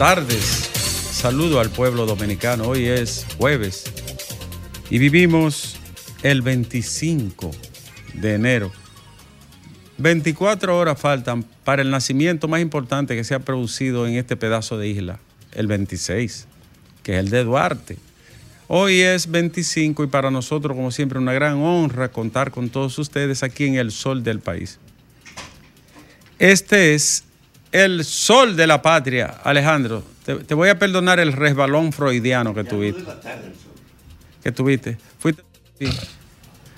tardes. 0.00 0.70
Saludo 1.12 1.60
al 1.60 1.68
pueblo 1.68 2.06
dominicano. 2.06 2.64
Hoy 2.68 2.86
es 2.86 3.26
jueves 3.36 3.84
y 4.88 4.96
vivimos 4.96 5.76
el 6.22 6.40
25 6.40 7.50
de 8.14 8.34
enero. 8.34 8.72
24 9.98 10.78
horas 10.78 10.98
faltan 10.98 11.42
para 11.64 11.82
el 11.82 11.90
nacimiento 11.90 12.48
más 12.48 12.62
importante 12.62 13.14
que 13.14 13.24
se 13.24 13.34
ha 13.34 13.40
producido 13.40 14.06
en 14.06 14.14
este 14.14 14.38
pedazo 14.38 14.78
de 14.78 14.88
isla, 14.88 15.18
el 15.52 15.66
26, 15.66 16.46
que 17.02 17.12
es 17.12 17.18
el 17.18 17.28
de 17.28 17.44
Duarte. 17.44 17.98
Hoy 18.68 19.00
es 19.00 19.30
25 19.30 20.04
y 20.04 20.06
para 20.06 20.30
nosotros, 20.30 20.74
como 20.74 20.92
siempre, 20.92 21.18
una 21.18 21.34
gran 21.34 21.56
honra 21.56 22.08
contar 22.10 22.52
con 22.52 22.70
todos 22.70 22.98
ustedes 22.98 23.42
aquí 23.42 23.66
en 23.66 23.74
el 23.74 23.92
sol 23.92 24.22
del 24.22 24.40
país. 24.40 24.78
Este 26.38 26.94
es 26.94 27.24
el 27.72 28.04
sol 28.04 28.56
de 28.56 28.66
la 28.66 28.82
patria, 28.82 29.40
Alejandro. 29.44 30.04
Te, 30.24 30.36
te 30.36 30.54
voy 30.54 30.68
a 30.68 30.78
perdonar 30.78 31.20
el 31.20 31.32
resbalón 31.32 31.92
freudiano 31.92 32.54
que 32.54 32.64
tuviste. 32.64 33.04
Que 34.42 34.52
tuviste. 34.52 34.98
Fuiste 35.18 35.42
sí. 35.78 35.86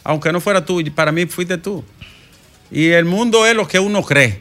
Aunque 0.04 0.32
no 0.32 0.40
fuera 0.40 0.64
tú, 0.64 0.82
para 0.94 1.12
mí 1.12 1.26
fuiste 1.26 1.58
tú. 1.58 1.84
Y 2.70 2.88
el 2.88 3.04
mundo 3.04 3.46
es 3.46 3.54
lo 3.54 3.68
que 3.68 3.78
uno 3.78 4.02
cree. 4.02 4.40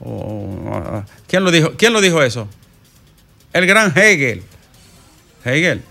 Oh, 0.00 1.02
¿quién, 1.26 1.44
lo 1.44 1.50
dijo? 1.50 1.72
¿Quién 1.76 1.92
lo 1.92 2.00
dijo 2.00 2.22
eso? 2.22 2.48
El 3.52 3.66
gran 3.66 3.92
Hegel. 3.96 4.42
Hegel. 5.44 5.82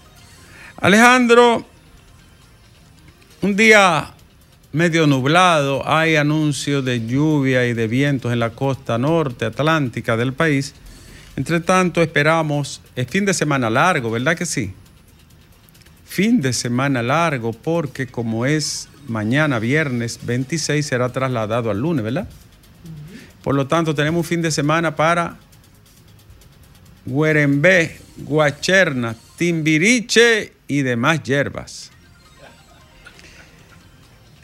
Alejandro, 0.78 1.66
un 3.42 3.56
día 3.56 4.14
medio 4.78 5.08
nublado, 5.08 5.82
hay 5.90 6.18
anuncios 6.18 6.86
de 6.86 7.04
lluvia 7.06 7.66
y 7.66 7.74
de 7.74 7.88
vientos 7.88 8.32
en 8.32 8.38
la 8.38 8.52
costa 8.52 9.00
norte 9.00 9.46
atlántica 9.46 10.16
del 10.16 10.34
país. 10.34 10.76
Entre 11.36 11.60
tanto, 11.62 12.00
esperamos 12.00 12.80
el 12.96 13.08
fin 13.08 13.26
de 13.26 13.34
semana 13.34 13.72
largo, 13.72 14.12
¿verdad 14.12 14.38
que 14.38 14.46
sí? 14.46 14.72
Fin 16.06 16.42
de 16.42 16.54
semana 16.54 17.02
largo 17.02 17.54
porque 17.54 18.06
como 18.06 18.46
es 18.46 18.88
mañana 19.08 19.58
viernes 19.58 20.20
26 20.24 20.86
será 20.86 21.10
trasladado 21.10 21.72
al 21.72 21.80
lunes, 21.80 22.06
¿verdad? 22.06 22.30
Por 23.44 23.56
lo 23.56 23.66
tanto, 23.66 23.96
tenemos 23.96 24.20
un 24.20 24.26
fin 24.26 24.44
de 24.44 24.52
semana 24.52 24.96
para 24.96 25.38
Guerembé, 27.04 27.98
Guacherna, 28.18 29.16
Timbiriche 29.38 30.54
y 30.68 30.84
demás 30.84 31.24
hierbas. 31.24 31.92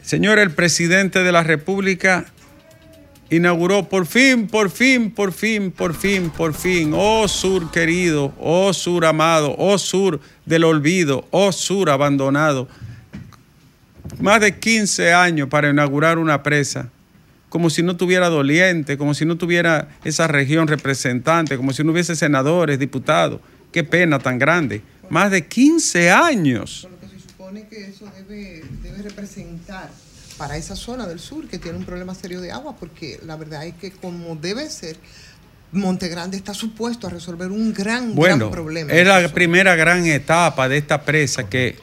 Señor, 0.04 0.38
el 0.38 0.50
presidente 0.50 1.22
de 1.22 1.32
la 1.32 1.42
República 1.42 2.26
inauguró 3.30 3.88
por 3.88 4.04
fin, 4.04 4.48
por 4.48 4.70
fin, 4.70 5.10
por 5.10 5.32
fin, 5.32 5.70
por 5.70 5.94
fin, 5.94 6.28
por 6.28 6.52
fin, 6.52 6.92
oh 6.94 7.26
sur 7.26 7.70
querido, 7.70 8.34
oh 8.38 8.74
sur 8.74 9.06
amado, 9.06 9.54
oh 9.56 9.78
sur 9.78 10.20
del 10.44 10.64
olvido, 10.64 11.26
oh 11.30 11.52
sur 11.52 11.88
abandonado. 11.88 12.68
Más 14.20 14.42
de 14.42 14.58
15 14.58 15.14
años 15.14 15.48
para 15.48 15.70
inaugurar 15.70 16.18
una 16.18 16.42
presa, 16.42 16.90
como 17.48 17.70
si 17.70 17.82
no 17.82 17.96
tuviera 17.96 18.28
doliente, 18.28 18.98
como 18.98 19.14
si 19.14 19.24
no 19.24 19.38
tuviera 19.38 19.88
esa 20.04 20.26
región 20.26 20.68
representante, 20.68 21.56
como 21.56 21.72
si 21.72 21.82
no 21.82 21.92
hubiese 21.92 22.14
senadores, 22.14 22.78
diputados. 22.78 23.40
Qué 23.72 23.84
pena 23.84 24.18
tan 24.18 24.38
grande. 24.38 24.82
Más 25.08 25.30
de 25.30 25.46
15 25.46 26.10
años 26.10 26.88
supone 27.54 27.68
que 27.68 27.90
eso 27.90 28.06
debe, 28.16 28.64
debe 28.82 29.02
representar 29.02 29.88
para 30.36 30.56
esa 30.56 30.74
zona 30.74 31.06
del 31.06 31.20
sur 31.20 31.46
que 31.46 31.58
tiene 31.58 31.78
un 31.78 31.84
problema 31.84 32.14
serio 32.14 32.40
de 32.40 32.50
agua, 32.50 32.76
porque 32.76 33.20
la 33.24 33.36
verdad 33.36 33.64
es 33.64 33.74
que 33.74 33.92
como 33.92 34.34
debe 34.36 34.68
ser, 34.68 34.96
Monte 35.70 36.08
Grande 36.08 36.36
está 36.36 36.54
supuesto 36.54 37.06
a 37.06 37.10
resolver 37.10 37.50
un 37.50 37.72
gran, 37.72 38.14
bueno, 38.14 38.36
gran 38.36 38.50
problema. 38.50 38.92
Es 38.92 39.06
la 39.06 39.28
primera 39.32 39.76
gran 39.76 40.06
etapa 40.06 40.68
de 40.68 40.78
esta 40.78 41.02
presa 41.02 41.48
que, 41.48 41.76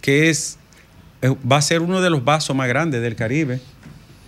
que 0.00 0.28
es, 0.28 0.58
va 1.22 1.56
a 1.56 1.62
ser 1.62 1.80
uno 1.80 2.02
de 2.02 2.10
los 2.10 2.22
vasos 2.24 2.54
más 2.54 2.68
grandes 2.68 3.00
del 3.00 3.16
Caribe. 3.16 3.60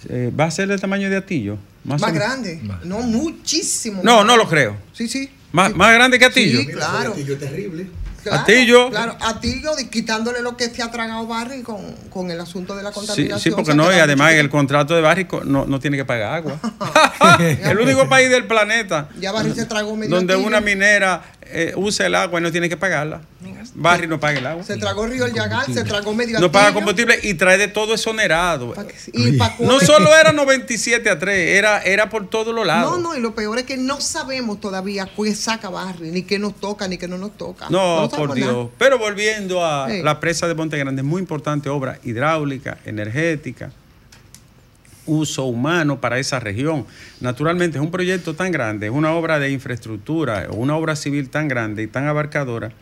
Eh, 0.09 0.33
¿Va 0.39 0.45
a 0.45 0.51
ser 0.51 0.69
del 0.69 0.81
tamaño 0.81 1.11
de 1.11 1.17
Atillo? 1.17 1.59
Más, 1.85 2.01
más 2.01 2.15
grande. 2.15 2.61
Más. 2.63 2.85
No, 2.85 3.01
muchísimo. 3.01 4.03
No, 4.05 4.23
no 4.23 4.37
lo 4.37 4.49
creo. 4.49 4.77
Sí, 4.93 5.09
sí. 5.09 5.29
Más, 5.53 5.73
sí. 5.73 5.75
más 5.75 5.93
grande 5.93 6.19
que 6.19 6.27
Atillo. 6.27 6.61
Sí, 6.61 6.67
claro. 6.69 7.13
Atillo 7.13 7.35
es 7.35 7.41
terrible. 7.41 7.87
Claro, 8.31 8.43
Atillo. 8.43 8.91
Claro, 8.91 9.17
Atillo 9.21 9.71
quitándole 9.91 10.43
lo 10.43 10.57
que 10.57 10.69
se 10.69 10.83
ha 10.83 10.91
tragado 10.91 11.27
Barry 11.27 11.63
con, 11.63 11.81
con 12.11 12.31
el 12.31 12.41
asunto 12.41 12.75
de 12.75 12.83
la 12.83 12.91
contaminación. 12.91 13.39
Sí, 13.39 13.51
sí 13.51 13.55
porque 13.55 13.75
no, 13.75 13.93
y 13.93 13.99
además 13.99 14.33
el 14.35 14.51
contrato 14.51 14.95
de 14.95 15.01
Barry 15.01 15.29
no, 15.45 15.65
no 15.67 15.79
tiene 15.79 15.97
que 15.97 16.05
pagar 16.05 16.35
agua. 16.35 16.59
el 17.39 17.79
único 17.79 18.09
país 18.09 18.31
del 18.31 18.47
planeta. 18.47 19.09
Ya 19.21 19.33
Barry 19.33 19.53
se 19.53 19.67
tragó 19.67 19.97
medio 19.97 20.15
Donde 20.15 20.35
una 20.37 20.61
minera 20.61 21.23
eh, 21.51 21.73
usa 21.77 22.07
el 22.07 22.15
agua 22.15 22.41
y 22.41 22.43
no 22.43 22.51
tiene 22.53 22.69
que 22.69 22.77
pagarla. 22.77 23.21
Barry 23.75 24.07
no 24.07 24.19
paga 24.21 24.39
el 24.39 24.47
agua. 24.47 24.65
Se 24.65 24.77
tragó 24.77 25.07
Río 25.07 25.27
El 25.27 25.33
Llagal, 25.35 25.67
se 25.73 25.85
tragó 25.85 26.15
medio 26.15 26.39
No 26.41 26.51
paga 26.51 26.73
combustible 26.73 27.19
y 27.23 27.35
trae 27.35 27.59
de 27.59 27.69
todo 27.69 27.95
exonerado. 27.95 28.73
Pa' 28.75 28.87
que- 28.87 28.95
y 29.13 29.33
pa' 29.33 29.55
No 29.61 29.79
solo 29.81 30.15
era 30.15 30.33
97 30.33 31.11
a 31.11 31.19
3, 31.19 31.57
era, 31.59 31.83
era 31.83 32.09
por 32.09 32.29
todos 32.31 32.55
los 32.55 32.67
lados. 32.67 32.93
No, 33.01 33.11
no, 33.11 33.17
y 33.17 33.21
lo 33.21 33.35
peor 33.35 33.59
es 33.59 33.65
que 33.65 33.77
no 33.77 34.01
sabemos 34.01 34.61
todavía 34.61 35.09
qué 35.17 35.35
saca 35.35 35.69
Barry, 35.69 36.11
ni 36.11 36.23
qué 36.23 36.39
nos 36.39 36.55
toca, 36.61 36.89
ni 36.89 36.97
qué 36.99 37.09
no 37.09 37.19
nos 37.19 37.37
toca. 37.37 37.67
No, 37.71 38.03
No 38.03 38.09
por 38.09 38.35
Dios. 38.35 38.53
nada. 38.53 38.69
Pero 38.79 38.99
volviendo 38.99 39.65
a 39.65 39.89
Sí. 39.91 40.03
la 40.03 40.21
presa 40.21 40.49
de 40.49 40.55
Monte 40.55 40.79
Grande, 40.79 41.03
muy 41.03 41.21
importante 41.21 41.69
obra 41.69 41.99
hidráulica, 42.05 42.79
energética, 42.85 43.71
uso 45.07 45.45
humano 45.45 46.01
para 46.01 46.19
esa 46.19 46.41
región. 46.41 46.87
Naturalmente 47.21 47.79
es 47.79 47.85
un 47.85 47.91
proyecto 47.91 48.35
tan 48.35 48.53
grande, 48.53 48.87
es 48.87 48.93
una 48.93 49.13
obra 49.13 49.39
de 49.39 49.51
infraestructura, 49.51 50.49
una 50.51 50.77
obra 50.77 50.97
civil 50.97 51.31
tan 51.31 51.49
grande 51.49 51.83
y 51.83 51.87
tan 51.87 52.07
abarcadora. 52.07 52.73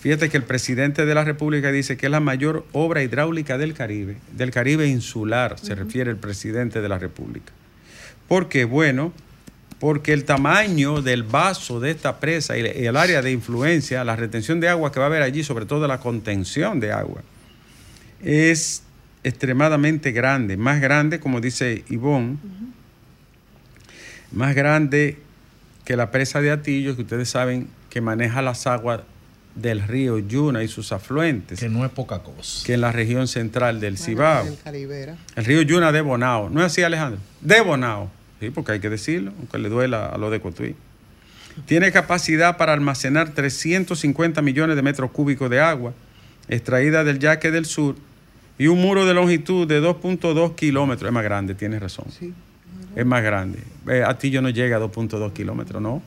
Fíjate 0.00 0.28
que 0.28 0.36
el 0.36 0.44
presidente 0.44 1.06
de 1.06 1.14
la 1.14 1.24
República 1.24 1.72
dice 1.72 1.96
que 1.96 2.06
es 2.06 2.12
la 2.12 2.20
mayor 2.20 2.64
obra 2.72 3.02
hidráulica 3.02 3.58
del 3.58 3.74
Caribe, 3.74 4.16
del 4.32 4.52
Caribe 4.52 4.86
insular, 4.86 5.58
se 5.58 5.74
refiere 5.74 6.10
el 6.10 6.16
presidente 6.16 6.80
de 6.80 6.88
la 6.88 6.98
República. 6.98 7.52
¿Por 8.28 8.48
qué? 8.48 8.64
Bueno, 8.64 9.12
porque 9.80 10.12
el 10.12 10.24
tamaño 10.24 11.02
del 11.02 11.24
vaso 11.24 11.80
de 11.80 11.90
esta 11.90 12.20
presa 12.20 12.56
y 12.56 12.60
el 12.60 12.96
área 12.96 13.22
de 13.22 13.32
influencia, 13.32 14.04
la 14.04 14.16
retención 14.16 14.60
de 14.60 14.68
agua 14.68 14.92
que 14.92 15.00
va 15.00 15.06
a 15.06 15.08
haber 15.08 15.22
allí, 15.22 15.42
sobre 15.42 15.66
todo 15.66 15.86
la 15.88 15.98
contención 15.98 16.78
de 16.78 16.92
agua, 16.92 17.22
es 18.22 18.82
extremadamente 19.24 20.12
grande, 20.12 20.56
más 20.56 20.80
grande, 20.80 21.20
como 21.20 21.40
dice 21.40 21.84
Ivonne, 21.88 22.36
más 24.32 24.54
grande 24.54 25.18
que 25.84 25.96
la 25.96 26.10
presa 26.10 26.40
de 26.40 26.50
Atillo, 26.50 26.94
que 26.96 27.02
ustedes 27.02 27.28
saben 27.30 27.68
que 27.90 28.00
maneja 28.00 28.42
las 28.42 28.66
aguas 28.66 29.00
del 29.54 29.82
río 29.82 30.18
Yuna 30.18 30.62
y 30.62 30.68
sus 30.68 30.92
afluentes, 30.92 31.58
Que 31.58 31.68
no 31.68 31.84
es 31.84 31.90
poca 31.90 32.20
cosa. 32.20 32.64
que 32.64 32.74
en 32.74 32.80
la 32.80 32.92
región 32.92 33.26
central 33.26 33.80
del 33.80 33.98
Cibao. 33.98 34.46
El. 34.66 35.16
El 35.34 35.44
río 35.44 35.62
Yuna 35.62 35.90
de 35.90 36.00
Bonao. 36.00 36.48
¿No 36.50 36.60
es 36.60 36.66
así, 36.66 36.82
Alejandro? 36.82 37.18
De 37.40 37.60
Bonao. 37.60 38.10
Sí, 38.38 38.50
porque 38.50 38.72
hay 38.72 38.80
que 38.80 38.88
decirlo, 38.90 39.32
aunque 39.38 39.58
le 39.58 39.68
duela 39.68 40.06
a 40.06 40.18
lo 40.18 40.30
de 40.30 40.40
Cotuí. 40.40 40.76
Tiene 41.66 41.90
capacidad 41.90 42.56
para 42.56 42.72
almacenar 42.72 43.30
350 43.34 44.42
millones 44.42 44.76
de 44.76 44.82
metros 44.82 45.10
cúbicos 45.10 45.50
de 45.50 45.58
agua 45.60 45.92
extraída 46.48 47.02
del 47.02 47.18
Yaque 47.18 47.50
del 47.50 47.66
Sur 47.66 47.96
y 48.58 48.66
un 48.66 48.80
muro 48.80 49.06
de 49.06 49.14
longitud 49.14 49.66
de 49.66 49.80
2.2 49.80 50.54
kilómetros. 50.56 51.08
Es 51.08 51.14
más 51.14 51.24
grande, 51.24 51.54
tienes 51.54 51.80
razón. 51.80 52.06
Sí. 52.10 52.34
Es 52.96 53.06
más 53.06 53.22
grande. 53.22 53.60
Eh, 53.88 54.02
Atillo 54.04 54.42
no 54.42 54.50
llega 54.50 54.76
a 54.76 54.80
2.2 54.80 55.32
kilómetros, 55.32 55.80
¿no? 55.80 56.02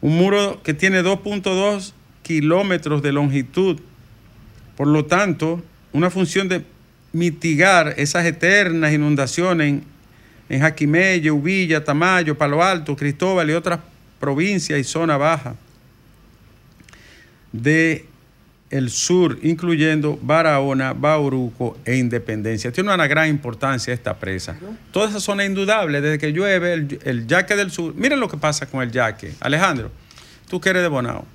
Un 0.00 0.16
muro 0.16 0.62
que 0.62 0.72
tiene 0.72 1.02
2.2 1.02 1.92
kilómetros 2.22 3.02
de 3.02 3.12
longitud. 3.12 3.80
Por 4.76 4.86
lo 4.86 5.04
tanto, 5.06 5.62
una 5.92 6.10
función 6.10 6.48
de 6.48 6.64
mitigar 7.12 7.94
esas 7.96 8.24
eternas 8.24 8.92
inundaciones 8.92 9.68
en, 9.68 9.84
en 10.48 10.60
Jaquimelle, 10.60 11.30
Ubilla, 11.32 11.82
Tamayo, 11.82 12.38
Palo 12.38 12.62
Alto, 12.62 12.94
Cristóbal 12.94 13.50
y 13.50 13.54
otras 13.54 13.80
provincias 14.20 14.78
y 14.78 14.84
zona 14.84 15.16
baja 15.16 15.56
de 17.52 18.06
el 18.70 18.90
sur, 18.90 19.38
incluyendo 19.42 20.18
Barahona, 20.22 20.92
Bauruco 20.92 21.76
e 21.84 21.96
Independencia. 21.96 22.70
Tiene 22.70 22.94
una 22.94 23.06
gran 23.08 23.28
importancia 23.28 23.92
esta 23.92 24.16
presa. 24.16 24.56
Toda 24.92 25.08
esa 25.08 25.20
zona 25.20 25.42
es 25.42 25.50
indudable, 25.50 26.00
desde 26.00 26.18
que 26.18 26.32
llueve, 26.32 26.72
el, 26.74 26.98
el 27.04 27.26
yaque 27.26 27.56
del 27.56 27.70
sur. 27.72 27.94
Miren 27.94 28.20
lo 28.20 28.28
que 28.28 28.36
pasa 28.36 28.66
con 28.66 28.82
el 28.82 28.92
yaque. 28.92 29.34
Alejandro, 29.40 29.90
tú 30.48 30.60
que 30.60 30.70
eres 30.70 30.82
de 30.82 30.88
Bonao. 30.88 31.26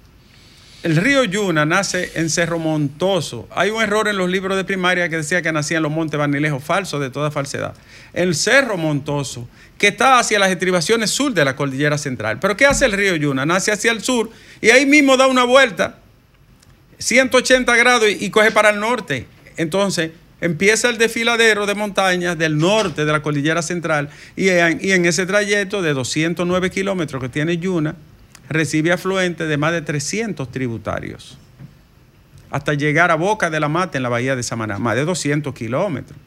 El 0.85 0.97
río 0.97 1.23
Yuna 1.23 1.65
nace 1.65 2.11
en 2.13 2.29
Cerro 2.29 2.59
Montoso. 2.59 3.47
Hay 3.49 3.71
un 3.71 3.81
error 3.81 4.07
en 4.07 4.17
los 4.17 4.29
libros 4.29 4.55
de 4.55 4.63
primaria 4.63 5.09
que 5.09 5.17
decía 5.17 5.41
que 5.41 5.51
nacía 5.51 5.77
en 5.77 5.83
los 5.83 5.91
montes 5.91 6.19
Barnilejos, 6.19 6.63
falso 6.63 6.99
de 6.99 7.09
toda 7.09 7.31
falsedad. 7.31 7.73
El 8.13 8.35
Cerro 8.35 8.77
Montoso, 8.77 9.49
que 9.79 9.88
está 9.88 10.19
hacia 10.19 10.38
las 10.38 10.51
estribaciones 10.51 11.09
sur 11.09 11.33
de 11.33 11.43
la 11.43 11.55
cordillera 11.55 11.97
central. 11.97 12.38
Pero 12.39 12.55
¿qué 12.55 12.67
hace 12.67 12.85
el 12.85 12.91
río 12.91 13.15
Yuna? 13.15 13.47
Nace 13.47 13.71
hacia 13.71 13.91
el 13.91 14.03
sur 14.03 14.29
y 14.61 14.69
ahí 14.69 14.85
mismo 14.85 15.17
da 15.17 15.25
una 15.25 15.43
vuelta 15.43 16.01
180 17.05 17.75
grados 17.75 18.09
y, 18.19 18.31
coge 18.31 18.49
para 18.49 18.71
el 18.71 18.79
norte. 18.79 19.27
Entonces 19.57 20.09
empieza 20.41 20.89
el 20.89 20.97
desfiladero 20.97 21.67
de 21.67 21.75
montañas 21.75 22.35
del 22.35 22.57
norte 22.57 23.05
de 23.05 23.11
la 23.11 23.21
cordillera 23.21 23.61
central 23.61 24.09
y 24.35 24.49
en, 24.49 24.79
y 24.81 24.91
en 24.91 25.05
ese 25.05 25.27
trayecto 25.27 25.83
de 25.83 25.93
209 25.93 26.71
kilómetros 26.71 27.21
que 27.21 27.29
tiene 27.29 27.59
Yuna, 27.59 27.95
recibe 28.49 28.91
afluentes 28.91 29.47
de 29.47 29.55
más 29.55 29.71
de 29.71 29.83
300 29.83 30.51
tributarios, 30.51 31.37
hasta 32.49 32.73
llegar 32.73 33.11
a 33.11 33.15
Boca 33.15 33.51
de 33.51 33.59
la 33.59 33.69
Mata 33.69 33.99
en 33.99 34.03
la 34.03 34.09
bahía 34.09 34.35
de 34.35 34.41
Samaná, 34.41 34.79
más 34.79 34.95
de 34.95 35.05
200 35.05 35.53
kilómetros. 35.53 36.17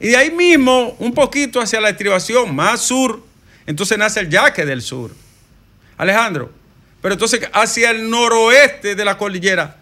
Y 0.00 0.08
de 0.08 0.18
ahí 0.18 0.30
mismo, 0.30 0.96
un 0.98 1.14
poquito 1.14 1.62
hacia 1.62 1.80
la 1.80 1.88
estribación, 1.88 2.54
más 2.54 2.82
sur, 2.82 3.22
entonces 3.66 3.96
nace 3.96 4.20
el 4.20 4.28
yaque 4.28 4.66
del 4.66 4.82
sur. 4.82 5.12
Alejandro, 5.96 6.52
pero 7.00 7.14
entonces 7.14 7.40
hacia 7.54 7.90
el 7.90 8.10
noroeste 8.10 8.94
de 8.94 9.04
la 9.04 9.16
cordillera, 9.16 9.78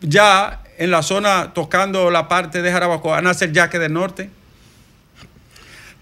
ya 0.00 0.60
en 0.78 0.90
la 0.90 1.02
zona 1.02 1.52
tocando 1.54 2.10
la 2.10 2.28
parte 2.28 2.62
de 2.62 2.70
Jarabacoa, 2.70 3.20
nace 3.22 3.46
el 3.46 3.52
yaque 3.52 3.78
del 3.78 3.92
norte. 3.92 4.30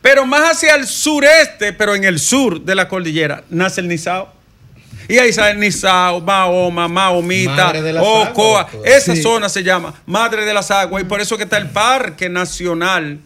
Pero 0.03 0.27
más 0.27 0.51
hacia 0.53 0.75
el 0.75 0.87
sureste, 0.87 1.73
pero 1.73 1.95
en 1.95 2.05
el 2.05 2.19
sur 2.19 2.61
de 2.61 2.75
la 2.75 2.89
cordillera, 2.89 3.43
nace 3.51 3.81
el 3.81 3.89
Nizao. 3.89 4.33
Y 5.09 5.19
ahí 5.19 5.33
sale 5.33 5.59
Nizao, 5.59 6.21
Mahoma, 6.21 6.89
Mahomita, 6.89 7.73
Ocoa. 8.01 8.63
doctor. 8.65 8.87
Esa 8.89 9.15
Sí. 9.15 9.23
zona 9.23 9.49
se 9.49 9.63
llama 9.63 9.95
Madre 10.07 10.45
de 10.45 10.53
las 10.55 10.71
Aguas. 10.71 11.03
Y 11.03 11.07
por 11.07 11.21
eso 11.21 11.37
que 11.37 11.45
está 11.45 11.57
el 11.59 11.71
Parque 11.71 12.29
Nacional 12.29 13.19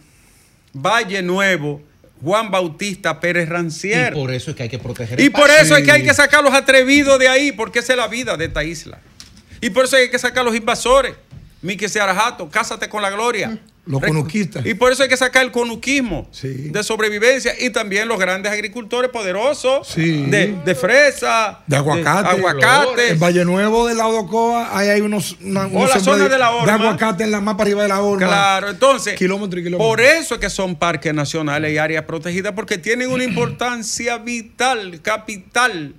Valle 0.73 1.21
Nuevo, 1.21 1.81
Juan 2.21 2.51
Bautista 2.51 3.19
Pérez 3.19 3.47
Y 3.47 3.49
Rancier. 3.49 4.13
por 4.13 4.31
eso 4.31 4.51
es 4.51 4.57
que 4.57 4.63
hay 4.63 4.69
que 4.69 4.79
proteger 4.79 5.19
Y 5.19 5.25
el 5.25 5.31
por 5.31 5.47
parque. 5.47 5.61
eso 5.61 5.75
es 5.77 5.83
que 5.83 5.91
hay 5.91 6.03
que 6.03 6.13
sacar 6.13 6.43
los 6.43 6.53
atrevidos 6.53 7.17
de 7.17 7.27
ahí, 7.29 7.51
porque 7.53 7.79
esa 7.79 7.93
es 7.93 7.97
la 7.97 8.07
vida 8.07 8.35
de 8.37 8.45
esta 8.45 8.63
isla. 8.63 8.99
Y 9.61 9.69
por 9.69 9.85
eso 9.85 9.95
hay 9.97 10.09
que 10.09 10.19
sacar 10.19 10.43
los 10.45 10.55
invasores. 10.55 11.15
Miki 11.61 11.89
Searajato, 11.89 12.49
cásate 12.49 12.87
con 12.87 13.01
la 13.01 13.09
gloria. 13.09 13.57
Los 13.85 14.01
conuquistas. 14.01 14.63
Y 14.67 14.75
por 14.75 14.91
eso 14.91 15.01
hay 15.01 15.09
que 15.09 15.17
sacar 15.17 15.43
el 15.43 15.51
conuquismo 15.51 16.27
Sí. 16.31 16.47
de 16.47 16.83
sobrevivencia 16.83 17.53
y 17.59 17.71
también 17.71 18.07
los 18.07 18.19
grandes 18.19 18.51
agricultores 18.51 19.09
poderosos 19.09 19.87
Sí. 19.87 20.25
de, 20.27 20.55
de 20.63 20.75
fresa, 20.75 21.61
De 21.65 21.75
aguacate. 21.75 22.29
aguacate. 22.29 23.09
En 23.09 23.19
Valle 23.19 23.43
Nuevo 23.45 23.87
del 23.87 23.97
lado 23.97 24.11
de 24.13 24.19
Ocoa, 24.19 24.77
ahí 24.77 24.89
hay 24.89 25.01
unos. 25.01 25.37
una- 25.41 25.65
O 25.65 25.69
unos 25.69 25.89
la 25.95 25.99
zona 26.01 26.27
de 26.29 26.37
la 26.37 26.51
Horma. 26.51 26.65
De 26.67 26.71
aguacate 26.83 27.23
en 27.23 27.31
la 27.31 27.41
más 27.41 27.55
para 27.55 27.63
arriba 27.63 27.81
de 27.81 27.89
la 27.89 28.01
horma. 28.01 28.27
Claro, 28.27 28.69
entonces, 28.69 29.15
Kilómetro 29.15 29.59
y 29.59 29.63
kilómetro. 29.63 29.87
por 29.89 30.01
eso 30.01 30.35
es 30.35 30.39
que 30.41 30.49
son 30.51 30.75
parques 30.75 31.13
nacionales 31.13 31.73
y 31.73 31.77
áreas 31.79 32.03
protegidas, 32.05 32.53
porque 32.55 32.77
tienen 32.77 33.09
una 33.11 33.23
importancia 33.25 34.17
vital, 34.19 35.01
capital, 35.01 35.95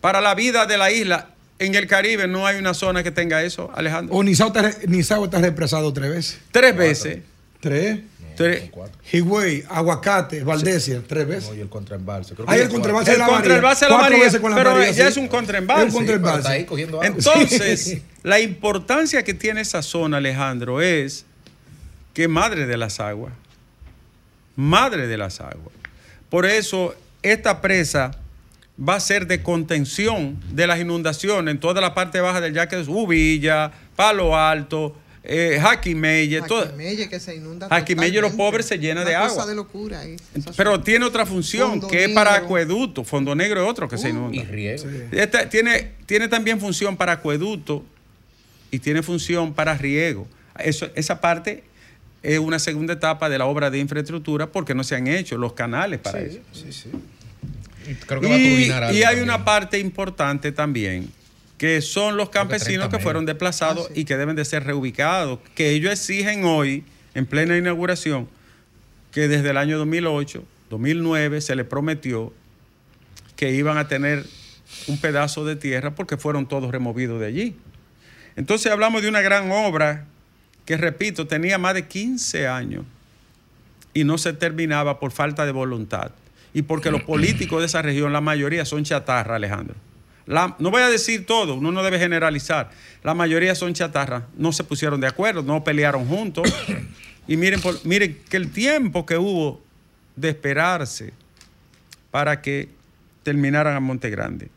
para 0.00 0.20
la 0.20 0.34
vida 0.34 0.66
de 0.66 0.76
la 0.78 0.90
isla. 0.90 1.28
En 1.60 1.74
el 1.74 1.86
Caribe 1.86 2.26
no 2.26 2.46
hay 2.46 2.58
una 2.58 2.74
zona 2.74 3.02
que 3.02 3.10
tenga 3.10 3.42
eso, 3.44 3.70
Alejandro. 3.74 4.14
O 4.14 4.22
Nizao 4.24 4.48
está, 4.48 4.72
Nizao 4.88 5.24
está 5.26 5.38
represado 5.40 5.92
tres 5.92 6.10
veces. 6.10 6.40
Tres 6.50 6.76
veces. 6.76 7.18
Tres. 7.60 8.00
Tres. 8.36 8.70
Higüey, 9.12 9.64
Aguacate, 9.68 10.42
Valdesia, 10.42 11.02
tres 11.06 11.26
veces. 11.28 11.50
No, 11.50 11.54
y 11.56 11.60
el 11.60 11.68
contraembalse. 11.68 12.34
Creo 12.34 12.46
que 12.46 12.52
Hay 12.54 12.60
el 12.60 12.68
cuatro. 12.70 12.74
contraembalse 12.94 13.10
El 13.10 13.16
de 13.16 13.18
la 13.18 13.26
María. 13.26 13.38
contraembalse 13.40 13.84
de 13.84 13.90
la 13.90 13.96
Cuatro 13.96 14.10
María, 14.12 14.24
veces 14.24 14.40
con 14.40 14.50
la 14.52 14.56
pero 14.56 14.70
María, 14.72 14.90
ya 14.92 15.04
sí. 15.04 15.10
es 15.10 15.16
un 15.18 15.28
contraembalse. 15.28 15.86
Es 15.88 15.92
un 15.92 15.98
contraembalse. 15.98 16.38
está 16.38 16.50
ahí 16.52 16.64
cogiendo 16.64 16.96
agua. 17.02 17.06
Entonces, 17.06 17.84
Sí. 17.84 18.02
la 18.22 18.40
importancia 18.40 19.22
que 19.22 19.34
tiene 19.34 19.60
esa 19.60 19.82
zona, 19.82 20.16
Alejandro, 20.16 20.80
es 20.80 21.26
que 22.14 22.26
madre 22.28 22.66
de 22.66 22.78
las 22.78 22.98
aguas, 23.00 23.34
madre 24.56 25.06
de 25.06 25.18
las 25.18 25.40
aguas. 25.40 25.74
Por 26.30 26.46
eso, 26.46 26.94
esta 27.22 27.60
presa 27.60 28.12
va 28.86 28.94
a 28.94 29.00
ser 29.00 29.26
de 29.26 29.42
contención 29.42 30.38
de 30.52 30.66
las 30.66 30.80
inundaciones 30.80 31.52
en 31.52 31.60
toda 31.60 31.80
la 31.80 31.94
parte 31.94 32.20
baja 32.20 32.40
del 32.40 32.54
yaque 32.54 32.76
de 32.76 32.82
Ubilla, 32.90 33.70
Palo 33.96 34.36
Alto, 34.36 34.96
eh, 35.22 35.58
Jaquimelle, 35.60 36.40
Jaquimelle 36.40 37.08
que 37.10 37.20
se 37.20 37.36
inunda 37.36 37.68
Jaquimelle, 37.68 38.22
los 38.22 38.32
pobres, 38.32 38.64
se 38.64 38.78
llena 38.78 39.04
de 39.04 39.10
Una 39.14 39.20
cosa 39.28 39.32
agua. 39.42 39.46
de 39.46 39.54
locura 39.54 40.02
Pero 40.56 40.80
tiene 40.80 41.04
otra 41.04 41.26
función, 41.26 41.72
Fondo 41.72 41.88
que 41.88 42.04
es 42.04 42.10
para 42.10 42.34
acueducto. 42.36 43.04
Fondo 43.04 43.34
Negro 43.34 43.62
es 43.62 43.68
otro 43.70 43.86
que 43.86 43.98
se 43.98 44.06
Uh, 44.08 44.10
inunda. 44.10 44.36
Y 44.38 44.44
riego. 44.44 44.84
Esta 45.12 45.46
tiene, 45.50 45.92
tiene 46.06 46.28
también 46.28 46.58
función 46.58 46.96
para 46.96 47.12
acueducto 47.12 47.84
y 48.70 48.78
tiene 48.78 49.02
función 49.02 49.52
para 49.52 49.74
riego. 49.76 50.26
Eso, 50.58 50.88
esa 50.94 51.20
parte 51.20 51.64
es 52.22 52.38
una 52.38 52.58
segunda 52.58 52.94
etapa 52.94 53.28
de 53.28 53.36
la 53.36 53.44
obra 53.44 53.70
de 53.70 53.78
infraestructura 53.78 54.46
porque 54.46 54.74
no 54.74 54.84
se 54.84 54.94
han 54.96 55.06
hecho 55.06 55.36
los 55.36 55.52
canales 55.52 56.00
para 56.00 56.20
eso. 56.20 56.38
Sí, 56.52 56.72
sí. 56.72 56.90
Y 57.88 57.94
Creo 57.94 58.20
que 58.20 58.28
va 58.28 58.34
a 58.34 58.38
Y, 58.38 58.50
turbinar 58.50 58.82
algo 58.84 58.94
y 58.98 59.02
hay 59.02 59.04
también. 59.16 59.24
una 59.24 59.44
parte 59.44 59.78
importante 59.78 60.52
también, 60.52 61.10
que 61.58 61.80
son 61.80 62.16
los 62.16 62.30
campesinos 62.30 62.88
30 62.88 62.96
que 62.98 63.02
fueron 63.02 63.26
desplazados 63.26 63.86
Ah, 63.90 63.92
sí. 63.94 64.00
y 64.00 64.04
que 64.04 64.16
deben 64.16 64.36
de 64.36 64.44
ser 64.44 64.64
reubicados, 64.64 65.38
que 65.54 65.70
ellos 65.70 65.92
exigen 65.92 66.44
hoy, 66.44 66.84
en 67.14 67.26
plena 67.26 67.56
inauguración, 67.56 68.28
que 69.12 69.28
desde 69.28 69.50
el 69.50 69.56
año 69.56 69.78
2008, 69.78 70.44
2009 70.70 71.40
se 71.40 71.56
les 71.56 71.66
prometió 71.66 72.32
que 73.36 73.52
iban 73.52 73.78
a 73.78 73.88
tener 73.88 74.24
un 74.86 74.98
pedazo 74.98 75.44
de 75.44 75.56
tierra 75.56 75.94
porque 75.94 76.16
fueron 76.16 76.46
todos 76.46 76.70
removidos 76.70 77.18
de 77.20 77.26
allí. 77.26 77.56
Entonces 78.36 78.70
hablamos 78.70 79.02
de 79.02 79.08
una 79.08 79.20
gran 79.20 79.50
obra 79.50 80.04
que, 80.64 80.76
repito, 80.76 81.26
tenía 81.26 81.58
más 81.58 81.74
de 81.74 81.88
15 81.88 82.46
años 82.46 82.84
y 83.92 84.04
no 84.04 84.18
se 84.18 84.32
terminaba 84.32 85.00
por 85.00 85.10
falta 85.10 85.44
de 85.46 85.52
voluntad. 85.52 86.12
Y 86.52 86.62
porque 86.62 86.90
los 86.90 87.02
políticos 87.02 87.60
de 87.60 87.66
esa 87.66 87.82
región, 87.82 88.12
la 88.12 88.20
mayoría 88.20 88.64
son 88.64 88.84
chatarra, 88.84 89.36
Alejandro. 89.36 89.76
No 90.26 90.70
voy 90.70 90.82
a 90.82 90.88
decir 90.88 91.26
todo, 91.26 91.54
uno 91.54 91.72
no 91.72 91.82
debe 91.82 91.98
generalizar. 91.98 92.70
La 93.02 93.14
mayoría 93.14 93.54
son 93.54 93.74
chatarra. 93.74 94.26
No 94.36 94.52
se 94.52 94.64
pusieron 94.64 95.00
de 95.00 95.06
acuerdo, 95.06 95.42
no 95.42 95.64
pelearon 95.64 96.06
juntos. 96.06 96.48
Y 97.26 97.36
miren, 97.36 97.60
miren 97.84 98.18
que 98.28 98.36
el 98.36 98.50
tiempo 98.50 99.06
que 99.06 99.16
hubo 99.16 99.60
de 100.16 100.30
esperarse 100.30 101.12
para 102.10 102.42
que 102.42 102.68
terminaran 103.22 103.76
a 103.76 103.80
Monte 103.80 104.10
Grande. 104.10 104.48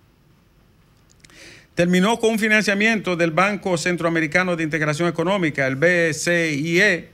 Terminó 1.76 2.20
con 2.20 2.32
un 2.32 2.40
financiamiento 2.40 3.16
del 3.16 3.32
Banco 3.32 3.78
Centroamericano 3.78 4.56
de 4.56 4.64
Integración 4.64 5.08
Económica, 5.10 5.66
el 5.68 5.76
BCIE, 5.76 7.10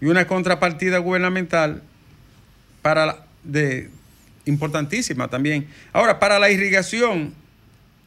y 0.00 0.06
una 0.06 0.26
contrapartida 0.26 0.98
gubernamental 0.98 1.82
para 2.80 3.26
de 3.42 3.90
importantísima 4.46 5.28
también. 5.28 5.68
Ahora, 5.92 6.18
para 6.18 6.38
la 6.38 6.50
irrigación, 6.50 7.34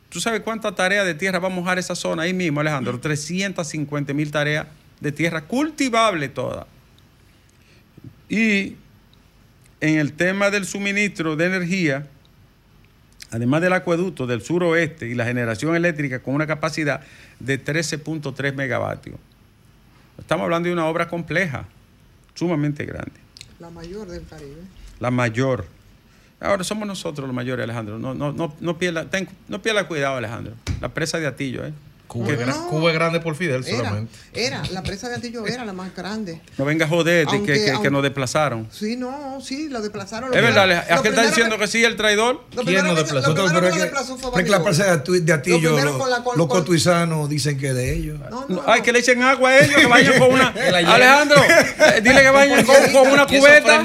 ¿tú 0.09 0.19
sabes 0.19 0.41
cuánta 0.41 0.73
tarea 0.75 1.03
de 1.03 1.13
tierra 1.13 1.39
va 1.39 1.47
a 1.47 1.51
mojar 1.51 1.79
esa 1.79 1.95
zona 1.95 2.23
ahí 2.23 2.33
mismo, 2.33 2.59
Alejandro? 2.59 2.99
350 2.99 4.13
mil 4.13 4.31
tareas 4.31 4.67
de 4.99 5.11
tierra 5.11 5.41
cultivable 5.41 6.29
toda. 6.29 6.67
Y 8.29 8.75
en 9.81 9.99
el 9.99 10.13
tema 10.13 10.49
del 10.49 10.65
suministro 10.65 11.35
de 11.35 11.45
energía, 11.45 12.07
además 13.31 13.61
del 13.61 13.73
acueducto 13.73 14.27
del 14.27 14.41
suroeste 14.41 15.07
y 15.07 15.13
la 15.13 15.25
generación 15.25 15.75
eléctrica 15.75 16.19
con 16.19 16.35
una 16.35 16.47
capacidad 16.47 17.01
de 17.39 17.63
13.3 17.63 18.53
megavatios. 18.53 19.17
Estamos 20.17 20.45
hablando 20.45 20.67
de 20.67 20.73
una 20.73 20.85
obra 20.85 21.09
compleja, 21.09 21.65
sumamente 22.33 22.85
grande, 22.85 23.19
La 23.59 23.69
mayor 23.69 24.07
del 24.07 24.25
Caribe. 24.25 24.61
La 25.03 25.11
mayor. 25.11 25.65
Ahora 26.39 26.63
somos 26.63 26.87
nosotros 26.87 27.27
los 27.27 27.35
mayores, 27.35 27.65
Alejandro. 27.65 27.99
No, 27.99 28.13
no, 28.13 28.31
no, 28.31 28.53
no, 28.61 28.77
pierda, 28.77 29.03
ten- 29.09 29.27
no 29.49 29.61
pierda 29.61 29.85
cuidado, 29.85 30.15
Alejandro. 30.15 30.53
La 30.79 30.87
presa 30.93 31.19
de 31.19 31.27
Atillo, 31.27 31.65
¿eh? 31.65 31.73
Cuba, 32.07 32.27
No, 32.27 32.33
es 32.33 32.39
gran- 32.39 32.49
no. 32.57 32.67
Cuba 32.67 32.89
es 32.91 32.93
grande 32.95 33.19
por 33.21 33.35
Fidel 33.35 33.63
Era, 33.65 33.77
solamente. 33.77 34.13
era, 34.35 34.61
la 34.71 34.83
presa 34.83 35.09
de 35.09 35.15
Antillo 35.15 35.47
era 35.47 35.65
la 35.65 35.73
más 35.73 35.95
grande. 35.95 36.41
No 36.59 36.65
venga 36.65 36.85
a 36.85 36.89
joder 36.89 37.25
de 37.25 37.31
que- 37.31 37.35
Aunque- 37.37 37.53
que, 37.53 37.65
que 37.65 37.71
aunque- 37.71 37.89
nos 37.89 38.03
desplazaron. 38.03 38.67
Sí, 38.71 38.95
no, 38.97 39.39
sí, 39.41 39.67
lo 39.69 39.81
desplazaron. 39.81 40.29
Lo 40.29 40.35
Es 40.35 40.41
verdad, 40.43 40.67
lo 40.67 40.73
aquel 40.73 40.83
está 40.91 41.01
primero 41.01 41.27
diciendo 41.27 41.57
que 41.57 41.67
sí, 41.67 41.83
el 41.83 41.95
traidor. 41.95 42.43
Lo 42.55 42.63
¿Quién 42.63 42.83
nos 42.85 42.93
que- 42.95 43.01
desplazó? 43.01 43.29
Lo 43.29 43.33
primero 43.35 43.53
pero 43.53 43.61
que 43.61 43.67
es 43.69 43.75
lo 43.77 43.81
desplazó 43.83 44.17
fue 44.17 44.31
que, 44.33 44.39
es 44.39 44.45
que 44.45 44.51
la 44.51 44.63
presa 44.63 44.83
de 44.97 45.33
Atillo, 45.33 45.71
Lo 45.71 45.77
lo- 45.97 46.07
la 46.07 46.17
los 46.17 46.23
con- 46.35 46.47
cotuizanos 46.47 47.29
dicen 47.29 47.57
que 47.57 47.69
es 47.69 47.75
de 47.75 47.93
ellos. 47.95 48.19
No, 48.29 48.45
no, 48.47 48.61
Ay, 48.67 48.79
no. 48.79 48.83
que 48.85 48.91
le 48.93 48.99
echen 48.99 49.23
agua 49.23 49.49
a 49.49 49.59
ellos, 49.59 49.75
que 49.75 49.85
vayan 49.87 50.19
con 50.19 50.31
una. 50.33 50.53
Que 50.53 50.71
la. 50.71 50.77
Alejandro, 50.79 51.41
eh, 51.43 52.01
dile 52.03 52.21
que 52.21 52.29
vayan 52.29 52.63
con, 52.65 52.75
con 52.91 53.11
una 53.11 53.25
¿Y 53.27 53.35
esos 53.35 53.39
cubeta. 53.39 53.83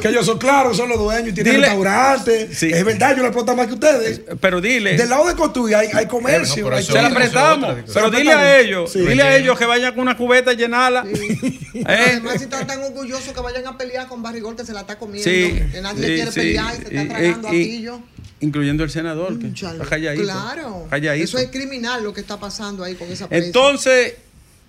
Que 0.00 0.08
ellos 0.08 0.24
son 0.24 0.38
claros, 0.38 0.76
son 0.76 0.88
los 0.88 0.98
dueños, 0.98 1.28
y 1.30 1.32
tienen 1.34 1.56
Dile- 1.56 1.66
restaurantes. 1.66 2.56
Sí. 2.58 2.70
Es 2.72 2.84
verdad, 2.84 3.10
yo 3.14 3.18
lo 3.22 3.26
explotan 3.28 3.56
más 3.56 3.66
que 3.66 3.74
ustedes. 3.74 4.22
Pero 4.40 4.60
dile. 4.62 4.96
Del 4.96 5.10
lado 5.10 5.26
de 5.26 5.34
Cotuí 5.34 5.74
hay, 5.74 5.88
hay 5.92 6.06
comercio. 6.06 6.64
Se 6.82 6.92
la 7.02 7.08
turismo. 7.10 7.47
Pero 7.94 8.10
dile 8.10 8.32
a 8.32 8.58
ellos, 8.60 8.92
Sí. 8.92 9.00
dile 9.00 9.22
a 9.22 9.36
ellos 9.36 9.58
que 9.58 9.64
vayan 9.64 9.92
con 9.92 10.02
una 10.02 10.16
cubeta 10.16 10.52
y 10.52 10.56
llenarla. 10.56 11.04
¿Eh? 11.74 11.84
Además, 11.84 12.38
si 12.38 12.44
están 12.44 12.66
tan 12.66 12.82
orgullosos 12.82 13.32
que 13.32 13.40
vayan 13.40 13.66
a 13.66 13.76
pelear 13.78 14.06
con 14.08 14.22
Barrigol 14.22 14.56
que 14.56 14.64
se 14.64 14.72
la 14.72 14.80
está 14.80 14.98
comiendo, 14.98 15.24
Sí, 15.30 15.60
que 15.72 15.80
nadie 15.80 16.06
sí, 16.06 16.14
quiere 16.14 16.30
sí. 16.32 16.40
pelear 16.40 16.74
y 16.74 16.76
se 16.76 16.82
está 16.82 17.08
tragando 17.14 17.48
y- 17.54 17.62
a 17.62 17.64
pillo. 17.66 18.00
Incluyendo 18.40 18.84
el 18.84 18.90
senador, 18.90 19.38
que 19.38 19.52
Chale. 19.52 19.78
está 19.78 19.88
calladito. 19.88 20.22
Claro. 20.24 20.86
calladito. 20.88 21.24
Eso 21.24 21.38
es 21.38 21.48
criminal 21.50 22.04
lo 22.04 22.12
que 22.12 22.20
está 22.20 22.38
pasando 22.38 22.84
ahí 22.84 22.94
con 22.94 23.10
esa 23.10 23.28
presa. 23.28 23.44
Entonces, 23.46 24.14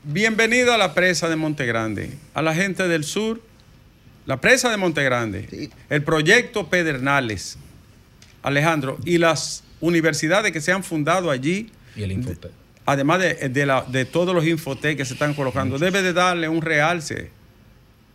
bienvenido 0.04 0.74
a 0.74 0.78
la 0.78 0.94
presa 0.96 1.30
de 1.30 1.36
Montegrande, 1.36 2.12
a 2.34 2.42
la 2.42 2.56
gente 2.56 2.88
del 2.88 3.04
sur, 3.04 3.42
la 4.26 4.42
presa 4.42 4.70
de 4.72 4.78
Montegrande, 4.78 5.48
Sí. 5.50 5.70
el 5.90 6.04
proyecto 6.04 6.68
Pedernales, 6.68 7.58
Alejandro, 8.42 8.98
y 9.06 9.18
las 9.18 9.64
universidades 9.82 10.52
que 10.52 10.62
se 10.62 10.72
han 10.72 10.84
fundado 10.84 11.30
allí, 11.30 11.70
Y 11.96 12.04
el 12.04 12.12
Infotec. 12.12 12.52
Además 12.92 13.20
de, 13.20 13.50
de 13.50 13.66
la- 13.66 13.84
de 13.84 14.06
todos 14.06 14.34
los 14.36 14.46
infotec 14.46 14.98
que 14.98 15.06
se 15.06 15.14
están 15.14 15.34
colocando, 15.34 15.78
debe 15.78 16.02
de 16.02 16.14
darle 16.14 16.50
un 16.50 16.62
realce, 16.62 17.32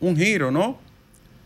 un 0.00 0.16
giro, 0.16 0.50
¿no? 0.50 0.78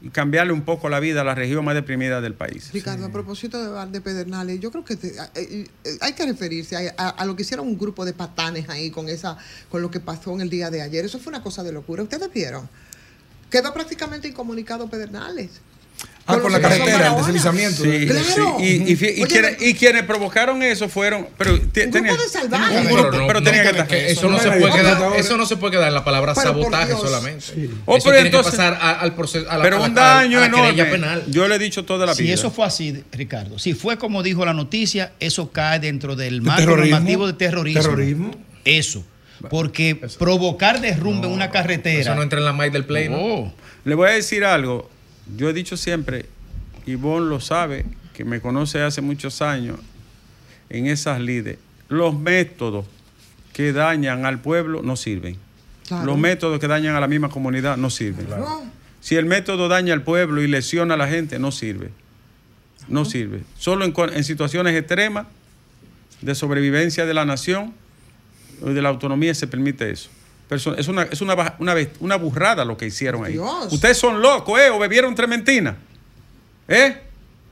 Y 0.00 0.10
cambiarle 0.10 0.52
un 0.52 0.62
poco 0.62 0.88
la 0.88 1.00
vida 1.00 1.22
a 1.22 1.24
la 1.24 1.34
región 1.34 1.64
más 1.64 1.74
deprimida 1.74 2.20
del 2.20 2.34
país. 2.34 2.70
Ricardo, 2.72 3.06
a 3.06 3.08
propósito 3.10 3.84
de 3.86 4.00
Pedernales, 4.00 4.60
yo 4.60 4.70
creo 4.70 4.84
que 4.84 4.94
te- 4.96 5.08
eh, 5.34 5.66
eh, 5.84 5.98
hay 6.00 6.12
que 6.12 6.24
referirse 6.24 6.76
a, 6.76 6.94
a- 6.96 7.08
a 7.10 7.24
lo 7.26 7.34
que 7.34 7.42
hicieron 7.42 7.66
un 7.66 7.76
grupo 7.76 8.04
de 8.04 8.12
patanes 8.12 8.68
ahí 8.68 8.90
con 8.90 9.08
esa, 9.08 9.36
con 9.70 9.82
lo 9.82 9.90
que 9.90 9.98
pasó 9.98 10.32
en 10.34 10.40
el 10.40 10.50
día 10.50 10.70
de 10.70 10.82
ayer. 10.82 11.04
Eso 11.04 11.18
fue 11.18 11.30
una 11.32 11.42
cosa 11.42 11.64
de 11.64 11.72
locura. 11.72 12.02
¿Ustedes 12.04 12.32
vieron? 12.32 12.68
Quedó 13.50 13.72
prácticamente 13.74 14.28
incomunicado 14.28 14.88
Pedernales. 14.88 15.50
Ah, 16.30 16.38
con 16.40 16.52
la 16.52 16.60
carretera, 16.60 17.08
el 17.08 17.16
deslizamiento. 17.16 17.82
Sí, 17.82 18.06
Claro. 18.06 18.56
sí. 18.58 18.64
Y, 18.86 18.92
y 18.92 18.96
fi- 18.96 19.06
y 19.16 19.22
Oye, 19.22 19.26
quienes, 19.26 19.50
pero- 19.56 19.64
y 19.70 19.74
quienes 19.74 20.02
provocaron 20.02 20.62
eso 20.62 20.88
fueron. 20.90 21.26
Pero 21.38 21.54
Un 21.54 21.70
tenía- 21.70 22.12
de 22.12 22.28
salvajes. 22.30 22.80
un 22.82 22.86
Pero 22.86 22.96
grupo, 23.02 23.16
no- 23.16 23.26
pero 23.26 23.40
no 23.40 23.44
tenía 23.44 23.62
que 23.62 23.68
estar. 23.70 23.86
que 23.86 24.10
eso, 24.10 24.28
no 24.28 24.38
se 24.38 24.50
puede 24.50 24.72
quedar, 24.72 24.96
Ahora- 25.02 25.16
eso 25.16 25.36
no 25.38 25.46
se 25.46 25.56
puede 25.56 25.72
quedar 25.72 25.88
en 25.88 25.94
la 25.94 26.04
palabra 26.04 26.34
Pero 26.34 26.46
sabotaje 26.48 26.92
solamente. 26.92 27.44
Oh, 27.86 27.96
eso 27.96 28.04
pero 28.04 28.16
tiene 28.16 28.20
entonces- 28.28 28.52
que 28.52 28.56
pasar 28.58 28.74
a- 28.78 29.00
al 29.00 29.14
proceso. 29.14 29.50
A 29.50 29.56
la, 29.56 29.62
Pero 29.64 29.82
un 29.82 29.94
daño 29.94 30.44
enorme. 30.44 30.84
penal. 30.84 31.24
Yo 31.28 31.48
le 31.48 31.54
he 31.54 31.58
dicho 31.58 31.84
toda 31.86 32.04
la 32.04 32.14
Si 32.14 32.24
vida. 32.24 32.34
eso 32.34 32.50
fue 32.50 32.66
así, 32.66 33.02
Ricardo, 33.10 33.58
si 33.58 33.72
fue 33.72 33.96
como 33.96 34.22
dijo 34.22 34.44
la 34.44 34.52
noticia, 34.52 35.12
eso 35.20 35.50
cae 35.50 35.80
dentro 35.80 36.14
del 36.14 36.40
¿De 36.40 36.46
marco 36.46 36.76
normativo 36.76 37.26
de 37.26 37.32
terrorismo. 37.32 37.80
Terrorismo. 37.80 38.30
Eso. 38.66 39.02
Porque 39.48 39.98
provocar 40.18 40.80
derrumbe 40.80 41.26
en 41.26 41.32
una 41.32 41.50
carretera. 41.50 42.00
Eso 42.00 42.14
no 42.14 42.22
entra 42.22 42.38
en 42.40 42.44
la 42.44 42.52
maíz 42.52 42.72
del 42.72 42.84
play. 42.84 43.08
Oh, 43.10 43.50
Le 43.84 43.94
voy 43.94 44.08
a 44.10 44.12
decir 44.12 44.44
algo. 44.44 44.90
Yo 45.36 45.48
he 45.48 45.52
dicho 45.52 45.76
siempre, 45.76 46.26
Ivonne 46.86 47.28
lo 47.28 47.40
sabe, 47.40 47.84
que 48.14 48.24
me 48.24 48.40
conoce 48.40 48.82
hace 48.82 49.00
muchos 49.00 49.42
años 49.42 49.78
en 50.70 50.86
esas 50.86 51.20
lides. 51.20 51.58
Los 51.88 52.18
métodos 52.18 52.86
que 53.52 53.72
dañan 53.72 54.26
al 54.26 54.40
pueblo 54.40 54.82
no 54.82 54.96
sirven. 54.96 55.36
Claro. 55.86 56.04
Los 56.06 56.18
métodos 56.18 56.58
que 56.58 56.68
dañan 56.68 56.96
a 56.96 57.00
la 57.00 57.08
misma 57.08 57.28
comunidad 57.28 57.76
no 57.76 57.90
sirven. 57.90 58.26
Si 59.00 59.16
el 59.16 59.24
método 59.24 59.68
daña 59.68 59.94
al 59.94 60.02
pueblo 60.02 60.42
y 60.42 60.48
lesiona 60.48 60.94
a 60.94 60.96
la 60.96 61.08
gente, 61.08 61.38
no 61.38 61.52
sirve. 61.52 61.90
No 62.88 63.04
sirve. 63.04 63.42
Solo 63.58 63.84
en, 63.84 63.94
en 64.14 64.24
situaciones 64.24 64.74
extremas 64.74 65.26
de 66.20 66.34
sobrevivencia 66.34 67.06
de 67.06 67.14
la 67.14 67.24
nación 67.24 67.72
o 68.60 68.70
de 68.70 68.82
la 68.82 68.88
autonomía 68.88 69.34
se 69.34 69.46
permite 69.46 69.90
eso. 69.90 70.10
Es 70.50 70.66
una, 70.66 71.02
es 71.04 71.20
una, 71.20 71.54
una, 71.58 71.74
una 72.00 72.16
burrada 72.16 72.64
lo 72.64 72.76
que 72.76 72.86
hicieron 72.86 73.24
ahí. 73.24 73.32
Dios. 73.34 73.70
Ustedes 73.72 73.98
son 73.98 74.22
locos, 74.22 74.58
¿eh? 74.60 74.70
O 74.70 74.78
bebieron 74.78 75.14
trementina. 75.14 75.76
¿Eh? 76.68 76.96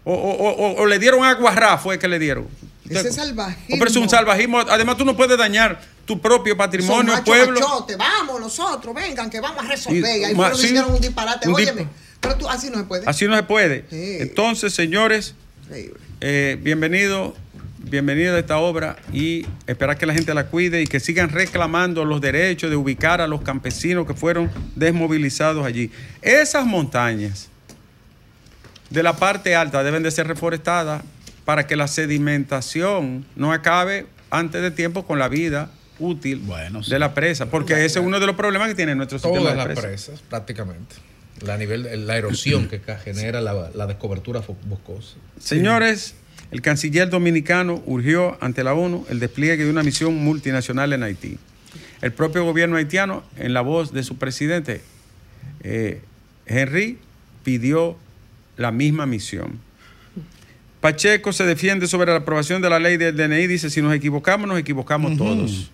O, 0.05 0.13
o- 0.15 0.51
o- 0.51 0.83
o 0.83 0.87
le 0.87 0.99
dieron 0.99 1.25
agua 1.25 1.51
ra, 1.55 1.77
fue 1.79 1.99
que 1.99 2.09
le 2.09 2.19
dieron. 2.19 2.47
Ese 2.89 2.99
Usted- 2.99 3.11
salvajismo. 3.13 3.77
Pero 3.79 3.91
es 3.91 3.97
un 3.97 4.09
salvajismo. 4.09 4.61
Además, 4.61 4.97
tú 4.97 5.05
no 5.05 5.17
puedes 5.17 5.37
dañar 5.37 5.81
tu 6.07 6.21
propio 6.21 6.57
patrimonio, 6.57 7.13
macho 7.15 7.25
pueblo. 7.25 7.59
machote, 7.61 7.97
vamos 7.97 8.41
nosotros, 8.41 8.95
vengan, 8.95 9.29
que 9.29 9.41
vamos 9.41 9.65
a 9.65 9.69
resolver. 9.69 10.19
Y- 10.21 10.25
ahí 10.25 10.35
ma- 10.35 10.55
sí, 10.55 10.67
hicieron 10.67 10.93
un 10.95 11.01
disparate. 11.01 11.49
un 11.49 11.55
Óyeme, 11.57 11.89
pero 12.21 12.37
tú 12.37 12.49
así 12.49 12.71
no 12.71 12.79
se 12.79 12.85
puede. 12.85 13.03
Así 13.07 13.27
no 13.27 13.35
se 13.37 13.43
puede. 13.43 13.85
Sí. 13.91 14.19
Entonces, 14.21 14.73
señores, 14.73 15.35
eh, 16.21 16.57
bienvenido, 16.63 17.35
bienvenido 17.89 18.35
a 18.35 18.39
esta 18.39 18.59
obra 18.59 18.97
y 19.13 19.47
esperar 19.67 19.97
que 19.97 20.07
la 20.07 20.15
gente 20.15 20.35
la 20.35 20.47
cuide 20.47 20.83
y 20.83 20.87
que 20.87 20.99
sigan 21.01 21.29
reclamando 21.31 22.05
los 22.05 22.21
derechos 22.21 22.69
de 22.71 22.77
ubicar 22.77 23.21
a 23.21 23.27
los 23.27 23.43
campesinos 23.43 24.07
que 24.07 24.15
fueron 24.15 24.51
desmovilizados 24.75 25.65
allí. 25.65 25.91
Esas 26.23 26.67
montañas 26.67 27.49
de 28.91 29.03
la 29.03 29.17
parte 29.17 29.55
alta 29.55 29.83
deben 29.85 30.03
de 30.03 30.11
ser 30.11 30.27
reforestadas 30.27 31.03
para 31.45 31.67
que 31.67 31.77
la 31.77 31.87
sedimentación 31.89 33.25
no 33.37 33.53
acabe 33.53 34.07
antes 34.31 34.63
de 34.63 34.71
tiempo 34.73 35.07
con 35.07 35.19
la 35.19 35.29
vida 35.29 35.71
útil 35.99 36.39
Bueno, 36.41 36.83
sí. 36.83 36.91
de 36.91 36.99
la 36.99 37.15
presa, 37.15 37.47
porque 37.47 37.75
ese 37.85 38.01
es 38.01 38.05
uno 38.05 38.19
de 38.21 38.27
los 38.27 38.35
problemas 38.37 38.69
que 38.69 38.75
tiene 38.75 38.95
nuestro 38.95 39.19
sistema 39.19 39.39
Todas 39.39 39.53
de 39.53 39.57
las 39.59 39.67
presas. 39.67 39.85
presas, 39.85 40.21
prácticamente. 40.29 40.97
La, 41.41 41.57
nivel, 41.57 42.07
la 42.07 42.17
erosión 42.17 42.67
que 42.69 42.81
genera 43.05 43.41
la, 43.41 43.71
la 43.75 43.87
descobertura 43.87 44.41
boscosa. 44.65 45.17
Señores, 45.39 46.15
el 46.51 46.63
canciller 46.63 47.11
dominicano 47.11 47.83
urgió 47.87 48.39
ante 48.41 48.63
la 48.63 48.75
ONU 48.75 49.05
el 49.11 49.19
despliegue 49.19 49.65
de 49.65 49.71
una 49.71 49.83
misión 49.83 50.17
multinacional 50.17 50.93
en 50.93 51.03
Haití. 51.03 51.39
El 52.03 52.13
propio 52.13 52.45
gobierno 52.45 52.77
haitiano, 52.77 53.25
en 53.37 53.55
la 53.55 53.63
voz 53.63 53.93
de 53.93 54.03
su 54.03 54.17
presidente, 54.17 54.83
eh, 55.63 56.01
Henry, 56.47 56.99
pidió 57.43 57.97
la 58.57 58.71
misma 58.71 59.07
misión. 59.07 59.59
Pacheco 60.81 61.33
se 61.33 61.45
defiende 61.45 61.89
sobre 61.89 62.13
la 62.13 62.19
aprobación 62.19 62.63
de 62.63 62.71
la 62.71 62.79
ley 62.79 62.97
del 62.97 63.17
DNI, 63.17 63.47
dice, 63.47 63.71
si 63.71 63.83
nos 63.83 63.95
equivocamos, 63.95 64.47
nos 64.47 64.59
equivocamos 64.59 65.17
todos. 65.17 65.71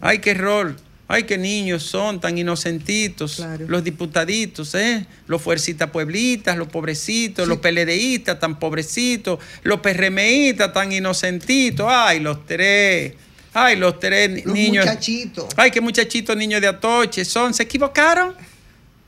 Ay, 0.00 0.20
qué 0.20 0.30
error. 0.30 0.76
Ay, 1.12 1.24
qué 1.24 1.36
niños 1.36 1.82
son 1.82 2.20
tan 2.20 2.38
inocentitos. 2.38 3.34
Claro. 3.36 3.66
Los 3.66 3.82
diputaditos, 3.82 4.76
¿eh? 4.76 5.04
Los 5.26 5.42
fuercitas 5.42 5.90
pueblitas, 5.90 6.56
los 6.56 6.68
pobrecitos, 6.68 7.48
los 7.48 7.58
peledeístas 7.58 8.38
tan 8.38 8.60
pobrecitos, 8.60 9.40
los 9.64 9.80
PRMistas 9.80 10.72
tan 10.72 10.92
inocentitos. 10.92 11.84
Ay, 11.90 12.20
los 12.20 12.46
tres. 12.46 13.14
Ay, 13.52 13.74
los 13.74 13.98
tres 13.98 14.44
Los 14.44 14.54
niños. 14.54 14.86
muchachitos. 14.86 15.46
Ay, 15.56 15.72
qué 15.72 15.80
muchachitos 15.80 16.36
niños 16.36 16.60
de 16.60 16.68
Atoche 16.68 17.24
son. 17.24 17.54
¿Se 17.54 17.64
equivocaron? 17.64 18.32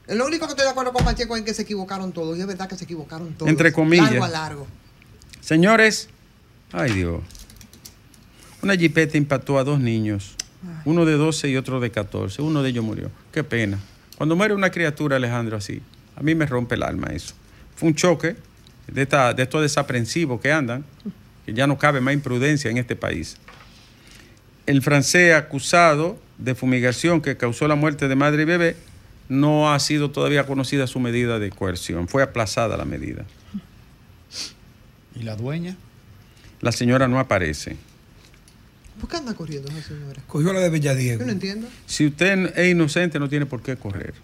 Lo 0.08 0.26
único 0.26 0.46
que 0.46 0.54
estoy 0.54 0.64
de 0.64 0.72
acuerdo 0.72 0.92
con 0.92 1.04
Pacheco 1.04 1.36
es 1.36 1.44
que 1.44 1.54
se 1.54 1.62
equivocaron 1.62 2.10
todos. 2.10 2.36
Y 2.36 2.40
es 2.40 2.48
verdad 2.48 2.68
que 2.68 2.76
se 2.76 2.82
equivocaron 2.82 3.32
todos. 3.34 3.48
Entre 3.48 3.72
comillas. 3.72 4.10
Largo 4.10 4.24
a 4.24 4.28
largo. 4.28 4.66
Señores, 5.40 6.08
ay 6.72 6.94
Dios. 6.94 7.20
Una 8.60 8.76
jipeta 8.76 9.16
impactó 9.16 9.56
a 9.60 9.62
dos 9.62 9.78
niños, 9.78 10.34
uno 10.84 11.04
de 11.04 11.12
12 11.12 11.48
y 11.48 11.56
otro 11.56 11.80
de 11.80 11.90
14. 11.90 12.42
Uno 12.42 12.62
de 12.62 12.70
ellos 12.70 12.84
murió. 12.84 13.10
Qué 13.32 13.44
pena. 13.44 13.78
Cuando 14.16 14.36
muere 14.36 14.54
una 14.54 14.70
criatura, 14.70 15.16
Alejandro, 15.16 15.56
así, 15.56 15.82
a 16.16 16.22
mí 16.22 16.34
me 16.34 16.46
rompe 16.46 16.74
el 16.74 16.82
alma 16.82 17.08
eso. 17.08 17.34
Fue 17.74 17.88
un 17.88 17.94
choque 17.94 18.36
de, 18.86 19.02
esta, 19.02 19.34
de 19.34 19.42
estos 19.42 19.62
desaprensivos 19.62 20.40
que 20.40 20.52
andan, 20.52 20.84
que 21.44 21.52
ya 21.52 21.66
no 21.66 21.78
cabe 21.78 22.00
más 22.00 22.14
imprudencia 22.14 22.70
en 22.70 22.78
este 22.78 22.96
país. 22.96 23.36
El 24.66 24.82
francés 24.82 25.34
acusado 25.34 26.18
de 26.38 26.54
fumigación 26.54 27.20
que 27.20 27.36
causó 27.36 27.66
la 27.66 27.74
muerte 27.74 28.08
de 28.08 28.14
madre 28.14 28.42
y 28.42 28.46
bebé 28.46 28.76
no 29.28 29.72
ha 29.72 29.78
sido 29.80 30.10
todavía 30.10 30.46
conocida 30.46 30.86
su 30.86 31.00
medida 31.00 31.38
de 31.38 31.50
coerción. 31.50 32.06
Fue 32.06 32.22
aplazada 32.22 32.76
la 32.76 32.84
medida. 32.84 33.24
¿Y 35.14 35.22
la 35.22 35.36
dueña? 35.36 35.76
La 36.60 36.72
señora 36.72 37.08
no 37.08 37.18
aparece. 37.18 37.76
¿Por 39.00 39.08
qué 39.08 39.16
anda 39.16 39.34
corriendo 39.34 39.70
esa 39.70 39.88
señora? 39.88 40.22
Cogió 40.26 40.52
la 40.52 40.60
de 40.60 40.70
Villadiego. 40.70 41.20
Yo 41.20 41.26
no 41.26 41.32
entiendo. 41.32 41.68
Si 41.86 42.06
usted 42.06 42.56
es 42.56 42.70
inocente, 42.70 43.18
no 43.18 43.28
tiene 43.28 43.46
por 43.46 43.62
qué 43.62 43.76
correr. 43.76 44.14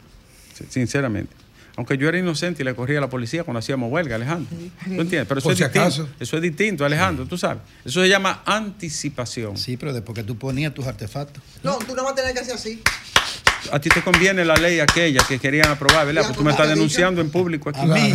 Sinceramente. 0.68 1.34
Aunque 1.76 1.96
yo 1.96 2.08
era 2.08 2.18
inocente 2.18 2.62
y 2.62 2.64
le 2.64 2.74
corría 2.74 2.98
a 2.98 3.00
la 3.02 3.08
policía 3.08 3.44
cuando 3.44 3.60
hacíamos 3.60 3.92
huelga, 3.92 4.16
Alejandro. 4.16 4.48
¿Tú 4.84 4.90
entiendes? 5.00 5.26
Pero 5.28 5.38
eso 5.38 5.44
Por 5.44 5.52
es 5.52 5.58
si 5.58 5.64
distinto. 5.64 5.80
acaso. 5.86 6.08
Eso 6.18 6.36
es 6.36 6.42
distinto, 6.42 6.84
Alejandro, 6.84 7.24
tú 7.26 7.38
sabes. 7.38 7.62
Eso 7.84 8.02
se 8.02 8.08
llama 8.08 8.42
anticipación. 8.44 9.56
Sí, 9.56 9.76
pero 9.76 9.92
después 9.92 10.16
que 10.16 10.24
tú 10.24 10.36
ponías 10.36 10.74
tus 10.74 10.86
artefactos. 10.88 11.40
No, 11.62 11.78
tú 11.78 11.94
no 11.94 12.02
vas 12.02 12.12
a 12.12 12.16
tener 12.16 12.34
que 12.34 12.40
hacer 12.40 12.54
así. 12.54 12.82
A 13.70 13.78
ti 13.80 13.90
te 13.90 14.02
conviene 14.02 14.44
la 14.44 14.56
ley 14.56 14.80
aquella 14.80 15.22
que 15.26 15.38
querían 15.38 15.68
aprobar, 15.68 16.04
¿verdad? 16.04 16.22
Porque 16.22 16.38
tú 16.38 16.44
me 16.44 16.50
estás 16.50 16.68
denunciando 16.68 17.20
en 17.20 17.30
público 17.30 17.70
aquí. 17.70 17.80
A 17.80 17.84
mí. 17.84 18.14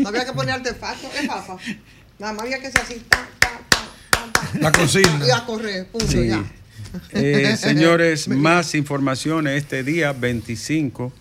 No 0.00 0.08
había 0.08 0.24
que 0.24 0.32
poner 0.32 0.56
artefactos. 0.56 1.10
¿Qué 1.12 1.28
pasa? 1.28 1.56
Nada 2.18 2.32
más 2.32 2.42
había 2.42 2.58
que 2.60 2.66
hacer 2.66 2.82
así. 2.82 3.02
La 4.60 4.72
consigna. 4.78 5.26
Y 5.26 5.30
a 5.30 5.44
correr. 5.44 5.86
Punto, 5.86 6.06
Sí. 6.06 6.28
ya. 6.28 6.44
Eh, 7.12 7.56
señores, 7.60 8.28
más 8.28 8.74
informaciones 8.74 9.56
este 9.62 9.82
día 9.84 10.12
25. 10.12 11.12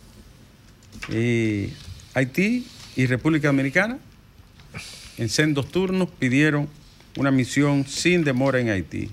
Eh, 1.09 1.71
Haití 2.13 2.67
y 2.95 3.05
República 3.05 3.47
Dominicana 3.47 3.97
en 5.17 5.29
sendos 5.29 5.69
turnos 5.71 6.09
pidieron 6.17 6.67
una 7.17 7.31
misión 7.31 7.85
sin 7.87 8.23
demora 8.23 8.59
en 8.59 8.69
Haití. 8.69 9.09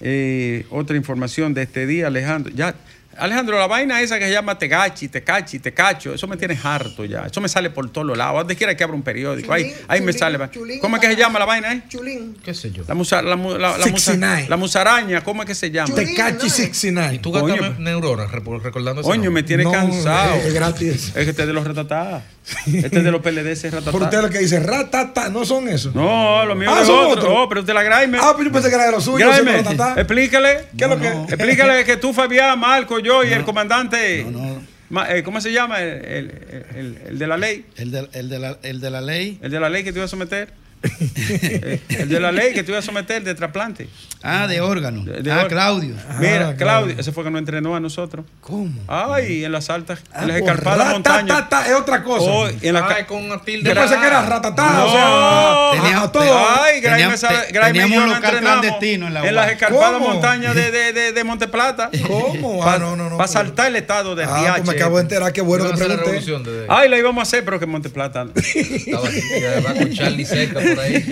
Eh, 0.00 0.64
otra 0.70 0.96
información 0.96 1.54
de 1.54 1.62
este 1.62 1.86
día, 1.86 2.06
Alejandro. 2.06 2.52
Ya 2.54 2.74
Alejandro, 3.18 3.58
la 3.58 3.66
vaina 3.66 4.00
esa 4.00 4.18
que 4.18 4.26
se 4.26 4.30
llama 4.32 4.58
Tegachi, 4.58 5.08
Tecachi, 5.08 5.58
Tecacho, 5.58 6.14
eso 6.14 6.26
me 6.26 6.36
tiene 6.36 6.58
harto 6.62 7.04
ya. 7.04 7.24
Eso 7.26 7.40
me 7.40 7.48
sale 7.48 7.70
por 7.70 7.90
todos 7.90 8.06
los 8.06 8.16
lados. 8.16 8.38
Donde 8.38 8.56
quiera 8.56 8.76
que 8.76 8.84
abra 8.84 8.94
un 8.96 9.02
periódico, 9.02 9.52
ahí, 9.52 9.64
Chulín, 9.64 9.76
ahí 9.88 10.00
me 10.00 10.12
chulín, 10.12 10.18
sale. 10.18 10.50
chulín, 10.50 10.80
¿Cómo 10.80 10.96
es 10.96 11.02
que 11.02 11.08
se 11.08 11.16
llama 11.16 11.38
la 11.38 11.44
vaina, 11.44 11.72
eh? 11.72 11.82
Chulín. 11.88 12.36
¿Qué 12.44 12.54
sé 12.54 12.70
yo? 12.70 12.84
La, 12.86 12.94
musa, 12.94 13.20
la, 13.22 13.36
la, 13.36 13.36
la, 13.36 13.68
musa- 13.86 14.12
69. 14.12 14.46
la 14.48 14.56
musaraña, 14.56 15.20
¿cómo 15.22 15.42
es 15.42 15.46
que 15.48 15.54
se 15.54 15.70
llama? 15.70 15.94
Tecachi 15.94 16.46
¿no? 16.46 16.50
69. 16.50 17.18
Tú 17.22 17.32
gastas 17.32 17.56
Coño. 17.58 17.72
me- 17.74 17.84
neuronas 17.84 18.30
recordando 18.30 19.00
ese 19.00 19.10
Coño, 19.10 19.30
me 19.30 19.42
tiene 19.42 19.64
No, 19.64 19.72
cansado. 19.72 20.34
Es 20.36 20.54
gratis. 20.54 21.12
Es 21.14 21.24
que 21.24 21.30
es 21.30 21.36
de 21.36 21.46
los 21.52 21.66
ratatadas. 21.66 22.22
Este 22.66 22.98
es 22.98 23.04
de 23.04 23.10
los 23.10 23.20
PLD, 23.20 23.46
ese 23.52 23.70
Por 23.70 23.80
ratatá. 23.84 24.04
usted 24.04 24.22
lo 24.22 24.30
que 24.30 24.38
dice, 24.38 24.60
ratata, 24.60 25.28
no 25.28 25.44
son 25.44 25.68
esos. 25.68 25.94
No, 25.94 26.44
lo 26.46 26.54
mío 26.54 26.70
Ah, 26.72 26.80
es 26.80 26.86
son 26.86 27.06
otro. 27.06 27.10
otros. 27.20 27.32
Oh, 27.36 27.48
pero 27.48 27.60
usted 27.60 27.74
la 27.74 27.82
Graimer. 27.82 28.20
Ah, 28.22 28.32
pues 28.34 28.46
yo 28.46 28.52
pensé 28.52 28.68
que 28.68 28.74
era 28.74 28.86
de 28.86 28.92
los 28.92 29.04
suyos. 29.04 29.30
Ratatá. 29.44 29.94
explícale. 29.98 30.64
¿Qué 30.76 30.84
es 30.84 30.90
lo 30.90 30.98
que? 30.98 31.08
Explícale 31.34 31.84
que 31.84 31.96
tú, 31.96 32.12
Fabián, 32.12 32.58
Marco, 32.58 32.98
yo 32.98 33.24
y 33.24 33.32
el 33.32 33.44
comandante. 33.44 34.24
No, 34.24 34.38
no. 34.38 34.62
Ma- 34.90 35.14
eh, 35.14 35.22
¿Cómo 35.22 35.40
se 35.42 35.52
llama? 35.52 35.82
El, 35.82 35.88
el- 36.04 36.64
el- 36.74 36.98
el 37.08 37.18
de 37.18 37.26
la 37.26 37.36
ley. 37.36 37.66
El 37.76 37.90
de, 37.90 38.08
el, 38.14 38.28
de 38.30 38.38
la, 38.38 38.58
el 38.62 38.80
de 38.80 38.90
la 38.90 39.00
ley. 39.02 39.38
El 39.42 39.50
de 39.50 39.60
la 39.60 39.68
ley 39.68 39.84
que 39.84 39.92
te 39.92 39.98
iba 39.98 40.06
a 40.06 40.08
someter. 40.08 40.48
El 41.88 42.08
de 42.08 42.20
la 42.20 42.32
ley 42.32 42.52
que 42.52 42.62
te 42.62 42.70
iba 42.70 42.78
a 42.78 42.82
someter 42.82 43.22
de 43.22 43.34
trasplante. 43.34 43.88
Ah, 44.22 44.46
de 44.46 44.60
órgano. 44.60 45.04
De- 45.04 45.22
de 45.22 45.30
ah, 45.30 45.34
órgano. 45.44 45.48
Claudio. 45.48 45.94
Mira, 46.18 46.48
Ah, 46.50 46.54
Claudio, 46.54 46.56
Claudio. 46.56 46.94
ese 46.98 47.12
fue 47.12 47.24
que 47.24 47.30
nos 47.30 47.38
entrenó 47.40 47.76
a 47.76 47.80
nosotros. 47.80 48.24
¿Cómo? 48.40 48.70
Ay, 48.88 49.44
en 49.44 49.52
las 49.52 49.70
altas, 49.70 50.00
Ah, 50.12 50.22
en 50.22 50.28
las 50.28 50.38
pues, 50.40 50.50
escarpadas 50.50 50.92
montañas. 50.92 51.28
ratatata 51.28 51.68
es 51.68 51.74
otra 51.74 52.02
cosa. 52.02 52.24
Oh, 52.30 52.48
en 52.48 52.74
la 52.74 52.80
Ah, 52.88 52.96
es 52.98 53.06
con 53.06 53.22
una 53.24 53.40
tilde. 53.42 53.68
Yo 53.68 53.74
pensé 53.74 53.96
que 53.98 54.06
era 54.06 54.22
ratatá, 54.26 54.72
No. 54.72 54.86
o 54.86 54.90
sea, 54.92 55.82
Tenía- 55.82 55.98
a, 56.00 56.02
a 56.04 56.12
todo. 56.12 56.38
Ay, 56.62 56.80
Graeme, 56.80 57.14
Teníamos- 57.16 57.72
teníamos 57.72 57.98
un 58.04 58.08
local 58.14 58.38
clandestino 58.40 59.06
en 59.06 59.14
la 59.14 59.22
UAS. 59.22 59.32
las 59.32 59.50
escarpadas 59.52 59.92
¿Cómo? 59.92 60.08
montañas 60.08 60.54
de, 60.54 60.70
de, 60.70 60.92
de, 60.92 61.12
de 61.12 61.24
Monteplata. 61.24 61.90
¿Cómo? 62.06 62.62
Ah, 62.62 62.66
Para 62.66 62.78
no, 62.80 62.96
no, 62.96 63.10
no. 63.10 63.28
saltar 63.28 63.68
el 63.68 63.76
estado 63.76 64.14
de 64.14 64.24
Ah, 64.24 64.54
pues 64.56 64.66
me 64.66 64.72
acabo 64.74 64.96
de 64.96 65.02
enterar, 65.02 65.32
qué 65.32 65.40
bueno 65.42 65.70
que 65.70 65.76
pregunté. 65.76 66.66
Ay, 66.68 66.88
la 66.88 66.98
íbamos 66.98 67.20
a 67.20 67.22
hacer, 67.22 67.44
pero 67.44 67.58
que 67.58 67.64
en 67.66 67.70
Monteplata. 67.70 68.26
Estaba 68.34 69.06
aquí, 69.08 69.78
con 69.78 69.92
Charlie 69.92 70.24
cerca 70.24 70.60
por 70.74 70.84
ahí. 70.84 71.02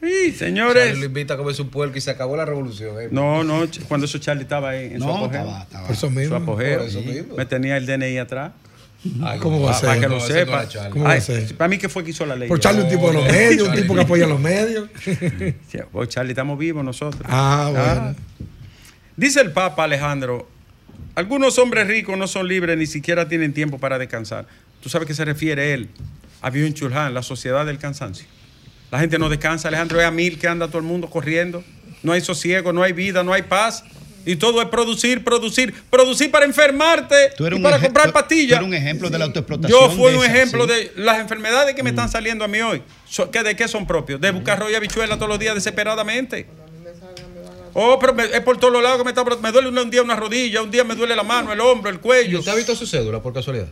Sí, 0.00 0.10
Charlie 0.10 0.30
lo 0.32 0.36
señores. 0.38 0.98
invita 1.02 1.34
a 1.34 1.36
comer 1.38 1.54
su 1.54 1.70
puerco 1.70 1.96
y 1.96 2.00
se 2.00 2.10
acabó 2.10 2.36
la 2.36 2.44
revolución. 2.44 3.00
eh. 3.00 3.08
No, 3.10 3.42
no, 3.42 3.66
cuando 3.88 4.04
eso 4.06 4.18
Charlie 4.18 4.42
estaba 4.42 4.70
ahí 4.70 4.86
en 4.92 5.00
su 5.00 5.06
No, 5.06 5.16
apogeo. 5.16 5.40
estaba, 5.40 5.62
estaba. 5.62 5.86
Por 5.86 5.96
eso 5.96 6.06
Su 6.08 6.12
mismo. 6.12 6.36
apogeo. 6.36 6.78
Por 6.78 6.88
eso 6.88 7.00
mismo. 7.00 7.34
Me 7.36 7.46
tenía 7.46 7.76
el 7.78 7.86
DNI 7.86 8.18
atrás. 8.18 8.52
Ay, 9.22 9.38
¿Cómo 9.38 9.60
va 9.62 9.70
a 9.70 9.74
ser? 9.74 9.88
Para 9.88 10.00
que 10.00 10.06
No, 10.06 10.14
lo 10.14 10.20
no 10.20 10.26
sepa. 10.26 10.52
era 10.60 10.68
Charlie. 10.68 10.90
¿Cómo 10.90 11.04
va 11.04 11.10
a 11.10 11.14
Ay, 11.14 11.20
ser? 11.20 11.54
Para 11.56 11.68
mí 11.68 11.78
que 11.78 11.88
fue 11.88 12.04
que 12.04 12.10
hizo 12.10 12.24
la 12.26 12.36
ley. 12.36 12.48
Por 12.48 12.58
Charlie, 12.60 12.82
un 12.82 12.88
tipo 12.88 13.06
de 13.08 13.12
los 13.14 13.24
No, 13.26 13.32
medios, 13.32 13.68
un 13.68 13.74
tipo 13.74 13.94
que 13.94 14.00
apoya 14.00 14.24
a 14.24 14.28
los 14.28 14.40
medios. 14.40 14.88
Sí, 15.68 15.78
oh, 15.92 16.04
Charlie, 16.06 16.32
estamos 16.32 16.58
vivos 16.58 16.84
nosotros. 16.84 17.22
Ah, 17.26 17.68
bueno. 17.72 18.14
Dice 19.16 19.40
el 19.40 19.52
Papa 19.52 19.84
Alejandro, 19.84 20.48
algunos 21.14 21.58
hombres 21.58 21.86
ricos 21.86 22.16
no 22.18 22.26
son 22.26 22.48
libres, 22.48 22.76
ni 22.76 22.86
siquiera 22.86 23.28
tienen 23.28 23.52
tiempo 23.54 23.78
para 23.78 23.98
descansar. 23.98 24.46
¿Tú 24.82 24.88
sabes 24.88 25.04
a 25.04 25.08
qué 25.08 25.14
se 25.14 25.24
refiere 25.24 25.72
él? 25.74 25.88
A 26.44 26.50
Byung 26.50 26.74
Chul 26.74 26.92
Han, 26.92 27.14
la 27.14 27.22
sociedad 27.22 27.64
del 27.64 27.78
cansancio. 27.78 28.26
La 28.90 28.98
gente 29.00 29.18
no 29.18 29.30
descansa, 29.30 29.68
Alejandro, 29.68 29.98
es 29.98 30.06
a 30.06 30.10
mil 30.10 30.38
que 30.38 30.46
anda 30.46 30.68
todo 30.68 30.76
el 30.78 30.84
mundo 30.84 31.08
corriendo. 31.08 31.64
No 32.02 32.12
hay 32.12 32.20
sosiego, 32.20 32.70
no 32.72 32.82
hay 32.82 32.92
vida, 32.92 33.22
no 33.24 33.32
hay 33.32 33.42
paz. 33.42 33.82
Y 34.26 34.36
todo 34.36 34.60
es 34.60 34.68
producir, 34.68 35.24
producir, 35.24 35.74
producir 35.90 36.30
para 36.30 36.44
enfermarte 36.44 37.32
Tú 37.36 37.46
eres 37.46 37.56
y 37.56 37.60
un 37.60 37.62
para 37.62 37.78
comprar 37.80 38.12
pastillas. 38.12 38.58
tú 38.58 38.66
eres 38.66 38.68
un 38.68 38.74
ejemplo 38.74 39.08
de 39.08 39.18
la 39.18 39.24
autoexplotación. 39.24 39.80
Yo 39.80 39.90
fui 39.90 40.14
un 40.14 40.22
esa, 40.24 40.34
ejemplo 40.34 40.64
sí. 40.64 40.70
de 40.70 40.92
las 40.96 41.18
enfermedades 41.18 41.74
que 41.74 41.82
me 41.82 41.90
están 41.90 42.10
saliendo 42.10 42.44
a 42.44 42.48
mí 42.48 42.60
hoy. 42.60 42.82
So- 43.08 43.30
que 43.30 43.42
¿De 43.42 43.56
qué 43.56 43.66
son 43.66 43.86
propios? 43.86 44.20
De 44.20 44.30
buscar 44.30 44.58
rollo 44.58 44.72
y 44.72 44.74
habichuela 44.74 45.16
todos 45.16 45.28
los 45.30 45.38
días 45.38 45.54
desesperadamente. 45.54 46.46
Oh, 47.72 47.98
pero 47.98 48.14
me- 48.14 48.24
es 48.24 48.40
por 48.40 48.58
todos 48.58 48.72
los 48.72 48.82
lados 48.82 48.98
que 48.98 49.04
me 49.04 49.10
está. 49.10 49.24
Me 49.42 49.50
duele 49.50 49.68
un 49.68 49.90
día 49.90 50.02
una 50.02 50.14
rodilla, 50.16 50.62
un 50.62 50.70
día 50.70 50.84
me 50.84 50.94
duele 50.94 51.16
la 51.16 51.22
mano, 51.22 51.52
el 51.52 51.60
hombro, 51.60 51.90
el 51.90 51.96
¿Y 51.96 52.00
cuello. 52.00 52.38
usted 52.38 52.52
ha 52.52 52.54
visto 52.54 52.76
su 52.76 52.86
cédula 52.86 53.20
por 53.22 53.32
casualidad? 53.32 53.66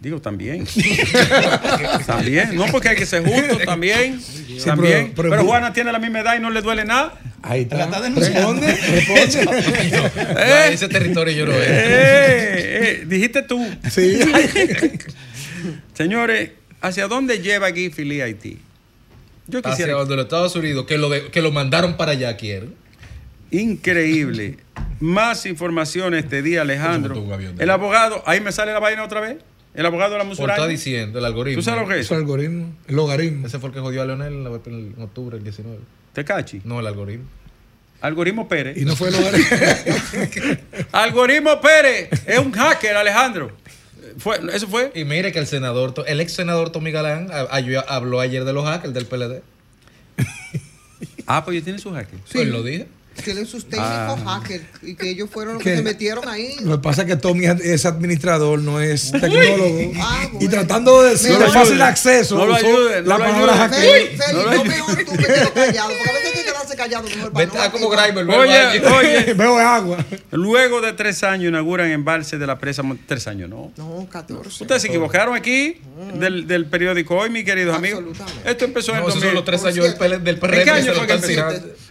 Digo, 0.00 0.20
también. 0.20 0.64
también. 2.06 2.54
No, 2.54 2.66
porque 2.66 2.90
hay 2.90 2.96
que 2.96 3.04
ser 3.06 3.24
justo, 3.24 3.58
también. 3.64 4.20
también. 4.64 5.12
pero- 5.14 5.14
Pero, 5.16 5.30
pero- 5.30 5.44
Juana 5.44 5.72
tiene 5.72 5.90
la 5.92 5.98
misma 5.98 6.20
edad 6.20 6.36
y 6.36 6.40
no 6.40 6.50
le 6.50 6.62
duele 6.62 6.84
nada. 6.84 7.18
Ahí 7.42 7.66
La 7.70 7.84
está. 7.84 7.84
está 7.84 8.00
denunciando. 8.02 8.60
Responde, 8.60 8.76
responde. 8.76 10.10
No, 10.34 10.64
ese 10.72 10.88
territorio 10.88 11.34
yo 11.34 11.46
no 11.46 11.52
es. 11.52 11.68
Eh, 11.68 11.72
eh, 11.72 13.04
dijiste 13.06 13.42
tú. 13.42 13.64
Sí. 13.90 14.20
Señores, 15.94 16.50
¿hacia 16.80 17.08
dónde 17.08 17.40
lleva 17.40 17.70
Guy 17.70 17.90
Philly 17.90 18.20
Haití? 18.20 18.58
Yo 19.48 19.58
Hacia 19.60 19.70
quisiera. 19.72 19.92
donde 19.94 20.14
los 20.16 20.24
Estados 20.26 20.54
Unidos, 20.56 20.86
que 20.86 20.98
lo, 20.98 21.08
de- 21.08 21.30
que 21.30 21.42
lo 21.42 21.50
mandaron 21.52 21.96
para 21.96 22.12
allá, 22.12 22.36
quieren. 22.36 22.74
Increíble. 23.50 24.58
Más 25.00 25.46
información 25.46 26.14
este 26.14 26.42
día, 26.42 26.62
Alejandro. 26.62 27.24
El 27.58 27.70
abogado, 27.70 28.22
ahí 28.26 28.40
me 28.40 28.52
sale 28.52 28.72
la 28.72 28.78
vaina 28.78 29.02
otra 29.04 29.20
vez. 29.20 29.36
El 29.74 29.86
abogado 29.86 30.12
de 30.12 30.18
la 30.18 30.24
Por 30.24 30.28
musaraña. 30.30 30.54
está 30.56 30.66
diciendo 30.68 31.18
el 31.18 31.24
algoritmo. 31.24 31.58
¿Tú 31.60 31.62
sabes 31.64 31.82
lo 31.82 31.88
que 31.88 31.94
es? 32.00 32.06
Es 32.06 32.12
algoritmo, 32.12 32.74
el 32.88 32.96
logaritmo. 32.96 33.46
Ese 33.46 33.58
fue 33.58 33.68
el 33.68 33.74
que 33.74 33.80
jodió 33.80 34.02
a 34.02 34.06
Leonel 34.06 34.32
en, 34.32 34.46
octubre 35.02 35.36
del 35.36 35.44
19. 35.44 35.78
¿Te 36.12 36.24
cachi? 36.24 36.60
No, 36.64 36.80
el 36.80 36.86
algoritmo. 36.86 37.26
Algoritmo 38.00 38.48
Pérez. 38.48 38.76
Y 38.76 38.84
no 38.84 38.96
fue 38.96 39.08
el 39.08 39.14
logaritmo. 39.14 39.56
Algoritmo 40.92 41.60
Pérez 41.60 42.08
es 42.26 42.38
un 42.38 42.52
hacker, 42.52 42.96
Alejandro. 42.96 43.52
Fue, 44.18 44.38
eso 44.52 44.66
fue. 44.68 44.90
Y 44.94 45.04
mire 45.04 45.32
que 45.32 45.38
el 45.38 45.46
senador, 45.46 45.94
el 46.06 46.20
ex 46.20 46.32
senador 46.32 46.70
Tommy 46.70 46.90
Galán 46.90 47.28
a- 47.32 47.40
a- 47.56 47.94
habló 47.96 48.20
ayer 48.20 48.44
de 48.44 48.52
los 48.52 48.64
hackers 48.64 48.94
del 48.94 49.06
PLD. 49.06 49.42
Ah, 51.26 51.44
pues 51.44 51.58
ya 51.58 51.64
tiene 51.64 51.78
su 51.78 51.92
hacker. 51.92 52.18
Sí. 52.24 52.32
Pues 52.38 52.48
lo 52.48 52.62
dije. 52.62 52.86
Tienen 53.24 53.46
sus 53.46 53.68
técnicos 53.68 54.20
hackers 54.24 54.64
y 54.82 54.94
que 54.94 55.10
ellos 55.10 55.28
fueron 55.30 55.54
los 55.54 55.62
¿Qué? 55.62 55.70
que 55.70 55.76
se 55.78 55.82
metieron 55.82 56.28
ahí. 56.28 56.56
Lo 56.62 56.76
que 56.76 56.82
pasa 56.82 57.02
es 57.02 57.08
que 57.08 57.16
Tommy 57.16 57.46
es 57.46 57.84
administrador, 57.84 58.58
no 58.60 58.80
es 58.80 59.10
tecnólogo. 59.12 59.92
Ah, 60.00 60.24
Y 60.26 60.34
bueno. 60.36 60.50
tratando 60.50 61.02
de 61.02 61.10
decir 61.10 61.32
No 61.32 61.38
de 61.40 61.46
lo 61.46 61.52
fácil 61.52 61.82
acceso, 61.82 62.36
No 62.38 62.46
lo 62.46 62.54
ayude, 62.54 63.02
no 63.02 63.08
la 63.08 63.18
lo 63.18 63.24
palabra 63.24 63.64
ayude. 63.64 63.76
hacker. 63.76 63.80
Félix, 64.08 64.32
no 64.32 64.42
lo 64.54 64.64
mejor 64.64 65.04
tú 65.04 65.12
me 65.12 65.24
quedo 65.24 65.52
callado. 65.54 65.88
Porque 65.90 66.10
a 66.10 66.12
veces 66.14 66.44
que 66.44 66.47
callado 66.78 67.04
mejor 67.08 67.32
para 67.32 67.44
Vete, 67.46 67.58
no 67.58 67.62
ah, 67.64 67.70
como 67.70 67.92
activar. 67.92 68.14
Grimer, 68.14 68.36
Oye, 68.38 68.86
oye. 68.86 69.34
Veo 69.34 69.58
agua. 69.58 70.04
Luego 70.30 70.80
de 70.80 70.92
tres 70.94 71.22
años 71.22 71.48
inauguran 71.50 71.90
embalse 71.90 72.38
de 72.38 72.46
la 72.46 72.58
presa. 72.58 72.82
Tres 73.06 73.26
años, 73.26 73.50
¿no? 73.50 73.72
No, 73.76 74.06
14. 74.10 74.64
Ustedes 74.64 74.80
se 74.82 74.88
equivocaron 74.88 75.34
aquí 75.36 75.76
del, 76.14 76.46
del 76.46 76.64
periódico 76.66 77.16
hoy, 77.16 77.28
mis 77.30 77.44
queridos 77.44 77.76
amigos. 77.76 78.02
Esto 78.46 78.64
empezó 78.64 78.92
en 78.92 78.98
el 78.98 79.02
No, 79.02 79.08
esos 79.10 79.20
2000. 79.20 79.28
son 79.28 79.34
los 79.34 79.44
tres 79.44 79.64
años 79.64 79.98
del. 80.24 80.38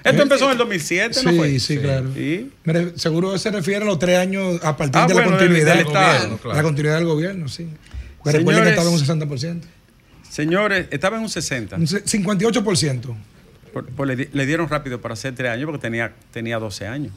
Esto 0.03 0.21
empezó 0.23 0.45
en 0.45 0.51
el 0.51 0.57
2007, 0.57 1.19
¿no 1.23 1.33
fue? 1.33 1.49
Sí, 1.51 1.59
sí, 1.59 1.77
claro. 1.79 2.09
Sí. 2.13 2.51
Mire, 2.63 2.93
seguro 2.97 3.37
se 3.37 3.51
refiere 3.51 3.83
a 3.83 3.85
los 3.87 3.99
tres 3.99 4.17
años 4.17 4.59
a 4.63 4.75
partir 4.77 5.01
Ah, 5.01 5.07
de 5.07 5.13
bueno, 5.13 5.31
la 5.31 5.37
del- 5.37 5.47
continuidad. 5.47 5.75
del 5.77 5.85
Estado, 5.87 6.13
Gobierno, 6.13 6.37
claro. 6.37 6.57
La 6.57 6.63
continuidad 6.63 6.95
del 6.95 7.05
gobierno, 7.05 7.47
sí. 7.49 7.67
Me 8.23 8.31
recuerden 8.31 8.63
que 8.63 8.69
estaba 8.71 8.87
en 8.89 8.93
un 8.95 8.99
60%. 9.01 9.61
Señores, 10.29 10.87
estaba 10.91 11.17
en 11.17 11.23
un 11.23 11.29
60. 11.29 11.75
Un 11.77 11.87
se- 11.87 12.03
58%. 12.05 13.15
Por 13.85 14.07
le, 14.07 14.15
di- 14.15 14.27
le 14.33 14.45
dieron 14.45 14.67
rápido 14.69 14.99
para 15.01 15.13
hacer 15.13 15.35
tres 15.35 15.51
años 15.51 15.65
porque 15.65 15.81
tenía, 15.81 16.13
tenía 16.31 16.59
12 16.59 16.87
años. 16.87 17.11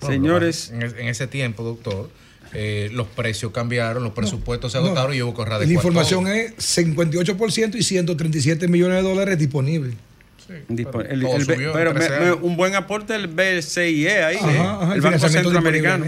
No, 0.00 0.06
Señores, 0.08 0.70
En, 0.70 0.82
es- 0.82 0.94
en 0.94 1.08
ese 1.08 1.26
tiempo, 1.26 1.62
doctor, 1.64 2.10
eh, 2.54 2.88
los 2.92 3.06
precios 3.08 3.52
cambiaron, 3.52 4.02
los 4.04 4.12
presupuestos 4.12 4.72
se 4.72 4.78
No. 4.78 4.86
agotaron 4.86 5.14
y 5.14 5.20
hubo 5.22 5.34
que 5.34 5.48
La 5.48 5.56
adecuar 5.56 5.70
información 5.72 6.24
todo. 6.24 6.32
es 6.32 6.54
58% 6.58 7.76
y 7.76 7.82
137 7.82 8.68
millones 8.68 9.02
de 9.02 9.08
dólares 9.08 9.38
disponibles. 9.38 9.94
el- 10.48 10.78
el- 11.10 11.44
subió 11.44 11.68
en 11.68 11.72
pero 11.74 11.92
me- 11.92 12.00
13 12.00 12.20
me- 12.20 12.26
años. 12.26 12.38
un 12.40 12.56
buen 12.56 12.74
aporte 12.74 13.12
del 13.12 13.26
BCIE 13.26 14.22
ahí, 14.24 14.36
Ajá, 14.36 14.50
eh, 14.54 14.58
ajá, 14.60 14.94
el 14.94 15.00
Banco 15.02 15.28
Centroamericano. 15.28 16.06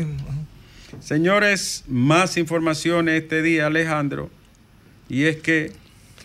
Señores, 1.01 1.85
más 1.89 2.37
informaciones 2.37 3.23
este 3.23 3.43
día, 3.43 3.67
Alejandro, 3.67 4.31
y 5.09 5.25
es 5.25 5.37
que 5.37 5.73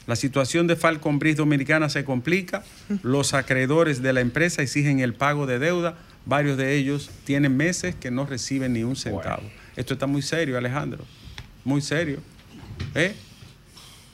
la 0.07 0.15
situación 0.15 0.67
de 0.67 0.75
Falcon 0.75 1.19
Bridge 1.19 1.37
Dominicana 1.37 1.89
se 1.89 2.03
complica, 2.05 2.63
los 3.01 3.33
acreedores 3.33 4.01
de 4.01 4.13
la 4.13 4.21
empresa 4.21 4.61
exigen 4.61 4.99
el 4.99 5.13
pago 5.13 5.47
de 5.47 5.59
deuda, 5.59 5.95
varios 6.25 6.57
de 6.57 6.75
ellos 6.75 7.09
tienen 7.23 7.57
meses 7.57 7.95
que 7.95 8.11
no 8.11 8.25
reciben 8.25 8.73
ni 8.73 8.83
un 8.83 8.95
centavo. 8.95 9.43
Esto 9.75 9.93
está 9.93 10.07
muy 10.07 10.21
serio, 10.21 10.57
Alejandro, 10.57 11.03
muy 11.63 11.81
serio. 11.81 12.19
¿Eh? 12.93 13.15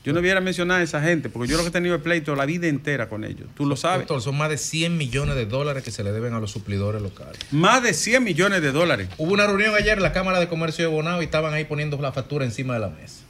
Yo 0.03 0.13
no 0.13 0.19
hubiera 0.19 0.41
mencionado 0.41 0.79
a 0.79 0.83
esa 0.83 0.99
gente, 0.99 1.29
porque 1.29 1.51
yo 1.51 1.57
lo 1.57 1.63
que 1.63 1.69
he 1.69 1.71
tenido 1.71 1.93
el 1.93 2.01
pleito 2.01 2.35
la 2.35 2.47
vida 2.47 2.67
entera 2.67 3.07
con 3.07 3.23
ellos, 3.23 3.47
tú 3.55 3.67
lo 3.67 3.75
sabes. 3.75 4.07
Doctor, 4.07 4.21
son 4.21 4.35
más 4.35 4.49
de 4.49 4.57
100 4.57 4.97
millones 4.97 5.35
de 5.35 5.45
dólares 5.45 5.83
que 5.83 5.91
se 5.91 6.03
le 6.03 6.11
deben 6.11 6.33
a 6.33 6.39
los 6.39 6.49
suplidores 6.49 7.01
locales. 7.03 7.37
Más 7.51 7.83
de 7.83 7.93
100 7.93 8.23
millones 8.23 8.63
de 8.63 8.71
dólares. 8.71 9.09
Hubo 9.19 9.31
una 9.31 9.45
reunión 9.45 9.75
ayer 9.75 9.97
en 9.97 10.03
la 10.03 10.11
Cámara 10.11 10.39
de 10.39 10.47
Comercio 10.47 10.85
de 10.85 10.91
Bonao 10.91 11.21
y 11.21 11.25
estaban 11.25 11.53
ahí 11.53 11.65
poniendo 11.65 12.01
la 12.01 12.11
factura 12.11 12.45
encima 12.45 12.73
de 12.73 12.79
la 12.79 12.89
mesa. 12.89 13.20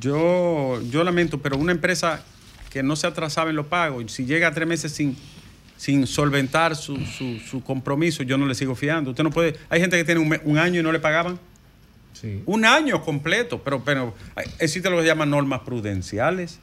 Yo, 0.00 0.80
yo 0.90 1.04
lamento, 1.04 1.40
pero 1.40 1.56
una 1.56 1.72
empresa 1.72 2.22
que 2.70 2.82
no 2.82 2.96
se 2.96 3.06
atrasaba 3.06 3.50
en 3.50 3.56
los 3.56 3.66
pagos, 3.66 4.10
si 4.12 4.24
llega 4.24 4.48
a 4.48 4.52
tres 4.52 4.66
meses 4.66 4.92
sin, 4.92 5.16
sin 5.76 6.06
solventar 6.06 6.74
su, 6.76 6.96
su- 7.04 7.38
su 7.38 7.62
compromiso, 7.62 8.22
yo 8.22 8.38
no 8.38 8.46
le 8.46 8.54
sigo 8.54 8.74
fiando. 8.74 9.10
Usted 9.10 9.24
no 9.24 9.30
puede. 9.30 9.56
Hay 9.68 9.80
gente 9.80 9.96
que 9.96 10.04
tiene 10.04 10.20
un, 10.20 10.38
un 10.44 10.58
año 10.58 10.80
y 10.80 10.82
no 10.82 10.92
le 10.92 11.00
pagaban. 11.00 11.38
Sí. 12.12 12.42
Un 12.46 12.64
año 12.64 13.02
completo, 13.02 13.62
pero, 13.64 13.82
pero 13.84 14.14
existe 14.58 14.88
lo 14.90 14.96
que 14.96 15.02
se 15.02 15.08
llama 15.08 15.26
normas 15.26 15.60
prudenciales. 15.60 16.58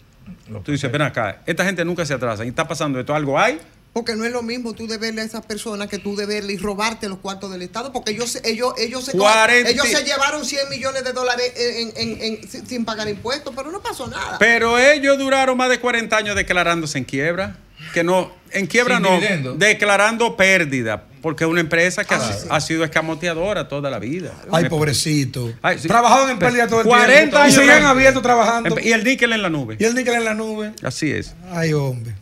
Lo 0.49 0.59
Tú 0.61 0.71
dices, 0.71 0.91
ven 0.91 1.01
acá, 1.01 1.41
esta 1.45 1.65
gente 1.65 1.83
nunca 1.83 2.05
se 2.05 2.13
atrasa 2.13 2.45
y 2.45 2.49
está 2.49 2.67
pasando 2.67 2.99
esto. 2.99 3.13
Algo 3.15 3.37
hay. 3.39 3.59
Porque 3.99 4.15
no 4.15 4.23
es 4.23 4.31
lo 4.31 4.41
mismo 4.41 4.71
tú 4.73 4.87
deberle 4.87 5.19
a 5.21 5.25
esas 5.25 5.45
personas 5.45 5.89
que 5.89 5.97
tú 5.97 6.15
deberle 6.15 6.53
y 6.53 6.57
robarte 6.57 7.09
los 7.09 7.17
cuartos 7.17 7.51
del 7.51 7.61
Estado, 7.63 7.91
porque 7.91 8.11
ellos 8.11 8.31
se- 8.31 8.41
ellos 8.49 8.73
ellos 8.77 9.03
se, 9.03 9.11
ellos 9.11 9.87
se 9.89 10.03
llevaron 10.05 10.45
100 10.45 10.69
millones 10.69 11.03
de 11.03 11.11
dólares 11.11 11.51
en- 11.57 11.91
en- 11.97 12.21
en- 12.21 12.49
sin- 12.49 12.65
sin 12.65 12.85
pagar 12.85 13.09
impuestos, 13.09 13.53
pero 13.53 13.71
no 13.71 13.81
pasó 13.81 14.07
nada. 14.07 14.37
Pero 14.39 14.79
ellos 14.79 15.17
duraron 15.17 15.57
más 15.57 15.69
de 15.69 15.81
40 15.81 16.15
años 16.15 16.33
declarándose 16.37 16.97
en 16.97 17.03
quiebra. 17.03 17.57
Que 17.93 18.03
no, 18.05 18.31
en 18.51 18.67
quiebra 18.67 18.95
Sin 18.95 19.03
no, 19.03 19.15
dividendo. 19.15 19.53
declarando 19.55 20.37
pérdida. 20.37 21.03
Porque 21.21 21.43
es 21.43 21.49
una 21.49 21.59
empresa 21.59 22.05
que 22.05 22.13
ha, 22.13 22.17
Ah, 22.17 22.33
sí. 22.33 22.47
ha 22.49 22.61
sido 22.61 22.85
escamoteadora 22.85 23.67
toda 23.67 23.89
la 23.89 23.99
vida. 23.99 24.33
Ay, 24.49 24.63
Me- 24.63 24.69
pobrecito. 24.69 25.51
Ay, 25.61 25.77
sí. 25.79 25.89
Trabajaban 25.89 26.29
en 26.29 26.39
pérdida 26.39 26.67
todo 26.67 26.79
el 26.81 26.87
40 26.87 27.15
tiempo. 27.17 27.37
años 27.37 27.57
Y 27.57 27.67
tra- 27.67 27.83
abiertos 27.89 28.23
trabajando. 28.23 28.77
Y 28.81 28.93
el 28.93 29.03
níquel 29.03 29.33
en 29.33 29.41
la 29.41 29.49
nube. 29.49 29.75
Y 29.77 29.83
el 29.83 29.93
níquel 29.93 30.13
en 30.15 30.23
la 30.23 30.33
nube. 30.35 30.71
Así 30.83 31.11
es. 31.11 31.33
Ay, 31.51 31.73
hombre. 31.73 32.13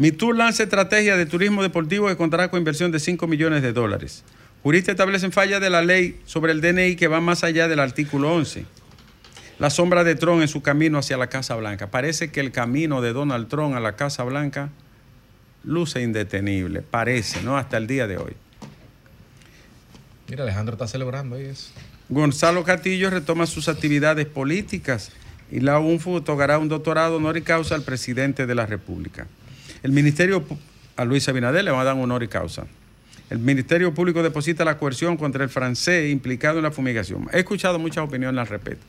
Mi 0.00 0.12
tour 0.12 0.34
lanza 0.34 0.62
estrategia 0.62 1.14
de 1.18 1.26
turismo 1.26 1.62
deportivo 1.62 2.08
que 2.08 2.16
contará 2.16 2.48
con 2.50 2.56
inversión 2.56 2.90
de 2.90 2.98
5 2.98 3.26
millones 3.26 3.60
de 3.60 3.74
dólares. 3.74 4.24
Juristas 4.62 4.94
establecen 4.94 5.30
fallas 5.30 5.60
de 5.60 5.68
la 5.68 5.82
ley 5.82 6.18
sobre 6.24 6.52
el 6.52 6.62
DNI 6.62 6.96
que 6.96 7.06
va 7.06 7.20
más 7.20 7.44
allá 7.44 7.68
del 7.68 7.80
artículo 7.80 8.32
11. 8.32 8.64
La 9.58 9.68
sombra 9.68 10.02
de 10.02 10.14
Trump 10.14 10.40
en 10.40 10.48
su 10.48 10.62
camino 10.62 10.96
hacia 10.96 11.18
la 11.18 11.26
Casa 11.26 11.54
Blanca. 11.54 11.90
Parece 11.90 12.30
que 12.30 12.40
el 12.40 12.50
camino 12.50 13.02
de 13.02 13.12
Donald 13.12 13.48
Trump 13.48 13.74
a 13.74 13.80
la 13.80 13.94
Casa 13.96 14.24
Blanca 14.24 14.70
luce 15.64 16.00
indetenible. 16.00 16.80
Parece, 16.80 17.42
¿no? 17.42 17.58
Hasta 17.58 17.76
el 17.76 17.86
día 17.86 18.06
de 18.06 18.16
hoy. 18.16 18.32
Mira, 20.28 20.44
Alejandro 20.44 20.76
está 20.76 20.88
celebrando 20.88 21.36
ahí 21.36 21.44
eso. 21.44 21.72
Gonzalo 22.08 22.64
Castillo 22.64 23.10
retoma 23.10 23.44
sus 23.44 23.68
actividades 23.68 24.24
políticas 24.24 25.12
y 25.52 25.60
la 25.60 25.78
UNFU 25.78 26.14
otorgará 26.14 26.56
un 26.56 26.70
doctorado 26.70 27.16
honoris 27.16 27.44
causa 27.44 27.74
al 27.74 27.82
presidente 27.82 28.46
de 28.46 28.54
la 28.54 28.64
República. 28.64 29.26
El 29.82 29.92
Ministerio, 29.92 30.44
a 30.96 31.04
Luis 31.04 31.28
Abinader 31.28 31.64
le 31.64 31.70
va 31.70 31.80
a 31.80 31.84
dar 31.84 31.94
un 31.94 32.02
honoris 32.02 32.28
causa. 32.28 32.66
El 33.30 33.38
Ministerio 33.38 33.94
Público 33.94 34.22
deposita 34.22 34.64
la 34.64 34.76
coerción 34.76 35.16
contra 35.16 35.44
el 35.44 35.50
francés 35.50 36.10
implicado 36.10 36.58
en 36.58 36.64
la 36.64 36.70
fumigación. 36.72 37.28
He 37.32 37.38
escuchado 37.38 37.78
muchas 37.78 38.04
opiniones 38.04 38.40
al 38.40 38.46
respecto. 38.48 38.84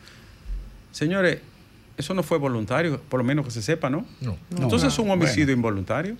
Señores, 0.91 1.39
eso 1.97 2.13
no 2.13 2.23
fue 2.23 2.37
voluntario, 2.39 2.99
por 3.09 3.19
lo 3.19 3.23
menos 3.23 3.45
que 3.45 3.51
se 3.51 3.61
sepa, 3.61 3.89
¿no? 3.89 4.05
No. 4.19 4.37
Entonces 4.57 4.91
es 4.91 4.99
un 4.99 5.09
homicidio 5.11 5.53
involuntario. 5.53 6.15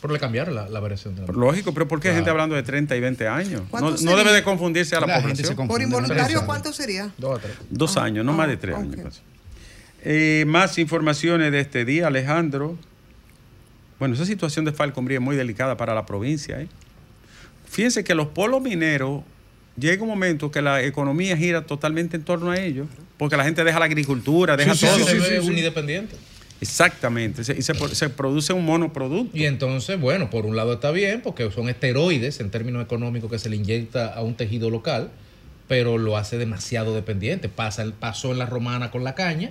Pero 0.00 0.12
le 0.12 0.20
cambiaron 0.20 0.54
la, 0.54 0.68
la 0.68 0.80
variación 0.80 1.14
de 1.16 1.26
la 1.26 1.32
Lógico, 1.32 1.72
pero 1.72 1.88
¿por 1.88 2.00
qué 2.00 2.08
hay 2.08 2.14
gente 2.14 2.30
hablando 2.30 2.54
de 2.54 2.62
30 2.62 2.94
y 2.96 3.00
20 3.00 3.28
años? 3.28 3.62
No, 3.72 4.16
debe 4.16 4.32
de 4.32 4.42
confundirse 4.42 4.94
a 4.96 5.00
la, 5.00 5.06
La 5.06 5.14
gente 5.22 5.42
población. 5.42 5.66
Por 5.68 5.76
Tres 5.76 5.86
involuntario. 5.88 6.46
¿cuánto 6.46 6.72
sería? 6.72 7.10
Dos 7.18 7.38
a 7.38 7.42
tres. 7.42 7.56
Dos 7.70 7.96
Ah, 7.96 8.04
años, 8.04 8.24
no 8.24 8.32
ah, 8.32 8.36
más 8.36 8.48
de 8.48 8.56
tres 8.56 8.74
ok. 8.76 8.82
años. 8.82 9.22
Eh, 10.02 10.44
más 10.46 10.78
informaciones 10.78 11.50
de 11.50 11.60
este 11.60 11.84
día, 11.84 12.06
Alejandro. 12.08 12.76
Bueno, 13.98 14.14
esa 14.14 14.26
situación 14.26 14.64
de 14.64 14.72
Falconbría 14.72 15.18
es 15.18 15.24
muy 15.24 15.36
delicada 15.36 15.76
para 15.76 15.94
la 15.94 16.04
provincia. 16.06 16.60
¿eh? 16.60 16.68
Fíjense 17.68 18.04
que 18.04 18.14
los 18.14 18.28
polos 18.28 18.60
mineros 18.62 19.22
llega 19.78 20.02
un 20.02 20.08
momento 20.08 20.50
que 20.50 20.62
la 20.62 20.82
economía 20.82 21.36
gira 21.36 21.66
totalmente 21.66 22.16
en 22.16 22.22
torno 22.24 22.50
a 22.50 22.58
ellos, 22.60 22.86
porque 23.18 23.36
la 23.36 23.44
gente 23.44 23.64
deja 23.64 23.78
la 23.78 23.86
agricultura, 23.86 24.56
deja 24.56 24.74
Sí, 24.74 24.86
todo. 24.86 24.98
sí, 24.98 25.04
Se 25.20 25.40
sí, 25.40 25.48
un 25.48 25.56
independiente. 25.56 26.16
Exactamente, 26.60 27.44
se- 27.44 27.56
y 27.58 27.60
se, 27.62 27.74
se 27.94 28.08
produce 28.08 28.52
un 28.54 28.64
monoproducto. 28.64 29.36
Y 29.36 29.44
entonces, 29.44 30.00
bueno, 30.00 30.30
por 30.30 30.46
un 30.46 30.56
lado 30.56 30.74
está 30.74 30.90
bien, 30.90 31.20
porque 31.20 31.50
son 31.50 31.68
esteroides 31.68 32.40
en 32.40 32.50
términos 32.50 32.82
económicos 32.82 33.30
que 33.30 33.38
se 33.38 33.50
le 33.50 33.56
inyecta 33.56 34.14
a 34.14 34.22
un 34.22 34.34
tejido 34.36 34.70
local, 34.70 35.10
pero 35.68 35.98
lo 35.98 36.16
hace 36.16 36.38
demasiado 36.38 36.94
dependiente. 36.94 37.50
Pasa, 37.50 37.82
el- 37.82 37.92
pasó 37.92 38.32
en 38.32 38.38
la 38.38 38.46
romana 38.46 38.90
con 38.90 39.04
la 39.04 39.14
caña, 39.14 39.50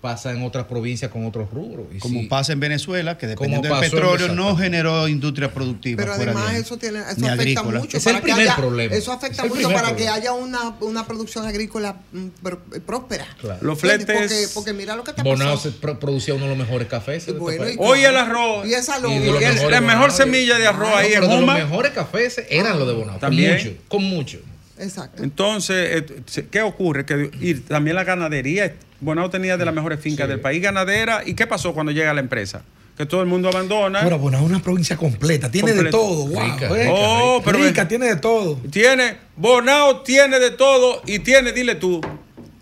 pasa 0.00 0.30
en 0.32 0.42
otras 0.44 0.66
provincias 0.66 1.10
con 1.10 1.26
otros 1.26 1.50
rubros. 1.50 1.86
Y 1.92 1.98
Como 1.98 2.20
sí, 2.20 2.26
pasa 2.26 2.52
en 2.52 2.60
Venezuela, 2.60 3.18
que 3.18 3.26
dependiendo 3.26 3.68
del 3.68 3.76
en 3.84 3.90
petróleo 3.90 4.28
no 4.34 4.56
generó 4.56 5.08
industria 5.08 5.52
productiva. 5.52 6.02
Pero 6.02 6.14
fuera 6.14 6.32
además 6.32 6.52
de 6.52 6.60
eso 6.60 6.76
tiene, 6.76 7.00
eso 7.00 7.14
ni 7.20 7.26
afecta 7.28 7.60
agrícola. 7.60 7.80
mucho 7.80 7.96
Es 7.96 8.06
el 8.06 8.14
que 8.16 8.22
primer 8.22 8.40
haya, 8.42 8.56
problema. 8.56 8.94
eso 8.94 9.12
afecta 9.12 9.44
Es 9.44 9.48
mucho 9.54 9.70
para 9.70 9.96
que 9.96 10.08
haya 10.08 10.32
una, 10.32 10.70
una 10.80 11.06
producción 11.06 11.46
agrícola 11.46 11.96
mm, 12.12 12.26
pr- 12.42 12.80
próspera. 12.86 13.26
Claro. 13.40 13.58
Los 13.62 13.78
fletes. 13.80 14.06
Porque, 14.16 14.46
porque 14.54 14.72
mira 14.72 14.94
lo 14.96 15.02
que 15.04 15.10
está 15.10 15.22
Bonao 15.22 15.54
pasando. 15.56 15.72
se 15.76 15.80
pro- 15.80 15.98
producía 15.98 16.34
uno 16.34 16.44
de 16.44 16.50
los 16.50 16.58
mejores 16.58 16.86
cafés. 16.88 17.26
de 17.26 17.32
este 17.32 17.76
Hoy 17.78 18.04
el 18.04 18.16
arroz. 18.16 18.66
Y 18.66 18.74
esa 18.74 18.98
Y 19.00 19.12
el- 19.12 19.32
mejores 19.32 19.70
la 19.70 19.80
mejor 19.80 20.00
Bonao. 20.10 20.16
semilla 20.16 20.58
de 20.58 20.66
arroz 20.66 20.90
Ah, 20.94 20.98
ahí 20.98 21.14
Juma. 21.16 21.58
Los 21.58 21.68
mejores 21.68 21.92
cafés 21.92 22.40
eran 22.48 22.78
los 22.78 22.86
de 22.88 22.94
Bonao. 22.94 23.18
También. 23.18 23.78
Con 23.88 24.04
mucho. 24.04 24.38
Con 24.38 24.38
mucho. 24.38 24.38
Exacto. 24.80 25.22
Entonces, 25.22 26.02
eh, 26.36 26.44
¿qué 26.50 26.62
ocurre? 26.62 27.04
Que, 27.04 27.30
y 27.40 27.54
también 27.54 27.96
la 27.96 28.04
ganadería. 28.04 28.74
Bonao 29.00 29.30
tenía 29.30 29.56
de 29.56 29.64
las 29.64 29.74
mejores 29.74 30.00
fincas 30.00 30.26
Sí. 30.26 30.30
del 30.30 30.40
país 30.40 30.60
ganadera. 30.62 31.22
¿Y 31.24 31.34
qué 31.34 31.46
pasó 31.46 31.72
cuando 31.72 31.92
llega 31.92 32.12
la 32.14 32.20
empresa? 32.20 32.62
Que 32.96 33.06
todo 33.06 33.20
el 33.22 33.28
mundo 33.28 33.48
abandona. 33.48 34.00
Ahora, 34.02 34.16
bueno, 34.16 34.38
es 34.38 34.44
una 34.44 34.60
provincia 34.60 34.96
completa. 34.96 35.48
Tiene 35.50 35.72
de 35.72 35.84
todo. 35.90 36.26
Wow, 36.26 36.42
Rica, 36.42 36.66
eh. 36.66 36.74
rica, 36.82 36.90
Oh, 36.92 37.38
rica. 37.38 37.44
pero 37.52 37.64
rica, 37.64 37.86
tiene 37.88 38.06
de 38.06 38.16
todo. 38.16 38.56
tiene, 38.72 39.16
Bonao 39.36 40.00
tiene 40.02 40.40
de 40.40 40.50
todo 40.50 41.00
y 41.06 41.20
tiene, 41.20 41.52
dile 41.52 41.76
tú, 41.76 42.00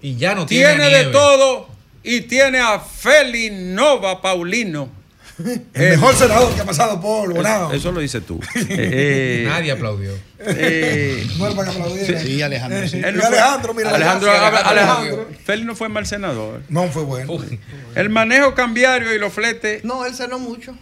Y 0.03 0.17
ya 0.17 0.35
no 0.35 0.45
tiene, 0.45 0.75
tiene 0.75 0.91
de 0.91 1.05
todo 1.11 1.69
y 2.03 2.21
tiene 2.23 2.59
a 2.59 2.79
Feli 2.81 3.49
Nova 3.51 4.21
Paulino. 4.21 4.91
El 5.75 5.91
mejor 5.91 6.15
senador 6.15 6.55
que 6.55 6.61
ha 6.63 6.65
pasado 6.65 7.01
por 7.01 7.33
Bonao. 7.35 7.73
Eso 7.73 7.93
lo 7.93 8.01
dices 8.01 8.25
tú. 8.25 8.41
Eh, 8.69 9.45
Nadie 9.47 9.73
aplaudió. 9.73 10.13
eh, 10.41 11.27
No 11.39 11.47
era 11.47 11.57
para 11.57 11.71
que 11.71 11.79
aplaudiera. 11.79 12.21
Sí, 12.21 12.43
Alejandro. 12.43 12.89
sí. 12.89 12.99
Y 12.99 13.03
él 13.05 13.17
no 13.17 13.23
fue- 13.23 13.39
Alejandro, 13.39 13.75
mira. 13.75 13.91
Alejandro, 13.91 14.31
Alejandro. 14.31 15.29
Feli 15.45 15.65
no 15.65 15.75
fue 15.77 15.89
mal 15.89 16.07
senador. 16.07 16.63
No, 16.69 16.89
fue 16.89 17.03
bueno. 17.05 17.33
Uy, 17.35 17.61
El 17.95 18.09
manejo 18.11 18.55
cambiario 18.55 19.13
y 19.15 19.19
los 19.19 19.33
fletes 19.33 19.85
No, 19.85 20.05
él 20.07 20.15
cenó 20.15 20.39
mucho. 20.39 20.75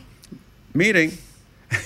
Miren, 0.72 1.16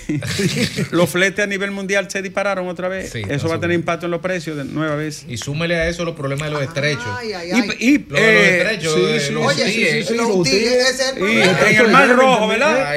los 0.91 1.09
fletes 1.09 1.43
a 1.43 1.47
nivel 1.47 1.71
mundial 1.71 2.09
se 2.09 2.21
dispararon 2.21 2.67
otra 2.67 2.87
vez. 2.87 3.11
Sí, 3.11 3.21
Eso 3.27 3.47
va 3.49 3.55
a 3.55 3.59
tener 3.59 3.75
impacto 3.75 4.05
en 4.05 4.11
los 4.11 4.21
precios 4.21 4.57
de 4.57 4.65
nueva 4.65 4.95
vez. 4.95 5.25
Y 5.27 5.37
súmele 5.37 5.75
a 5.75 5.87
eso 5.87 6.05
los 6.05 6.15
problemas 6.15 6.47
de 6.47 6.53
los 6.53 6.63
estrechos. 6.63 7.05
Ay, 7.17 7.33
ay, 7.33 7.49
Y, 7.49 7.53
ay. 7.53 7.69
y, 7.79 7.97
de 7.97 8.09
los 8.09 8.19
eh, 8.19 8.57
estrechos, 8.61 8.93
sí, 8.93 9.01
de 9.01 9.19
sí, 9.19 9.33
los 9.33 9.45
Oye, 9.45 9.63
UTIE. 9.63 10.03
sí, 10.03 10.07
sí, 10.07 10.15
los 10.15 10.47
y 10.47 11.41
en 11.41 11.75
el 11.85 11.91
Mar 11.91 12.09
Rojo, 12.09 12.47
¿verdad? 12.47 12.93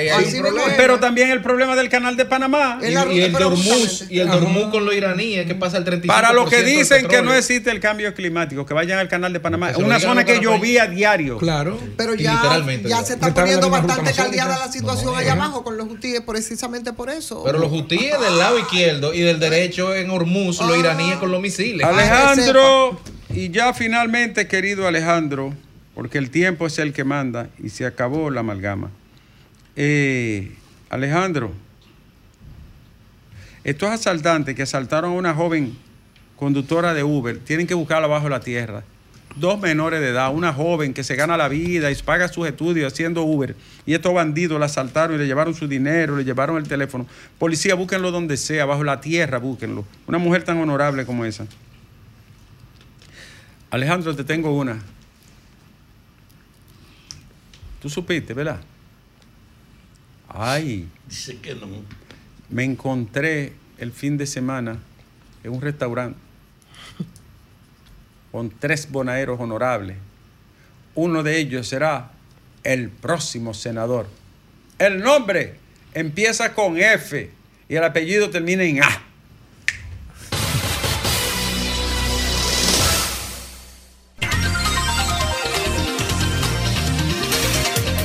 Pero 0.77 0.99
también 0.99 1.31
el 1.31 1.43
problema 1.43 1.77
del 1.77 1.89
canal 1.89 2.17
de 2.17 2.25
Panamá. 2.25 2.79
Y, 2.83 2.87
y 2.87 3.21
el 3.23 3.33
Dormuz 3.33 4.07
y 4.09 4.21
el 4.21 4.29
Dormuz 4.29 4.71
con 4.71 4.85
los 4.85 4.95
iraníes 4.95 5.47
que 5.47 5.55
pasa 5.55 5.79
el 5.79 5.85
35% 5.85 6.07
Para 6.07 6.33
los 6.33 6.49
que 6.49 6.63
dicen 6.63 7.07
que 7.09 7.23
no 7.23 7.35
existe 7.35 7.71
el 7.71 7.81
cambio 7.81 8.13
climático, 8.15 8.67
que 8.67 8.75
vayan 8.75 8.99
al 8.99 9.09
canal 9.09 9.33
de 9.33 9.41
Panamá. 9.41 9.73
Una 9.77 9.99
zona 10.01 10.23
a 10.23 10.25
que 10.25 10.41
llovía 10.41 10.85
a 10.85 10.87
diario. 10.87 11.39
Claro. 11.39 11.79
Pero 11.97 12.15
Y 12.15 12.23
ya, 12.23 12.35
literalmente, 12.35 12.89
ya 12.89 13.03
se 13.05 13.15
está 13.15 13.33
poniendo 13.33 13.71
bastante 13.71 14.13
caldeada 14.13 14.59
la 14.59 14.71
situación 14.71 15.15
allá 15.17 15.33
abajo 15.33 15.63
con 15.65 15.77
los 15.77 15.89
UTIE, 15.89 16.21
precisamente 16.23 16.82
por 16.91 17.09
eso. 17.11 17.43
Pero 17.45 17.59
los 17.59 17.71
hutíes 17.71 18.19
del 18.21 18.39
lado 18.39 18.59
izquierdo 18.59 19.15
y 19.15 19.21
del 19.21 19.39
derecho 19.39 19.95
en 19.95 20.11
Hormuz, 20.11 20.59
los 20.61 20.73
Ah. 20.73 20.79
iraníes 20.79 21.17
con 21.19 21.31
los 21.31 21.41
misiles. 21.41 21.87
Alejandro, 21.87 23.01
y 23.31 23.51
ya 23.51 23.73
finalmente, 23.73 24.49
querido 24.49 24.89
Alejandro, 24.89 25.55
porque 25.95 26.19
el 26.19 26.31
tiempo 26.31 26.67
es 26.67 26.79
el 26.79 26.93
que 26.93 27.05
manda 27.05 27.49
y 27.63 27.69
se 27.69 27.87
acabó 27.87 28.31
la 28.31 28.41
amalgama. 28.41 28.91
Eh, 29.77 30.53
Alejandro, 30.91 31.53
estos 33.65 33.91
asaltantes 33.91 34.55
que 34.57 34.63
asaltaron 34.63 35.13
a 35.13 35.15
una 35.15 35.35
joven 35.35 35.77
conductora 36.37 36.93
de 36.95 37.05
Uber 37.05 37.39
tienen 37.39 37.67
que 37.67 37.75
buscarla 37.75 38.07
bajo 38.09 38.29
la 38.29 38.41
tierra. 38.41 38.83
Dos 39.37 39.59
menores 39.61 40.01
de 40.01 40.09
edad, 40.11 40.33
una 40.35 40.53
joven 40.53 40.93
que 40.93 41.03
se 41.03 41.17
gana 41.17 41.37
la 41.37 41.49
vida 41.49 41.91
y 41.91 41.95
paga 41.97 42.29
sus 42.29 42.47
estudios 42.47 42.93
haciendo 42.93 43.23
Uber. 43.23 43.57
Y 43.87 43.95
estos 43.95 44.13
bandidos 44.13 44.61
la 44.61 44.67
asaltaron 44.67 45.17
y 45.17 45.19
le 45.19 45.27
llevaron 45.27 45.55
su 45.55 45.67
dinero, 45.67 46.17
le 46.17 46.25
llevaron 46.25 46.59
el 46.59 46.69
teléfono. 46.69 47.07
Policía, 47.39 47.75
búsquenlo 47.75 48.11
donde 48.11 48.37
sea, 48.37 48.67
bajo 48.67 48.85
la 48.85 49.01
tierra, 49.01 49.39
búsquenlo. 49.39 49.87
Una 50.07 50.19
mujer 50.19 50.43
tan 50.45 50.59
honorable 50.59 51.07
como 51.07 51.25
esa. 51.25 51.47
Alejandro, 53.71 54.15
te 54.15 54.23
tengo 54.25 54.55
una. 54.55 54.79
Tú 57.81 57.89
supiste, 57.89 58.35
¿verdad? 58.35 58.61
Ay, 60.29 60.89
Dice 61.09 61.39
que 61.39 61.55
no. 61.55 61.67
me 62.51 62.65
encontré 62.65 63.55
el 63.79 63.93
fin 63.93 64.19
de 64.19 64.27
semana 64.27 64.79
en 65.43 65.53
un 65.53 65.61
restaurante 65.61 66.19
con 68.33 68.51
tres 68.51 68.91
bonaeros 68.91 69.39
honorables. 69.39 69.99
Uno 70.95 71.23
de 71.23 71.39
ellos 71.39 71.69
será 71.69 72.11
el 72.65 72.89
próximo 72.89 73.55
senador. 73.55 74.09
El 74.79 75.01
nombre 75.01 75.57
empieza 75.95 76.55
con 76.55 76.79
F 76.79 77.31
y 77.69 77.77
el 77.77 77.85
apellido 77.85 78.31
termina 78.31 78.65
en 78.65 78.83
A. 78.83 79.03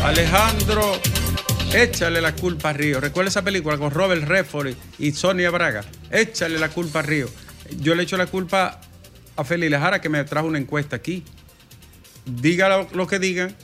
Alejandro, 0.03 0.93
échale 1.73 2.21
la 2.21 2.33
culpa 2.33 2.69
a 2.69 2.73
Río. 2.73 3.01
Recuerda 3.01 3.29
esa 3.29 3.41
película 3.43 3.77
con 3.77 3.91
Robert 3.91 4.23
Redford 4.23 4.73
y 4.99 5.11
Sonia 5.11 5.49
Braga. 5.49 5.83
Échale 6.11 6.59
la 6.59 6.69
culpa 6.69 6.99
a 6.99 7.01
Río. 7.01 7.27
Yo 7.79 7.93
le 7.93 8.03
echo 8.03 8.15
la 8.15 8.27
culpa 8.27 8.79
a 9.38 9.43
Feli 9.43 9.69
Lajara 9.69 10.02
que 10.02 10.10
me 10.10 10.23
trajo 10.23 10.47
una 10.47 10.58
encuesta 10.58 10.95
aquí. 10.95 11.23
Diga 12.26 12.86
lo, 12.91 13.08
que 13.08 13.19
digan, 13.19 13.56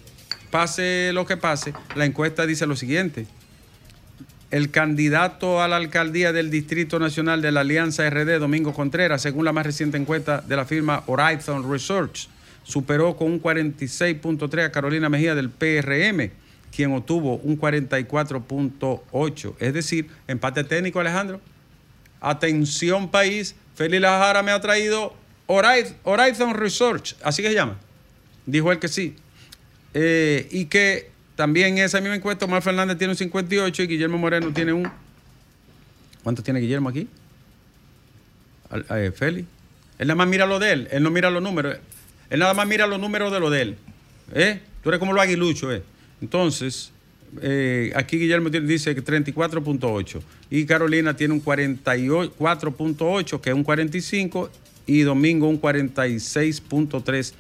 pase 0.52 1.12
lo 1.14 1.26
que 1.26 1.36
pase, 1.36 1.74
la 1.96 2.06
encuesta 2.06 2.46
dice 2.46 2.66
lo 2.66 2.78
siguiente. 2.78 3.28
el 4.52 4.70
candidato 4.70 5.64
a 5.64 5.68
la 5.68 5.78
alcaldía 5.78 6.32
del 6.32 6.52
Distrito 6.52 7.00
Nacional 7.00 7.42
de 7.42 7.52
la 7.52 7.62
Alianza 7.62 8.08
RD, 8.08 8.40
Domingo 8.40 8.72
Contreras, 8.72 9.24
según 9.24 9.46
la 9.46 9.52
más 9.52 9.66
reciente 9.66 9.98
encuesta 9.98 10.42
de 10.42 10.56
la 10.56 10.64
firma 10.64 11.04
Horizon 11.08 11.70
Research, 11.70 12.30
superó 12.64 13.18
con 13.18 13.32
un 13.32 13.42
46.3 13.42 14.66
a 14.66 14.72
Carolina 14.72 15.10
Mejía 15.10 15.34
del 15.34 15.50
PRM, 15.50 16.30
quien 16.74 16.92
obtuvo 16.94 17.38
un 17.38 17.60
44.8. 17.60 19.56
Es 19.60 19.74
decir, 19.74 20.08
empate 20.28 20.64
técnico, 20.64 21.00
Alejandro. 21.00 21.42
Atención 22.22 23.10
país, 23.10 23.56
Félix 23.76 24.02
Lajara 24.02 24.44
me 24.44 24.52
ha 24.52 24.62
traído 24.62 25.16
Horizon 25.48 26.54
Research, 26.54 27.16
así 27.24 27.42
que 27.42 27.50
se 27.50 27.56
llama. 27.56 27.78
Dijo 28.46 28.72
él 28.72 28.80
que 28.80 28.88
sí. 28.88 29.16
Eh, 29.94 30.48
y 30.52 30.66
que 30.66 31.12
también 31.36 31.78
esa 31.78 32.00
misma 32.02 32.16
encuesta 32.16 32.46
Omar 32.46 32.62
Fernández 32.62 32.98
tiene 32.98 33.12
un 33.12 33.18
58 33.18 33.84
y 33.84 33.88
Guillermo 33.88 34.18
Moreno 34.18 34.52
tiene 34.54 34.74
un... 34.74 34.90
¿Cuánto 36.24 36.42
tiene 36.42 36.60
Guillermo 36.60 36.90
aquí? 36.90 37.08
Eh, 38.90 39.12
Félix. 39.16 39.48
Él 40.00 40.08
nada 40.08 40.16
más 40.16 40.28
mira 40.28 40.46
lo 40.48 40.58
de 40.60 40.72
él, 40.72 40.88
él 40.92 41.04
no 41.04 41.12
mira 41.12 41.30
los 41.30 41.44
números. 41.44 41.78
Él 42.30 42.40
nada 42.40 42.54
más 42.54 42.68
mira 42.68 42.88
los 42.88 43.00
números 43.00 43.32
de 43.32 43.40
lo 43.40 43.50
de 43.50 43.62
él. 43.62 43.78
¿Eh? 44.34 44.60
Tú 44.82 44.90
eres 44.90 45.00
como 45.00 45.14
los 45.14 45.22
aguiluchos, 45.22 45.74
¿eh? 45.74 45.84
Entonces, 46.22 46.92
aquí 47.96 48.18
Guillermo 48.18 48.50
dice 48.50 48.96
que 48.96 49.04
34.8 49.04 50.22
y 50.50 50.66
Carolina 50.66 51.16
tiene 51.16 51.34
un 51.34 51.44
44.8, 51.44 53.42
que 53.42 53.50
es 53.50 53.56
un 53.56 53.64
45, 53.64 54.50
y 54.86 55.02
Domingo 55.02 55.48
un 55.48 55.60
46.3. 55.62 57.34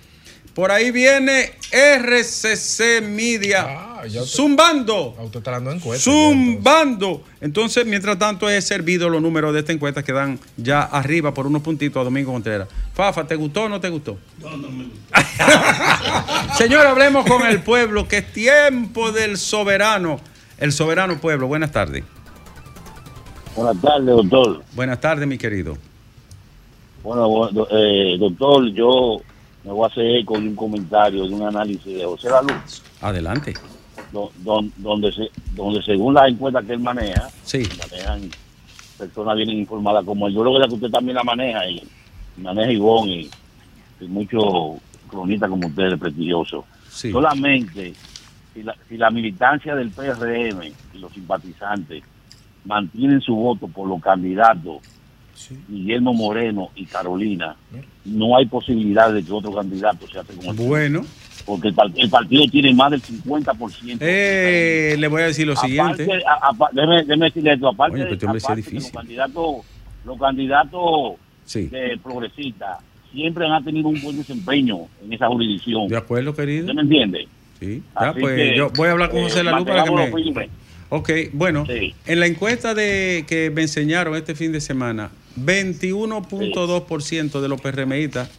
Por 0.54 0.72
ahí 0.72 0.92
viene 0.92 1.52
RCC 1.72 3.02
Media 3.02 3.66
Ah, 3.68 4.04
ya 4.08 4.22
usted- 4.22 4.36
zumbando. 4.38 5.16
A 5.18 5.24
usted 5.24 5.40
está 5.40 5.50
dando 5.52 5.72
encuestas. 5.72 6.06
ya, 6.06 6.12
entonces. 6.12 6.54
Zumbando. 6.54 7.24
Entonces, 7.42 7.86
mientras 7.88 8.20
tanto, 8.20 8.48
he 8.48 8.62
servido 8.62 9.10
los 9.10 9.20
números 9.20 9.52
de 9.54 9.62
esta 9.62 9.72
encuesta 9.72 10.04
que 10.04 10.14
dan 10.14 10.40
ya 10.58 10.84
arriba 10.84 11.34
por 11.34 11.48
unos 11.48 11.64
puntitos 11.64 12.00
a 12.00 12.04
Domingo 12.04 12.32
Contreras. 12.34 12.68
Fafa, 12.94 13.26
¿te 13.26 13.36
gustó 13.36 13.64
o 13.64 13.70
no 13.70 13.82
te 13.82 13.90
gustó? 13.90 14.20
No, 14.42 14.56
no 14.56 14.70
me 14.70 14.84
gustó. 14.84 15.00
Señor, 16.58 16.86
hablemos 16.86 17.26
con 17.26 17.42
el 17.48 17.62
pueblo, 17.64 18.08
que 18.08 18.18
es 18.20 18.32
tiempo 18.32 19.12
del 19.12 19.38
soberano. 19.40 20.20
El 20.60 20.72
soberano 20.72 21.20
pueblo. 21.20 21.48
Buenas 21.48 21.72
tardes. 21.72 22.04
Buenas 23.56 23.82
tardes, 23.82 24.06
doctor. 24.06 24.64
Buenas 24.76 25.02
tardes, 25.02 25.28
mi 25.28 25.40
querido. 25.40 25.78
Bueno, 27.04 27.50
eh, 27.72 28.16
doctor, 28.18 28.66
yo 28.72 29.22
me 29.64 29.72
voy 29.72 29.84
a 29.84 29.88
hacer 29.88 30.06
eco 30.18 30.34
de 30.40 30.48
un 30.48 30.56
comentario, 30.56 31.28
de 31.28 31.34
un 31.34 31.44
análisis 31.44 31.86
de 31.98 32.06
José 32.06 32.30
Luz, 32.30 32.82
Adelante. 33.02 33.54
donde, 34.78 35.12
se, 35.12 35.30
donde 35.54 35.82
según 35.84 36.14
las 36.14 36.30
encuestas 36.30 36.64
que 36.66 36.74
él 36.74 36.80
maneja, 36.80 37.30
Sí. 37.44 37.64
manejan 37.82 38.30
personas 38.98 39.36
bien 39.36 39.50
informadas 39.50 40.06
como 40.06 40.28
él. 40.28 40.34
Yo 40.34 40.42
creo 40.44 40.68
que 40.68 40.76
usted 40.76 40.90
también 40.92 41.16
la 41.16 41.24
maneja 41.24 41.68
y 41.70 41.82
maneja 42.38 42.72
Ivonne 42.72 43.12
y, 43.14 43.32
y 44.00 44.08
muchos 44.08 44.80
cronistas 45.10 45.50
como 45.50 45.68
ustedes, 45.68 46.00
prestigiosos. 46.00 46.64
Sí. 46.90 47.12
Solamente 47.12 47.94
si 48.54 48.64
la, 48.64 48.76
si 48.88 48.98
la 48.98 49.10
militancia 49.10 49.76
del 49.76 49.90
PRM 49.90 50.64
y 50.94 50.98
los 51.00 51.12
simpatizantes 51.12 52.04
mantienen 52.66 53.20
su 53.20 53.36
voto 53.36 53.68
por 53.68 53.90
los 53.90 54.02
candidatos 54.02 54.78
Guillermo 55.68 56.14
Moreno 56.14 56.70
y 56.76 56.86
Carolina, 56.86 57.56
no 58.06 58.38
hay 58.38 58.46
posibilidad 58.46 59.12
de 59.14 59.24
que 59.24 59.32
otro 59.32 59.54
candidato 59.54 60.08
se 60.08 60.20
hace 60.20 60.34
el 60.34 60.56
Bueno, 60.56 61.06
porque 61.46 61.70
el, 61.70 61.74
par- 61.74 61.92
el 61.96 62.10
partido 62.10 62.46
tiene 62.52 62.74
más 62.74 62.92
del 62.92 63.02
50%. 63.02 63.98
eh, 64.00 64.96
le 64.98 65.08
voy 65.08 65.22
a 65.24 65.26
decir 65.26 65.48
lo 65.48 65.56
siguiente. 65.56 66.08
A- 66.28 66.52
déjeme, 66.72 66.98
déjeme 67.04 67.26
decirle 67.26 67.54
esto, 67.54 67.68
aparte, 67.68 67.96
Oye, 67.96 68.04
pero 68.18 68.34
este 68.36 68.40
sí 68.40 68.52
es 68.52 68.56
difícil. 68.58 68.80
los 68.84 68.92
candidatos, 68.92 69.56
los 70.06 70.20
candidatos 70.20 71.14
Sí. 71.46 71.68
de 71.68 71.98
progresistas 72.02 72.78
siempre 73.12 73.46
han 73.48 73.64
tenido 73.64 73.90
un 73.90 74.02
buen 74.02 74.18
desempeño 74.18 74.78
en 75.04 75.14
esa 75.14 75.28
jurisdicción. 75.28 75.88
¿De 75.88 75.98
acuerdo, 75.98 76.34
querido? 76.34 76.62
¿Usted 76.62 76.74
me 76.76 76.82
entiende? 76.82 77.28
Sí. 77.60 77.82
Ya, 78.00 78.10
Así 78.10 78.20
pues 78.22 78.36
que, 78.36 78.58
yo 78.58 78.70
voy 78.72 78.88
a 78.88 78.92
hablar 78.92 79.10
con 79.10 79.20
eh, 79.20 79.24
José 79.24 79.44
Lalu 79.44 79.66
para 79.66 79.84
que 79.84 79.92
me... 79.92 80.12
firme. 80.12 80.50
Ok, 80.90 81.10
bueno, 81.34 81.66
Sí. 81.66 81.94
en 82.06 82.20
la 82.20 82.28
encuesta 82.28 82.74
de 82.74 83.26
que 83.28 83.50
me 83.50 83.64
enseñaron 83.64 84.16
este 84.16 84.36
fin 84.36 84.52
de 84.52 84.62
semana, 84.62 85.10
21.2% 85.38 87.42
de 87.42 87.48
los 87.48 87.62
PRMistas 87.62 88.30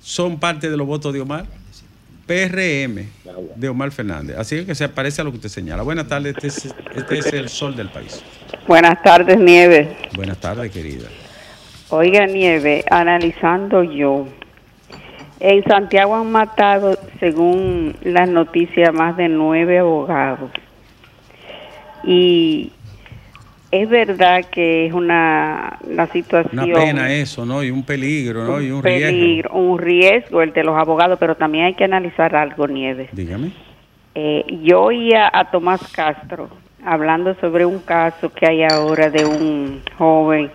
son 0.00 0.38
parte 0.38 0.70
de 0.70 0.76
los 0.76 0.86
votos 0.86 1.12
de 1.12 1.20
Omar. 1.20 1.46
PRM 2.26 3.06
de 3.54 3.68
Omar 3.68 3.92
Fernández. 3.92 4.36
Así 4.36 4.66
que 4.66 4.74
se 4.74 4.88
parece 4.88 5.20
a 5.20 5.24
lo 5.24 5.30
que 5.30 5.36
usted 5.36 5.48
señala. 5.48 5.84
Buenas 5.84 6.08
tardes, 6.08 6.34
este 6.34 6.48
es, 6.48 6.74
este 6.94 7.18
es 7.18 7.32
el 7.32 7.48
sol 7.48 7.76
del 7.76 7.88
país. 7.88 8.20
Buenas 8.66 9.00
tardes, 9.02 9.38
Nieve. 9.38 9.96
Buenas 10.16 10.38
tardes, 10.38 10.72
querida. 10.72 11.06
Oiga, 11.88 12.26
Nieve, 12.26 12.84
analizando 12.90 13.84
yo, 13.84 14.26
en 15.38 15.62
Santiago 15.64 16.16
han 16.16 16.32
matado, 16.32 16.98
según 17.20 17.94
las 18.02 18.28
noticias, 18.28 18.92
más 18.92 19.16
de 19.16 19.28
nueve 19.28 19.78
abogados. 19.78 20.50
Y 22.02 22.72
es 23.70 23.88
verdad 23.88 24.44
que 24.50 24.86
es 24.86 24.92
una, 24.92 25.78
una 25.82 26.06
situación... 26.08 26.70
Una 26.70 26.78
pena 26.78 27.12
eso, 27.12 27.44
¿no? 27.44 27.62
Y 27.62 27.70
un 27.70 27.82
peligro, 27.82 28.44
¿no? 28.44 28.60
Y 28.60 28.70
un 28.70 28.82
riesgo. 28.82 29.06
peligro, 29.06 29.54
un 29.54 29.78
riesgo 29.78 30.42
el 30.42 30.52
de 30.52 30.64
los 30.64 30.76
abogados, 30.76 31.18
pero 31.18 31.34
también 31.34 31.66
hay 31.66 31.74
que 31.74 31.84
analizar 31.84 32.34
algo, 32.36 32.66
Nieves. 32.66 33.08
Dígame. 33.12 33.50
Eh, 34.14 34.44
yo 34.62 34.82
oía 34.82 35.30
a 35.32 35.50
Tomás 35.50 35.92
Castro 35.92 36.48
hablando 36.84 37.34
sobre 37.40 37.66
un 37.66 37.80
caso 37.80 38.30
que 38.32 38.46
hay 38.46 38.62
ahora 38.62 39.10
de 39.10 39.26
un 39.26 39.82
joven 39.98 40.50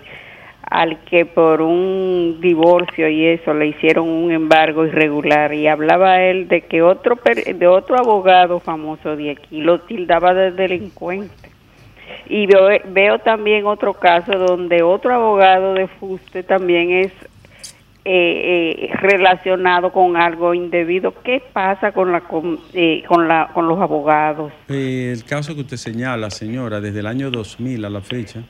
al 0.63 1.03
que 1.03 1.25
por 1.25 1.61
un 1.61 2.37
divorcio 2.39 3.09
y 3.09 3.25
eso 3.25 3.53
le 3.53 3.67
hicieron 3.67 4.07
un 4.07 4.31
embargo 4.31 4.85
irregular 4.85 5.53
y 5.53 5.67
hablaba 5.67 6.21
él 6.23 6.47
de 6.47 6.61
que 6.61 6.81
otro 6.81 7.19
de 7.25 7.67
otro 7.67 7.99
abogado 7.99 8.61
famoso 8.61 9.17
de 9.17 9.31
aquí 9.31 9.59
lo 9.59 9.81
tildaba 9.81 10.33
de 10.33 10.51
delincuente 10.51 11.50
y 12.31 12.47
veo, 12.47 13.19
también 13.19 13.65
otro 13.65 13.93
caso 13.93 14.31
donde 14.31 14.81
otro 14.81 15.13
abogado 15.13 15.73
de 15.73 15.87
fuste 15.87 16.43
también 16.43 16.89
es 16.89 17.11
eh, 18.05 18.89
eh, 18.89 18.89
relacionado 19.01 19.91
con 19.91 20.15
algo 20.15 20.53
indebido. 20.53 21.13
¿Qué 21.25 21.43
pasa 21.51 21.91
con 21.91 22.13
la 22.13 22.21
con, 22.21 22.57
eh, 22.73 23.03
con 23.05 23.27
la 23.27 23.51
con 23.53 23.67
los 23.67 23.81
abogados? 23.81 24.53
El 24.69 25.25
caso 25.25 25.53
que 25.55 25.61
usted 25.61 25.75
señala, 25.75 26.29
señora, 26.29 26.79
desde 26.79 27.01
el 27.01 27.07
año 27.07 27.31
2000 27.31 27.83
a 27.83 27.89
la 27.89 28.01
fecha, 28.01 28.43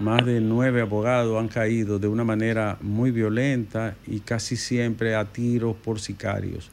más 0.00 0.26
de 0.26 0.40
nueve 0.40 0.80
abogados 0.80 1.38
han 1.38 1.46
caído 1.46 2.00
de 2.00 2.08
una 2.08 2.24
manera 2.24 2.78
muy 2.80 3.12
violenta 3.12 3.94
y 4.08 4.20
casi 4.20 4.56
siempre 4.56 5.14
a 5.14 5.26
tiros 5.26 5.76
por 5.76 6.00
sicarios. 6.00 6.68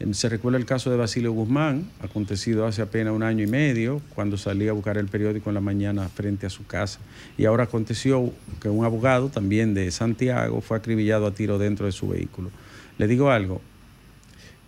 Eh, 0.00 0.14
Se 0.14 0.28
recuerda 0.28 0.58
el 0.58 0.64
caso 0.64 0.90
de 0.90 0.96
Basilio 0.96 1.32
Guzmán, 1.32 1.88
acontecido 2.00 2.66
hace 2.66 2.82
apenas 2.82 3.14
un 3.14 3.22
año 3.22 3.44
y 3.44 3.46
medio, 3.46 4.00
cuando 4.14 4.36
salía 4.36 4.70
a 4.70 4.72
buscar 4.72 4.98
el 4.98 5.06
periódico 5.06 5.50
en 5.50 5.54
la 5.54 5.60
mañana 5.60 6.08
frente 6.08 6.46
a 6.46 6.50
su 6.50 6.66
casa. 6.66 6.98
Y 7.36 7.44
ahora 7.44 7.64
aconteció 7.64 8.32
que 8.60 8.68
un 8.68 8.84
abogado 8.84 9.28
también 9.28 9.74
de 9.74 9.90
Santiago 9.90 10.60
fue 10.60 10.78
acribillado 10.78 11.26
a 11.26 11.34
tiro 11.34 11.58
dentro 11.58 11.86
de 11.86 11.92
su 11.92 12.08
vehículo. 12.08 12.50
Le 12.98 13.06
digo 13.06 13.30
algo, 13.30 13.60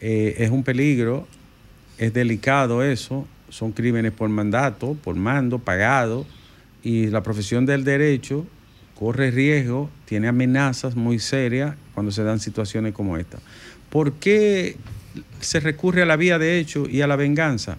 eh, 0.01 0.37
es 0.38 0.51
un 0.51 0.62
peligro, 0.62 1.27
es 1.99 2.12
delicado 2.12 2.83
eso, 2.83 3.27
son 3.49 3.73
crímenes 3.73 4.12
por 4.12 4.29
mandato, 4.29 4.97
por 5.03 5.14
mando, 5.14 5.59
pagado, 5.59 6.27
y 6.83 7.07
la 7.09 7.23
profesión 7.23 7.66
del 7.66 7.85
derecho 7.85 8.47
corre 8.99 9.31
riesgo, 9.31 9.90
tiene 10.05 10.29
amenazas 10.29 10.97
muy 10.97 11.18
serias 11.18 11.77
cuando 11.95 12.12
se 12.12 12.23
dan 12.23 12.40
situaciones 12.40 12.92
como 12.92 13.16
esta. 13.16 13.38
¿Por 13.90 14.14
qué 14.14 14.77
se 15.40 15.61
recurre 15.61 16.03
a 16.03 16.07
la 16.07 16.16
vía 16.16 16.38
de 16.38 16.59
hecho 16.59 16.88
y 16.88 17.01
a 17.03 17.07
la 17.07 17.16
venganza? 17.16 17.79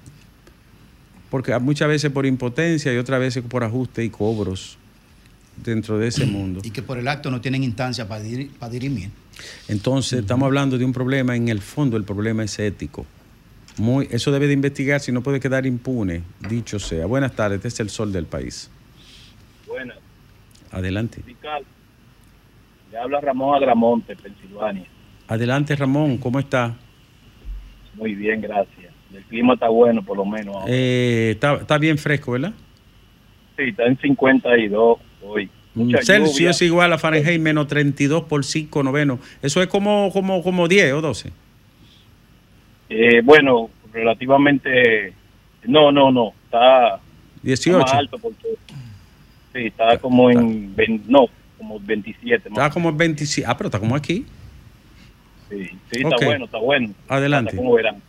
Porque 1.30 1.58
muchas 1.60 1.88
veces 1.88 2.12
por 2.12 2.26
impotencia 2.26 2.94
y 2.94 2.98
otras 2.98 3.20
veces 3.20 3.44
por 3.44 3.64
ajuste 3.64 4.04
y 4.04 4.10
cobros 4.10 4.78
dentro 5.64 5.98
de 5.98 6.08
ese 6.08 6.26
mundo. 6.26 6.62
Y 6.64 6.72
que 6.72 6.82
por 6.84 6.98
el 6.98 7.08
acto 7.08 7.32
no 7.32 7.42
tienen 7.42 7.64
instancia 7.64 8.08
para, 8.08 8.24
dir- 8.24 8.50
para 8.60 8.72
dirimir. 8.72 9.10
Entonces, 9.68 10.20
estamos 10.20 10.46
hablando 10.46 10.78
de 10.78 10.86
un 10.86 10.94
problema, 10.94 11.36
en 11.36 11.50
el 11.50 11.62
fondo 11.62 11.98
el 11.98 12.04
problema 12.04 12.44
es 12.44 12.58
ético. 12.60 13.06
Muy, 13.78 14.08
eso 14.12 14.32
debe 14.32 14.46
de 14.46 14.54
investigarse 14.54 15.10
y 15.10 15.14
no 15.16 15.22
puede 15.24 15.40
quedar 15.40 15.66
impune, 15.66 16.22
dicho 16.48 16.78
sea. 16.78 17.08
Buenas 17.08 17.36
tardes, 17.36 17.58
este 17.58 17.68
es 17.70 17.80
el 17.80 17.90
sol 17.90 18.14
del 18.14 18.26
país. 18.28 18.70
Bueno, 19.68 19.94
Adelante. 20.72 21.24
le 22.92 22.98
habla 23.00 23.20
Ramón 23.22 23.56
Agramonte, 23.56 24.16
Pensilvania. 24.16 24.86
Adelante, 25.28 25.76
Ramón, 25.76 26.18
¿cómo 26.20 26.40
está? 26.40 26.76
Muy 27.96 28.16
bien, 28.16 28.42
gracias. 28.42 28.94
El 29.14 29.24
clima 29.24 29.54
está 29.54 29.70
bueno, 29.70 30.04
por 30.04 30.18
lo 30.18 30.26
menos. 30.26 30.56
ahora. 30.56 30.68
Eh, 30.70 31.32
está, 31.32 31.56
está 31.56 31.78
bien 31.78 31.98
fresco, 31.98 32.32
¿verdad? 32.32 32.54
Sí, 33.58 33.64
está 33.70 33.86
en 33.86 33.98
52 33.98 34.98
hoy. 35.24 35.50
Mucha 35.76 36.02
Celsius 36.04 36.38
lluvia. 36.38 36.50
es 36.52 36.62
igual 36.62 36.94
a 36.94 36.98
Fahrenheit 36.98 37.42
menos 37.42 37.68
32 37.68 38.24
por 38.24 38.44
5 38.44 38.84
noveno. 38.84 39.20
Eso 39.42 39.62
es 39.62 39.68
como, 39.68 40.12
como, 40.12 40.44
como 40.44 40.68
10 40.68 40.94
o 40.94 41.02
12. 41.02 41.32
Eh, 42.90 43.22
bueno, 43.24 43.70
relativamente... 43.92 45.14
No, 45.66 45.92
no, 45.92 46.12
no. 46.12 46.34
Está 46.46 47.00
18. 47.42 47.80
Más 47.80 47.94
alto 47.94 48.18
porque 48.18 48.50
sí, 49.54 49.68
estaba 49.68 49.98
como 49.98 50.30
en 50.30 50.76
20, 50.76 51.06
no, 51.08 51.28
como 51.58 51.80
27. 51.80 52.50
más. 52.50 52.58
Está 52.58 52.70
como 52.70 52.90
en 52.90 52.98
27. 52.98 53.50
Ah, 53.50 53.58
pero 53.58 53.68
está 53.68 53.80
como 53.80 53.96
aquí. 53.96 54.26
Sí, 55.50 55.70
sí, 55.92 56.02
está 56.04 56.26
bueno, 56.26 56.46
está 56.46 56.58
bueno. 56.58 56.94
Adelante. 57.08 57.56
Como 57.56 57.74
verán. 57.74 58.02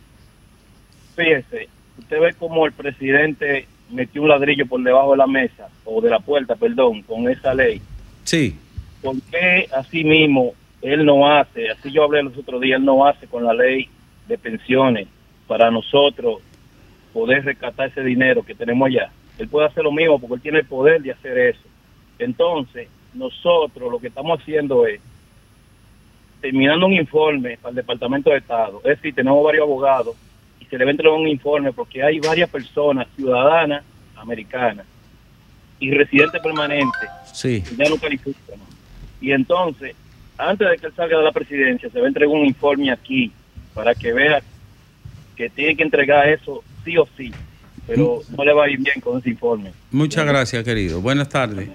Fíjese, 1.15 1.69
usted 1.97 2.19
ve 2.19 2.33
como 2.33 2.65
el 2.65 2.71
presidente 2.71 3.67
metió 3.89 4.23
un 4.23 4.29
ladrillo 4.29 4.65
por 4.65 4.81
debajo 4.81 5.11
de 5.11 5.17
la 5.17 5.27
mesa, 5.27 5.69
o 5.83 6.01
de 6.01 6.09
la 6.09 6.19
puerta, 6.19 6.55
perdón, 6.55 7.01
con 7.03 7.29
esa 7.29 7.53
ley. 7.53 7.81
Sí. 8.23 8.57
¿Por 9.01 9.21
qué 9.31 9.67
así 9.75 10.03
mismo 10.03 10.53
él 10.81 11.05
no 11.05 11.29
hace, 11.31 11.69
así 11.69 11.91
yo 11.91 12.03
hablé 12.03 12.23
los 12.23 12.37
otros 12.37 12.61
días, 12.61 12.79
él 12.79 12.85
no 12.85 13.05
hace 13.05 13.27
con 13.27 13.43
la 13.43 13.53
ley 13.53 13.87
de 14.27 14.37
pensiones 14.37 15.07
para 15.47 15.69
nosotros 15.69 16.41
poder 17.13 17.45
rescatar 17.45 17.89
ese 17.89 18.03
dinero 18.03 18.43
que 18.43 18.55
tenemos 18.55 18.87
allá? 18.87 19.11
Él 19.37 19.47
puede 19.47 19.67
hacer 19.67 19.83
lo 19.83 19.91
mismo 19.91 20.19
porque 20.19 20.35
él 20.35 20.41
tiene 20.41 20.59
el 20.59 20.65
poder 20.65 21.01
de 21.01 21.11
hacer 21.11 21.37
eso. 21.37 21.67
Entonces, 22.17 22.87
nosotros 23.13 23.91
lo 23.91 23.99
que 23.99 24.07
estamos 24.07 24.39
haciendo 24.39 24.87
es 24.87 24.99
terminando 26.41 26.85
un 26.85 26.93
informe 26.93 27.57
para 27.57 27.69
el 27.71 27.75
Departamento 27.75 28.29
de 28.29 28.37
Estado. 28.37 28.77
Es 28.83 28.97
decir, 28.97 29.15
tenemos 29.15 29.43
varios 29.43 29.63
abogados 29.63 30.15
y 30.59 30.65
se 30.65 30.77
le 30.77 30.85
va 30.85 30.89
a 30.89 30.91
entregar 30.91 31.17
un 31.17 31.27
informe 31.27 31.71
porque 31.73 32.03
hay 32.03 32.19
varias 32.19 32.49
personas, 32.49 33.07
ciudadanas 33.15 33.83
americanas 34.15 34.85
y 35.79 35.91
residentes 35.91 36.41
permanentes, 36.41 37.09
Sí. 37.33 37.61
que 37.61 37.75
ya 37.75 37.89
no 37.89 37.97
califican. 37.97 38.59
Y 39.21 39.31
entonces, 39.31 39.95
antes 40.37 40.69
de 40.69 40.77
que 40.77 40.87
él 40.87 40.93
salga 40.95 41.17
de 41.17 41.23
la 41.23 41.31
presidencia, 41.31 41.89
se 41.89 41.99
va 41.99 42.05
a 42.05 42.07
entregar 42.07 42.35
un 42.35 42.45
informe 42.45 42.91
aquí 42.91 43.31
para 43.73 43.93
que 43.95 44.13
vea 44.13 44.41
que 45.35 45.49
tiene 45.49 45.75
que 45.75 45.83
entregar 45.83 46.29
eso 46.29 46.63
sí 46.83 46.97
o 46.97 47.07
sí. 47.17 47.31
Pero 47.87 48.21
no 48.35 48.43
le 48.43 48.53
va 48.53 48.65
a 48.65 48.69
ir 48.69 48.79
bien 48.79 48.99
con 49.01 49.19
ese 49.19 49.29
informe. 49.29 49.71
Muchas 49.91 50.25
gracias, 50.25 50.63
querido. 50.63 51.01
Buenas 51.01 51.29
tardes. 51.29 51.69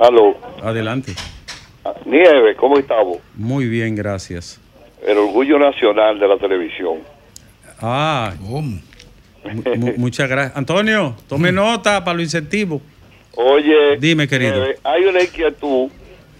Aló, 0.00 0.36
Adelante. 0.62 1.14
Nieve, 2.04 2.54
¿cómo 2.56 2.78
estamos? 2.78 3.18
Muy 3.34 3.66
bien, 3.66 3.94
gracias. 3.96 4.60
El 5.06 5.18
orgullo 5.18 5.58
nacional 5.58 6.18
de 6.18 6.28
la 6.28 6.36
televisión. 6.38 6.98
Ah, 7.80 8.32
mu- 8.40 9.92
muchas 9.96 10.28
gracias. 10.28 10.56
Antonio, 10.56 11.16
tome 11.28 11.50
nota 11.50 12.04
para 12.04 12.14
los 12.18 12.24
incentivos. 12.24 12.80
Oye, 13.34 13.96
Dime, 13.98 14.28
querido. 14.28 14.64
Hay 14.84 15.04
una 15.04 15.22
inquietud 15.22 15.90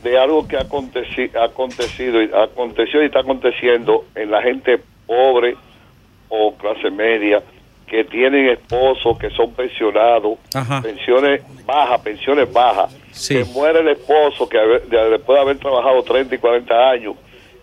de 0.04 0.18
algo 0.18 0.46
que 0.46 0.56
ha 0.56 0.68
aconteci- 0.68 1.34
ha 1.34 1.44
acontecido, 1.44 2.22
y 2.22 2.30
aconteció 2.32 3.02
y 3.02 3.06
está 3.06 3.20
aconteciendo 3.20 4.04
en 4.14 4.30
la 4.30 4.42
gente 4.42 4.80
pobre 5.06 5.56
o 6.28 6.54
clase 6.56 6.90
media 6.90 7.42
que 7.86 8.04
tienen 8.04 8.48
esposos 8.48 9.18
que 9.18 9.30
son 9.30 9.52
pensionados, 9.52 10.38
Ajá. 10.54 10.80
pensiones 10.82 11.42
bajas, 11.66 12.00
pensiones 12.00 12.50
bajas, 12.52 12.94
Sí. 13.12 13.36
que 13.38 13.44
muere 13.44 13.80
el 13.80 13.88
esposo 13.88 14.48
que 14.48 14.58
de- 14.58 15.10
después 15.10 15.36
de 15.36 15.40
haber 15.42 15.58
trabajado 15.58 16.02
30 16.02 16.34
y 16.34 16.38
40 16.38 16.90
años 16.90 17.14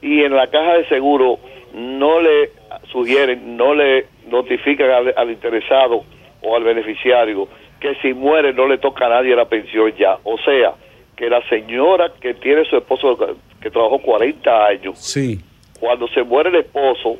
y 0.01 0.23
en 0.23 0.33
la 0.35 0.47
caja 0.47 0.73
de 0.77 0.87
seguro 0.87 1.39
no 1.73 2.21
le 2.21 2.51
sugieren, 2.91 3.57
no 3.57 3.73
le 3.75 4.05
notifican 4.27 4.89
al, 4.89 5.13
al 5.17 5.29
interesado 5.31 6.03
o 6.41 6.55
al 6.55 6.63
beneficiario 6.63 7.47
que 7.79 7.95
si 8.01 8.13
muere 8.13 8.53
no 8.53 8.67
le 8.67 8.77
toca 8.77 9.05
a 9.05 9.09
nadie 9.09 9.35
la 9.35 9.45
pensión 9.45 9.91
ya. 9.97 10.17
O 10.23 10.37
sea, 10.39 10.73
que 11.15 11.29
la 11.29 11.41
señora 11.49 12.11
que 12.21 12.33
tiene 12.35 12.63
su 12.65 12.77
esposo 12.77 13.17
que 13.61 13.69
trabajó 13.71 13.99
40 13.99 14.65
años, 14.67 14.97
Sí. 14.99 15.39
cuando 15.79 16.07
se 16.09 16.23
muere 16.23 16.49
el 16.49 16.55
esposo, 16.57 17.17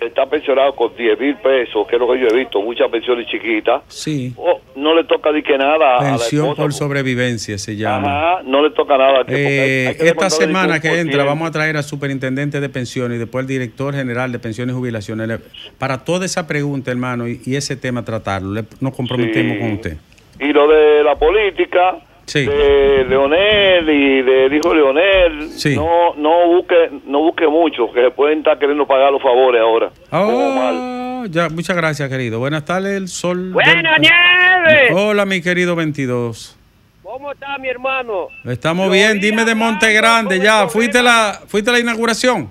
está 0.00 0.26
pensionado 0.26 0.74
con 0.74 0.96
10 0.96 1.18
mil 1.20 1.36
pesos, 1.36 1.86
que 1.86 1.96
es 1.96 2.00
lo 2.00 2.10
que 2.12 2.20
yo 2.20 2.28
he 2.28 2.34
visto, 2.38 2.60
muchas 2.62 2.90
pensiones 2.90 3.26
chiquitas, 3.28 3.82
Sí. 3.88 4.32
o 4.36 4.60
no 4.76 4.94
le 4.94 5.04
toca 5.04 5.30
ni 5.32 5.42
que 5.42 5.56
nada 5.58 5.74
a 5.74 5.78
la 5.78 5.98
Pensión 6.18 6.54
por 6.56 6.72
sobrevivencia 6.72 7.58
se 7.58 7.76
llama. 7.76 8.32
Ajá, 8.36 8.42
no 8.44 8.62
le 8.62 8.70
toca 8.70 8.96
nada. 8.96 9.24
Eh, 9.28 9.86
hay 9.90 9.96
que 9.96 10.08
esta 10.08 10.30
semana 10.30 10.80
que 10.80 11.00
entra 11.00 11.24
vamos 11.24 11.48
a 11.48 11.50
traer 11.52 11.76
al 11.76 11.84
superintendente 11.84 12.60
de 12.60 12.68
pensiones 12.68 13.16
y 13.16 13.18
después 13.18 13.42
al 13.42 13.48
director 13.48 13.94
general 13.94 14.32
de 14.32 14.38
pensiones 14.38 14.74
y 14.74 14.78
jubilaciones 14.78 15.40
para 15.78 16.04
toda 16.04 16.24
esa 16.26 16.46
pregunta, 16.46 16.90
hermano, 16.90 17.28
y, 17.28 17.40
y 17.44 17.56
ese 17.56 17.76
tema 17.76 18.04
tratarlo. 18.04 18.52
Le- 18.52 18.64
nos 18.80 18.94
comprometemos 18.96 19.54
Sí. 19.54 19.58
con 19.60 19.72
usted. 19.72 19.96
Y 20.40 20.52
lo 20.52 20.66
de 20.68 21.04
la 21.04 21.16
política, 21.16 21.98
Sí. 22.30 22.46
de 22.46 23.04
Leonel 23.08 23.88
y 23.90 24.22
del 24.22 24.54
hijo 24.54 24.72
Leonel, 24.72 25.50
Sí. 25.50 25.74
no 25.74 26.14
no 26.16 26.46
busque 26.46 26.74
no 27.06 27.18
busque 27.22 27.48
mucho, 27.48 27.90
que 27.92 28.02
se 28.04 28.10
pueden 28.12 28.38
estar 28.38 28.56
queriendo 28.58 28.86
pagar 28.86 29.10
los 29.10 29.20
favores 29.20 29.60
ahora. 29.60 29.90
Oh, 30.12 31.24
ya, 31.28 31.48
muchas 31.48 31.76
gracias, 31.76 32.08
querido. 32.08 32.38
Buenas 32.38 32.64
tardes, 32.64 32.96
el 32.96 33.08
sol. 33.08 33.50
Buena 33.52 33.92
del- 33.94 34.00
nieve. 34.02 34.92
Hola, 34.94 35.26
mi 35.26 35.40
querido 35.42 35.74
22. 35.74 36.56
¿Cómo 37.02 37.32
está 37.32 37.58
mi 37.58 37.68
hermano? 37.68 38.28
Estamos 38.44 38.90
bien, 38.92 39.18
dime 39.20 39.44
de 39.44 39.56
Monte 39.56 39.92
Grande, 39.92 40.38
ya. 40.38 40.68
¿Fuiste 40.68 41.02
la, 41.02 41.40
¿Fuiste 41.48 41.70
a 41.70 41.72
la 41.72 41.80
inauguración? 41.80 42.48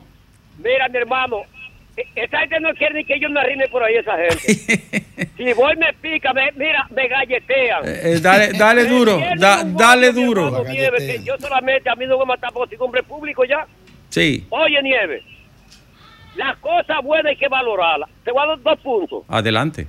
Mira 0.61 0.89
mi 0.89 0.97
hermano, 0.97 1.37
esa 2.15 2.39
gente 2.39 2.59
no 2.59 2.73
quiere 2.73 2.95
ni 2.95 3.05
que 3.05 3.19
yo 3.19 3.29
me 3.29 3.39
arrime 3.39 3.67
por 3.67 3.83
ahí 3.83 3.95
esa 3.95 4.15
gente. 4.17 5.03
si 5.37 5.53
voy 5.53 5.75
me 5.77 5.93
pica, 5.93 6.33
me, 6.33 6.51
mira, 6.53 6.87
me 6.91 7.07
galletean. 7.07 7.85
Eh, 7.85 8.01
eh, 8.03 8.19
dale, 8.21 8.53
dale 8.53 8.85
duro, 8.85 9.19
da- 9.37 9.63
dale 9.63 10.11
duro. 10.11 10.63
Nieve, 10.67 10.97
que 10.97 11.23
yo 11.23 11.37
solamente 11.37 11.89
a 11.89 11.95
mí 11.95 12.05
no 12.05 12.17
me 12.19 12.25
matar 12.25 12.51
por 12.53 12.67
hombre 12.79 13.03
público 13.03 13.43
ya. 13.45 13.65
Sí, 14.09 14.45
Oye, 14.49 14.81
Nieve, 14.81 15.23
las 16.35 16.57
cosas 16.57 16.97
buenas 17.03 17.31
hay 17.31 17.37
que 17.37 17.47
valorarlas. 17.47 18.09
Te 18.23 18.31
voy 18.31 18.43
a 18.43 18.47
dar 18.47 18.61
dos 18.61 18.79
puntos. 18.79 19.23
adelante. 19.27 19.87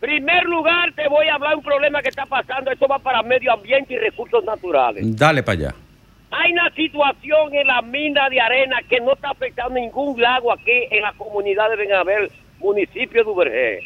Primer 0.00 0.44
lugar, 0.44 0.92
te 0.94 1.06
voy 1.08 1.26
a 1.28 1.34
hablar 1.34 1.50
de 1.50 1.56
un 1.56 1.62
problema 1.62 2.00
que 2.00 2.08
está 2.08 2.24
pasando. 2.24 2.70
Esto 2.70 2.88
va 2.88 2.98
para 2.98 3.22
medio 3.22 3.52
ambiente 3.52 3.92
y 3.94 3.98
recursos 3.98 4.42
naturales. 4.44 5.04
Dale 5.16 5.42
para 5.42 5.58
allá. 5.58 5.74
Hay 6.30 6.52
una 6.52 6.70
situación 6.74 7.54
en 7.54 7.66
la 7.66 7.82
mina 7.82 8.28
de 8.28 8.40
arena 8.40 8.78
que 8.88 9.00
no 9.00 9.14
está 9.14 9.30
afectando 9.30 9.74
ningún 9.78 10.20
lago 10.20 10.52
aquí 10.52 10.86
en 10.90 11.02
la 11.02 11.12
comunidad 11.14 11.68
de 11.70 11.76
Benabel, 11.76 12.30
municipio 12.58 13.24
de 13.24 13.30
Ubergé. 13.30 13.80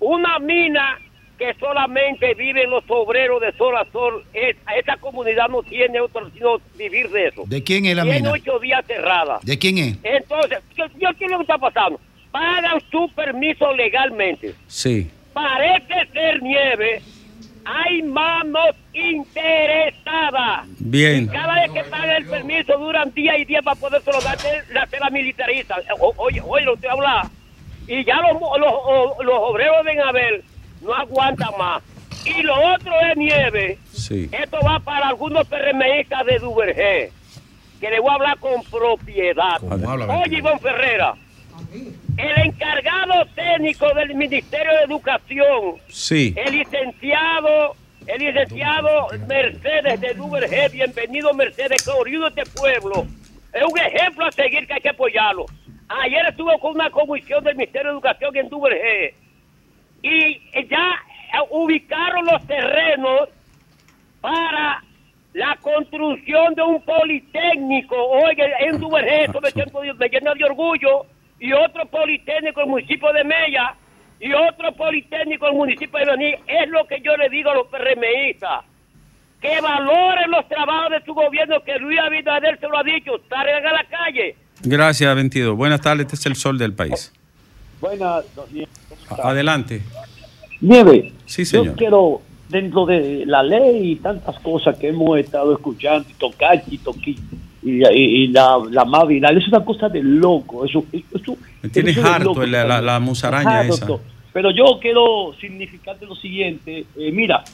Una 0.00 0.38
mina 0.38 0.98
que 1.38 1.52
solamente 1.54 2.34
viven 2.34 2.70
los 2.70 2.84
obreros 2.88 3.40
de 3.40 3.52
sol 3.52 3.76
a 3.76 3.84
sol. 3.92 4.24
Es- 4.32 4.56
esa 4.76 4.96
comunidad 4.96 5.48
no 5.48 5.62
tiene 5.62 6.00
otro 6.00 6.30
sino 6.30 6.58
vivir 6.76 7.08
de 7.10 7.28
eso. 7.28 7.42
¿De 7.46 7.62
quién 7.62 7.84
es 7.86 7.96
la 7.96 8.04
Tiene 8.04 8.18
mina? 8.20 8.32
ocho 8.32 8.58
días 8.58 8.84
cerrada. 8.86 9.38
¿De 9.42 9.58
quién 9.58 9.78
es? 9.78 9.98
Entonces, 10.04 10.58
¿qué, 10.74 10.84
qué- 10.98 11.06
qué 11.18 11.24
es 11.26 11.30
lo 11.30 11.38
que 11.38 11.42
está 11.42 11.58
pasando? 11.58 12.00
Pagan 12.30 12.80
su 12.90 13.10
permiso 13.14 13.72
legalmente. 13.74 14.54
Sí. 14.68 15.10
Parece 15.34 16.06
ser 16.12 16.42
nieve. 16.42 17.02
Hay 17.64 18.02
manos 18.02 18.74
interesadas. 18.92 20.66
Bien. 20.78 21.26
Cada 21.28 21.54
vez 21.54 21.70
que 21.72 21.84
pagan 21.84 22.10
el 22.10 22.26
permiso 22.26 22.76
duran 22.78 23.12
día 23.14 23.38
y 23.38 23.44
día 23.44 23.62
para 23.62 23.78
poder 23.78 24.02
solo 24.02 24.20
darte 24.20 24.48
la 24.72 24.86
tela 24.86 25.10
militarista. 25.10 25.76
O- 26.00 26.14
Oye, 26.16 26.40
oye, 26.44 26.64
lo 26.64 26.74
estoy 26.74 26.90
hablando. 26.90 27.30
Y 27.86 28.04
ya 28.04 28.16
los, 28.20 28.40
los, 28.40 29.24
los 29.24 29.34
obreros 29.38 29.84
de 29.84 30.00
Abel 30.00 30.44
no 30.82 30.94
aguantan 30.94 31.50
más. 31.58 31.82
Y 32.24 32.42
lo 32.42 32.54
otro 32.74 32.92
es 33.10 33.16
nieve. 33.16 33.78
Sí. 33.92 34.28
Esto 34.32 34.58
va 34.64 34.78
para 34.80 35.08
algunos 35.08 35.46
PRMistas 35.48 36.24
de 36.26 36.38
Duvergé, 36.38 37.10
que 37.80 37.90
le 37.90 37.98
voy 38.00 38.10
a 38.10 38.14
hablar 38.14 38.38
con 38.38 38.62
propiedad. 38.64 39.58
¿Cómo 39.58 39.90
habla, 39.90 40.06
Oye? 40.18 40.38
Iván 40.38 40.60
Ferrera, 40.60 41.14
el 42.22 42.46
encargado 42.46 43.26
técnico 43.34 43.92
del 43.94 44.14
Ministerio 44.14 44.72
de 44.78 44.84
Educación, 44.84 45.76
Sí. 45.88 46.32
el 46.36 46.56
licenciado, 46.58 47.74
el 48.06 48.18
licenciado 48.20 49.08
Mercedes 49.26 50.00
de 50.00 50.14
Duvergé, 50.14 50.68
bienvenido 50.68 51.34
Mercedes, 51.34 51.84
de 51.84 52.28
este 52.42 52.44
pueblo, 52.58 53.06
es 53.52 53.62
un 53.64 53.78
ejemplo 53.78 54.26
a 54.26 54.32
seguir 54.32 54.66
que 54.66 54.74
hay 54.74 54.80
que 54.80 54.88
apoyarlo. 54.90 55.46
Ayer 55.88 56.24
estuve 56.28 56.58
con 56.60 56.74
una 56.74 56.90
comisión 56.90 57.42
del 57.42 57.56
Ministerio 57.56 57.88
de 57.88 57.94
Educación 57.94 58.36
en 58.36 58.48
Duvergé 58.48 59.14
y 60.02 60.40
ya 60.68 61.02
ubicaron 61.50 62.24
los 62.26 62.46
terrenos 62.46 63.28
para 64.20 64.82
la 65.34 65.56
construcción 65.60 66.54
de 66.54 66.62
un 66.62 66.80
politécnico. 66.82 67.96
Oye, 67.96 68.44
en 68.60 68.78
Duvergé, 68.78 69.24
eso 69.24 69.40
me 69.40 70.08
llena 70.08 70.34
de 70.34 70.44
orgullo. 70.44 71.06
Y 71.42 71.52
otro 71.52 71.84
politécnico 71.86 72.60
en 72.60 72.66
el 72.66 72.70
municipio 72.70 73.12
de 73.12 73.24
Mella. 73.24 73.74
Y 74.20 74.32
otro 74.32 74.72
politécnico 74.76 75.46
en 75.46 75.52
el 75.52 75.58
municipio 75.58 75.98
de 75.98 76.06
Bení. 76.06 76.34
Es 76.46 76.68
lo 76.68 76.86
que 76.86 77.00
yo 77.00 77.16
le 77.16 77.28
digo 77.28 77.50
a 77.50 77.54
los 77.54 77.66
PRMistas. 77.66 78.64
Que 79.40 79.60
valoren 79.60 80.30
los 80.30 80.46
trabajos 80.48 80.92
de 80.92 81.04
su 81.04 81.12
gobierno, 81.12 81.60
que 81.64 81.76
Luis 81.80 81.98
Abinader 81.98 82.60
se 82.60 82.68
lo 82.68 82.78
ha 82.78 82.84
dicho. 82.84 83.20
Salgan 83.28 83.66
a 83.66 83.72
la 83.72 83.84
calle. 83.90 84.36
Gracias, 84.62 85.12
22. 85.16 85.56
Buenas 85.56 85.80
tardes, 85.80 86.06
este 86.06 86.14
es 86.14 86.26
el 86.26 86.36
sol 86.36 86.56
del 86.56 86.74
país. 86.74 87.12
Buenas, 87.80 88.24
Adelante. 89.08 89.82
Nieve. 90.60 91.12
Sí, 91.26 91.44
señor. 91.44 91.66
Yo 91.66 91.74
quiero, 91.74 92.22
dentro 92.48 92.86
de 92.86 93.24
la 93.26 93.42
ley 93.42 93.90
y 93.90 93.96
tantas 93.96 94.38
cosas 94.38 94.78
que 94.78 94.90
hemos 94.90 95.18
estado 95.18 95.52
escuchando, 95.52 96.08
y 96.08 96.14
tocar 96.14 96.62
y 96.68 96.78
toqui, 96.78 97.18
y, 97.62 97.82
y- 97.86 98.24
y 98.24 98.26
la, 98.28 98.58
la 98.70 98.84
más 98.84 99.06
viral, 99.06 99.38
es 99.38 99.46
una 99.48 99.64
cosa 99.64 99.88
de 99.88 100.02
loco. 100.02 100.64
Eso, 100.64 100.84
eso, 100.92 101.36
Me 101.62 101.68
tienes 101.68 101.96
eso 101.96 102.06
harto 102.06 102.24
loco, 102.30 102.46
la, 102.46 102.64
la- 102.64 102.80
la 102.80 103.00
musaraña 103.00 103.60
Ajá, 103.60 103.68
esa. 103.68 103.86
Pero 104.32 104.50
yo 104.50 104.78
quiero 104.80 105.34
significarte 105.40 106.06
lo 106.06 106.14
siguiente. 106.14 106.84
eh, 106.98 107.12
mira, 107.12 107.44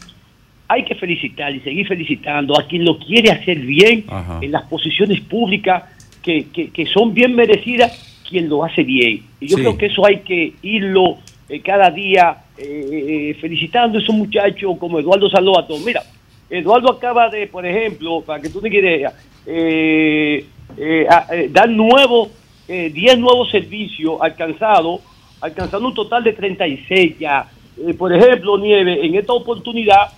hay 0.68 0.84
que 0.84 0.94
felicitar 0.94 1.54
y 1.54 1.61
seguir 1.61 1.86
felicitando 1.88 2.59
a 2.59 2.66
quien 2.66 2.84
lo 2.84 2.98
quiere 2.98 3.30
hacer 3.30 3.59
bien 3.61 4.04
Ajá. 4.09 4.38
en 4.42 4.52
las 4.52 4.62
posiciones 4.64 5.20
públicas 5.22 5.84
que, 6.22 6.46
que- 6.52 6.70
que 6.70 6.86
son 6.86 7.14
bien 7.14 7.34
merecidas, 7.34 8.22
quien 8.28 8.48
lo 8.48 8.64
hace 8.64 8.82
bien. 8.82 9.22
Y 9.40 9.48
yo 9.48 9.56
Sí. 9.56 9.62
creo 9.62 9.78
que 9.78 9.86
eso 9.86 10.04
hay 10.06 10.18
que 10.20 10.52
irlo 10.62 11.16
eh, 11.48 11.61
cada 11.61 11.90
día 11.90 12.38
eh, 12.59 13.36
felicitando 13.40 13.98
a 13.98 14.02
esos 14.02 14.14
muchachos 14.14 14.76
como 14.78 14.98
Eduardo 14.98 15.30
Salvato. 15.30 15.78
Mira, 15.84 16.02
Eduardo 16.51 16.92
acaba 16.92 17.28
de, 17.28 17.46
por 17.46 17.64
ejemplo, 17.66 18.22
para 18.22 18.40
que 18.40 18.49
tú 18.49 18.61
tengas 18.61 18.80
idea, 18.80 19.12
eh, 19.46 20.46
eh, 20.76 21.07
eh, 21.32 21.49
dar 21.51 21.68
nuevos, 21.68 22.28
eh, 22.66 22.90
10 22.90 23.18
nuevos 23.18 23.51
servicios 23.51 24.18
alcanzados, 24.20 25.01
alcanzando 25.40 25.88
un 25.88 25.94
total 25.94 26.24
de 26.24 26.32
36 26.32 27.18
ya. 27.18 27.49
Eh, 27.86 27.94
por 27.94 28.12
ejemplo, 28.14 28.59
Nieve, 28.59 29.05
en 29.05 29.14
esta 29.14 29.32
oportunidad 29.32 30.12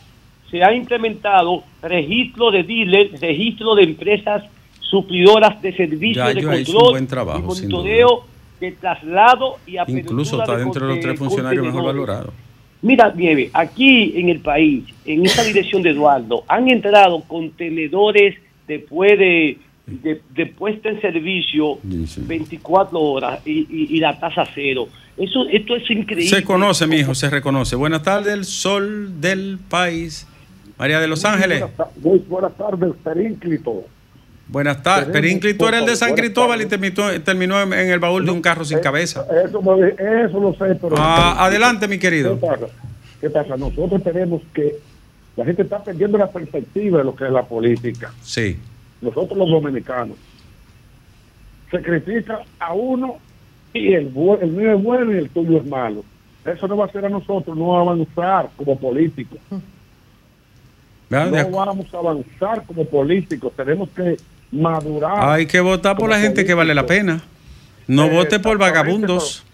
se 0.50 0.62
ha 0.62 0.72
implementado 0.74 1.62
registro 1.82 2.50
de 2.50 2.62
dealers, 2.64 3.20
registro 3.20 3.74
de 3.74 3.84
empresas 3.84 4.44
suplidoras 4.80 5.60
de 5.62 5.76
servicios 5.76 6.26
Ya, 6.26 6.34
de 6.34 6.42
control 6.42 6.90
buen 6.90 7.06
trabajo, 7.06 7.38
y 7.38 7.42
monitoreo 7.42 8.24
de 8.58 8.72
traslado 8.72 9.56
y 9.66 9.76
apertura 9.76 10.00
Incluso 10.00 10.40
está 10.40 10.56
de 10.56 10.64
dentro 10.64 10.86
de 10.86 10.94
los 10.94 11.00
tres 11.00 11.18
funcionarios 11.18 11.64
mejor 11.64 11.84
valorados. 11.84 12.34
Mira, 12.82 13.12
Nieve, 13.14 13.50
aquí 13.52 14.12
en 14.16 14.28
el 14.30 14.40
país, 14.40 14.84
en 15.04 15.26
esta 15.26 15.42
dirección 15.44 15.82
de 15.82 15.90
Eduardo, 15.90 16.44
han 16.48 16.68
entrado 16.70 17.20
contenedores 17.26 18.36
después 18.66 19.18
de, 19.18 19.58
de, 19.86 20.20
de 20.34 20.46
puesta 20.46 20.88
en 20.88 21.00
servicio 21.00 21.78
24 22.26 22.98
horas 22.98 23.40
y, 23.44 23.66
y- 23.70 23.96
y 23.96 23.98
la 23.98 24.18
tasa 24.18 24.44
cero. 24.54 24.88
Eso, 25.16 25.46
esto 25.50 25.76
es 25.76 25.90
increíble. 25.90 26.34
Se 26.38 26.42
conoce, 26.44 26.86
mi 26.86 26.96
hijo, 26.96 27.14
se 27.14 27.28
reconoce. 27.28 27.76
Buenas 27.76 28.02
tardes, 28.02 28.32
el 28.32 28.44
sol 28.46 29.20
del 29.20 29.58
país. 29.68 30.26
María 30.78 30.98
de 31.00 31.08
Los 31.08 31.26
Ángeles. 31.26 31.62
Muy 32.02 32.20
buenas 32.20 32.56
tardes, 32.56 32.92
Perínclito. 33.04 33.84
Buenas 34.50 34.82
tardes. 34.82 35.12
Tenemos 35.12 35.22
Perínclito 35.22 35.68
era 35.68 35.78
el 35.78 35.86
de 35.86 35.94
San 35.94 36.14
Cristóbal 36.14 36.60
y 36.60 36.66
terminó, 36.66 37.20
terminó 37.22 37.62
en, 37.62 37.72
el 37.72 38.00
baúl 38.00 38.24
de 38.24 38.32
un 38.32 38.42
carro 38.42 38.64
sin 38.64 38.80
cabeza. 38.80 39.24
Eso, 39.44 39.60
eso 39.86 40.40
lo 40.40 40.52
sé, 40.54 40.74
pero... 40.74 40.96
Ah, 40.98 41.46
adelante, 41.46 41.86
mi 41.86 41.98
querido. 41.98 42.34
¿Qué 42.34 42.46
pasa? 42.46 42.66
¿Qué 43.20 43.30
pasa? 43.30 43.56
Nosotros 43.56 44.02
tenemos 44.02 44.42
que... 44.52 44.76
La 45.36 45.44
gente 45.44 45.62
está 45.62 45.82
perdiendo 45.84 46.18
la 46.18 46.28
perspectiva 46.28 46.98
de 46.98 47.04
lo 47.04 47.14
que 47.14 47.26
es 47.26 47.30
la 47.30 47.44
política. 47.44 48.12
Sí. 48.22 48.58
Nosotros 49.00 49.38
los 49.38 49.48
dominicanos. 49.48 50.16
Se 51.70 51.80
critica 51.80 52.40
a 52.58 52.74
uno 52.74 53.18
y 53.72 53.94
el, 53.94 54.12
el 54.40 54.50
mío 54.50 54.74
es 54.74 54.82
bueno 54.82 55.12
y 55.12 55.18
el 55.18 55.30
tuyo 55.30 55.58
es 55.58 55.66
malo. 55.66 56.02
Eso 56.44 56.66
no 56.66 56.76
va 56.76 56.86
a 56.86 56.92
ser 56.92 57.04
a 57.04 57.08
nosotros, 57.08 57.56
no 57.56 57.68
va 57.68 57.78
a 57.78 57.82
avanzar 57.82 58.50
como 58.56 58.76
políticos. 58.76 59.38
No 61.08 61.30
vamos 61.50 61.94
a 61.94 61.98
avanzar 61.98 62.64
como 62.66 62.84
políticos. 62.84 63.52
Tenemos 63.56 63.88
que 63.90 64.16
madurar. 64.52 65.28
Hay 65.30 65.46
que 65.46 65.60
votar 65.60 65.96
por 65.96 66.10
la 66.10 66.18
gente 66.18 66.44
que 66.44 66.54
vale 66.54 66.74
la 66.74 66.86
pena. 66.86 67.22
No 67.86 68.04
Eh, 68.06 68.10
vote 68.10 68.40
por 68.40 68.58
vagabundos. 68.58 69.44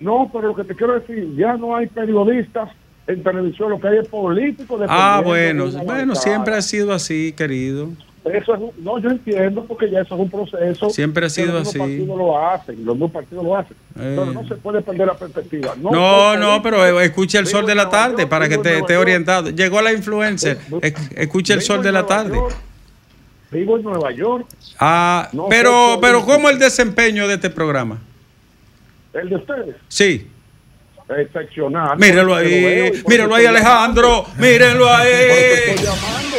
No, 0.00 0.28
pero 0.32 0.48
lo 0.48 0.56
que 0.56 0.64
te 0.64 0.74
quiero 0.74 0.98
decir, 0.98 1.34
ya 1.36 1.56
no 1.56 1.76
hay 1.76 1.86
periodistas 1.86 2.70
en 3.06 3.22
televisión, 3.22 3.70
lo 3.70 3.80
que 3.80 3.88
hay 3.88 3.98
es 3.98 4.08
políticos. 4.08 4.80
Ah, 4.88 5.20
bueno, 5.24 5.64
bueno, 5.66 5.86
bancada. 5.86 6.14
siempre 6.16 6.54
ha 6.56 6.62
sido 6.62 6.92
así, 6.92 7.32
querido. 7.36 7.88
Eso 8.24 8.54
es 8.54 8.60
un- 8.60 8.70
no, 8.84 8.98
yo 9.00 9.10
entiendo 9.10 9.64
porque 9.64 9.90
ya 9.90 10.00
eso 10.00 10.14
es 10.14 10.20
un 10.20 10.30
proceso. 10.30 10.90
Siempre 10.90 11.26
ha 11.26 11.28
sido 11.28 11.54
los 11.58 11.68
así. 11.68 11.78
mismos 11.80 11.88
partidos 12.08 12.18
lo 12.18 12.48
hacen, 12.48 12.84
los 12.84 12.94
mismos 12.94 13.10
partidos 13.10 13.44
lo 13.44 13.56
hacen. 13.56 13.76
Eh. 13.98 14.14
Pero 14.16 14.26
no 14.26 14.46
se 14.46 14.54
puede 14.56 14.80
perder 14.80 15.06
la 15.08 15.14
perspectiva. 15.14 15.74
No, 15.80 16.36
No, 16.36 16.62
pero 16.62 16.76
político. 16.78 17.00
escuche 17.00 17.38
el 17.38 17.46
sol 17.48 17.66
de 17.66 17.74
la 17.74 17.88
tarde 17.90 18.18
York, 18.18 18.28
para 18.30 18.48
que 18.48 18.58
te 18.58 18.78
esté 18.78 18.96
orientado. 18.96 19.50
Llegó 19.50 19.82
la 19.82 19.92
influencer. 19.92 20.58
Ec- 20.70 21.12
Escuche 21.16 21.52
el 21.52 21.62
sol 21.62 21.82
de 21.82 21.90
la 21.90 22.06
tarde. 22.06 22.36
York, 22.36 22.54
Vivo 23.52 23.76
en 23.76 23.82
Nueva 23.82 24.10
York. 24.12 24.46
Ah, 24.80 25.28
No 25.32 25.46
pero, 25.48 25.98
pero. 26.00 26.24
¿cómo 26.24 26.48
el 26.48 26.58
desempeño 26.58 27.28
de 27.28 27.34
este 27.34 27.50
programa? 27.50 27.98
El 29.12 29.28
de 29.28 29.36
ustedes. 29.36 29.76
Sí. 29.88 30.26
Excepcional. 31.18 31.98
Míralo 31.98 32.32
Porque 32.32 32.44
lo 32.48 32.50
veo 32.50 32.86
y 32.86 32.96
ahí, 32.96 33.02
míralo 33.06 33.34
ahí, 33.34 33.44
Alejandro. 33.44 34.24
Mírenlo 34.38 34.88
ahí. 34.90 35.12
estoy 35.12 35.84
llamando. 35.84 36.36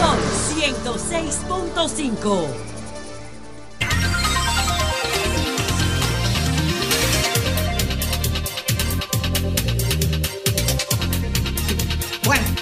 Sol 0.00 0.18
106.5. 0.58 2.73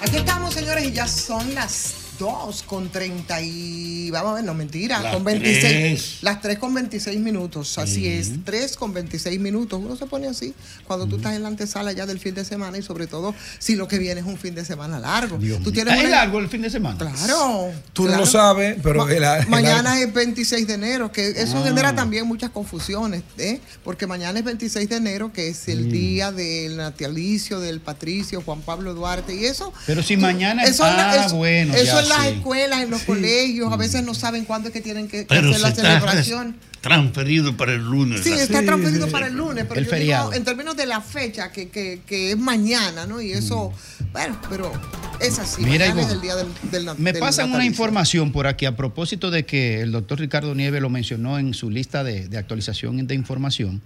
aquí 0.02 0.16
estamos, 0.16 0.54
señores, 0.54 0.84
y 0.84 0.92
ya 0.92 1.06
son 1.06 1.54
las 1.54 1.94
2 2.22 2.62
con 2.62 2.88
30 2.88 3.40
y... 3.42 4.10
Vamos 4.12 4.30
a 4.32 4.34
ver, 4.36 4.44
no, 4.44 4.54
mentira, 4.54 5.00
Las 5.00 5.14
con 5.14 5.24
26. 5.24 5.60
tres. 5.62 6.18
Las 6.22 6.40
3 6.40 6.58
con 6.58 6.72
26 6.72 7.18
minutos, 7.18 7.76
así 7.78 8.06
es, 8.06 8.30
3 8.44 8.76
con 8.76 8.92
26 8.94 9.40
minutos. 9.40 9.80
Uno 9.82 9.96
se 9.96 10.06
pone 10.06 10.28
así 10.28 10.54
cuando 10.86 11.06
tú 11.06 11.16
estás 11.16 11.34
en 11.34 11.42
la 11.42 11.48
antesala 11.48 11.90
ya 11.92 12.06
del 12.06 12.20
fin 12.20 12.34
de 12.34 12.44
semana 12.44 12.78
y 12.78 12.82
sobre 12.82 13.06
todo 13.08 13.34
si 13.58 13.74
lo 13.74 13.88
que 13.88 13.98
viene 13.98 14.20
es 14.20 14.26
un 14.26 14.38
fin 14.38 14.54
de 14.54 14.64
semana 14.64 15.00
largo. 15.00 15.38
tú 15.64 15.72
tienes 15.72 15.94
¿Es 15.94 16.00
una- 16.00 16.10
largo 16.10 16.38
el 16.38 16.48
fin 16.48 16.62
de 16.62 16.70
semana? 16.70 16.96
Claro. 16.98 17.70
Tú 17.92 18.02
no 18.02 18.08
claro. 18.08 18.24
lo 18.24 18.30
sabes, 18.30 18.76
pero 18.82 19.04
Ma- 19.04 19.12
el- 19.12 19.24
el- 19.42 19.48
mañana 19.48 20.00
es 20.00 20.12
26 20.12 20.66
de 20.68 20.74
enero, 20.74 21.10
que 21.10 21.28
eso 21.30 21.58
Ah. 21.58 21.64
genera 21.64 21.92
también 21.94 22.26
muchas 22.26 22.50
confusiones, 22.50 23.22
¿eh? 23.38 23.60
porque 23.82 24.06
mañana 24.06 24.38
es 24.38 24.44
26 24.44 24.88
de 24.88 24.96
enero, 24.96 25.32
que 25.32 25.48
es 25.48 25.66
el 25.68 25.86
Mm. 25.86 25.90
día 25.90 26.32
del 26.32 26.76
natalicio 26.76 27.58
del 27.58 27.80
patricio 27.80 28.42
Juan 28.42 28.60
Pablo 28.60 28.94
Duarte, 28.94 29.34
y 29.34 29.44
eso... 29.46 29.72
Pero 29.86 30.02
si 30.04 30.16
mañana 30.16 30.62
es- 30.64 30.70
eso, 30.70 30.84
ah, 30.84 31.24
eso- 31.26 31.36
bueno, 31.36 31.74
eso 31.74 32.00
ya 32.02 32.02
las 32.16 32.28
sí. 32.28 32.34
escuelas, 32.36 32.82
en 32.82 32.90
los 32.90 33.02
colegios, 33.02 33.72
a 33.72 33.76
veces 33.76 34.02
no 34.04 34.14
saben 34.14 34.44
cuándo 34.44 34.68
es 34.68 34.72
que 34.72 34.80
tienen 34.80 35.08
que, 35.08 35.24
Pero 35.28 35.48
hacer 35.50 35.54
se 35.54 35.60
la 35.60 35.68
está 35.68 35.82
celebración. 35.82 36.56
transferido 36.80 37.56
para 37.56 37.72
el 37.74 37.82
lunes. 37.84 38.22
Sí, 38.22 38.32
está 38.32 38.62
transferido 38.64 39.08
para 39.08 39.26
el 39.28 39.34
lunes, 39.34 39.64
pero 39.68 39.78
El 39.78 39.84
yo 39.86 39.90
feriado. 39.90 40.30
digo 40.30 40.36
en 40.38 40.44
términos 40.44 40.76
de 40.76 40.86
la 40.86 41.00
fecha, 41.00 41.52
que, 41.52 41.68
que, 41.68 42.00
que 42.06 42.32
es 42.32 42.38
mañana, 42.38 43.06
¿no? 43.06 43.20
Y 43.20 43.32
eso, 43.32 43.72
bueno, 44.12 44.40
pero 44.50 44.72
es 45.20 45.38
así, 45.38 45.62
Mm. 45.62 45.64
Mira, 45.66 45.88
mañana 45.94 46.00
es 46.00 46.06
Ivonne, 46.06 46.14
el 46.14 46.20
día 46.20 46.36
del, 46.36 46.70
del 46.72 46.84
na- 46.84 46.94
Me 46.98 47.12
del 47.12 47.20
pasan 47.20 47.52
una 47.52 47.64
información 47.64 48.32
por 48.32 48.46
aquí 48.48 48.66
a 48.66 48.74
propósito 48.76 49.30
de 49.30 49.44
que 49.46 49.80
el 49.80 49.92
doctor 49.92 50.18
Ricardo 50.18 50.54
Nieve 50.54 50.80
lo 50.80 50.90
mencionó 50.90 51.38
en 51.38 51.54
su 51.54 51.70
lista 51.70 52.02
de, 52.04 52.28
de 52.28 52.36
actualización 52.38 53.06
de 53.06 53.14
información. 53.14 53.80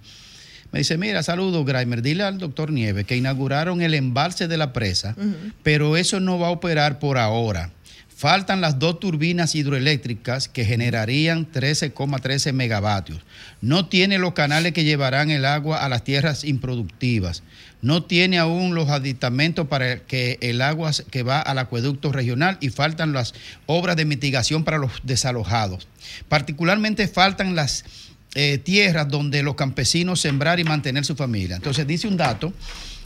Me 0.73 0.79
dice, 0.79 0.97
mira, 0.97 1.23
saludos, 1.23 1.65
Graimer, 1.65 2.01
dile 2.01 2.23
al 2.23 2.39
doctor 2.39 2.71
Nieve 2.73 3.05
que 3.05 3.15
inauguraron 3.15 3.81
el 3.81 3.93
embalse 3.93 4.49
de 4.49 4.57
la 4.57 4.73
presa, 4.73 5.15
pero 5.63 5.95
eso 5.95 6.19
no 6.19 6.39
va 6.39 6.47
a 6.47 6.51
operar 6.51 6.99
por 6.99 7.17
ahora. 7.17 7.71
Faltan 8.17 8.61
las 8.61 8.79
dos 8.79 8.99
turbinas 8.99 9.53
hidroeléctricas 9.53 10.49
que 10.49 10.65
generarían 10.65 11.45
13,13 11.51 12.51
megavatios. 12.51 13.19
No 13.61 13.89
tiene 13.89 14.17
los 14.17 14.33
canales 14.33 14.73
que 14.73 14.83
llevarán 14.83 15.29
el 15.29 15.45
agua 15.45 15.85
a 15.85 15.87
las 15.87 16.03
tierras 16.03 16.43
improductivas. 16.43 17.43
No 17.83 18.05
tiene 18.05 18.39
aún 18.39 18.73
los 18.73 18.89
aditamentos 18.89 19.67
para 19.67 19.99
que 19.99 20.39
el 20.41 20.63
agua 20.63 20.89
que 21.11 21.21
va 21.21 21.39
al 21.39 21.59
acueducto 21.59 22.11
regional 22.11 22.57
y 22.59 22.69
faltan 22.69 23.13
las 23.13 23.35
obras 23.67 23.95
de 23.95 24.05
mitigación 24.05 24.63
para 24.63 24.79
los 24.79 24.93
desalojados. 25.03 25.87
Particularmente 26.27 27.07
faltan 27.07 27.53
las 27.53 27.85
eh, 28.33 28.57
tierras 28.57 29.07
donde 29.09 29.43
los 29.43 29.53
campesinos 29.53 30.21
sembrar 30.21 30.59
y 30.59 30.63
mantener 30.63 31.05
su 31.05 31.15
familia. 31.15 31.57
Entonces 31.57 31.85
dice 31.85 32.07
un 32.07 32.17
dato 32.17 32.51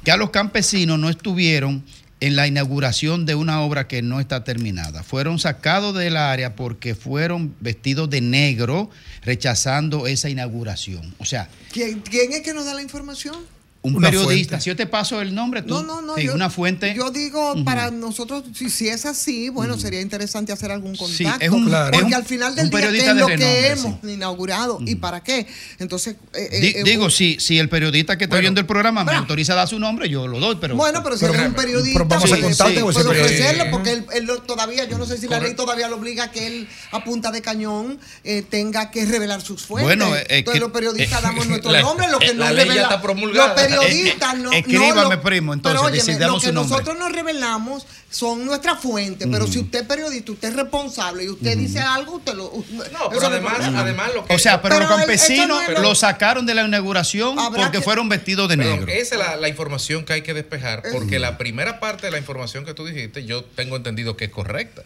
que 0.05 0.11
a 0.11 0.17
los 0.17 0.29
campesinos 0.29 0.97
no 0.97 1.09
estuvieron 1.09 1.83
en 2.21 2.35
la 2.35 2.47
inauguración 2.47 3.25
de 3.25 3.35
una 3.35 3.61
obra 3.61 3.87
que 3.87 4.01
no 4.01 4.19
está 4.19 4.43
terminada. 4.43 5.03
Fueron 5.03 5.39
sacados 5.39 5.95
del 5.95 6.15
área 6.15 6.55
porque 6.55 6.95
fueron 6.95 7.55
vestidos 7.59 8.09
de 8.09 8.21
negro 8.21 8.89
rechazando 9.23 10.07
esa 10.07 10.29
inauguración. 10.29 11.13
O 11.17 11.25
sea, 11.25 11.49
¿Quién, 11.71 11.99
quién 12.01 12.31
es 12.31 12.41
que 12.41 12.53
nos 12.53 12.65
da 12.65 12.75
la 12.75 12.83
información? 12.83 13.35
Un 13.83 13.95
Una 13.95 14.09
periodista, 14.11 14.49
fuente. 14.51 14.63
si 14.63 14.69
yo 14.69 14.75
te 14.75 14.85
paso 14.85 15.21
el 15.21 15.33
nombre, 15.33 15.63
tú, 15.63 15.73
No, 15.73 15.81
no, 15.83 16.01
no. 16.03 16.15
sí, 16.15 16.25
yo- 16.25 16.35
una 16.35 16.51
fuente. 16.51 16.93
Yo 16.95 17.09
digo, 17.09 17.55
para 17.65 17.89
nosotros, 17.89 18.43
si, 18.55 18.69
si 18.69 18.89
es 18.89 19.07
así, 19.07 19.49
bueno, 19.49 19.75
sería 19.79 20.01
interesante 20.01 20.51
hacer 20.51 20.69
algún 20.71 20.95
Sí, 20.95 21.23
contacto. 21.23 21.43
es 21.45 21.49
un- 21.49 21.65
Claro. 21.65 21.85
porque 21.91 21.97
es 21.97 22.03
un- 22.05 22.13
al 22.13 22.25
final 22.25 22.49
un 22.51 22.55
del 22.57 22.69
día, 22.69 22.79
¿qué 22.79 22.85
periodista 22.85 23.09
es 23.09 23.15
de 23.15 23.21
lo 23.21 23.27
que 23.27 23.35
renombre, 23.37 23.67
hemos 23.71 24.03
inaugurado 24.13 24.77
y 24.85 24.95
para 24.95 25.23
qué? 25.23 25.47
Entonces, 25.79 26.15
eh, 26.35 26.49
eh, 26.51 26.59
Di- 26.59 26.67
eh, 26.77 26.83
digo, 26.83 27.05
un- 27.05 27.11
si, 27.11 27.39
si 27.39 27.57
el 27.57 27.69
periodista 27.69 28.19
que 28.19 28.25
está 28.25 28.35
Bueno, 28.35 28.45
oyendo 28.45 28.61
el 28.61 28.67
programa 28.67 29.03
me 29.03 29.13
autoriza 29.13 29.53
a 29.53 29.55
dar 29.55 29.67
su 29.67 29.79
nombre, 29.79 30.07
yo 30.09 30.27
lo 30.27 30.39
doy, 30.39 30.57
pero... 30.61 30.75
Bueno, 30.75 31.01
pero 31.03 31.15
si 31.15 31.21
Pero- 31.21 31.33
eres 31.33 31.47
un 31.47 31.53
periodista, 31.55 31.99
pero 31.99 32.07
vamos 32.09 32.31
a 32.31 32.39
contarte 32.39 32.73
periodista. 32.75 33.09
ofrecerlo, 33.09 33.63
porque 33.71 33.91
él, 33.93 34.05
él 34.13 34.29
todavía, 34.45 34.85
yo 34.85 34.99
no 34.99 35.07
sé 35.07 35.17
si 35.17 35.27
la 35.27 35.39
ley 35.39 35.55
todavía 35.55 35.87
lo 35.87 35.95
obliga 35.95 36.25
a 36.25 36.31
que 36.31 36.45
él, 36.45 36.67
a 36.91 37.03
punta 37.03 37.31
de 37.31 37.41
cañón, 37.41 37.99
eh, 38.23 38.43
tenga 38.47 38.91
que 38.91 39.05
revelar 39.07 39.41
sus 39.41 39.63
fuentes. 39.65 39.87
Bueno, 39.97 40.15
Entonces 40.15 40.53
que- 40.53 40.59
los 40.59 40.71
periodistas 40.71 41.19
eh, 41.19 41.23
damos 41.23 41.47
nuestro 41.47 41.71
nombre, 41.81 42.07
lo 42.11 42.19
que 42.19 42.35
no 42.35 42.43
la 42.43 42.51
ley 42.53 42.67
ya 42.67 42.73
revela- 42.73 42.83
está 42.83 43.01
promulgada. 43.01 43.47
Los 43.47 43.55
periodistas 43.79 44.37
no. 44.37 44.51
Eh, 44.51 44.59
escríbame, 44.59 45.15
lo- 45.15 45.21
primo, 45.21 45.53
entonces, 45.53 45.79
pero, 45.81 45.93
óyeme, 45.93 46.25
lo 46.27 46.39
que 46.39 46.47
su 46.47 46.53
nombre. 46.53 46.71
nosotros 46.77 46.97
nos 46.99 47.11
revelamos 47.11 47.85
son 48.09 48.45
nuestras 48.45 48.79
fuentes, 48.81 49.27
pero 49.31 49.47
Mm. 49.47 49.51
si 49.51 49.59
usted 49.59 49.81
es 49.81 49.87
periodista, 49.87 50.31
usted 50.33 50.49
es 50.49 50.55
responsable 50.55 51.23
y 51.23 51.29
usted 51.29 51.57
dice 51.57 51.79
algo, 51.79 52.17
usted 52.17 52.33
lo. 52.33 52.51
No, 52.91 53.09
pero 53.09 53.27
además- 53.27 53.59
además 53.73 54.11
lo 54.13 54.25
que- 54.25 54.35
O 54.35 54.39
sea, 54.39 54.61
pero, 54.61 54.75
Pero 54.75 54.89
los 54.89 54.97
campesinos 54.97 55.47
no 55.67 55.71
lo- 55.73 55.81
lo 55.81 55.95
sacaron 55.95 56.45
de 56.45 56.53
la 56.55 56.65
inauguración 56.65 57.35
porque 57.55 57.77
que- 57.77 57.81
fueron 57.81 58.09
vestidos 58.09 58.49
de 58.49 58.57
negro. 58.57 58.87
esa 58.91 59.15
es 59.15 59.19
la, 59.19 59.35
la 59.37 59.47
información 59.47 60.03
que 60.03 60.13
hay 60.13 60.21
que 60.23 60.33
despejar, 60.33 60.83
porque 60.91 61.19
la 61.19 61.37
primera 61.37 61.79
parte 61.79 62.07
de 62.07 62.11
la 62.11 62.17
información 62.17 62.65
que 62.65 62.73
tú 62.73 62.85
dijiste, 62.85 63.25
yo 63.25 63.43
tengo 63.45 63.75
entendido 63.77 64.17
que 64.17 64.25
es 64.25 64.31
correcta. 64.31 64.83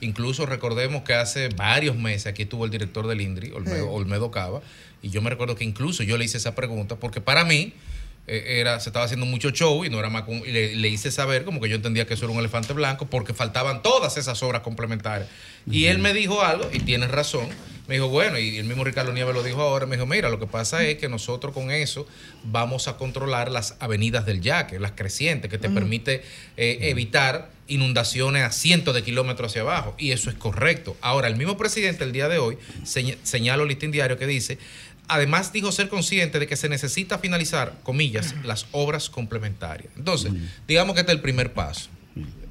Incluso 0.00 0.44
recordemos 0.46 1.02
que 1.02 1.14
hace 1.14 1.48
varios 1.48 1.96
meses 1.96 2.26
aquí 2.26 2.42
estuvo 2.42 2.64
el 2.64 2.70
director 2.70 3.06
del 3.06 3.20
INDRI, 3.20 3.52
Olmedo, 3.52 3.76
Sí. 3.84 3.88
Olmedo 3.90 4.30
Cava, 4.30 4.60
y 5.00 5.10
yo 5.10 5.22
me 5.22 5.30
recuerdo 5.30 5.54
que 5.54 5.64
incluso 5.64 6.02
yo 6.02 6.18
le 6.18 6.24
hice 6.24 6.36
esa 6.38 6.54
pregunta, 6.54 6.96
porque 6.96 7.20
para 7.20 7.44
mí 7.44 7.72
eh, 8.26 8.60
era, 8.60 8.80
se 8.80 8.88
estaba 8.88 9.04
haciendo 9.04 9.26
mucho 9.26 9.50
show 9.50 9.84
y 9.84 9.90
no 9.90 9.98
era 9.98 10.08
más 10.10 10.22
con- 10.22 10.38
y 10.46 10.50
le, 10.50 10.74
le 10.76 10.88
hice 10.88 11.10
saber 11.10 11.44
como 11.44 11.60
que 11.60 11.68
yo 11.68 11.76
entendía 11.76 12.06
que 12.06 12.14
eso 12.14 12.24
era 12.24 12.32
un 12.32 12.38
elefante 12.38 12.72
blanco 12.72 13.06
porque 13.06 13.34
faltaban 13.34 13.82
todas 13.82 14.16
esas 14.16 14.42
obras 14.42 14.62
complementarias. 14.62 15.28
Y 15.70 15.86
él 15.86 15.98
me 15.98 16.12
dijo 16.12 16.42
algo, 16.42 16.68
y 16.72 16.78
tienes 16.80 17.10
razón, 17.10 17.48
me 17.88 17.94
dijo, 17.94 18.08
bueno, 18.08 18.38
y 18.38 18.58
el 18.58 18.64
mismo 18.64 18.84
Ricardo 18.84 19.12
Nieves 19.12 19.34
lo 19.34 19.42
dijo 19.42 19.60
ahora, 19.62 19.86
me 19.86 19.96
dijo, 19.96 20.06
mira, 20.06 20.28
lo 20.28 20.38
que 20.38 20.46
pasa 20.46 20.84
es 20.84 20.96
que 20.98 21.08
nosotros 21.08 21.54
con 21.54 21.70
eso 21.70 22.06
vamos 22.44 22.86
a 22.88 22.96
controlar 22.98 23.50
las 23.50 23.76
avenidas 23.80 24.26
del 24.26 24.40
Yaque, 24.42 24.78
las 24.78 24.92
crecientes, 24.92 25.50
que 25.50 25.56
te 25.58 25.68
permite 25.70 26.22
eh, 26.58 26.78
evitar 26.82 27.50
inundaciones 27.66 28.42
a 28.42 28.50
cientos 28.52 28.94
de 28.94 29.02
kilómetros 29.02 29.52
hacia 29.52 29.62
abajo. 29.62 29.94
Y 29.98 30.10
eso 30.12 30.28
es 30.28 30.36
correcto. 30.36 30.96
Ahora, 31.00 31.28
el 31.28 31.36
mismo 31.36 31.56
presidente 31.56 32.04
el 32.04 32.12
día 32.12 32.28
de 32.28 32.36
hoy 32.38 32.58
señ- 32.84 33.16
señala 33.22 33.62
el 33.62 33.68
listín 33.70 33.90
diario 33.90 34.18
que 34.18 34.26
dice, 34.26 34.58
además 35.08 35.52
dijo 35.52 35.72
ser 35.72 35.88
consciente 35.88 36.38
de 36.38 36.46
que 36.46 36.56
se 36.56 36.68
necesita 36.68 37.18
finalizar, 37.18 37.78
comillas, 37.82 38.34
las 38.44 38.66
obras 38.72 39.10
complementarias. 39.10 39.92
Entonces, 39.96 40.32
digamos 40.66 40.94
que 40.94 41.00
este 41.00 41.12
es 41.12 41.16
el 41.16 41.22
primer 41.22 41.52
paso. 41.52 41.88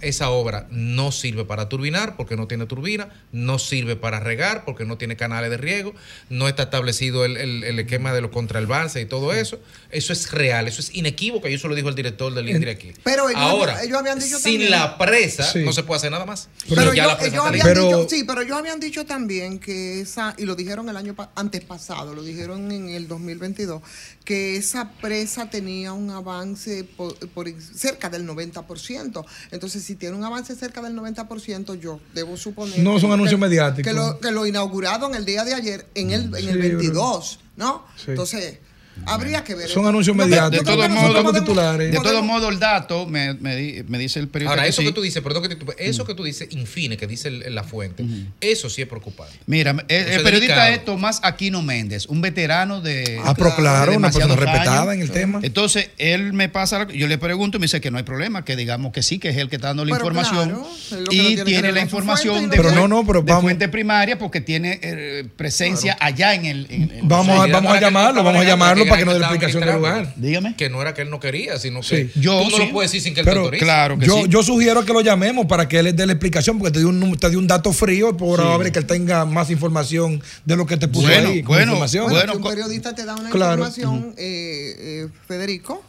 Esa 0.04 0.30
obra 0.30 0.68
no 0.70 1.12
sirve 1.12 1.46
para 1.46 1.70
turbinar 1.70 2.16
porque 2.18 2.36
no 2.36 2.48
tiene 2.48 2.66
turbina, 2.66 3.10
no 3.32 3.58
sirve 3.60 3.96
para 3.96 4.20
regar 4.20 4.66
porque 4.66 4.86
no 4.86 4.98
tiene 4.98 5.16
canales 5.16 5.50
de 5.50 5.58
riego, 5.58 5.94
no 6.30 6.48
está 6.48 6.64
establecido 6.64 7.26
el, 7.26 7.38
el- 7.38 7.64
el 7.64 7.80
esquema 7.80 8.14
de 8.14 8.22
los 8.22 8.32
contralbances 8.32 9.02
y 9.02 9.06
todo 9.06 9.34
eso. 9.34 9.60
Eso 9.92 10.14
es 10.14 10.32
real, 10.32 10.68
eso 10.68 10.82
es 10.82 10.94
inequívoco 10.96 11.48
y 11.48 11.54
eso 11.54 11.68
lo 11.68 11.76
dijo 11.76 11.90
el 11.90 11.96
director 11.96 12.34
del 12.34 12.50
INDRI 12.50 12.70
aquí. 12.72 12.92
Pero 13.04 13.30
ellos, 13.30 13.42
Ahora, 13.42 13.84
ellos 13.84 13.98
habían 13.98 14.20
dicho 14.20 14.38
sin 14.40 14.54
también- 14.62 14.72
la 14.72 14.98
presa 14.98 15.44
Sí. 15.44 15.60
no 15.60 15.72
se 15.74 15.84
puede 15.84 15.98
hacer 16.00 16.12
nada 16.12 16.26
más. 16.26 16.50
Pero, 16.70 16.94
ya 16.94 17.04
yo- 17.04 17.10
la 17.10 17.18
presa 17.18 17.32
ellos 17.36 17.46
habían 17.46 17.68
lista. 17.68 17.82
dicho, 17.84 18.08
sí, 18.10 18.24
pero 18.26 18.42
ellos 18.42 18.58
habían 18.58 18.80
dicho 18.80 19.06
también 19.06 19.60
que 19.60 20.02
esa, 20.02 20.36
y 20.38 20.46
lo 20.46 20.56
dijeron 20.56 20.90
el 20.90 20.98
año 20.98 21.16
antes 21.36 21.62
pasado, 21.62 22.14
lo 22.14 22.24
dijeron 22.24 22.72
en 22.72 22.90
el 22.90 23.08
2022, 23.08 23.82
que 24.26 24.56
esa 24.58 24.92
presa 24.94 25.50
tenía 25.50 25.94
un 25.94 26.10
avance 26.10 26.84
por, 26.84 27.16
por 27.30 27.50
cerca 27.62 28.10
del 28.10 28.26
90%. 28.26 29.26
Entonces, 29.52 29.84
si 29.84 29.93
tiene 29.96 30.16
un 30.16 30.24
avance 30.24 30.56
cerca 30.56 30.82
del 30.82 30.96
90%, 30.96 31.80
yo 31.80 32.00
debo 32.14 32.38
suponer... 32.38 32.80
No 32.80 33.00
son 33.00 33.10
que- 33.10 33.14
anuncios 33.14 33.40
mediáticos. 33.40 33.90
Que 33.92 33.94
lo, 33.98 34.20
que 34.20 34.32
lo 34.32 34.46
inaugurado 34.46 35.08
en 35.10 35.16
el 35.16 35.26
día 35.26 35.44
de 35.44 35.54
ayer, 35.54 35.88
en 35.96 36.12
el, 36.12 36.24
en 36.36 36.48
el 36.50 36.54
Sí, 36.54 36.58
22, 36.70 37.40
¿no? 37.58 37.86
Sí. 37.96 38.06
Entonces, 38.12 38.60
habría 39.06 39.44
que 39.44 39.56
ver. 39.56 39.70
Son 39.70 39.86
anuncios 39.88 40.16
mediáticos. 40.16 40.66
podemos- 40.66 41.04
de 41.04 41.10
podemos- 41.44 42.04
todos 42.04 42.24
modos, 42.24 42.52
el 42.54 42.60
dato 42.60 43.06
me, 43.06 43.34
me 43.36 43.84
me 43.88 43.98
dice 43.98 44.20
el 44.20 44.28
periodista. 44.28 44.52
Ahora, 44.54 44.64
que 44.64 44.70
eso 44.70 44.82
sí. 44.82 44.88
que 44.88 44.94
tú 44.94 45.02
dices, 45.02 45.22
perdón 45.24 45.44
que 45.48 45.56
te 45.56 45.88
eso 45.90 46.06
que 46.06 46.14
tú 46.16 46.24
dices, 46.24 46.48
infine, 46.52 46.98
que 46.98 47.08
dice 47.08 47.28
el- 47.30 47.54
la 47.56 47.64
fuente, 47.64 48.06
eso 48.42 48.70
sí 48.70 48.82
es 48.82 48.88
preocupante. 48.88 49.34
Mira, 49.46 49.72
el, 49.72 49.80
Eso 49.88 50.08
el 50.10 50.18
es 50.18 50.22
periodista 50.24 50.56
delicado. 50.66 50.72
es 50.76 50.86
Tomás 50.86 51.20
Aquino 51.24 51.62
Méndez, 51.62 52.06
un 52.08 52.22
veterano 52.22 52.82
de. 52.82 53.20
Ah, 53.24 53.34
pero 53.38 53.56
claro, 53.56 53.92
de 53.92 53.98
una 53.98 54.12
persona 54.12 54.36
respetada 54.36 54.94
en 54.94 55.02
el 55.02 55.12
tema. 55.12 55.40
Entonces, 55.44 55.90
él 55.98 56.34
me 56.34 56.50
pasa, 56.50 56.80
la- 56.86 56.92
yo 56.94 57.08
le 57.08 57.18
pregunto 57.18 57.58
y 57.58 57.60
me 57.60 57.66
dice 57.66 57.82
que 57.82 57.92
no 57.92 57.98
hay 57.98 58.04
problema, 58.04 58.46
que 58.46 58.56
digamos 58.56 58.92
que 58.94 59.02
sí, 59.04 59.20
que 59.20 59.30
es 59.30 59.38
él 59.38 59.50
que 59.50 59.56
está 59.58 59.68
dando 59.70 59.86
la 59.86 59.96
Pero 59.96 60.06
información. 60.08 60.50
claro, 60.50 60.68
y 61.12 61.36
tiene 61.44 61.72
la 61.72 61.82
información 61.82 62.36
fuente 62.36 62.58
de, 62.58 62.64
Pero 62.64 62.76
no, 62.76 62.88
no, 62.88 63.06
pero 63.06 63.22
de 63.22 63.32
vamos- 63.32 63.44
fuente 63.44 63.68
primaria 63.70 64.18
porque 64.18 64.42
tiene 64.42 64.80
eh, 64.82 65.26
presencia 65.36 65.98
allá 66.00 66.34
en 66.36 66.46
el. 66.46 66.68
en- 66.70 66.92
en- 66.92 67.08
Vamos, 67.08 67.40
a, 67.40 67.48
vamos 67.48 67.80
llamarlo, 67.80 68.24
vamos 68.24 68.42
a 68.42 68.46
llamarlo 68.48 68.83
para 68.86 69.00
que 69.00 69.06
nos 69.06 69.14
dé 69.16 69.20
explicación 69.22 69.64
del 69.66 69.76
lugar. 69.76 70.14
Dígame. 70.16 70.56
Que 70.56 70.70
no 70.70 70.82
era 70.82 70.94
que 70.94 71.02
él 71.04 71.10
no 71.10 71.20
quería, 71.20 71.58
sino 71.60 71.82
que 71.82 71.88
Sí. 72.14 72.20
Yo 72.20 72.40
tú 72.44 72.50
no 72.52 72.58
sí. 72.58 72.66
lo 72.66 72.72
puedes 72.72 72.92
decir 72.92 73.02
sin 73.04 73.14
que 73.14 73.22
él 73.22 73.26
te 73.26 73.32
Pero 73.32 73.42
autorice. 73.42 73.64
claro 73.66 73.98
que 74.00 74.06
yo, 74.06 74.18
sí. 74.24 74.26
yo 74.30 74.44
sugiero 74.44 74.84
que 74.86 74.94
lo 74.94 75.02
llamemos 75.02 75.46
para 75.46 75.68
que 75.68 75.80
él 75.80 75.96
dé 75.96 76.06
la 76.06 76.14
explicación, 76.14 76.58
porque 76.60 76.72
te 76.74 76.80
dio 76.80 76.90
un, 76.90 77.18
te 77.18 77.30
dio 77.30 77.40
un 77.40 77.48
dato 77.48 77.72
frío, 77.74 78.16
por 78.18 78.40
ahora 78.42 78.72
que 78.72 78.80
él 78.80 78.86
tenga 78.86 79.26
más 79.26 79.50
información 79.50 80.22
de 80.46 80.56
lo 80.56 80.66
que 80.66 80.78
te 80.78 80.88
puso 80.88 81.08
Bueno, 81.08 81.30
ahí. 81.30 81.42
bueno. 81.42 81.74
Bueno, 81.78 81.88
Bueno, 82.10 82.32
si 82.32 82.38
un 82.38 82.44
periodista 82.44 82.94
te 82.96 83.06
da 83.06 83.16
una 83.16 83.30
Claro. 83.30 83.64
información, 83.66 84.14
eh, 84.18 84.76
eh, 84.80 85.08
Federico, 85.28 85.84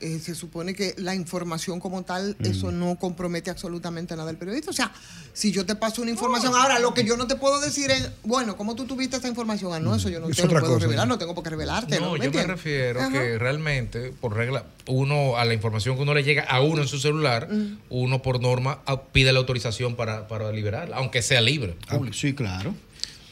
eh, 0.00 0.18
se 0.18 0.34
supone 0.34 0.74
que 0.74 0.94
la 0.98 1.14
información 1.14 1.80
como 1.80 2.02
tal, 2.02 2.36
eso 2.40 2.72
no 2.72 2.96
compromete 2.96 3.50
absolutamente 3.50 4.16
nada 4.16 4.30
al 4.30 4.36
periodista. 4.36 4.70
O 4.70 4.74
sea, 4.74 4.92
si 5.32 5.52
yo 5.52 5.66
te 5.66 5.74
paso 5.76 6.02
una 6.02 6.10
información, 6.10 6.54
ahora 6.54 6.78
lo 6.78 6.94
que 6.94 7.04
yo 7.04 7.16
no 7.16 7.26
te 7.26 7.36
puedo 7.36 7.60
decir 7.60 7.90
es, 7.90 8.10
bueno, 8.24 8.56
¿cómo 8.56 8.74
tú 8.74 8.84
tuviste 8.86 9.16
esta 9.16 9.28
información? 9.28 9.72
Ah, 9.72 9.80
no, 9.80 9.94
eso 9.94 10.08
yo 10.08 10.20
no 10.20 10.28
Es 10.28 10.36
te 10.36 10.42
lo 10.44 10.48
puedo 10.50 10.66
cosa, 10.66 10.78
revelar, 10.80 11.06
ya. 11.06 11.08
no 11.08 11.18
tengo 11.18 11.34
por 11.34 11.44
qué 11.44 11.50
revelarte. 11.50 12.00
No, 12.00 12.12
¿me 12.12 12.24
yo 12.24 12.30
me 12.32 12.44
refiero 12.44 13.00
Ajá. 13.00 13.10
que 13.12 13.38
realmente, 13.38 14.12
por 14.20 14.34
regla, 14.36 14.64
uno, 14.86 15.36
a 15.36 15.44
la 15.44 15.54
información 15.54 15.96
que 15.96 16.02
uno 16.02 16.14
le 16.14 16.22
llega 16.24 16.42
a 16.44 16.60
uno 16.62 16.82
en 16.82 16.88
su 16.88 16.98
celular, 16.98 17.48
uno 17.90 18.22
por 18.22 18.40
norma 18.40 18.80
ah, 18.86 19.02
pide 19.12 19.32
la 19.32 19.38
autorización 19.40 19.96
para, 19.96 20.28
para 20.28 20.50
liberarla, 20.52 20.96
aunque 20.96 21.22
sea 21.22 21.40
libre. 21.40 21.76
Ah, 21.88 21.98
Sí, 22.12 22.32
claro. 22.34 22.74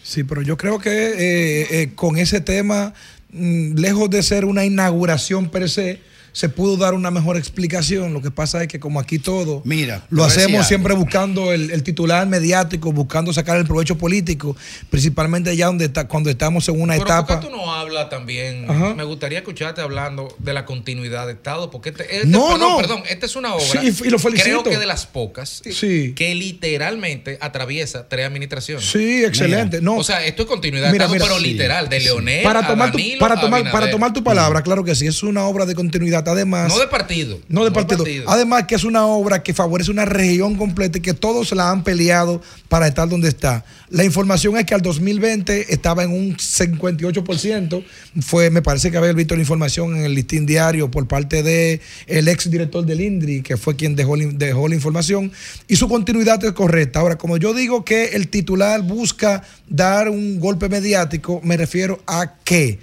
Sí, 0.03 0.25
pero 0.25 0.41
yo 0.43 0.57
creo 0.57 0.79
que 0.79 0.91
eh, 0.91 1.67
eh, 1.83 1.91
con 1.95 2.17
ese 2.17 2.41
tema, 2.41 2.95
mm, 3.33 3.75
lejos 3.75 4.09
de 4.09 4.23
ser 4.23 4.45
una 4.47 4.65
inauguración 4.65 5.51
per 5.51 5.69
se, 5.69 6.01
se 6.39 6.49
pudo 6.49 6.77
dar 6.77 6.95
una 6.95 7.11
mejor 7.11 7.37
explicación. 7.37 8.13
Lo 8.15 8.23
que 8.23 8.31
pasa 8.31 8.63
es 8.63 8.69
que 8.69 8.79
como 8.79 9.01
aquí 9.01 9.19
todo 9.19 9.61
Mira, 9.65 10.05
lo 10.09 10.23
a 10.23 10.29
hacemos 10.29 10.69
siempre 10.69 10.95
buscando 10.95 11.53
el, 11.53 11.73
el 11.73 11.83
titular 11.83 12.25
mediático, 12.29 12.93
buscando 12.93 13.33
sacar 13.33 13.57
el 13.57 13.67
provecho 13.67 13.99
político, 13.99 14.57
principalmente 14.89 15.51
allá 15.51 15.67
donde 15.67 15.87
está, 15.87 16.07
cuando 16.07 16.31
estamos 16.31 16.69
en 16.69 16.81
una 16.81 16.93
Pero 16.95 17.07
etapa. 17.07 17.27
¿por 17.27 17.41
qué 17.41 17.47
tú 17.49 17.57
no 17.57 17.75
hablas 17.75 18.09
también? 18.09 18.71
Ajá. 18.71 18.95
Me 18.95 19.03
gustaría 19.03 19.39
escucharte 19.39 19.81
hablando 19.81 20.29
de 20.39 20.53
la 20.53 20.65
continuidad 20.65 21.27
de 21.27 21.33
Estado, 21.33 21.73
porque 21.73 21.89
este, 21.89 22.05
este- 22.05 22.29
No, 22.29 22.51
perdón, 22.51 22.61
no. 22.71 22.77
perdón, 22.79 23.03
esta 23.11 23.27
es 23.27 23.35
una 23.35 23.55
obra, 23.57 23.83
Sí, 23.83 23.93
y 24.05 24.09
lo 24.11 24.21
felicito. 24.21 24.63
creo 24.63 24.63
que 24.63 24.79
de 24.79 24.87
las 24.87 25.07
pocas, 25.07 25.61
Sí. 25.69 26.13
que 26.15 26.37
literalmente 26.37 27.37
atraviesa 27.41 28.09
tres 28.09 28.27
administraciones. 28.27 28.85
Sí, 28.89 29.25
excelente. 29.25 29.81
No. 29.81 29.97
O 29.97 30.05
sea, 30.05 30.25
esto 30.25 30.43
es 30.43 30.49
continuidad 30.49 30.93
Mira, 30.93 31.09
de 31.09 31.17
Estado, 31.17 31.25
mira, 31.25 31.25
pero 31.35 31.39
sí, 31.45 31.53
literal, 31.53 31.89
de. 31.89 31.99
Leonel 31.99 32.45
para 32.45 32.61
a 32.61 32.67
tomar 32.69 32.93
tu, 32.93 32.99
Danilo, 32.99 33.19
para 33.19 33.35
a 33.35 33.41
tomar 33.41 33.73
para 33.73 33.91
tomar 33.91 34.13
tu 34.13 34.23
palabra, 34.23 34.63
claro 34.63 34.85
que 34.85 34.95
sí, 34.95 35.07
es 35.09 35.21
una 35.25 35.43
obra 35.45 35.67
de 35.67 35.75
continuidad. 35.75 36.28
Además, 36.29 36.73
No 36.73 36.79
de 36.79 36.87
partido. 36.87 37.41
No 37.49 37.65
de 37.65 37.71
partido. 37.71 38.05
Además 38.29 38.65
que 38.67 38.75
es 38.75 38.85
una 38.85 39.07
obra 39.07 39.43
que 39.43 39.55
favorece 39.55 39.91
una 39.91 40.05
región 40.05 40.57
completa 40.57 40.99
y 40.99 41.01
que 41.01 41.15
todos 41.15 41.53
la 41.53 41.71
han 41.71 41.85
peleado 41.85 42.41
para 42.69 42.87
estar 42.87 43.09
donde 43.09 43.29
está. 43.29 43.65
La 43.91 44.05
información 44.05 44.57
es 44.59 44.65
que 44.67 44.75
al 44.75 44.83
2020 44.83 45.73
estaba 45.73 46.05
en 46.05 46.13
un 46.13 46.37
58%. 46.37 47.85
Fue, 48.21 48.51
me 48.51 48.63
parece 48.63 48.91
que 48.91 48.97
haber 48.99 49.15
visto 49.15 49.35
la 49.35 49.41
información 49.41 49.97
en 49.97 50.05
el 50.05 50.15
listín 50.15 50.47
diario 50.47 50.91
por 50.91 51.07
parte 51.07 51.43
de 51.43 51.81
el 52.07 52.29
ex 52.29 52.51
director 52.51 52.85
del 52.85 53.01
INDRI, 53.01 53.43
que 53.43 53.57
fue 53.57 53.77
quien 53.77 53.97
dejó, 53.97 54.17
la- 54.17 54.27
dejó 54.33 54.69
la 54.69 54.75
información. 54.75 55.33
Y 55.67 55.77
su 55.77 55.89
continuidad 55.89 56.45
es 56.45 56.53
correcta. 56.53 57.01
Ahora, 57.01 57.17
como 57.17 57.37
yo 57.39 57.55
digo 57.55 57.85
que 57.85 58.07
el 58.09 58.29
titular 58.29 58.83
busca 58.83 59.43
dar 59.69 60.09
un 60.09 60.39
golpe 60.41 60.69
mediático, 60.69 61.41
me 61.43 61.57
refiero 61.57 62.01
a 62.07 62.35
que 62.45 62.79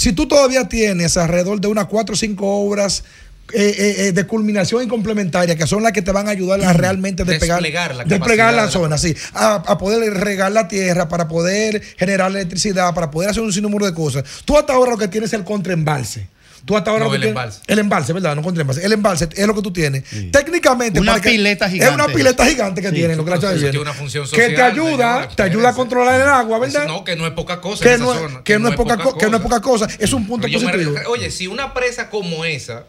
si 0.00 0.12
tú 0.14 0.26
todavía 0.26 0.66
tienes 0.66 1.16
alrededor 1.18 1.60
de 1.60 1.68
unas 1.68 1.84
cuatro 1.86 2.14
o 2.14 2.16
cinco 2.16 2.46
obras 2.64 3.04
eh, 3.52 3.74
eh, 3.76 3.94
eh, 4.06 4.12
de 4.12 4.26
culminación 4.26 4.82
y 4.84 4.86
complementaria, 4.88 5.56
que 5.56 5.66
son 5.66 5.82
las 5.82 5.92
que 5.92 6.00
te 6.02 6.10
van 6.12 6.26
a 6.28 6.30
ayudar 6.30 6.62
a 6.64 6.72
realmente 6.72 7.24
despegar, 7.24 7.56
Desplegar 7.60 7.94
la 7.96 8.04
desplegar 8.04 8.54
la 8.54 8.62
capacidad 8.62 8.62
de 8.62 8.66
la- 8.66 8.70
zona, 8.70 8.96
sí, 8.98 9.14
a, 9.34 9.54
a 9.56 9.76
poder 9.76 10.14
regar 10.14 10.52
la 10.52 10.68
tierra, 10.68 11.08
para 11.08 11.26
poder 11.28 11.82
generar 11.98 12.30
electricidad, 12.30 12.94
para 12.94 13.10
poder 13.10 13.28
hacer 13.30 13.42
un 13.42 13.52
sinnúmero 13.52 13.84
de 13.86 13.92
cosas. 13.92 14.24
Tú 14.46 14.56
hasta 14.56 14.72
ahora 14.72 14.92
lo 14.92 14.98
que 14.98 15.08
tienes 15.08 15.30
es 15.30 15.34
el 15.38 15.44
contraembalse. 15.44 16.28
Tú 16.64 16.76
hasta 16.76 16.90
ahora 16.90 17.06
No, 17.06 17.14
el 17.14 17.20
tienes- 17.20 17.28
embalse. 17.30 17.60
El 17.66 17.78
embalse, 17.78 18.12
¿verdad? 18.12 18.36
No 18.36 18.42
contraembalse. 18.42 18.84
El 18.84 18.92
embalse 18.92 19.28
es 19.34 19.46
lo 19.46 19.54
que 19.54 19.62
tú 19.62 19.72
tienes. 19.72 20.04
Técnicamente. 20.30 21.00
Una 21.00 21.20
que- 21.20 21.30
pileta 21.30 21.66
Es 21.66 21.72
gigante. 21.72 21.94
una 21.94 22.06
pileta 22.12 22.46
gigante 22.46 22.82
que 22.82 22.88
Sí, 22.90 22.94
tienen, 22.94 23.16
lo 23.16 23.24
que 23.24 23.30
la 23.30 23.38
chava 23.38 23.52
tiene 23.54 23.70
viene. 23.70 23.78
una 23.80 23.94
función 23.94 24.28
Que 24.30 24.50
te 24.50 24.62
ayuda, 24.62 25.28
te 25.28 25.42
ayuda 25.42 25.70
a 25.70 25.72
controlar 25.74 26.20
el 26.20 26.28
agua, 26.28 26.58
¿verdad? 26.58 26.86
No, 26.86 27.02
que 27.04 27.16
no 27.16 27.26
es 27.26 27.32
poca 27.32 27.60
cosa. 27.60 27.82
que 27.82 27.94
en 27.94 28.00
no, 28.00 28.12
esa 28.12 28.24
es- 28.26 28.30
zona, 28.30 28.44
que 28.44 28.58
no 28.58 28.68
es 28.68 28.76
poca 28.76 28.98
co- 28.98 29.16
que 29.16 29.28
no 29.28 29.36
es 29.38 29.42
poca 29.42 29.60
cosa. 29.60 29.88
Es 29.98 30.12
un 30.12 30.26
punto 30.26 30.46
me 30.46 30.52
positivo. 30.52 30.94
re- 30.96 31.06
oye, 31.06 31.30
si 31.30 31.46
una 31.46 31.72
presa 31.74 32.10
como 32.10 32.44
esa 32.44 32.84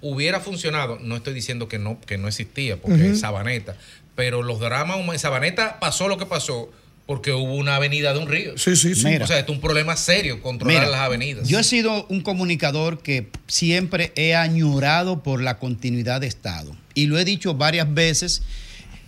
hubiera 0.00 0.40
funcionado, 0.40 0.98
no 1.00 1.16
estoy 1.16 1.34
diciendo 1.34 1.68
que 1.68 1.78
no, 1.78 1.98
que 2.06 2.18
no 2.18 2.28
existía, 2.28 2.76
porque 2.80 3.10
es 3.10 3.20
Sabaneta, 3.20 3.76
pero 4.14 4.42
los 4.42 4.60
dramas 4.60 4.96
humanos, 4.96 5.14
en 5.14 5.18
Sabaneta 5.20 5.78
pasó 5.80 6.08
lo 6.08 6.18
que 6.18 6.26
pasó 6.26 6.70
porque 7.10 7.32
hubo 7.32 7.56
una 7.56 7.74
avenida 7.74 8.12
de 8.12 8.20
un 8.20 8.28
río. 8.28 8.56
Sí, 8.56 8.76
sí, 8.76 8.94
sí. 8.94 9.04
Mira. 9.04 9.24
O 9.24 9.26
sea, 9.26 9.40
esto 9.40 9.50
es 9.50 9.56
un 9.56 9.60
problema 9.60 9.96
serio, 9.96 10.40
controlar 10.40 10.82
Mira, 10.82 10.90
las 10.92 11.00
avenidas. 11.00 11.48
Yo 11.48 11.58
he 11.58 11.64
sido 11.64 12.06
un 12.06 12.20
comunicador 12.20 13.02
que 13.02 13.26
siempre 13.48 14.12
he 14.14 14.36
añorado 14.36 15.20
por 15.24 15.42
la 15.42 15.58
continuidad 15.58 16.20
de 16.20 16.28
Estado. 16.28 16.70
Y 16.94 17.06
lo 17.06 17.18
he 17.18 17.24
dicho 17.24 17.54
varias 17.54 17.92
veces 17.92 18.42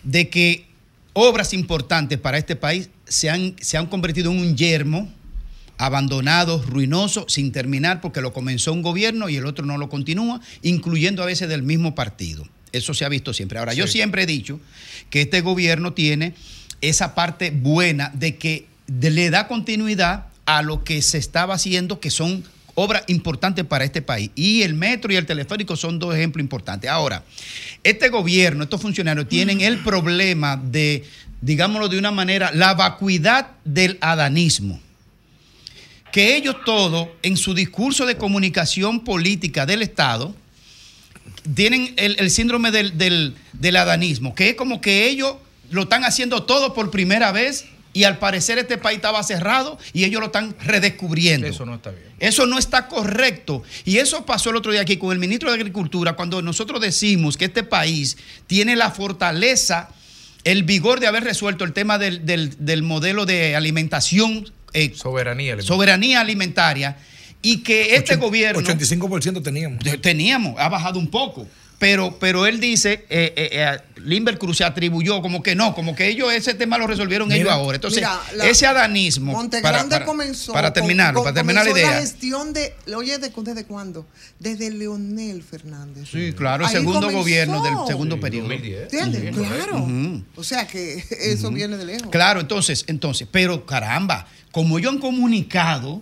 de 0.03 0.28
que 0.28 0.66
obras 1.12 1.55
importantes 1.55 2.18
para 2.18 2.38
este 2.38 2.57
país 2.57 2.90
se 3.07 3.30
han, 3.30 3.55
se 3.61 3.78
han 3.78 3.86
convertido 3.86 4.32
en 4.32 4.40
un 4.40 4.57
yermo 4.57 5.09
abandonado, 5.78 6.61
ruinoso, 6.61 7.26
sin 7.28 7.53
terminar 7.53 8.00
porque 8.00 8.20
lo 8.20 8.32
comenzó 8.32 8.72
un 8.72 8.82
gobierno 8.82 9.28
y 9.28 9.36
el 9.36 9.46
otro 9.46 9.64
no 9.64 9.78
lo 9.78 9.88
continúa, 9.88 10.40
incluyendo 10.62 11.22
a 11.22 11.26
veces 11.26 11.48
del 11.48 11.62
mismo 11.62 11.94
partido. 11.94 12.48
Eso 12.72 12.94
se 12.94 13.05
ha 13.05 13.09
visto 13.09 13.32
siempre. 13.32 13.61
Ahora, 13.61 13.74
yo 13.74 13.86
siempre 13.86 14.24
he 14.24 14.26
dicho 14.26 14.59
que 15.09 15.20
este 15.20 15.40
gobierno 15.40 15.92
tiene 15.92 16.34
esa 16.83 17.14
parte 17.14 17.51
buena 17.51 18.11
de 18.14 18.37
que 18.37 18.66
le 19.01 19.30
da 19.30 19.49
continuidad 19.49 20.26
a 20.45 20.61
lo 20.62 20.85
que 20.85 21.01
se 21.01 21.16
estaba 21.18 21.55
haciendo, 21.55 22.01
que 22.01 22.11
son 22.11 22.45
obras 22.74 23.05
importantes 23.07 23.64
para 23.64 23.85
este 23.85 24.03
país. 24.03 24.30
Y 24.35 24.62
el 24.62 24.74
metro 24.74 25.12
y 25.12 25.16
el 25.16 25.24
teleférico 25.26 25.76
son 25.76 25.99
dos 25.99 26.14
ejemplos 26.14 26.43
importantes. 26.43 26.91
Ahora, 26.91 27.22
este 27.85 28.09
gobierno, 28.09 28.64
estos 28.64 28.80
funcionarios 28.80 29.28
tienen 29.28 29.61
el 29.61 29.78
problema 29.78 30.57
de, 30.57 31.05
digámoslo 31.41 31.89
de 31.89 31.99
una 31.99 32.11
manera, 32.11 32.51
la 32.53 32.74
vacuidad 32.74 33.49
del 33.64 33.99
adanismo 34.01 34.80
que 36.11 36.37
ellos 36.37 36.57
todos, 36.66 37.09
en 37.22 37.39
su 37.39 37.55
discurso 37.55 38.05
de 38.05 38.18
comunicación 38.18 39.01
política 39.03 39.64
del 39.64 39.80
Estado, 39.80 40.35
tienen 41.55 41.95
el, 41.97 42.16
el 42.18 42.30
síndrome 42.30 42.70
del, 42.70 42.99
del- 42.99 43.35
del 43.55 43.76
adanismo, 43.76 44.35
que 44.35 44.51
es 44.51 44.55
como 44.55 44.83
que 44.83 45.09
ellos 45.09 45.37
lo 45.73 45.83
están 45.83 46.05
haciendo 46.05 46.45
todo 46.45 46.73
por 46.75 46.91
primera 46.91 47.33
vez 47.33 47.64
y 47.95 48.05
al 48.05 48.18
parecer 48.18 48.59
este 48.59 48.79
país 48.79 48.97
estaba 48.97 49.23
cerrado 49.23 49.79
y 49.93 50.05
ellos 50.05 50.20
lo 50.20 50.27
están 50.27 50.55
redescubriendo. 50.64 51.47
Eso 51.47 51.66
no 51.66 51.75
está 51.75 51.91
bien. 51.91 52.05
Eso 52.20 52.47
no 52.47 52.59
está 52.59 52.89
correcto. 52.89 53.62
Y 53.85 53.99
eso 53.99 54.25
pasó 54.25 54.51
el 54.51 54.57
otro 54.57 54.73
día 54.73 54.81
aquí 54.83 54.97
con 54.97 55.12
el 55.12 55.18
ministro 55.18 55.51
de 55.51 55.57
Agricultura, 55.57 56.14
cuando 56.14 56.41
nosotros 56.41 56.81
decimos 56.81 57.37
que 57.37 57.45
este 57.47 57.64
país 57.64 58.16
tiene 58.47 58.77
la 58.77 58.91
fortaleza, 58.93 59.91
el 60.45 60.62
vigor 60.62 61.01
de 61.01 61.07
haber 61.07 61.25
resuelto 61.25 61.64
el 61.64 61.73
tema 61.73 61.99
del, 61.99 62.25
del- 62.25 62.55
del 62.64 62.83
modelo 62.83 63.27
de 63.27 63.55
alimentación. 63.57 64.51
eh, 64.73 64.93
Soberanía 64.95 65.53
alimentaria. 65.53 65.68
soberanía 65.68 66.20
alimentaria 66.20 66.97
y 67.43 67.59
que 67.59 67.97
este 67.97 68.16
gobierno 68.16 68.61
85% 68.62 69.43
teníamos. 69.43 69.81
teníamos, 70.01 70.55
ha 70.59 70.68
bajado 70.70 70.99
un 70.99 71.09
poco. 71.09 71.47
Pero, 71.83 72.16
pero 72.20 72.47
él 72.47 72.61
dice, 72.61 73.05
eh, 73.11 73.33
eh, 73.35 73.49
eh, 73.55 73.78
Limber 74.05 74.39
Cruz 74.39 74.59
se 74.59 74.64
atribuyó 74.64 75.20
como 75.20 75.43
que 75.43 75.57
no, 75.57 75.74
como 75.74 75.97
que 75.97 76.07
ellos 76.07 76.33
ese 76.33 76.55
tema 76.55 76.78
lo 76.78 76.87
resolvieron 76.87 77.26
Mira, 77.26 77.41
ellos 77.41 77.51
ahora. 77.53 77.74
Entonces, 77.74 77.99
mira, 78.03 78.20
la- 78.37 78.47
ese 78.49 78.66
adanismo. 78.68 79.33
Montegrande 79.33 80.05
comenzó. 80.05 80.53
Para 80.53 80.72
terminarlo, 80.72 81.18
con- 81.18 81.24
para 81.24 81.35
terminar 81.35 81.64
la 81.64 81.70
comenzó 81.70 81.89
idea. 81.89 81.97
la 81.97 82.01
gestión 82.03 82.53
de. 82.53 82.72
Oye, 82.95 83.18
¿de- 83.18 83.33
¿desde 83.37 83.64
cuándo? 83.64 84.07
Desde 84.39 84.70
Leonel 84.70 85.43
Fernández. 85.43 86.09
Sí, 86.09 86.33
claro, 86.35 86.66
Ahí 86.66 86.72
segundo 86.72 87.01
comenzó. 87.01 87.18
gobierno 87.18 87.62
del 87.64 87.74
segundo 87.89 88.20
periodo. 88.20 88.53
¿Entiendes? 88.53 89.35
Claro. 89.35 89.85
O 90.37 90.45
sea 90.45 90.68
que 90.68 91.05
eso 91.20 91.51
viene 91.51 91.76
de 91.78 91.85
lejos. 91.85 92.11
Claro, 92.12 92.39
entonces, 92.41 92.85
entonces, 92.87 93.26
pero 93.28 93.66
caramba, 93.66 94.28
como 94.53 94.78
ellos 94.78 94.93
han 94.93 95.01
comunicado 95.01 96.01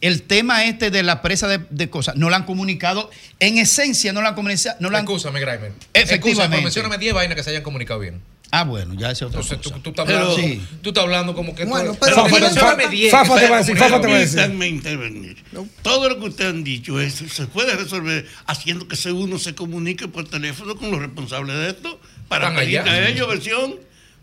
el 0.00 0.22
tema 0.22 0.64
este 0.64 0.90
de 0.90 1.02
la 1.02 1.22
presa 1.22 1.48
de, 1.48 1.60
de 1.70 1.88
cosas, 1.90 2.16
no 2.16 2.28
lo 2.30 2.36
han 2.36 2.44
comunicado, 2.44 3.10
en 3.40 3.58
esencia 3.58 4.12
no 4.12 4.20
lo 4.22 4.28
han 4.28 4.34
comunicado. 4.34 4.76
No 4.80 4.90
lo 4.90 4.96
han, 4.96 5.04
Escúchame, 5.04 5.40
Grimer. 5.40 5.72
Efectivamente. 5.94 6.62
Mencióname 6.62 6.98
10 6.98 7.14
vainas 7.14 7.36
que 7.36 7.42
se 7.42 7.50
hayan 7.50 7.62
comunicado 7.62 8.00
bien. 8.00 8.20
Ah, 8.52 8.62
bueno, 8.62 8.94
ya 8.94 9.10
ese 9.10 9.24
otro. 9.24 9.40
Entonces, 9.40 9.60
tú, 9.60 9.80
tú 9.80 9.90
estás 9.90 10.08
hablando, 10.08 10.36
Sí. 10.36 10.62
tú 10.80 10.90
estás 10.90 11.02
hablando 11.02 11.34
como 11.34 11.52
que... 11.54 11.64
Bueno, 11.64 11.92
tú- 11.94 11.98
pero 12.00 12.14
pero 12.16 12.26
tiene- 12.28 12.46
mencióname 12.46 12.88
10. 12.88 13.10
Fafa 13.10 13.24
te 13.24 13.30
va 13.30 13.36
a 13.36 13.42
hayan 13.42 13.58
decir, 13.58 13.76
Fafa 13.76 14.00
te 14.00 14.06
va 14.06 14.14
a 14.14 14.18
decir. 14.20 14.36
Permítanme 14.36 14.68
intervenir. 14.68 15.44
Todo 15.82 16.08
lo 16.08 16.18
que 16.20 16.26
ustedes 16.26 16.50
han 16.52 16.62
dicho 16.62 17.00
es, 17.00 17.14
se 17.14 17.46
puede 17.46 17.74
resolver 17.74 18.24
haciendo 18.46 18.86
que 18.86 18.94
se 18.94 19.10
uno 19.10 19.38
se 19.40 19.56
comunique 19.56 20.06
por 20.06 20.28
teléfono 20.28 20.76
con 20.76 20.92
los 20.92 21.00
responsables 21.00 21.56
de 21.56 21.68
esto 21.70 22.00
para 22.28 22.54
pedirle 22.54 22.88
a 22.90 23.08
ellos 23.08 23.26
versión, 23.26 23.74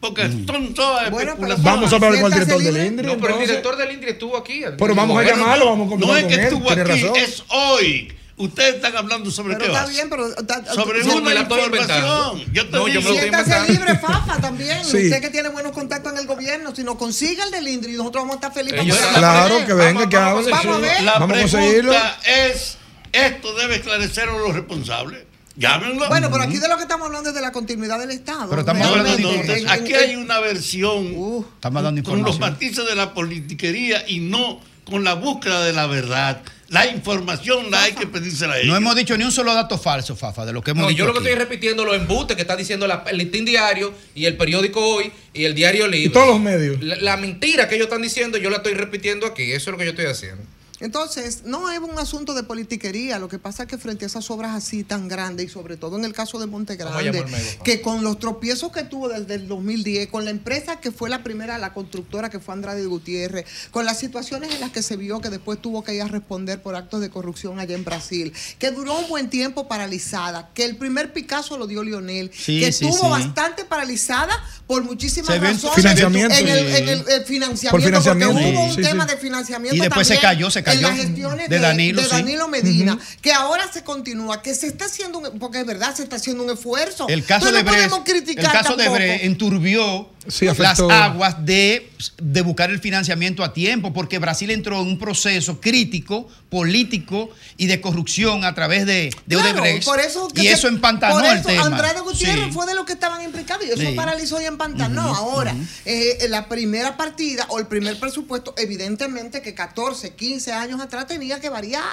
porque 0.04 0.30
son 0.46 0.74
todas 0.74 1.10
Bueno, 1.10 1.34
pero 1.40 1.54
especulaciones. 1.54 1.64
Vamos 1.64 1.92
a 1.92 1.96
hablar 1.96 2.22
con 2.22 2.34
el 2.34 2.40
director 2.40 2.62
del. 2.74 2.86
INDRI. 2.88 3.08
No, 3.08 3.18
pero 3.18 3.34
el 3.40 3.48
director 3.48 3.78
del 3.78 3.92
INDRI 3.92 4.10
estuvo 4.12 4.38
aquí. 4.38 4.62
Pero 4.78 4.96
vamos 4.96 5.12
a 5.18 5.22
Bueno, 5.24 5.30
llamarlo, 5.38 5.66
vamos 5.66 5.88
a 5.94 5.96
No 5.96 6.06
conversar 6.08 6.18
es 6.18 6.24
con 6.24 6.30
que 6.30 6.36
él. 6.36 6.42
estuvo 6.54 6.70
aquí, 6.72 7.04
razón. 7.04 7.16
es 7.16 7.44
hoy. 7.50 8.14
Ustedes 8.36 8.76
están 8.76 8.98
hablando 8.98 9.30
sobre 9.30 9.56
Pero 9.56 9.72
qué 9.72 9.78
está 9.78 9.86
bien, 9.88 10.10
pero. 10.10 10.28
está- 10.28 10.74
Sobre 10.74 11.02
una 11.04 11.34
información. 11.42 12.52
Yo 12.52 12.66
te 12.68 12.72
No, 12.78 12.88
yo 12.88 13.00
digo, 13.00 13.02
me 13.02 13.10
lo 13.10 13.16
estoy 13.16 13.20
Siéntase 13.20 13.72
libre, 13.72 13.96
Fafa, 14.00 14.38
también. 14.42 14.84
Sí. 14.84 14.98
Usted 15.06 15.22
que 15.22 15.30
tiene 15.30 15.50
buenos 15.50 15.72
contactos 15.72 16.12
en 16.14 16.18
el 16.20 16.26
gobierno, 16.26 16.76
si 16.76 16.84
nos 16.84 16.96
consiga 16.96 17.44
el 17.46 17.52
del 17.52 17.68
INDRI, 17.68 17.94
nosotros 17.94 18.24
vamos 18.24 18.34
a 18.34 18.48
estar 18.48 18.54
felices. 18.54 18.82
Ellos- 18.82 18.98
Claro, 19.16 19.66
que 19.66 19.74
venga, 19.74 19.94
Vamos- 19.94 20.08
que 20.10 20.18
vamos 20.18 20.40
hable. 20.48 20.54
a 20.54 20.58
Vamos 20.58 20.76
a 20.76 20.80
ver. 20.80 21.04
La 21.04 21.14
Vamos 21.20 21.38
a 21.38 21.42
conseguirlo. 21.42 21.92
pregunta 21.92 22.20
es, 22.26 22.78
¿esto 23.12 23.54
debe 23.56 23.76
esclarecer 23.76 24.28
a 24.30 24.34
los 24.38 24.54
responsables? 24.54 25.24
Llámenlo. 25.56 26.08
Bueno, 26.08 26.30
pero 26.32 26.44
aquí 26.44 26.58
de 26.58 26.68
lo 26.68 26.78
que 26.78 26.84
estamos 26.84 27.06
hablando 27.08 27.30
es 27.30 27.36
de 27.36 27.42
la 27.42 27.52
continuidad 27.52 28.00
del 28.00 28.12
Estado. 28.12 28.50
Pero 28.50 28.62
estamos 28.62 28.88
hablando 28.88 29.32
en- 29.32 29.70
Aquí 29.70 29.94
hay 29.94 30.16
una 30.16 30.40
versión 30.40 31.14
Uh, 31.16 31.46
Estamos 31.56 31.84
dando 31.84 32.02
con 32.04 32.24
los 32.24 32.40
matices 32.40 32.86
de 32.88 32.96
la 32.96 33.14
politiquería 33.14 34.04
y 34.08 34.20
no 34.20 34.60
con 34.86 35.04
la 35.04 35.14
búsqueda 35.14 35.64
de 35.64 35.74
la 35.74 35.86
verdad. 35.88 36.42
La 36.70 36.88
información 36.88 37.70
la 37.70 37.84
hay 37.84 37.94
que 37.94 38.08
pedírsela 38.08 38.54
a 38.54 38.58
ellos. 38.58 38.70
No 38.70 38.76
hemos 38.76 38.96
dicho 38.96 39.16
ni 39.16 39.24
un 39.24 39.32
solo 39.32 39.54
dato 39.54 39.78
falso, 39.78 40.16
Fafa, 40.16 40.44
de 40.44 40.54
lo 40.54 40.64
que 40.64 40.72
hemos 40.72 40.82
No, 40.82 40.90
dicho. 40.90 41.00
yo 41.00 41.06
lo 41.06 41.14
que 41.14 41.20
aquí. 41.20 41.28
estoy 41.28 41.40
repitiendo 41.40 41.86
los 41.86 41.96
embustes 41.96 42.36
que 42.36 42.42
está 42.42 42.56
diciendo 42.56 42.88
la- 42.88 43.04
el 43.08 43.18
Listín 43.20 43.46
Diario 43.46 43.94
y 44.16 44.26
el 44.26 44.36
periódico 44.38 44.80
Hoy 44.84 45.12
y 45.34 45.44
el 45.46 45.54
Diario 45.54 45.88
Libre. 45.88 46.08
Y 46.08 46.10
todos 46.10 46.28
los 46.30 46.40
medios. 46.40 46.82
La, 46.82 46.96
la 46.96 47.18
mentira 47.18 47.68
que 47.70 47.76
ellos 47.76 47.86
están 47.86 48.02
diciendo, 48.02 48.40
yo 48.40 48.50
la 48.50 48.58
estoy 48.58 48.74
repitiendo 48.74 49.28
aquí. 49.28 49.44
Eso 49.52 49.70
es 49.70 49.72
lo 49.74 49.78
que 49.78 49.84
yo 49.86 49.92
estoy 49.92 50.06
haciendo. 50.08 50.42
Entonces, 50.84 51.44
no 51.46 51.72
es 51.72 51.80
un 51.80 51.98
asunto 51.98 52.34
de 52.34 52.44
politiquería. 52.44 53.18
Lo 53.18 53.30
que 53.30 53.40
pasa 53.40 53.64
es 53.64 53.70
que 53.70 53.78
frente 53.78 54.04
a 54.04 54.08
esas 54.08 54.30
obras 54.30 54.54
así 54.54 54.84
tan 54.84 55.08
grandes, 55.08 55.46
y 55.46 55.50
sobre 55.50 55.78
todo 55.78 55.98
en 55.98 56.04
el 56.04 56.12
caso 56.12 56.40
de 56.40 56.46
Monte 56.46 56.76
Vamos 56.76 56.94
a 56.98 57.02
Grande, 57.02 57.20
llamarme 57.20 57.38
algo, 57.38 57.50
Juan. 57.52 57.64
que 57.64 57.82
con 57.82 58.04
los 58.04 58.20
tropiezos 58.20 58.72
que 58.74 58.84
tuvo 58.84 59.08
desde 59.08 59.36
el 59.36 59.48
2010, 59.48 60.10
con 60.10 60.26
la 60.26 60.32
empresa 60.32 60.82
que 60.82 60.92
fue 60.92 61.10
la 61.10 61.24
primera, 61.24 61.58
la 61.58 61.74
constructora 61.74 62.30
que 62.30 62.42
fue 62.42 62.54
Andrade 62.54 62.86
Gutiérrez, 62.86 63.46
con 63.72 63.86
las 63.86 63.98
situaciones 63.98 64.54
en 64.54 64.60
las 64.60 64.72
que 64.72 64.82
se 64.82 64.98
vio 64.98 65.22
que 65.22 65.30
después 65.30 65.62
tuvo 65.62 65.86
que 65.86 65.94
ir 65.96 66.02
a 66.02 66.08
responder 66.10 66.62
por 66.62 66.76
actos 66.76 67.00
de 67.00 67.10
corrupción 67.10 67.60
allá 67.62 67.76
en 67.76 67.86
Brasil, 67.86 68.34
que 68.60 68.72
duró 68.72 69.00
un 69.00 69.08
buen 69.08 69.30
tiempo 69.30 69.70
paralizada, 69.70 70.50
que 70.54 70.66
el 70.66 70.76
primer 70.76 71.14
Picasso 71.14 71.58
lo 71.58 71.66
dio 71.66 71.82
Lionel, 71.82 72.30
Sí, 72.34 72.60
que 72.60 72.74
sí, 72.74 72.86
estuvo 72.88 73.06
sí. 73.06 73.10
bastante 73.10 73.64
paralizada 73.64 74.34
por 74.68 74.84
muchísimas 74.84 75.34
Se 75.36 75.40
razones. 75.40 75.76
Financiamiento. 75.76 76.36
En 76.36 76.48
el, 76.50 76.58
en 76.76 76.90
el- 76.90 77.06
el 77.08 77.24
financiamiento, 77.26 77.72
Por 77.72 77.82
financiamiento, 77.82 78.34
porque 78.34 78.50
hubo 78.50 78.64
un 78.66 78.76
tema 78.76 79.06
de 79.06 79.18
financiamiento 79.18 79.76
Y 79.78 79.80
después 79.80 80.08
se 80.08 80.20
cayó, 80.20 80.50
se 80.52 80.60
en 80.60 80.66
cayó. 80.76 80.88
las 80.90 80.98
gestiones 80.98 81.50
De 81.50 81.60
Danilo, 81.60 82.02
de 82.02 82.08
sí. 82.08 82.14
Danilo 82.16 82.48
Medina, 82.48 82.98
que 83.22 83.32
ahora 83.34 83.72
se 83.72 83.84
continúa, 83.84 84.42
que 84.42 84.54
se 84.56 84.68
está 84.68 84.86
haciendo, 84.86 85.20
un- 85.20 85.40
porque 85.40 85.60
es 85.62 85.66
verdad, 85.66 85.96
se 85.96 86.04
está 86.04 86.16
haciendo 86.18 86.44
un 86.44 86.52
esfuerzo. 86.52 87.08
El 87.08 87.24
caso 87.26 87.46
Pero 87.46 87.58
de 87.58 87.64
no 87.64 87.70
podemos 87.72 88.00
el 88.00 88.04
criticar 88.06 88.52
caso 88.52 88.76
de 88.76 88.84
tampoco. 88.86 88.94
Brecht 88.96 89.24
enturbió 89.24 90.10
Sí, 90.28 90.46
las 90.58 90.80
aguas 90.80 91.46
de, 91.46 91.90
de 92.22 92.42
buscar 92.42 92.72
el 92.72 92.80
financiamiento 92.80 93.44
a 93.44 93.54
tiempo, 93.54 93.92
porque 93.94 94.20
Brasil 94.20 94.52
entró 94.52 94.82
en 94.82 94.88
un 94.88 94.98
proceso 95.00 95.60
crítico, 95.60 96.28
político 96.50 97.30
y 97.58 97.66
de 97.68 97.82
corrupción 97.82 98.46
a 98.46 98.56
través 98.56 98.86
de, 98.86 99.10
de 99.26 99.36
Claro, 99.36 99.62
Odebrecht. 99.62 99.86
por 99.86 100.00
eso 100.00 100.28
que 100.30 100.42
y 100.42 100.46
se- 100.46 100.54
eso 100.54 100.68
empantanó 100.70 101.16
por 101.16 101.26
el 101.26 101.42
tema. 101.42 101.66
Andrade 101.66 102.00
Gutiérrez 102.00 102.46
Sí. 102.46 102.52
fue 102.52 102.66
de 102.66 102.74
los 102.76 102.86
que 102.86 102.94
estaban 102.94 103.22
implicados 103.22 103.66
y 103.66 103.70
eso 103.72 103.82
Sí. 103.82 103.94
paralizó 103.96 104.42
y 104.42 104.46
empantanó. 104.46 105.02
Ahora, 105.14 105.56
eh, 105.86 106.28
la 106.30 106.48
primera 106.48 106.96
partida 106.96 107.46
o 107.50 107.60
el 107.60 107.68
primer 107.68 108.00
presupuesto, 108.00 108.54
evidentemente 108.58 109.42
que 109.42 109.54
14, 109.54 110.16
15 110.16 110.54
años 110.54 110.80
atrás 110.80 111.06
tenía 111.08 111.40
que 111.42 111.50
variar. 111.50 111.84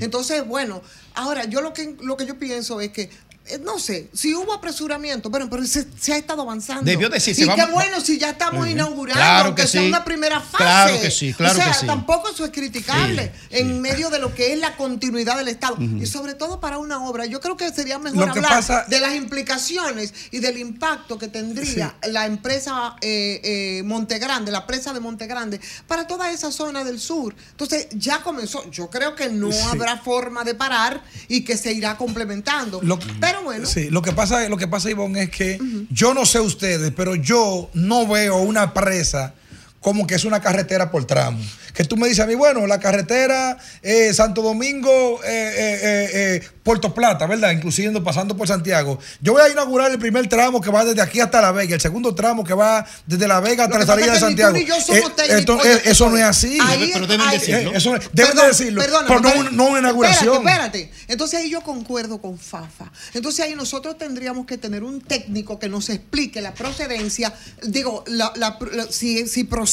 Entonces, 0.00 0.46
bueno, 0.46 0.82
ahora 1.14 1.44
yo 1.46 1.60
lo 1.60 1.72
que, 1.72 1.96
lo 2.02 2.16
que 2.16 2.26
yo 2.26 2.38
pienso 2.38 2.80
es 2.80 2.90
que 2.90 3.10
no 3.58 3.78
sé, 3.78 4.08
si 4.12 4.34
hubo 4.34 4.52
apresuramiento, 4.52 5.30
bueno, 5.30 5.48
pero 5.50 5.64
se, 5.66 5.86
se 5.98 6.12
ha 6.12 6.16
estado 6.16 6.42
avanzando. 6.42 6.84
Debió 6.84 7.08
decirse, 7.08 7.42
Y 7.42 7.46
vamos- 7.46 7.66
qué 7.66 7.72
bueno 7.72 8.00
si 8.00 8.18
ya 8.18 8.30
estamos 8.30 8.68
inaugurando, 8.68 9.20
Claro 9.20 9.46
aunque 9.46 9.62
que 9.62 9.68
sea 9.68 9.82
sí. 9.82 9.88
una 9.88 10.04
primera 10.04 10.40
fase. 10.40 10.56
Claro 10.58 11.00
que 11.00 11.10
sí, 11.10 11.34
claro 11.34 11.52
o 11.54 11.56
sea, 11.56 11.72
que 11.72 11.78
sí. 11.80 11.86
tampoco 11.86 12.28
eso 12.30 12.44
es 12.44 12.50
criticable 12.50 13.32
en 13.50 13.80
medio 13.80 14.10
de 14.10 14.18
lo 14.18 14.34
que 14.34 14.52
es 14.52 14.58
la 14.58 14.76
continuidad 14.76 15.36
del 15.38 15.48
Estado. 15.48 15.76
Y 15.80 16.06
sobre 16.06 16.34
todo 16.34 16.60
para 16.60 16.78
una 16.78 17.04
obra, 17.04 17.26
yo 17.26 17.40
creo 17.40 17.56
que 17.56 17.70
sería 17.72 17.98
mejor 17.98 18.26
Lo 18.26 18.32
hablar 18.32 18.50
pasa- 18.50 18.84
de 18.88 19.00
las 19.00 19.14
implicaciones 19.14 20.12
y 20.30 20.38
del 20.38 20.58
impacto 20.58 21.18
que 21.18 21.28
tendría 21.28 21.94
la 22.08 22.26
empresa 22.26 22.96
eh, 23.00 23.40
eh, 23.42 23.82
Montegrande, 23.84 24.50
la 24.52 24.66
presa 24.66 24.92
de 24.92 25.00
Montegrande, 25.00 25.60
para 25.86 26.06
toda 26.06 26.30
esa 26.30 26.52
zona 26.52 26.84
del 26.84 27.00
sur. 27.00 27.34
Entonces, 27.52 27.88
ya 27.92 28.22
comenzó. 28.22 28.68
Yo 28.70 28.88
creo 28.90 29.14
que 29.14 29.28
no 29.28 29.50
habrá 29.70 29.96
forma 29.98 30.44
de 30.44 30.54
parar 30.54 31.02
y 31.28 31.42
que 31.44 31.56
se 31.56 31.72
irá 31.72 31.96
complementando. 31.96 32.80
Lo- 32.82 32.98
Pero 33.20 33.39
bueno. 33.42 33.66
Sí, 33.66 33.90
lo 33.90 34.02
que 34.02 34.12
pasa, 34.12 34.48
lo 34.48 34.56
que 34.56 34.68
pasa, 34.68 34.90
Ivonne, 34.90 35.24
es 35.24 35.30
que 35.30 35.58
yo 35.90 36.14
no 36.14 36.26
sé 36.26 36.40
ustedes, 36.40 36.92
pero 36.96 37.14
yo 37.14 37.70
no 37.74 38.06
veo 38.06 38.38
una 38.38 38.72
presa 38.72 39.34
como 39.80 40.06
que 40.06 40.14
es 40.14 40.24
una 40.24 40.40
carretera 40.40 40.90
por 40.90 41.04
tramo. 41.06 41.40
Que 41.74 41.84
tú 41.84 41.96
me 41.96 42.08
dices 42.08 42.22
a 42.22 42.26
mí, 42.26 42.34
bueno, 42.34 42.66
la 42.66 42.80
carretera 42.80 43.56
eh, 43.82 44.12
Santo 44.12 44.42
Domingo, 44.42 45.20
eh, 45.24 45.28
eh, 45.28 45.80
eh, 45.82 46.10
eh, 46.42 46.48
Puerto 46.62 46.92
Plata, 46.92 47.26
¿verdad? 47.26 47.52
Inclusive 47.52 47.98
pasando 48.02 48.36
por 48.36 48.46
Santiago. 48.46 48.98
Yo 49.20 49.32
voy 49.32 49.42
a 49.42 49.48
inaugurar 49.48 49.90
el 49.90 49.98
primer 49.98 50.28
tramo 50.28 50.60
que 50.60 50.70
va 50.70 50.84
desde 50.84 51.00
aquí 51.00 51.20
hasta 51.20 51.40
La 51.40 51.52
Vega, 51.52 51.74
el 51.74 51.80
segundo 51.80 52.14
tramo 52.14 52.44
que 52.44 52.52
va 52.54 52.84
desde 53.06 53.26
La 53.26 53.40
Vega 53.40 53.64
hasta 53.64 53.78
la 53.78 53.86
salida 53.86 54.06
de 54.06 54.12
ni 54.12 54.18
tú 54.18 54.26
Santiago. 54.26 54.52
ni 54.58 54.64
yo 54.66 54.74
somos 54.80 55.10
Eh, 55.10 55.12
técnicos. 55.16 55.38
esto- 55.40 55.56
Oye, 55.58 55.72
eh, 55.74 55.82
eso 55.86 56.10
no 56.10 56.16
es 56.18 56.24
así. 56.24 56.58
ahí- 56.60 56.90
Pero 56.92 57.06
deben 57.06 57.26
ahí- 57.26 57.38
decirlo. 57.38 57.72
Eh, 57.72 57.76
eso- 57.76 57.90
deben 57.92 58.10
Perdón, 58.12 58.48
decirlo, 58.48 58.80
perdóname, 58.82 59.08
pero 59.22 59.42
no, 59.44 59.50
no 59.50 59.66
una 59.70 59.78
inauguración. 59.78 60.36
Espérate, 60.38 60.80
espérate. 60.82 61.12
Entonces 61.12 61.40
ahí 61.40 61.50
yo 61.50 61.62
concuerdo 61.62 62.20
con 62.20 62.38
Fafa. 62.38 62.90
Entonces 63.14 63.44
ahí 63.46 63.54
nosotros 63.54 63.96
tendríamos 63.96 64.44
que 64.46 64.58
tener 64.58 64.82
un 64.84 65.00
técnico 65.00 65.58
que 65.58 65.68
nos 65.70 65.88
explique 65.88 66.40
la 66.42 66.52
procedencia, 66.52 67.32
digo, 67.62 68.04
la- 68.06 68.32
la- 68.36 68.58
la- 68.72 68.86
si, 68.90 69.26
si 69.26 69.44
procede, 69.44 69.69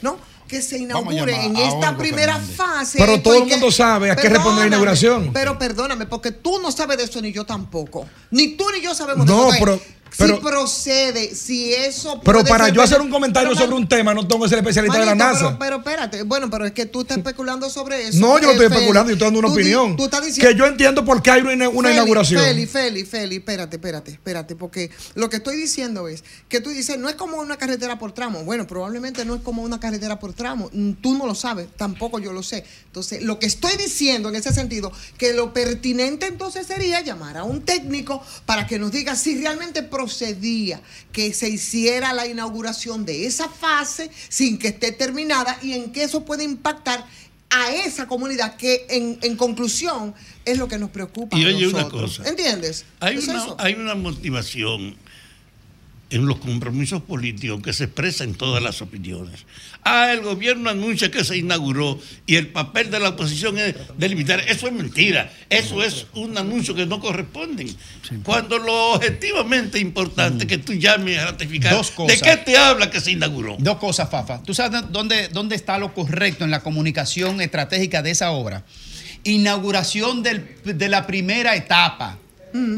¿no? 0.00 0.16
que 0.48 0.60
se 0.60 0.76
inaugure 0.78 1.46
en 1.46 1.56
esta 1.56 1.96
primera 1.96 2.34
Fernández. 2.34 2.56
fase. 2.56 2.98
Pero 2.98 3.22
todo 3.22 3.34
el 3.36 3.46
mundo 3.46 3.70
sabe 3.70 4.10
a 4.10 4.16
qué 4.16 4.28
responde 4.28 4.60
la 4.60 4.66
inauguración. 4.66 5.30
Pero 5.32 5.58
perdóname, 5.58 6.04
porque 6.04 6.30
tú 6.30 6.60
no 6.60 6.70
sabes 6.70 6.98
de 6.98 7.04
eso 7.04 7.22
ni 7.22 7.32
yo 7.32 7.46
tampoco. 7.46 8.06
Ni 8.30 8.48
tú 8.48 8.66
ni 8.70 8.82
yo 8.82 8.94
sabemos 8.94 9.24
No, 9.26 9.44
de 9.44 9.48
eso. 9.48 9.58
pero- 9.58 9.72
Entonces, 9.72 10.01
pero- 10.16 10.36
si 10.36 10.42
procede, 10.42 11.34
si 11.34 11.72
eso 11.72 12.20
Pero 12.24 12.38
puede 12.40 12.50
para 12.50 12.64
ser 12.66 12.74
yo 12.74 12.82
hacer 12.82 13.00
un 13.00 13.10
comentario 13.10 13.50
Pero, 13.50 13.60
sobre 13.60 13.76
un 13.76 13.88
tema, 13.88 14.14
no 14.14 14.26
tengo 14.26 14.42
que 14.44 14.48
ser 14.48 14.58
especialista 14.58 14.98
de 14.98 15.06
la 15.06 15.14
NASA. 15.14 15.58
Pero, 15.58 15.58
pero 15.58 15.76
espérate, 15.78 16.22
bueno, 16.22 16.48
pero 16.50 16.64
es 16.66 16.72
que 16.72 16.86
tú 16.86 17.02
estás 17.02 17.18
especulando 17.18 17.68
sobre 17.70 18.08
eso. 18.08 18.18
No, 18.20 18.38
yo 18.38 18.46
no 18.46 18.50
estoy 18.52 18.66
especulando, 18.66 19.10
yo 19.10 19.14
estoy 19.14 19.26
dando 19.26 19.38
una 19.40 19.48
tú 19.48 19.54
di- 19.56 19.62
opinión. 19.62 19.96
Tú 19.96 20.04
estás 20.04 20.24
diciendo 20.24 20.50
que 20.50 20.58
yo 20.58 20.66
entiendo 20.66 21.04
por 21.04 21.22
qué 21.22 21.30
hay 21.30 21.42
una, 21.42 21.68
una 21.68 21.88
Feli, 21.88 21.94
inauguración. 21.94 22.42
Feli, 22.42 22.66
Feli, 22.66 23.04
Feli, 23.04 23.36
espérate, 23.36 23.76
espérate, 23.76 24.10
espérate, 24.12 24.56
porque 24.56 24.90
lo 25.14 25.28
que 25.30 25.36
estoy 25.36 25.56
diciendo 25.56 26.08
es 26.08 26.24
que 26.48 26.60
tú 26.60 26.70
dices, 26.70 26.98
no 26.98 27.08
es 27.08 27.14
como 27.16 27.36
una 27.38 27.56
carretera 27.56 27.98
por 27.98 28.12
tramo. 28.12 28.44
Bueno, 28.44 28.66
probablemente 28.66 29.24
no 29.24 29.34
es 29.36 29.42
como 29.42 29.62
una 29.62 29.80
carretera 29.80 30.18
por 30.18 30.32
tramo. 30.32 30.70
Mm, 30.72 30.92
Tú 31.02 31.16
no 31.16 31.26
lo 31.26 31.34
sabes, 31.34 31.66
tampoco 31.76 32.18
yo 32.18 32.32
lo 32.32 32.42
sé. 32.42 32.64
Entonces, 32.86 33.22
lo 33.22 33.38
que 33.38 33.46
estoy 33.46 33.76
diciendo 33.76 34.28
en 34.28 34.36
ese 34.36 34.52
sentido, 34.52 34.92
que 35.18 35.32
lo 35.32 35.52
pertinente 35.52 36.26
entonces 36.26 36.66
sería 36.66 37.00
llamar 37.00 37.36
a 37.38 37.44
un 37.44 37.62
técnico 37.62 38.22
para 38.46 38.66
que 38.66 38.78
nos 38.78 38.92
diga 38.92 39.16
si 39.16 39.40
realmente 39.40 39.82
procedía 40.02 40.80
que 41.12 41.32
se 41.32 41.48
hiciera 41.48 42.12
la 42.12 42.26
inauguración 42.26 43.04
de 43.04 43.24
esa 43.24 43.48
fase 43.48 44.10
sin 44.28 44.58
que 44.58 44.68
esté 44.68 44.90
terminada 44.90 45.56
y 45.62 45.74
en 45.74 45.92
qué 45.92 46.02
eso 46.02 46.24
puede 46.24 46.42
impactar 46.42 47.06
a 47.50 47.72
esa 47.72 48.08
comunidad 48.08 48.56
que 48.56 48.86
en, 48.90 49.18
en 49.22 49.36
conclusión 49.36 50.12
es 50.44 50.58
lo 50.58 50.66
que 50.66 50.78
nos 50.78 50.90
preocupa. 50.90 51.38
Y 51.38 51.44
a 51.44 51.48
oye 51.48 51.68
una 51.68 51.88
cosa. 51.88 52.28
¿Entiendes? 52.28 52.84
Hay 52.98 53.16
Es 53.16 53.28
una, 53.28 53.54
hay 53.58 53.74
una 53.74 53.94
motivación 53.94 54.96
en 56.12 56.26
los 56.26 56.38
compromisos 56.38 57.02
políticos 57.02 57.60
que 57.62 57.72
se 57.72 57.84
expresa 57.84 58.22
en 58.24 58.34
todas 58.34 58.62
las 58.62 58.80
opiniones. 58.82 59.44
Ah, 59.82 60.12
el 60.12 60.20
gobierno 60.20 60.70
anuncia 60.70 61.10
que 61.10 61.24
se 61.24 61.36
inauguró 61.38 61.98
y 62.26 62.36
el 62.36 62.48
papel 62.48 62.90
de 62.90 63.00
la 63.00 63.08
oposición 63.10 63.58
es 63.58 63.74
delimitar. 63.98 64.40
Eso 64.46 64.66
es 64.68 64.72
mentira. 64.72 65.32
Eso 65.50 65.82
es 65.82 66.06
un 66.14 66.38
anuncio 66.38 66.74
que 66.74 66.86
no 66.86 67.00
corresponde. 67.00 67.66
Cuando 68.22 68.58
lo 68.58 68.92
objetivamente 68.92 69.78
importante 69.80 70.46
que 70.46 70.58
tú 70.58 70.74
llames 70.74 71.18
a 71.18 71.24
ratificar. 71.26 71.72
Dos 71.74 71.90
cosas. 71.90 72.20
¿De 72.20 72.24
qué 72.30 72.36
te 72.36 72.56
habla 72.56 72.90
que 72.90 73.00
se 73.00 73.10
inauguró? 73.12 73.56
Dos 73.58 73.78
cosas, 73.78 74.08
Fafa. 74.10 74.42
¿Tú 74.42 74.54
sabes 74.54 74.82
dónde, 74.90 75.28
dónde 75.28 75.56
está 75.56 75.78
lo 75.78 75.92
correcto 75.94 76.44
en 76.44 76.50
la 76.50 76.60
comunicación 76.60 77.40
estratégica 77.40 78.02
de 78.02 78.10
esa 78.12 78.30
obra? 78.30 78.64
Inauguración 79.24 80.22
del- 80.22 80.56
de 80.64 80.88
la 80.88 81.06
primera 81.06 81.56
etapa. 81.56 82.18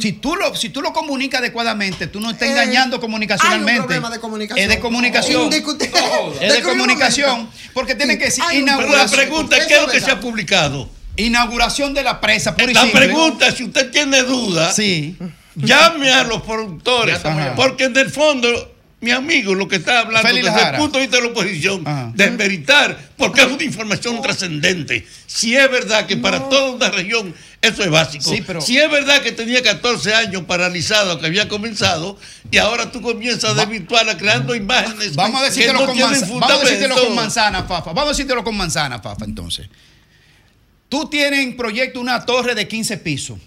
Si, 0.01 0.13
tú 0.13 0.37
lo, 0.37 0.55
si 0.55 0.69
tú 0.69 0.81
lo 0.83 0.93
comunicas 0.93 1.41
adecuadamente, 1.41 2.07
tú 2.07 2.21
no 2.21 2.31
estás 2.31 2.49
Eh, 2.49 2.53
engañando 2.53 2.97
hay 2.97 3.01
comunicacionalmente. 3.01 3.81
un 3.81 3.87
problema 3.87 4.11
de 4.11 4.21
comunicación. 4.21 4.63
Es 4.71 4.75
de 4.77 4.81
comunicación. 4.81 5.43
Indiscutible. 5.43 6.01
Es 6.41 6.53
de 6.55 6.63
comunicación. 6.63 7.49
Porque 7.73 7.95
tiene 7.95 8.17
que 8.19 8.27
decir 8.27 8.43
un- 8.45 8.51
Pero 8.51 8.67
la 8.67 8.73
inauguración. 8.73 9.21
pregunta 9.21 9.57
es: 9.57 9.67
¿qué 9.67 9.75
es 9.75 9.81
lo 9.83 9.89
que 9.89 10.01
se 10.01 10.11
ha 10.11 10.21
publicado? 10.21 10.89
Inauguración 11.17 11.95
de 11.95 12.03
la 12.03 12.21
presa, 12.21 12.55
pura 12.57 12.73
La 12.73 12.87
pregunta, 12.93 13.51
si 13.53 13.65
usted 13.65 13.91
tiene 13.91 14.23
dudas, 14.23 14.75
Sí. 14.77 15.17
llame 15.55 16.11
a 16.13 16.25
los 16.25 16.43
productores. 16.43 17.19
Porque 17.57 17.85
en 17.85 17.97
el 17.97 18.11
fondo, 18.11 18.49
mi 19.01 19.11
amigo, 19.13 19.55
lo 19.55 19.69
que 19.69 19.77
está 19.77 20.01
hablando 20.01 20.27
Félix 20.29 20.45
desde 20.47 20.57
el 20.59 20.63
Lajara. 20.63 20.79
punto 20.79 20.99
de 20.99 21.05
vista 21.05 21.17
de 21.19 21.23
la 21.25 21.29
oposición, 21.31 21.87
Ajá. 21.87 22.11
desmeritar, 22.15 22.99
porque 23.17 23.43
es 23.43 23.47
una 23.47 23.63
información 23.63 24.21
trascendente. 24.23 25.07
Si 25.27 25.55
es 25.57 25.71
verdad 25.71 26.07
que 26.07 26.17
para 26.17 26.49
toda 26.49 26.71
una 26.73 26.91
región 26.91 27.35
eso 27.69 27.83
es 27.85 27.91
básico. 27.91 28.31
Sí, 28.31 28.43
pero- 28.47 28.61
Si 28.61 28.77
es 28.79 28.91
verdad 28.91 29.23
que 29.23 29.33
tenía 29.33 29.63
14 29.63 30.15
años 30.15 30.43
paralizado, 30.45 31.19
que 31.21 31.27
había 31.27 31.49
comenzado, 31.49 32.19
y 32.51 32.59
ahora 32.59 32.91
tú 32.93 33.01
comienzas 33.03 33.51
a 33.51 33.55
desvirtuarla 33.55 34.17
creando 34.17 34.55
imágenes 34.55 35.15
Vamos 35.17 35.41
a 35.41 35.45
que 35.45 35.51
decírtelo, 35.51 35.81
no 35.81 35.87
con, 35.87 35.95
tienen 35.95 36.13
manza- 36.21 36.27
vamos 36.39 36.51
a 36.51 36.59
decírtelo 36.65 36.95
con 36.97 37.15
manzana, 37.15 37.63
Fafa. 37.65 37.93
Vamos 37.93 38.05
a 38.05 38.09
decírtelo 38.13 38.45
con 38.45 38.57
manzana, 38.57 38.99
Fafa, 39.01 39.25
entonces. 39.25 39.69
Tú 40.89 41.09
tienes 41.09 41.41
en 41.41 41.57
proyecto 41.57 42.01
una 42.01 42.25
torre 42.25 42.55
de 42.55 42.69
15 42.69 42.99
pisos, 42.99 43.39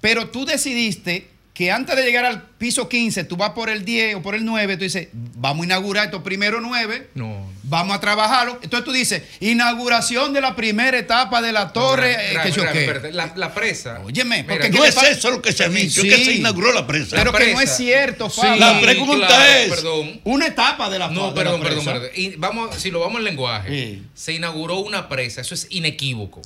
pero 0.00 0.28
tú 0.30 0.44
decidiste 0.44 1.30
que 1.56 1.70
antes 1.70 1.96
de 1.96 2.02
llegar 2.02 2.26
al 2.26 2.42
piso 2.42 2.86
15, 2.86 3.24
tú 3.24 3.36
vas 3.38 3.50
por 3.50 3.70
el 3.70 3.82
10 3.82 4.16
o 4.16 4.22
por 4.22 4.34
el 4.34 4.44
9, 4.44 4.76
tú 4.76 4.84
dices, 4.84 5.08
vamos 5.12 5.62
a 5.62 5.66
inaugurar 5.66 6.04
estos 6.04 6.22
primeros 6.22 6.60
9, 6.62 7.08
No. 7.14 7.50
vamos 7.62 7.96
a 7.96 8.00
trabajarlo. 8.00 8.58
Entonces 8.62 8.84
tú 8.84 8.92
dices, 8.92 9.22
inauguración 9.40 10.34
de 10.34 10.42
la 10.42 10.54
primera 10.54 10.98
etapa 10.98 11.40
de 11.40 11.52
la 11.52 11.72
torre, 11.72 12.12
eh, 12.12 12.34
Ra- 12.34 12.42
que 12.42 12.52
yo 12.52 12.62
qué. 12.72 13.10
La, 13.12 13.32
la 13.36 13.54
presa. 13.54 14.00
Óyeme, 14.04 14.42
Mira, 14.42 14.48
porque 14.54 14.68
No 14.68 14.74
¿qué 14.76 14.82
le 14.82 14.88
es 14.88 15.02
eso 15.18 15.30
lo 15.30 15.40
que 15.40 15.52
se 15.52 15.64
ha 15.64 15.68
dicho, 15.70 16.02
Sí. 16.02 16.08
que 16.10 16.24
se 16.24 16.32
inauguró 16.34 16.74
la 16.74 16.86
presa. 16.86 17.16
Pero 17.16 17.32
La 17.32 17.38
que 17.38 17.44
no 17.46 17.50
es 17.52 17.56
presa. 17.70 17.76
cierto, 17.76 18.28
Sí. 18.28 18.40
La 18.58 18.78
pregunta 18.80 19.26
claro, 19.26 19.52
es- 19.52 19.68
Perdón. 19.70 20.20
Una 20.24 20.46
etapa 20.48 20.90
de 20.90 20.98
la 20.98 21.08
No, 21.08 21.22
de 21.22 21.28
la 21.28 21.34
perdón, 21.34 21.60
perdón, 21.62 21.84
presa. 21.84 21.92
perdón. 22.00 22.10
Y 22.16 22.36
vamos, 22.36 22.76
si 22.76 22.90
lo 22.90 23.00
vamos 23.00 23.18
en 23.20 23.24
lenguaje, 23.24 23.70
Sí. 23.70 24.02
se 24.14 24.34
inauguró 24.34 24.76
una 24.80 25.08
presa, 25.08 25.40
eso 25.40 25.54
es 25.54 25.66
inequívoco. 25.70 26.42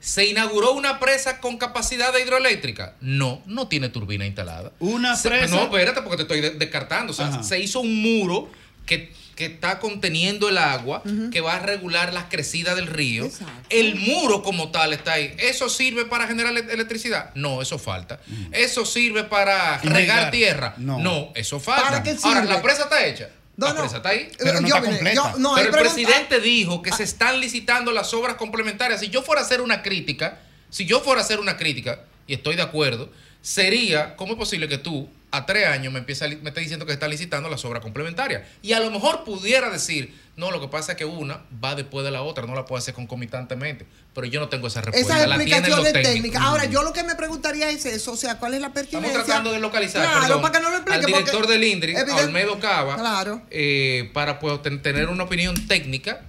¿Se 0.00 0.26
inauguró 0.26 0.72
una 0.72 0.98
presa 0.98 1.40
con 1.40 1.58
capacidad 1.58 2.12
de 2.12 2.22
hidroeléctrica? 2.22 2.94
No, 3.02 3.42
no 3.46 3.68
tiene 3.68 3.90
turbina 3.90 4.24
instalada. 4.26 4.72
Una 4.78 5.14
Se- 5.14 5.28
presa- 5.28 5.50
No, 5.56 5.62
espérate, 5.64 6.00
porque 6.02 6.16
te 6.16 6.22
estoy 6.22 6.40
de- 6.40 6.50
descartando. 6.58 7.12
O 7.12 7.14
sea, 7.14 7.26
Ajá. 7.28 7.42
se 7.42 7.60
hizo 7.60 7.80
un 7.80 8.00
muro 8.00 8.50
que, 8.86 9.12
que 9.36 9.44
está 9.46 9.78
conteniendo 9.78 10.48
el 10.48 10.56
agua, 10.58 11.02
que 11.30 11.40
va 11.42 11.56
a 11.56 11.58
regular 11.60 12.12
las 12.14 12.24
crecidas 12.24 12.76
del 12.76 12.86
río. 12.86 13.26
Exacto. 13.26 13.52
El 13.68 13.96
muro 13.96 14.42
como 14.42 14.70
tal 14.70 14.92
está 14.94 15.12
ahí. 15.12 15.34
¿Eso 15.38 15.68
sirve 15.68 16.06
para 16.06 16.26
generar 16.26 16.56
ele- 16.56 16.72
electricidad? 16.72 17.30
No, 17.34 17.60
eso 17.62 17.78
falta. 17.78 18.20
¿Eso 18.52 18.84
sirve 18.86 19.24
para 19.24 19.78
regar 19.78 20.30
tierra? 20.30 20.74
No. 20.78 20.98
No, 20.98 21.30
eso 21.34 21.60
falta. 21.60 21.84
¿Para 21.90 22.02
qué 22.02 22.16
Ahora, 22.22 22.40
sirve? 22.40 22.54
la 22.54 22.62
presa 22.62 22.82
está 22.84 23.04
hecha. 23.06 23.28
No, 23.60 23.66
la 23.68 23.74
no. 23.74 23.80
presa 23.80 23.96
está 23.98 24.08
ahí. 24.10 24.30
Pero 24.38 24.60
no 24.60 24.68
Yo, 24.68 24.74
está 24.76 24.80
mire, 24.80 24.92
completa. 24.92 25.14
yo- 25.32 25.38
no, 25.38 25.54
hay 25.54 25.64
Pero 25.64 25.76
el 25.76 25.82
pregunta- 25.82 25.94
presidente 26.10 26.40
dijo 26.40 26.82
que 26.82 26.92
se 26.92 27.02
están 27.04 27.40
licitando 27.40 27.92
las 27.92 28.12
obras 28.14 28.36
complementarias. 28.36 29.00
Si 29.00 29.08
yo 29.08 29.22
fuera 29.22 29.42
a 29.42 29.44
hacer 29.44 29.60
una 29.60 29.82
crítica, 29.82 30.38
si 30.70 30.86
yo 30.86 31.00
fuera 31.00 31.20
a 31.20 31.24
hacer 31.24 31.38
una 31.40 31.56
crítica, 31.56 32.00
y 32.26 32.34
estoy 32.34 32.56
de 32.56 32.62
acuerdo, 32.62 33.10
sería, 33.42 34.16
¿cómo 34.16 34.32
es 34.32 34.38
posible 34.38 34.68
que 34.68 34.78
tú 34.78 35.08
a 35.32 35.46
tres 35.46 35.66
años 35.68 35.92
me, 35.92 36.00
empieza 36.00 36.26
me 36.26 36.34
estés 36.48 36.62
diciendo 36.64 36.84
que 36.86 36.90
se 36.92 36.94
están 36.94 37.10
licitando 37.10 37.48
las 37.48 37.64
obras 37.64 37.82
complementarias? 37.82 38.42
Y 38.62 38.72
a 38.72 38.80
lo 38.80 38.90
mejor 38.90 39.24
pudiera 39.24 39.70
decir, 39.70 40.14
no, 40.36 40.50
lo 40.50 40.60
que 40.60 40.68
pasa 40.68 40.92
es 40.92 40.98
que 40.98 41.04
una 41.04 41.42
va 41.62 41.74
después 41.74 42.04
de 42.04 42.10
la 42.10 42.22
otra, 42.22 42.46
no 42.46 42.54
la 42.54 42.64
puedo 42.64 42.78
hacer 42.78 42.94
concomitantemente. 42.94 43.86
Pero 44.14 44.26
yo 44.26 44.40
no 44.40 44.48
tengo 44.48 44.66
esa 44.66 44.80
respuesta. 44.80 45.16
Esas 45.16 45.28
la 45.28 45.36
explicaciones 45.36 45.92
técnicas. 45.92 46.42
Ahora, 46.42 46.64
yo 46.64 46.82
lo 46.82 46.92
que 46.92 47.04
me 47.04 47.14
preguntaría 47.14 47.70
es 47.70 47.86
eso, 47.86 48.12
o 48.12 48.16
sea, 48.16 48.38
¿cuál 48.38 48.54
es 48.54 48.60
la 48.60 48.72
pertinencia? 48.72 49.08
Estamos 49.08 49.26
tratando 49.26 49.52
de 49.52 49.60
localizar 49.60 50.02
Claro, 50.02 50.20
perdón, 50.22 50.42
para 50.42 50.52
que 50.58 50.60
no 50.64 50.70
lo 50.70 50.76
explique. 50.76 50.98
al 51.00 51.06
director 51.06 51.46
del 51.46 51.62
INDRI, 51.64 51.94
Olmedo 51.96 52.58
Cava, 52.58 52.96
Claro. 52.96 53.42
eh, 53.50 54.10
para 54.12 54.38
pues, 54.40 54.60
ten- 54.62 54.82
tener 54.82 55.08
una 55.08 55.24
opinión 55.24 55.66
técnica. 55.68 56.22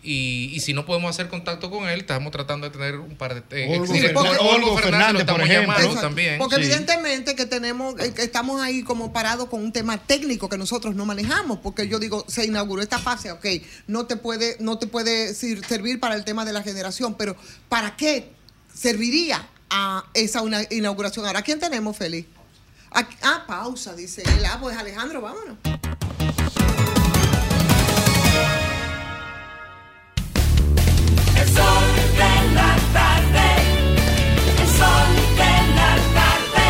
Y, 0.00 0.52
y 0.54 0.60
si 0.60 0.74
no 0.74 0.86
podemos 0.86 1.10
hacer 1.10 1.28
contacto 1.28 1.70
con 1.70 1.88
él, 1.88 2.00
estamos 2.00 2.30
tratando 2.30 2.66
de 2.68 2.72
tener 2.72 2.96
un 3.00 3.16
par 3.16 3.34
de... 3.48 3.64
eh, 3.64 3.78
Olgo 3.80 4.78
Fernández, 4.78 5.22
Olgo 5.22 5.32
por 5.34 5.40
ejemplo. 5.42 5.94
también. 6.00 6.38
Porque 6.38 6.54
Sí. 6.56 6.62
evidentemente 6.62 7.34
que 7.34 7.46
tenemos, 7.46 7.98
eh, 8.00 8.14
que 8.14 8.22
estamos 8.22 8.60
ahí 8.62 8.84
como 8.84 9.12
parados 9.12 9.48
con 9.48 9.60
un 9.60 9.72
tema 9.72 9.98
técnico 9.98 10.48
que 10.48 10.56
nosotros 10.56 10.94
no 10.94 11.04
manejamos, 11.04 11.58
porque 11.58 11.88
yo 11.88 11.98
digo, 11.98 12.24
se 12.28 12.44
inauguró 12.46 12.80
esta 12.80 13.00
fase, 13.00 13.32
ok, 13.32 13.44
no 13.88 14.06
te 14.06 14.16
puede, 14.16 14.56
no 14.60 14.78
te 14.78 14.86
puede 14.86 15.34
sir- 15.34 15.64
servir 15.66 15.98
para 15.98 16.14
el 16.14 16.24
tema 16.24 16.44
de 16.44 16.52
la 16.52 16.62
generación, 16.62 17.14
pero 17.16 17.36
¿para 17.68 17.96
qué 17.96 18.30
serviría 18.72 19.48
a 19.68 20.04
esa 20.14 20.42
una 20.42 20.62
inauguración? 20.70 21.26
Ahora, 21.26 21.40
¿a 21.40 21.42
quién 21.42 21.58
tenemos, 21.58 21.96
Félix? 21.96 22.28
Aquí- 22.92 23.16
ah, 23.22 23.44
pausa, 23.48 23.94
dice 23.96 24.22
él. 24.22 24.44
Ah, 24.46 24.58
pues 24.60 24.76
Alejandro, 24.76 25.20
vámonos. 25.20 25.56
El 31.40 31.46
sol 31.48 31.84
de 32.16 32.34
la 32.54 32.76
tarde. 32.92 33.46
El 34.60 34.68
sol 34.78 35.10
de 35.36 35.54
la 35.74 35.92
tarde. 36.18 36.68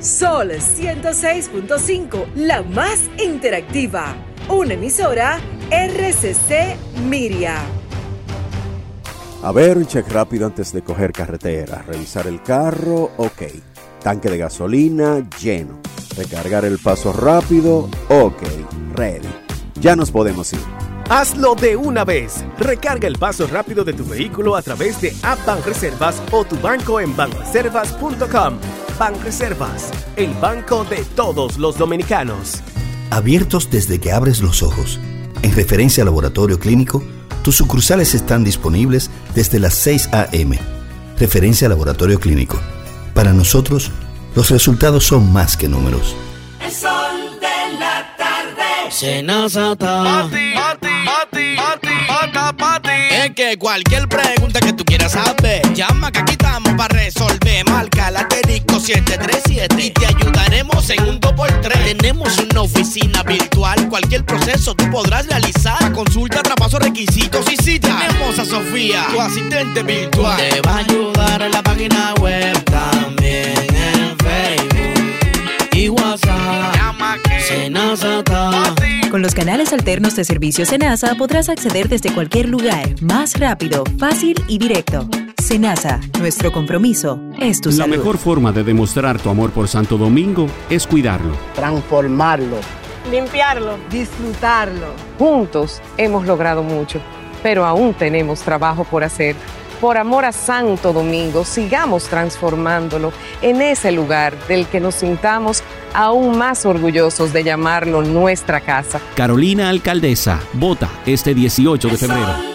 Sol 0.00 0.48
106.5, 0.50 2.34
la 2.36 2.62
más 2.62 3.00
interactiva. 3.22 4.14
Una 4.48 4.74
emisora 4.74 5.40
RCC 5.70 6.76
Miria. 7.08 7.56
A 9.42 9.52
ver, 9.52 9.76
un 9.76 9.86
check 9.86 10.08
rápido 10.08 10.46
antes 10.46 10.72
de 10.72 10.82
coger 10.82 11.12
carretera. 11.12 11.82
Revisar 11.86 12.26
el 12.26 12.42
carro, 12.42 13.10
ok. 13.18 13.42
Tanque 14.02 14.30
de 14.30 14.38
gasolina, 14.38 15.28
lleno. 15.38 15.80
Recargar 16.16 16.64
el 16.64 16.78
paso 16.78 17.12
rápido, 17.12 17.90
ok. 18.08 18.42
Ready. 18.94 19.28
Ya 19.80 19.96
nos 19.96 20.10
podemos 20.10 20.52
ir. 20.54 20.93
Hazlo 21.08 21.54
de 21.54 21.76
una 21.76 22.04
vez. 22.04 22.44
Recarga 22.58 23.06
el 23.06 23.18
paso 23.18 23.46
rápido 23.46 23.84
de 23.84 23.92
tu 23.92 24.06
vehículo 24.06 24.56
a 24.56 24.62
través 24.62 25.00
de 25.00 25.14
App 25.22 25.38
Reservas 25.66 26.22
o 26.30 26.44
tu 26.44 26.56
banco 26.56 27.00
en 27.00 27.14
banreservas.com. 27.14 28.58
Banreservas, 28.98 29.90
el 30.16 30.32
banco 30.34 30.84
de 30.84 31.04
todos 31.14 31.58
los 31.58 31.76
dominicanos. 31.76 32.62
Abiertos 33.10 33.70
desde 33.70 34.00
que 34.00 34.12
abres 34.12 34.40
los 34.40 34.62
ojos. 34.62 34.98
En 35.42 35.54
referencia 35.54 36.02
al 36.02 36.06
laboratorio 36.06 36.58
clínico, 36.58 37.02
tus 37.42 37.56
sucursales 37.56 38.14
están 38.14 38.44
disponibles 38.44 39.10
desde 39.34 39.58
las 39.58 39.74
6 39.74 40.08
a.m. 40.12 40.58
Referencia 41.18 41.66
al 41.66 41.72
laboratorio 41.72 42.18
clínico. 42.18 42.58
Para 43.12 43.34
nosotros, 43.34 43.90
los 44.34 44.50
resultados 44.50 45.04
son 45.04 45.30
más 45.32 45.56
que 45.56 45.68
números. 45.68 46.16
El 46.64 46.72
sol 46.72 47.38
de 47.40 47.78
la 47.78 48.16
tarde. 48.16 50.93
Senazata. 51.04 52.80
Es 53.10 53.30
que 53.34 53.58
cualquier 53.58 54.08
pregunta 54.08 54.60
que 54.60 54.72
tú 54.72 54.84
quieras 54.84 55.12
saber, 55.12 55.62
llama 55.72 56.10
que 56.12 56.20
aquí 56.20 56.32
estamos 56.32 56.72
para 56.74 56.94
resolver. 56.94 57.64
Marca 57.68 58.10
la 58.10 58.20
asterisco 58.20 58.78
737 58.80 59.82
y 59.82 59.90
te 59.90 60.06
ayudaremos 60.06 60.88
en 60.90 61.02
un 61.04 61.20
2x3. 61.20 61.96
Tenemos 61.96 62.38
una 62.38 62.62
oficina 62.62 63.22
virtual, 63.22 63.88
cualquier 63.88 64.24
proceso 64.24 64.74
tú 64.74 64.90
podrás 64.90 65.26
realizar. 65.26 65.92
Consulta, 65.92 66.42
traspaso, 66.42 66.78
requisitos 66.78 67.44
y 67.50 67.56
si 67.56 67.80
tenemos 67.80 68.38
a 68.38 68.44
Sofía, 68.44 69.06
tu 69.10 69.20
asistente 69.20 69.82
virtual. 69.82 70.36
Te 70.36 70.60
va 70.60 70.76
a 70.76 70.78
ayudar 70.78 71.42
en 71.42 71.52
la 71.52 71.62
página 71.62 72.14
web 72.20 72.64
también 72.64 73.54
en 73.74 74.16
Facebook 74.18 75.72
y 75.72 75.88
WhatsApp. 75.88 76.74
Senazata. 77.46 78.74
Con 79.14 79.22
los 79.22 79.36
canales 79.36 79.72
alternos 79.72 80.16
de 80.16 80.24
servicio 80.24 80.66
Senasa 80.66 81.14
podrás 81.14 81.48
acceder 81.48 81.88
desde 81.88 82.12
cualquier 82.12 82.48
lugar, 82.48 83.00
más 83.00 83.38
rápido, 83.38 83.84
fácil 83.96 84.34
y 84.48 84.58
directo. 84.58 85.08
Senasa, 85.40 86.00
nuestro 86.18 86.50
compromiso 86.50 87.20
es 87.38 87.60
tu 87.60 87.68
La 87.68 87.76
salud. 87.76 87.96
mejor 87.96 88.18
forma 88.18 88.50
de 88.50 88.64
demostrar 88.64 89.20
tu 89.20 89.30
amor 89.30 89.52
por 89.52 89.68
Santo 89.68 89.96
Domingo 89.96 90.48
es 90.68 90.84
cuidarlo. 90.84 91.36
transformarlo, 91.54 92.56
limpiarlo, 93.08 93.78
disfrutarlo. 93.88 94.88
Juntos 95.16 95.80
hemos 95.96 96.26
logrado 96.26 96.64
mucho, 96.64 97.00
pero 97.40 97.64
aún 97.64 97.94
tenemos 97.94 98.40
trabajo 98.40 98.82
por 98.82 99.04
hacer. 99.04 99.36
Por 99.80 99.98
amor 99.98 100.24
a 100.24 100.32
Santo 100.32 100.92
Domingo, 100.92 101.44
sigamos 101.44 102.04
transformándolo 102.04 103.12
en 103.42 103.60
ese 103.60 103.92
lugar 103.92 104.36
del 104.46 104.66
que 104.66 104.80
nos 104.80 104.96
sintamos 104.96 105.62
aún 105.92 106.38
más 106.38 106.64
orgullosos 106.66 107.32
de 107.32 107.44
llamarlo 107.44 108.02
nuestra 108.02 108.60
casa. 108.60 109.00
Carolina 109.14 109.68
Alcaldesa, 109.68 110.40
vota 110.52 110.88
este 111.06 111.34
18 111.34 111.88
de 111.88 111.96
febrero. 111.96 112.54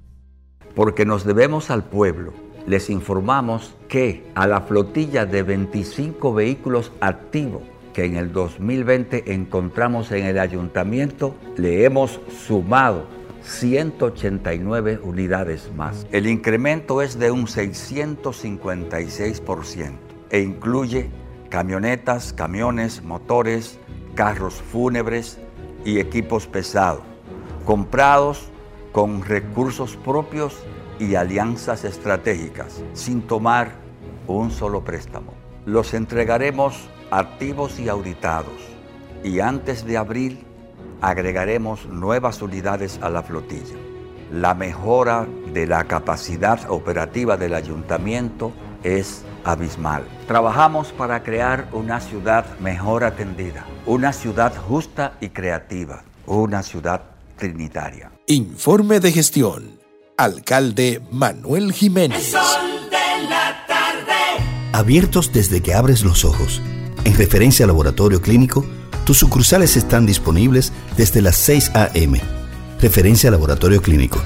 Porque 0.75 1.05
nos 1.05 1.25
debemos 1.25 1.69
al 1.69 1.83
pueblo, 1.83 2.33
les 2.67 2.89
informamos 2.89 3.75
que 3.87 4.29
a 4.35 4.47
la 4.47 4.61
flotilla 4.61 5.25
de 5.25 5.43
25 5.43 6.33
vehículos 6.33 6.91
activos 7.01 7.63
que 7.93 8.05
en 8.05 8.15
el 8.15 8.31
2020 8.31 9.33
encontramos 9.33 10.11
en 10.11 10.25
el 10.25 10.39
ayuntamiento, 10.39 11.35
le 11.57 11.83
hemos 11.83 12.21
sumado 12.47 13.05
189 13.43 15.01
unidades 15.03 15.69
más. 15.75 16.07
El 16.11 16.27
incremento 16.27 17.01
es 17.01 17.19
de 17.19 17.31
un 17.31 17.47
656% 17.47 19.91
e 20.29 20.41
incluye 20.41 21.09
camionetas, 21.49 22.31
camiones, 22.33 23.03
motores, 23.03 23.79
carros 24.15 24.53
fúnebres 24.53 25.39
y 25.83 25.99
equipos 25.99 26.47
pesados, 26.47 27.01
comprados 27.65 28.47
con 28.91 29.23
recursos 29.23 29.97
propios 29.97 30.55
y 30.99 31.15
alianzas 31.15 31.83
estratégicas, 31.83 32.83
sin 32.93 33.21
tomar 33.21 33.71
un 34.27 34.51
solo 34.51 34.83
préstamo. 34.83 35.33
Los 35.65 35.93
entregaremos 35.93 36.89
activos 37.11 37.79
y 37.79 37.89
auditados 37.89 38.53
y 39.23 39.39
antes 39.39 39.85
de 39.85 39.97
abril 39.97 40.45
agregaremos 41.01 41.85
nuevas 41.87 42.41
unidades 42.41 42.99
a 43.01 43.09
la 43.09 43.23
flotilla. 43.23 43.75
La 44.31 44.53
mejora 44.53 45.27
de 45.53 45.67
la 45.67 45.83
capacidad 45.85 46.69
operativa 46.69 47.35
del 47.37 47.53
ayuntamiento 47.53 48.53
es 48.83 49.23
abismal. 49.43 50.03
Trabajamos 50.27 50.91
para 50.93 51.21
crear 51.23 51.67
una 51.73 51.99
ciudad 51.99 52.45
mejor 52.59 53.03
atendida, 53.03 53.65
una 53.85 54.13
ciudad 54.13 54.55
justa 54.55 55.13
y 55.19 55.29
creativa, 55.29 56.03
una 56.25 56.63
ciudad 56.63 57.01
trinitaria. 57.37 58.11
Informe 58.31 59.01
de 59.01 59.11
gestión. 59.11 59.77
Alcalde 60.17 61.01
Manuel 61.11 61.73
Jiménez. 61.73 62.31
de 62.31 63.29
la 63.29 63.65
tarde. 63.67 64.69
Abiertos 64.71 65.33
desde 65.33 65.61
que 65.61 65.73
abres 65.73 66.05
los 66.05 66.23
ojos. 66.23 66.61
En 67.03 67.17
referencia 67.17 67.65
al 67.65 67.71
laboratorio 67.71 68.21
clínico, 68.21 68.65
tus 69.03 69.17
sucursales 69.17 69.75
están 69.75 70.05
disponibles 70.05 70.71
desde 70.95 71.21
las 71.21 71.35
6 71.39 71.71
a.m. 71.73 72.21
Referencia 72.79 73.27
al 73.27 73.33
laboratorio 73.33 73.81
clínico. 73.81 74.23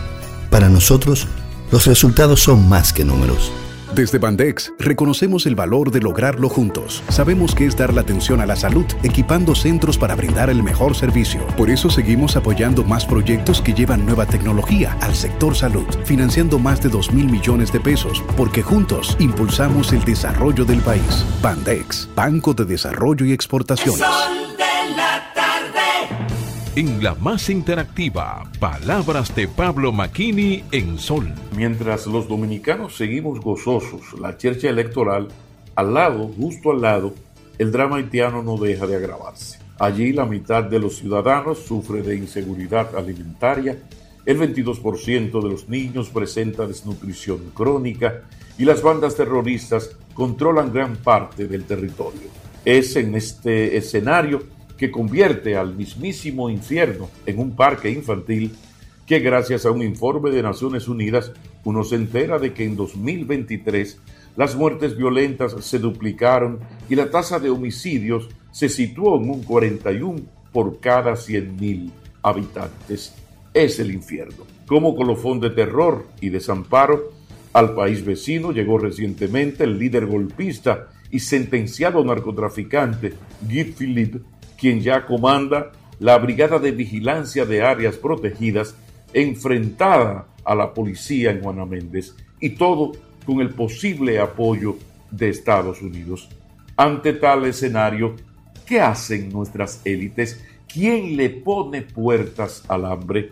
Para 0.51 0.70
nosotros, 0.70 1.26
los 1.72 1.88
resultados 1.88 2.41
son 2.41 2.70
más 2.70 2.93
que 2.93 3.06
números. 3.06 3.51
Desde 3.96 4.18
Bandex 4.20 4.74
reconocemos 4.78 5.46
el 5.46 5.56
valor 5.56 5.89
de 5.89 6.02
lograrlo 6.02 6.50
juntos. 6.50 7.02
Sabemos 7.08 7.56
que 7.56 7.66
es 7.66 7.78
dar 7.78 7.93
la 7.93 8.02
atención 8.02 8.41
a 8.41 8.46
la 8.46 8.58
salud, 8.58 8.86
equipando 9.04 9.56
centros 9.56 9.98
para 9.98 10.16
brindar 10.16 10.50
el 10.50 10.64
mejor 10.64 10.96
servicio. 10.96 11.48
Por 11.56 11.70
eso 11.70 11.89
seguimos 11.89 12.36
apoyando 12.36 12.84
más 12.84 13.06
proyectos 13.06 13.62
que 13.62 13.74
llevan 13.74 14.06
nueva 14.06 14.26
tecnología 14.26 14.98
al 15.00 15.16
sector 15.16 15.56
salud, 15.56 15.88
financiando 16.04 16.60
más 16.60 16.84
de 16.84 16.89
2 16.89 17.14
mil 17.14 17.32
millones 17.32 17.72
de 17.72 17.80
pesos, 17.80 18.22
porque 18.36 18.62
juntos 18.62 19.16
impulsamos 19.18 19.93
el 19.93 20.04
desarrollo 20.04 20.66
del 20.66 20.82
país. 20.82 21.26
Bandex, 21.41 22.10
Banco 22.14 22.54
de 22.54 22.66
Desarrollo 22.66 23.26
y 23.26 23.32
Exportaciones. 23.32 24.45
En 26.78 27.01
la 27.01 27.15
más 27.15 27.49
interactiva, 27.49 28.51
palabras 28.59 29.34
de 29.34 29.47
Pablo 29.47 29.93
Maquini 29.93 30.61
en 30.73 30.99
Sol. 30.99 31.34
Mientras 31.55 32.05
los 32.05 32.28
dominicanos 32.28 32.97
seguimos 32.97 33.39
gozosos 33.39 34.19
la 34.19 34.36
chercha 34.36 34.67
electoral, 34.67 35.30
al 35.73 35.93
lado, 35.93 36.30
justo 36.38 36.71
al 36.71 36.82
lado, 36.82 37.13
el 37.57 37.71
drama 37.71 37.95
haitiano 37.95 38.43
no 38.43 38.57
deja 38.57 38.86
de 38.88 38.97
agravarse. 38.97 39.59
Allí 39.80 40.11
la 40.11 40.26
mitad 40.26 40.65
de 40.65 40.80
los 40.80 40.97
ciudadanos 40.97 41.59
sufre 41.59 42.01
de 42.01 42.17
inseguridad 42.17 42.93
alimentaria, 42.93 43.78
el 44.26 44.38
22% 44.38 45.41
de 45.41 45.49
los 45.49 45.69
niños 45.69 46.09
presenta 46.09 46.67
desnutrición 46.67 47.51
crónica 47.53 48.23
y 48.57 48.65
las 48.65 48.82
bandas 48.82 49.15
terroristas 49.15 49.95
controlan 50.13 50.73
gran 50.73 50.97
parte 50.97 51.47
del 51.47 51.63
territorio. 51.63 52.28
Es 52.65 52.97
en 52.97 53.15
este 53.15 53.78
escenario 53.78 54.55
que 54.78 54.91
convierte 54.91 55.55
al 55.55 55.76
mismísimo 55.76 56.49
infierno 56.49 57.09
en 57.26 57.39
un 57.39 57.55
parque 57.55 57.89
infantil 57.89 58.55
que 59.05 59.19
gracias 59.19 59.65
a 59.65 59.71
un 59.71 59.84
informe 59.84 60.32
de 60.32 60.41
Naciones 60.41 60.88
Unidas 60.88 61.32
uno 61.63 61.84
se 61.84 61.95
entera 61.95 62.39
de 62.39 62.53
que 62.53 62.65
en 62.65 62.76
2023 62.76 63.99
las 64.36 64.55
muertes 64.55 64.97
violentas 64.97 65.55
se 65.65 65.80
duplicaron 65.80 66.59
y 66.89 66.95
la 66.95 67.09
tasa 67.09 67.39
de 67.39 67.49
homicidios 67.49 68.30
se 68.51 68.69
situó 68.69 69.17
en 69.17 69.30
un 69.30 69.43
41 69.43 70.21
por 70.51 70.80
cada 70.80 71.13
100.000 71.13 71.91
habitantes. 72.21 73.13
Es 73.53 73.80
el 73.80 73.91
infierno. 73.91 74.45
Como 74.65 74.95
colofón 74.95 75.39
de 75.39 75.51
terror 75.51 76.07
y 76.21 76.30
desamparo, 76.30 77.13
al 77.53 77.73
país 77.73 78.03
vecino 78.03 78.51
llegó 78.51 78.78
recientemente 78.78 79.63
el 79.63 79.80
líder 79.80 80.07
golpista 80.07 80.89
y 81.11 81.19
sentenciado 81.19 82.03
narcotraficante 82.03 83.13
Guy 83.41 83.63
Philippe, 83.65 84.19
quien 84.58 84.82
ya 84.82 85.06
comanda 85.06 85.72
la 85.99 86.18
Brigada 86.18 86.60
de 86.60 86.72
Vigilancia 86.72 87.45
de 87.45 87.64
Áreas 87.64 87.95
Protegidas 87.95 88.76
enfrentada 89.14 90.28
a 90.43 90.56
la 90.56 90.74
policía 90.74 91.32
en 91.32 91.41
Juana 91.41 91.66
Méndez 91.66 92.16
y 92.39 92.51
todo 92.51 92.91
con 93.26 93.39
el 93.41 93.49
posible 93.49 94.20
apoyo 94.20 94.78
de 95.10 95.30
Estados 95.30 95.82
Unidos. 95.82 96.30
Ante 96.78 97.14
tal 97.14 97.45
escenario, 97.45 98.16
¿qué 98.66 98.82
hacen 98.82 99.30
nuestras 99.30 99.82
élites? 99.86 100.43
¿Quién 100.72 101.16
le 101.16 101.30
pone 101.30 101.82
puertas 101.82 102.64
al 102.68 102.86
hambre? 102.86 103.32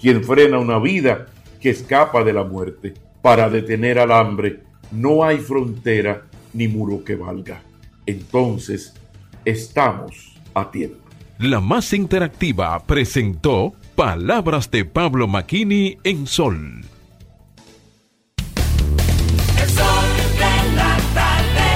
¿Quién 0.00 0.22
frena 0.22 0.58
una 0.58 0.78
vida 0.78 1.26
que 1.60 1.70
escapa 1.70 2.22
de 2.22 2.32
la 2.32 2.44
muerte? 2.44 2.94
Para 3.20 3.50
detener 3.50 3.98
al 3.98 4.12
hambre 4.12 4.60
no 4.92 5.24
hay 5.24 5.38
frontera 5.38 6.22
ni 6.52 6.68
muro 6.68 7.02
que 7.04 7.16
valga. 7.16 7.62
Entonces, 8.06 8.94
estamos 9.44 10.33
a 10.54 10.70
tiempo. 10.70 10.98
La 11.38 11.60
más 11.60 11.92
interactiva 11.92 12.78
presentó 12.86 13.74
Palabras 13.96 14.70
de 14.70 14.84
Pablo 14.84 15.26
Maquini 15.26 15.98
en 16.04 16.26
Sol. 16.26 16.84
El 19.60 19.68
sol 19.70 20.04
de 20.38 20.74
la 20.76 20.96
tarde. 21.14 21.70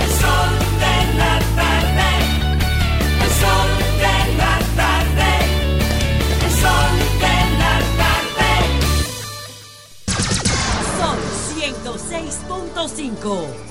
El 0.00 0.10
sol 0.10 0.50
de 0.80 1.14
la 1.18 1.38
tarde. 1.54 2.08
El 3.22 3.30
sol 3.42 3.68
de 3.98 4.36
la 4.36 4.58
tarde. 4.76 5.30
El 6.44 6.52
sol 6.52 6.94
de 7.20 7.36
la 7.58 7.74
tarde. 8.00 8.50
Sol 10.98 11.20
106.5. 11.56 13.65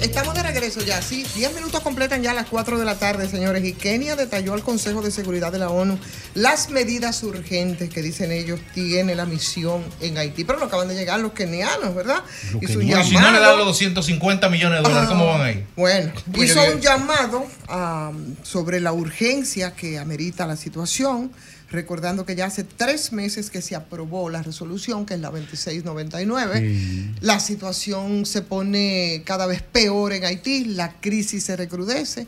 Estamos 0.00 0.34
de 0.34 0.42
regreso 0.42 0.80
ya, 0.80 1.02
sí. 1.02 1.26
Diez 1.34 1.52
minutos 1.54 1.80
completan 1.80 2.22
ya 2.22 2.32
las 2.32 2.46
4 2.46 2.78
de 2.78 2.84
la 2.84 2.98
tarde, 2.98 3.28
señores. 3.28 3.64
Y 3.64 3.72
Kenia 3.72 4.14
detalló 4.14 4.54
al 4.54 4.62
Consejo 4.62 5.02
de 5.02 5.10
Seguridad 5.10 5.50
de 5.50 5.58
la 5.58 5.70
ONU 5.70 5.98
las 6.34 6.70
medidas 6.70 7.22
urgentes 7.24 7.90
que 7.90 8.00
dicen 8.00 8.30
ellos 8.30 8.60
tiene 8.74 9.14
la 9.14 9.26
misión 9.26 9.84
en 10.00 10.16
Haití. 10.18 10.44
Pero 10.44 10.58
no 10.58 10.66
acaban 10.66 10.88
de 10.88 10.94
llegar 10.94 11.18
los 11.18 11.32
kenianos, 11.32 11.94
¿verdad? 11.94 12.22
Un 12.54 12.62
Y 12.62 12.66
si 12.68 12.76
no 13.16 13.30
le 13.30 13.40
dan 13.40 13.58
los 13.58 13.66
250 13.66 14.48
millones 14.48 14.78
de 14.78 14.88
dólares, 14.88 15.08
¿cómo 15.08 15.26
van 15.26 15.40
ahí? 15.40 15.66
Bueno, 15.76 16.12
Pues 16.32 16.50
hizo 16.50 16.62
un 16.64 16.80
llamado 16.80 17.46
ah, 17.68 18.12
sobre 18.42 18.80
la 18.80 18.92
urgencia 18.92 19.74
que 19.74 19.98
amerita 19.98 20.46
la 20.46 20.56
situación, 20.56 21.32
recordando 21.70 22.24
que 22.24 22.34
ya 22.34 22.46
hace 22.46 22.64
tres 22.64 23.12
meses 23.12 23.50
que 23.50 23.60
se 23.60 23.76
aprobó 23.76 24.30
la 24.30 24.42
resolución, 24.42 25.04
que 25.04 25.14
es 25.14 25.20
la 25.20 25.30
2699. 25.30 27.12
La 27.20 27.40
situación 27.40 28.24
se 28.26 28.42
pone 28.42 29.22
cada 29.24 29.46
vez 29.46 29.62
peor 29.62 30.12
en 30.12 30.24
Haití, 30.24 30.64
la 30.64 30.92
crisis 31.00 31.44
se 31.44 31.56
recrudece 31.56 32.26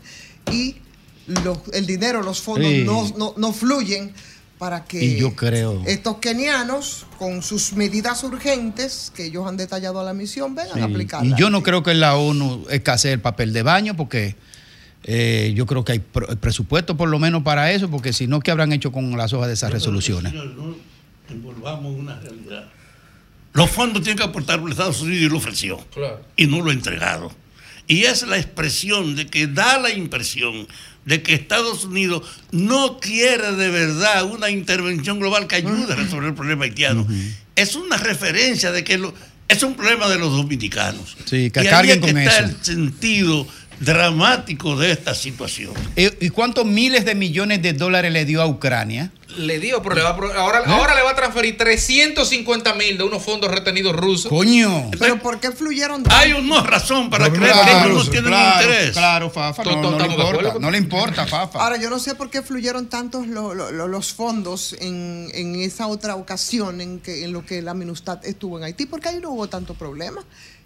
y 0.51 0.75
los- 1.43 1.59
el 1.73 1.85
dinero, 1.85 2.21
los 2.21 2.41
fondos 2.41 2.69
Sí. 2.71 2.83
no, 2.85 3.07
no- 3.17 3.33
no 3.37 3.53
fluyen 3.53 4.11
para 4.59 4.85
que 4.85 5.03
Y 5.03 5.17
yo 5.17 5.35
creo. 5.35 5.81
estos 5.87 6.17
kenianos, 6.17 7.07
con 7.17 7.41
sus 7.41 7.73
medidas 7.73 8.23
urgentes 8.23 9.11
que 9.15 9.25
ellos 9.25 9.47
han 9.47 9.57
detallado 9.57 9.99
a 9.99 10.03
la 10.03 10.13
misión, 10.13 10.53
vengan 10.53 10.73
a 10.83 10.85
Sí, 10.85 10.91
aplicarlas. 10.93 11.31
Y 11.37 11.41
yo 11.41 11.49
no 11.49 11.63
creo 11.63 11.81
que 11.81 11.95
la 11.95 12.15
ONU 12.15 12.65
escasee 12.69 13.13
el 13.13 13.21
papel 13.21 13.53
de 13.53 13.63
baño 13.63 13.95
porque 13.97 14.35
eh, 15.03 15.53
yo 15.55 15.65
creo 15.65 15.83
que 15.83 15.93
hay 15.93 15.99
presupuesto 15.99 16.95
por 16.97 17.09
lo 17.09 17.17
menos 17.19 17.43
para 17.43 17.71
eso, 17.71 17.89
porque 17.89 18.13
si 18.13 18.27
no, 18.27 18.39
¿qué 18.39 18.51
habrán 18.51 18.71
hecho 18.73 18.91
con 18.91 19.15
las 19.17 19.33
hojas 19.33 19.47
de 19.47 19.53
esas 19.55 19.71
resoluciones? 19.71 20.31
Señor, 20.31 20.47
no 20.55 20.75
envolvamos 21.29 21.97
una 21.97 22.19
realidad. 22.19 22.65
Los 23.53 23.69
fondos 23.69 24.01
tienen 24.03 24.17
que 24.17 24.23
aportar 24.23 24.61
por 24.61 24.69
Estados 24.69 25.01
Unidos 25.01 25.23
y 25.23 25.29
lo 25.29 25.37
ofreció. 25.37 25.79
Y 26.37 26.45
no 26.47 26.61
lo 26.61 26.69
ha 26.69 26.73
entregado. 26.73 27.31
Y 27.87 28.03
es 28.03 28.25
la 28.25 28.37
expresión 28.37 29.15
de 29.15 29.27
que 29.27 29.47
da 29.47 29.77
la 29.79 29.91
impresión 29.91 30.67
de 31.03 31.21
que 31.23 31.33
Estados 31.33 31.83
Unidos 31.83 32.23
no 32.51 32.99
quiere 32.99 33.51
de 33.53 33.69
verdad 33.69 34.23
una 34.23 34.49
intervención 34.51 35.19
global 35.19 35.47
que 35.47 35.55
ayude 35.55 35.91
a 35.91 35.95
resolver 35.95 36.29
el 36.29 36.35
problema 36.35 36.63
haitiano. 36.65 37.05
Es 37.55 37.75
una 37.75 37.97
referencia 37.97 38.71
de 38.71 38.83
que 38.83 38.97
lo- 38.99 39.13
es 39.49 39.63
un 39.63 39.73
problema 39.75 40.07
de 40.07 40.17
los 40.19 40.31
dominicanos. 40.31 41.17
Sí, 41.25 41.49
que 41.51 41.61
y 41.63 41.63
ahí 41.63 41.69
carguen 41.69 41.99
es 41.99 42.05
que 42.05 42.11
con 42.13 42.21
está 42.21 42.39
eso. 42.39 42.55
el 42.57 42.63
sentido 42.63 43.47
dramático 43.81 44.75
de 44.77 44.91
esta 44.91 45.13
situación. 45.15 45.73
Eh, 45.95 46.15
¿Y 46.21 46.29
cuántos 46.29 46.65
miles 46.65 47.03
de 47.05 47.15
millones 47.15 47.61
de 47.61 47.73
dólares 47.73 48.11
le 48.13 48.25
dio 48.25 48.41
a 48.41 48.45
Ucrania? 48.47 49.11
Le 49.37 49.59
dio, 49.59 49.81
pero 49.81 49.95
le 49.95 50.01
va 50.01 50.09
a 50.09 50.13
ahora, 50.41 50.59
¿Eh? 50.59 50.63
ahora 50.67 50.93
le 50.93 51.03
va 51.03 51.11
a 51.11 51.15
transferir 51.15 51.57
350 51.57 52.73
mil 52.73 52.97
de 52.97 53.03
unos 53.05 53.23
fondos 53.23 53.49
retenidos 53.49 53.95
rusos. 53.95 54.29
Coño. 54.29 54.91
Pero 54.99 55.19
¿por 55.19 55.39
qué 55.39 55.51
fluyeron 55.51 56.03
Hay 56.09 56.33
una 56.33 56.61
razón 56.63 57.09
para 57.09 57.29
creer 57.31 57.53
que 57.53 57.71
ellos 57.71 58.05
no 58.05 58.11
tienen 58.11 58.29
claro, 58.29 58.61
interés. 58.69 58.91
Claro, 58.91 59.29
Fafa, 59.29 59.63
no, 59.63 59.81
no 59.91 59.97
le 59.99 60.05
importa, 60.07 60.53
no 60.59 60.71
le 60.71 60.77
importa, 60.77 61.25
Fafa. 61.27 61.63
Ahora, 61.63 61.77
yo 61.77 61.89
no 61.89 61.97
sé 61.97 62.13
por 62.15 62.29
qué 62.29 62.41
fluyeron 62.41 62.87
tantos 62.87 63.25
lo- 63.25 63.53
lo- 63.53 63.71
lo- 63.71 63.87
los 63.87 64.11
fondos 64.13 64.75
en, 64.81 65.29
en 65.33 65.55
esa 65.61 65.87
otra 65.87 66.15
ocasión 66.17 66.81
en, 66.81 66.99
que, 66.99 67.23
en 67.23 67.31
lo 67.31 67.45
que 67.45 67.61
la 67.61 67.73
Minustad 67.73 68.19
estuvo 68.25 68.57
en 68.57 68.65
Haití, 68.65 68.85
porque 68.85 69.07
ahí 69.09 69.19
no 69.21 69.29
hubo 69.31 69.47
tanto 69.47 69.75
problema. 69.75 70.21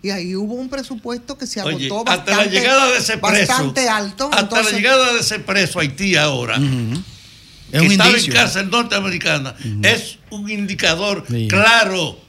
Y 0.06 0.12
ahí 0.12 0.36
hubo 0.36 0.54
un 0.54 0.70
presupuesto 0.70 1.36
que 1.36 1.48
se 1.48 1.60
agotó 1.60 1.76
Oye, 1.78 1.90
bastante, 1.90 2.32
hasta 2.32 2.46
la 2.46 2.46
llegada 2.46 2.92
de 2.92 2.98
ese 3.00 3.18
preso, 3.18 3.48
bastante 3.48 3.90
alto. 3.90 4.26
hasta 4.26 4.40
entonces- 4.42 4.72
la 4.74 4.78
llegada 4.78 5.14
de 5.14 5.20
ese 5.20 5.40
preso 5.40 5.80
a 5.80 5.82
Haití 5.82 6.16
ahora, 6.16 6.58
Es 6.58 6.62
que 6.62 7.80
un 7.80 7.92
estaba 7.92 8.10
indicio. 8.12 8.32
en 8.34 8.40
cárcel 8.40 8.70
norteamericana, 8.70 9.56
es 9.82 10.20
un 10.30 10.48
indicador 10.52 11.26
claro 11.50 12.20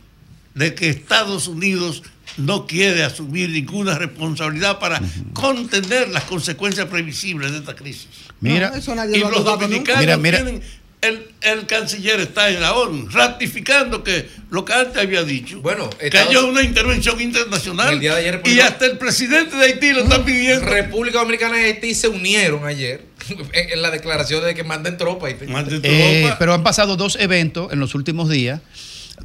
de 0.54 0.74
que 0.74 0.88
Estados 0.88 1.48
Unidos 1.48 2.02
no 2.38 2.66
quiere 2.66 3.04
asumir 3.04 3.50
ninguna 3.50 3.98
responsabilidad 3.98 4.78
para 4.78 5.02
contener 5.34 6.08
las 6.08 6.24
consecuencias 6.24 6.86
previsibles 6.86 7.52
de 7.52 7.58
esta 7.58 7.76
crisis. 7.76 8.08
Mira. 8.40 8.70
No, 8.70 8.76
eso 8.76 8.94
nadie 8.94 9.18
y 9.18 9.20
lo 9.20 9.30
los 9.30 9.44
dominicanos 9.44 10.00
Mira, 10.00 10.16
mira. 10.16 10.42
tienen, 10.42 10.62
el, 11.06 11.28
el 11.42 11.66
canciller 11.66 12.20
está 12.20 12.48
en 12.50 12.60
la 12.60 12.74
ONU 12.74 13.08
ratificando 13.08 14.02
que 14.04 14.28
lo 14.50 14.64
que 14.64 14.72
antes 14.72 15.02
había 15.02 15.22
dicho, 15.24 15.60
Bueno, 15.60 15.90
que 15.90 16.16
haya 16.16 16.42
una 16.42 16.62
intervención 16.62 17.20
internacional 17.20 17.94
El 17.94 18.00
día 18.00 18.14
de 18.14 18.20
ayer, 18.20 18.42
y 18.44 18.60
hasta 18.60 18.86
el 18.86 18.98
presidente 18.98 19.56
de 19.56 19.64
Haití 19.64 19.92
lo 19.92 20.02
está 20.04 20.24
pidiendo. 20.24 20.66
República 20.66 21.18
Dominicana 21.18 21.60
y 21.60 21.64
Haití 21.64 21.94
se 21.94 22.08
unieron 22.08 22.64
ayer 22.66 23.04
en, 23.52 23.82
la 23.82 23.90
declaración 23.90 24.44
de 24.44 24.54
que 24.54 24.64
manden 24.64 24.96
tropas. 24.96 25.30
Haití. 25.30 25.46
Eh, 25.82 26.32
pero 26.38 26.54
han 26.54 26.62
pasado 26.62 26.96
dos 26.96 27.16
eventos 27.20 27.72
en 27.72 27.80
los 27.80 27.94
últimos 27.94 28.28
días 28.28 28.60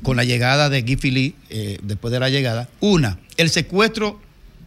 con 0.03 0.17
la 0.17 0.23
llegada 0.23 0.69
de 0.69 0.81
Guy 0.81 0.95
Philippe, 0.95 1.37
eh, 1.49 1.77
después 1.83 2.11
de 2.11 2.19
la 2.19 2.29
llegada. 2.29 2.69
Una, 2.79 3.19
el 3.37 3.49
secuestro 3.49 4.19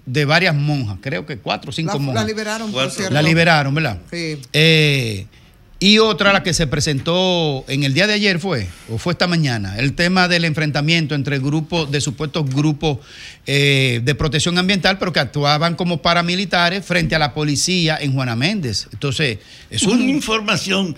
de 0.07 0.25
varias 0.25 0.55
monjas, 0.55 0.99
creo 1.01 1.25
que 1.27 1.39
cuatro 1.39 1.71
o 1.71 1.73
cinco 1.73 1.95
La, 1.95 1.99
monjas. 1.99 2.23
la 2.23 2.29
liberaron, 2.29 2.73
por 2.73 2.91
cierto. 2.91 3.15
La 3.15 3.23
liberaron, 3.23 3.75
¿verdad? 3.75 3.99
Sí. 4.11 4.39
Eh, 4.53 5.27
y 5.85 5.99
otra, 5.99 6.33
la 6.33 6.43
que 6.43 6.55
se 6.55 6.67
presentó 6.67 7.63
en 7.69 7.85
el 7.85 7.93
día 7.93 8.07
de 8.07 8.15
ayer 8.15 8.41
fue, 8.41 8.67
o 8.89 8.97
fue 8.97 9.13
esta 9.13 9.27
mañana, 9.27 9.77
el 9.77 9.93
tema 9.93 10.29
del 10.29 10.47
enfrentamiento 10.47 11.15
entre 11.15 11.39
grupos, 11.39 11.91
de 11.91 12.01
supuestos 12.01 12.49
grupos 12.49 13.01
eh, 13.45 14.01
de 14.03 14.15
protección 14.15 14.57
ambiental, 14.57 14.99
pero 14.99 15.13
que 15.13 15.21
actuaban 15.21 15.75
como 15.75 16.01
paramilitares 16.01 16.87
frente 16.87 17.15
a 17.15 17.19
la 17.19 17.35
policía 17.35 17.99
en 18.01 18.15
Juana 18.15 18.35
Méndez. 18.35 18.89
Entonces, 18.95 19.41
es 19.69 19.83
una 19.83 19.97
un, 19.97 20.09
información 20.09 20.97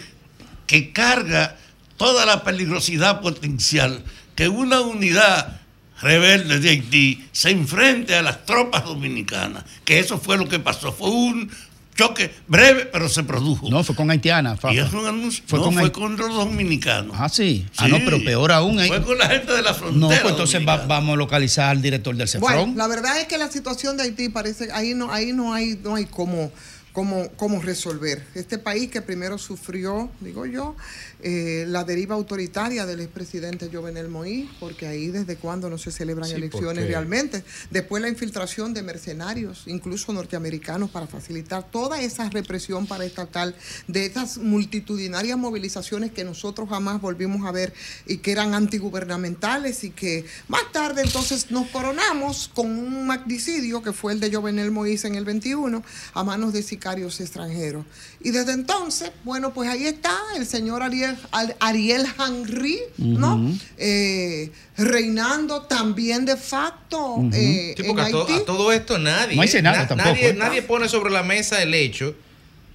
que 0.68 0.92
carga 0.92 1.56
toda 1.96 2.24
la 2.24 2.44
peligrosidad 2.44 3.20
potencial 3.20 4.04
que 4.36 4.46
una 4.48 4.82
unidad 4.82 5.62
rebelde 6.00 6.60
de 6.60 6.68
Haití 6.68 7.24
se 7.32 7.50
enfrente 7.50 8.14
a 8.14 8.22
las 8.22 8.46
tropas 8.46 8.84
dominicanas, 8.84 9.64
que 9.84 9.98
eso 9.98 10.16
fue 10.18 10.36
lo 10.36 10.48
que 10.48 10.60
pasó, 10.60 10.92
fue 10.92 11.10
un 11.10 11.50
choque 11.96 12.30
breve, 12.46 12.86
pero 12.86 13.08
se 13.08 13.22
produjo. 13.24 13.68
No, 13.70 13.82
fue 13.82 13.94
con 13.96 14.10
haitiana, 14.10 14.56
Fafa. 14.56 14.74
Y 14.74 14.78
es 14.78 14.92
un 14.92 15.06
anuncio, 15.06 15.42
Fue 15.46 15.58
no, 15.58 15.64
con 15.66 15.74
fue 15.74 15.90
contra 15.92 16.26
los 16.26 16.36
dominicanos. 16.36 17.16
Ah, 17.18 17.28
sí. 17.28 17.66
Ah, 17.76 17.86
Sí. 17.86 17.90
no, 17.92 17.98
pero 18.04 18.22
peor 18.22 18.52
aún. 18.52 18.78
¿eh? 18.80 18.88
Fue 18.88 19.02
con 19.02 19.18
la 19.18 19.26
gente 19.28 19.52
de 19.52 19.62
la 19.62 19.70
No, 19.70 19.76
frontera. 19.76 20.22
pues 20.22 20.32
entonces 20.32 20.60
va- 20.68 20.86
vamos 20.86 21.14
a 21.14 21.16
localizar 21.16 21.70
al 21.70 21.82
director 21.82 22.14
del 22.14 22.28
Bueno, 22.38 22.48
CEFRON. 22.58 22.76
la 22.76 22.86
verdad 22.86 23.18
es 23.20 23.26
que 23.26 23.38
la 23.38 23.50
situación 23.50 23.96
de 23.96 24.04
Haití 24.04 24.28
parece, 24.28 24.68
ahí 24.72 24.94
no, 24.94 25.10
ahí 25.12 25.32
no 25.32 25.52
hay, 25.54 25.78
no 25.82 25.94
hay 25.94 26.04
cómo, 26.04 26.52
cómo, 26.96 27.28
cómo 27.36 27.60
resolver. 27.60 28.24
Este 28.34 28.56
país 28.56 28.90
que 28.90 29.02
primero 29.02 29.36
sufrió, 29.36 30.08
digo 30.22 30.46
yo, 30.46 30.74
eh, 31.22 31.66
la 31.68 31.84
deriva 31.84 32.14
autoritaria 32.14 32.86
del 32.86 33.00
expresidente 33.02 33.68
Jovenel 33.70 34.08
Moïse, 34.08 34.48
porque 34.58 34.86
ahí 34.86 35.08
desde 35.08 35.36
cuando 35.36 35.68
no 35.68 35.76
se 35.76 35.90
celebran 35.90 36.26
Sí, 36.30 36.36
elecciones 36.36 36.84
porque- 36.84 36.86
realmente. 36.88 37.44
Después 37.70 38.00
la 38.00 38.08
infiltración 38.08 38.72
de 38.72 38.82
mercenarios, 38.82 39.64
incluso 39.66 40.10
norteamericanos, 40.14 40.88
para 40.88 41.06
facilitar 41.06 41.70
toda 41.70 42.00
esa 42.00 42.30
represión 42.30 42.86
paraestatal 42.86 43.54
de 43.88 44.06
estas 44.06 44.38
multitudinarias 44.38 45.36
movilizaciones 45.36 46.12
que 46.12 46.24
nosotros 46.24 46.66
jamás 46.70 47.02
volvimos 47.02 47.46
a 47.46 47.52
ver 47.52 47.74
y 48.06 48.16
que 48.18 48.32
eran 48.32 48.54
antigubernamentales 48.54 49.84
y 49.84 49.90
que 49.90 50.24
más 50.48 50.62
tarde 50.72 51.02
entonces 51.02 51.50
nos 51.50 51.68
coronamos 51.68 52.48
con 52.54 52.70
un 52.70 53.06
magnicidio 53.06 53.82
que 53.82 53.92
fue 53.92 54.14
el 54.14 54.20
de 54.20 54.32
Jovenel 54.34 54.72
Moïse 54.72 55.04
en 55.04 55.14
el 55.16 55.26
21 55.26 55.82
a 56.14 56.24
manos 56.24 56.54
de 56.54 56.62
sicarios 56.62 56.85
sicarios 56.86 57.20
extranjeros. 57.20 57.84
Y 58.20 58.30
desde 58.30 58.52
entonces, 58.52 59.10
bueno, 59.24 59.52
pues 59.52 59.68
ahí 59.68 59.86
está 59.88 60.16
el 60.36 60.46
señor 60.46 60.84
Ariel, 60.84 61.16
Ariel 61.58 62.06
Henry, 62.16 62.78
¿no? 62.98 63.52
Eh, 63.76 64.52
reinando 64.76 65.62
también 65.62 66.24
de 66.24 66.36
facto 66.36 67.16
eh, 67.32 67.74
Sí, 67.76 67.82
en 67.82 67.88
porque 67.88 68.02
a, 68.02 68.10
to- 68.10 68.20
Haití. 68.20 68.34
a 68.34 68.44
todo 68.44 68.70
esto 68.72 68.98
nadie, 68.98 69.34
No 69.34 69.42
hay 69.42 69.48
Senado 69.48 69.78
na- 69.78 69.88
tampoco, 69.88 70.10
nadie, 70.10 70.28
¿eh? 70.28 70.34
nadie 70.34 70.62
pone 70.62 70.88
sobre 70.88 71.10
la 71.10 71.24
mesa 71.24 71.60
el 71.60 71.74
hecho, 71.74 72.14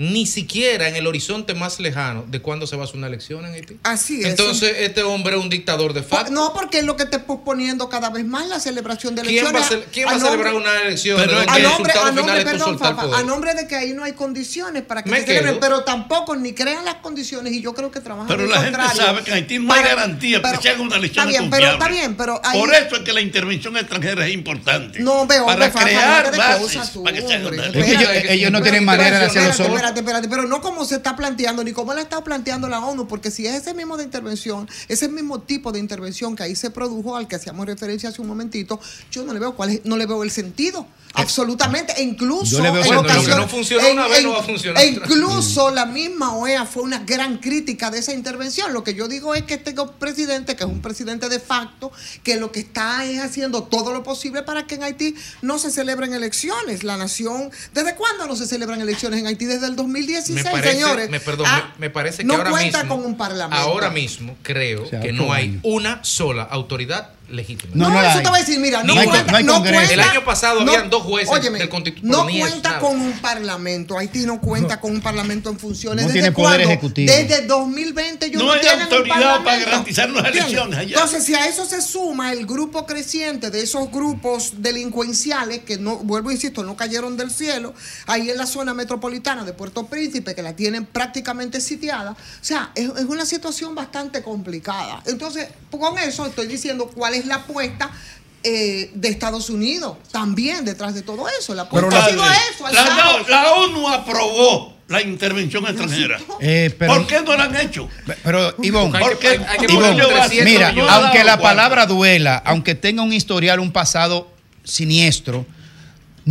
ni 0.01 0.25
siquiera 0.25 0.87
en 0.87 0.95
el 0.95 1.05
horizonte 1.05 1.53
más 1.53 1.79
lejano, 1.79 2.25
de 2.27 2.41
cuándo 2.41 2.65
se 2.65 2.75
va 2.75 2.81
a 2.81 2.85
hacer 2.85 2.97
una 2.97 3.05
elección 3.05 3.45
en 3.45 3.53
Haití. 3.53 3.77
Así 3.83 4.21
es. 4.21 4.29
Entonces, 4.29 4.73
este 4.79 5.03
hombre 5.03 5.35
es 5.37 5.41
un 5.43 5.49
dictador 5.49 5.93
de 5.93 6.01
facto. 6.01 6.31
No, 6.31 6.53
porque 6.53 6.79
es 6.79 6.85
lo 6.85 6.95
que 6.97 7.03
está 7.03 7.23
posponiendo 7.23 7.87
cada 7.87 8.09
vez 8.09 8.25
más 8.25 8.47
la 8.47 8.59
celebración 8.59 9.13
de 9.13 9.21
¿Quién 9.21 9.45
va 9.45 9.49
a, 9.49 9.51
elecciones. 9.51 9.85
quién 9.93 10.07
va 10.07 10.11
a 10.11 10.13
nombre- 10.15 10.31
celebrar 10.31 10.53
una 10.55 10.81
elección 10.81 11.17
Pero 11.21 11.37
a 11.37 11.41
el 11.41 11.45
nombre, 11.63 11.63
resultado 11.93 12.05
a 12.07 12.11
nombre, 12.13 12.23
final 12.23 12.37
es 12.39 12.43
tú 12.45 12.49
perdón, 12.51 12.67
soltar 12.69 12.95
Fafa, 12.95 13.01
poder? 13.07 13.19
a 13.19 13.23
nombre 13.23 13.53
de 13.53 13.67
que 13.67 13.75
ahí 13.75 13.93
no 13.93 14.03
hay 14.03 14.13
condiciones 14.13 14.81
para 14.81 15.03
que 15.03 15.09
Me 15.11 15.19
se 15.19 15.25
celebren, 15.27 15.57
pero 15.59 15.83
tampoco 15.83 16.35
ni 16.35 16.53
crean 16.53 16.83
las 16.83 16.95
condiciones 16.95 17.53
y 17.53 17.61
yo 17.61 17.75
creo 17.75 17.91
que 17.91 17.99
trabajan 17.99 18.27
Pero 18.27 18.47
la 18.47 18.61
gente 18.63 18.79
sabe 18.95 19.21
que 19.23 19.29
en 19.29 19.37
Haití 19.37 19.59
no 19.59 19.71
hay 19.71 19.81
Para- 19.81 19.95
garantía 19.95 20.41
para 20.41 20.57
que 20.57 20.63
se 20.63 20.69
haga 20.69 20.81
una 20.81 20.95
elección 20.95 21.29
Está 21.29 21.39
bien, 21.39 21.51
pero 21.51 21.71
está 21.73 21.87
bien, 21.89 22.15
pero 22.17 22.41
ahí- 22.43 22.59
Por 22.59 22.73
eso 22.73 22.95
es 22.95 23.01
que 23.03 23.13
la 23.13 23.21
intervención 23.21 23.77
extranjera 23.77 24.25
es 24.27 24.33
importante. 24.33 24.99
No, 24.99 25.27
veo, 25.27 25.45
para 25.45 25.71
crear 25.71 26.35
bases 26.35 26.89
para 27.03 27.15
que 27.15 27.21
se 27.21 27.33
haga 27.35 27.49
una 27.49 27.71
que 27.71 28.33
ellos, 28.33 28.51
no 28.51 28.61
tienen 28.63 28.83
manera 28.83 29.19
de 29.19 29.25
hacerlo 29.25 29.53
solo. 29.53 29.90
Espérate, 29.99 30.25
espérate, 30.25 30.27
pero 30.29 30.47
no 30.47 30.61
como 30.61 30.85
se 30.85 30.95
está 30.95 31.15
planteando, 31.15 31.63
ni 31.63 31.71
como 31.73 31.93
la 31.93 32.01
está 32.01 32.23
planteando 32.23 32.67
la 32.69 32.79
ONU, 32.79 33.07
porque 33.07 33.31
si 33.31 33.45
es 33.47 33.55
ese 33.55 33.73
mismo 33.73 33.97
de 33.97 34.03
intervención, 34.03 34.67
ese 34.87 35.07
mismo 35.09 35.41
tipo 35.41 35.71
de 35.71 35.79
intervención 35.79 36.35
que 36.35 36.43
ahí 36.43 36.55
se 36.55 36.69
produjo, 36.71 37.15
al 37.15 37.27
que 37.27 37.35
hacíamos 37.35 37.65
referencia 37.65 38.09
hace 38.09 38.21
un 38.21 38.27
momentito, 38.27 38.79
yo 39.11 39.23
no 39.23 39.33
le 39.33 39.39
veo 39.39 39.55
cuál 39.55 39.69
es- 39.69 39.81
no 39.85 39.97
le 39.97 40.05
veo 40.05 40.23
el 40.23 40.31
sentido. 40.31 40.87
Absolutamente, 41.13 41.93
e 41.97 42.03
incluso 42.03 42.57
Yo 42.57 42.63
le 42.63 42.71
veo 42.71 42.83
en 42.83 42.87
sentido. 42.87 43.03
Bueno, 43.03 43.19
lo 43.19 43.35
que 43.35 43.41
no 43.41 43.47
funcionó 43.49 43.91
una 43.91 44.07
vez 44.07 44.23
no 44.23 44.31
va 44.31 44.39
a 44.39 44.43
funcionar 44.43 44.81
e 44.83 44.87
incluso 44.87 45.69
la 45.71 45.85
misma 45.85 46.35
OEA 46.35 46.65
fue 46.65 46.83
una 46.83 46.99
gran 46.99 47.37
crítica 47.39 47.91
de 47.91 47.99
esa 47.99 48.13
intervención. 48.13 48.71
Lo 48.71 48.83
que 48.85 48.93
yo 48.93 49.09
digo 49.09 49.35
es 49.35 49.43
que 49.43 49.55
este 49.55 49.75
presidente, 49.99 50.55
que 50.55 50.63
es 50.63 50.69
un 50.69 50.81
presidente 50.81 51.27
de 51.27 51.39
facto, 51.39 51.91
que 52.23 52.37
lo 52.37 52.51
que 52.53 52.61
está 52.61 53.03
es 53.05 53.19
haciendo 53.19 53.63
todo 53.63 53.91
lo 53.93 54.03
posible 54.03 54.43
para 54.43 54.67
que 54.67 54.75
en 54.75 54.83
Haití 54.83 55.15
no 55.41 55.59
se 55.59 55.69
celebren 55.69 56.13
elecciones. 56.13 56.83
La 56.85 56.95
nación, 56.95 57.51
¿desde 57.73 57.95
cuándo 57.95 58.25
no 58.27 58.35
se 58.37 58.47
celebran 58.47 58.79
elecciones 58.79 59.19
en 59.19 59.27
Haití? 59.27 59.45
Desde 59.45 59.67
el 59.67 59.75
2016, 59.83 60.43
me 60.43 60.51
parece, 60.51 60.71
señores. 60.73 61.09
me, 61.09 61.19
perdón, 61.19 61.47
Ah, 61.49 61.73
me, 61.77 61.87
me 61.87 61.89
parece 61.89 62.17
que 62.19 62.23
no 62.25 62.35
ahora 62.35 62.49
cuenta 62.51 62.83
mismo, 62.83 62.95
con 62.97 63.05
un 63.05 63.17
parlamento. 63.17 63.63
ahora 63.63 63.89
mismo 63.89 64.35
creo 64.41 64.85
sea, 64.87 64.99
que 65.01 65.11
no 65.11 65.31
hay 65.33 65.59
una 65.63 66.03
sola 66.03 66.43
autoridad 66.43 67.09
legítima. 67.31 67.71
No, 67.75 67.89
No, 67.89 67.99
eso 68.01 68.17
hay. 68.17 68.23
te 68.23 68.29
voy 68.29 68.37
a 68.37 68.41
decir, 68.41 68.59
mira, 68.59 68.83
no, 68.83 68.93
No 68.93 68.99
hay 69.01 69.07
con- 69.07 69.15
cuenta, 69.15 69.31
no 69.31 69.37
hay 69.37 69.43
no 69.43 69.59
cuenta- 69.61 69.93
El 69.93 69.99
año 69.99 70.23
pasado 70.25 70.61
no- 70.63 70.71
habían 70.71 70.89
dos 70.89 71.03
jueces 71.03 71.29
óyeme, 71.33 71.59
del 71.59 71.69
No 72.03 72.25
cuenta 72.27 72.79
con 72.79 72.99
un 73.01 73.13
parlamento. 73.19 73.97
Haití 73.97 74.19
no 74.25 74.39
cuenta 74.41 74.79
con 74.79 74.91
un 74.91 75.01
parlamento 75.01 75.49
en 75.49 75.59
funciones. 75.59 76.03
No 76.03 76.07
¿Desde 76.09 76.21
tiene 76.21 76.31
poder 76.33 76.61
ejecutivo. 76.61 77.11
Desde 77.11 77.45
2020 77.47 78.25
ellos 78.27 78.41
No 78.41 78.47
no, 78.47 78.53
hay 78.53 78.61
tienen 78.61 78.79
un 78.79 78.83
autoridad 78.93 79.15
para 79.19 79.33
parlamento. 79.35 79.65
garantizar 79.71 80.09
las 80.09 80.25
elecciones 80.25 80.77
allá. 80.79 80.93
Entonces, 80.95 81.23
si 81.25 81.33
a 81.35 81.47
eso 81.47 81.65
se 81.65 81.81
suma 81.81 82.31
el 82.31 82.45
grupo 82.45 82.85
creciente 82.85 83.49
de 83.49 83.61
esos 83.61 83.89
grupos 83.91 84.53
delincuenciales 84.57 85.59
que 85.63 85.77
no, 85.77 85.97
vuelvo 85.97 86.29
e 86.29 86.33
insisto, 86.33 86.63
no 86.63 86.75
cayeron 86.75 87.17
del 87.17 87.31
cielo, 87.31 87.73
ahí 88.07 88.29
en 88.29 88.37
la 88.37 88.45
zona 88.45 88.73
metropolitana 88.73 89.43
de 89.43 89.53
Puerto 89.53 89.87
Príncipe, 89.87 90.35
que 90.35 90.41
la 90.41 90.55
tienen 90.55 90.85
prácticamente 90.85 91.61
sitiada, 91.61 92.11
o 92.11 92.15
sea, 92.41 92.71
es, 92.75 92.85
es 92.89 93.05
una 93.05 93.25
situación 93.25 93.75
bastante 93.75 94.21
complicada. 94.21 95.01
Entonces, 95.05 95.47
con 95.69 95.97
eso 95.97 96.25
estoy 96.25 96.47
diciendo 96.47 96.89
cuál 96.93 97.13
es 97.13 97.20
la 97.25 97.35
apuesta. 97.35 97.91
eh, 98.43 98.89
de 98.95 99.07
Estados 99.09 99.51
Unidos 99.51 99.97
también 100.11 100.65
detrás 100.65 100.95
de 100.95 101.03
todo 101.03 101.27
eso. 101.39 101.53
La 101.53 101.61
apuesta 101.61 102.05
ha 102.05 102.09
sido 102.09 102.23
a 102.23 102.33
eso, 102.33 102.65
al 102.65 102.73
la, 102.73 102.83
caos. 102.85 103.29
la 103.29 103.51
ONU 103.53 103.87
aprobó 103.87 104.77
la 104.87 104.99
intervención 105.03 105.63
extranjera. 105.67 106.17
Eh, 106.39 106.75
pero, 106.79 106.95
¿Por 106.95 107.05
qué 107.05 107.21
no 107.21 107.37
la 107.37 107.43
han 107.43 107.55
hecho? 107.55 107.87
pero 108.23 108.55
Ivonne, 108.63 108.97
Hay 108.97 109.03
que- 109.03 109.09
Porque 109.11 109.27
hay- 109.27 109.45
hay 109.47 109.57
que 109.59 109.71
Ivonne, 109.71 109.89
ponerle 109.89 110.13
300 110.15 110.45
mira, 110.45 110.73
aunque 110.89 111.23
la 111.23 111.39
palabra 111.39 111.85
duela, 111.85 112.41
aunque 112.43 112.73
tenga 112.73 113.03
un 113.03 113.13
historial, 113.13 113.59
un 113.59 113.71
pasado 113.71 114.27
siniestro, 114.63 115.45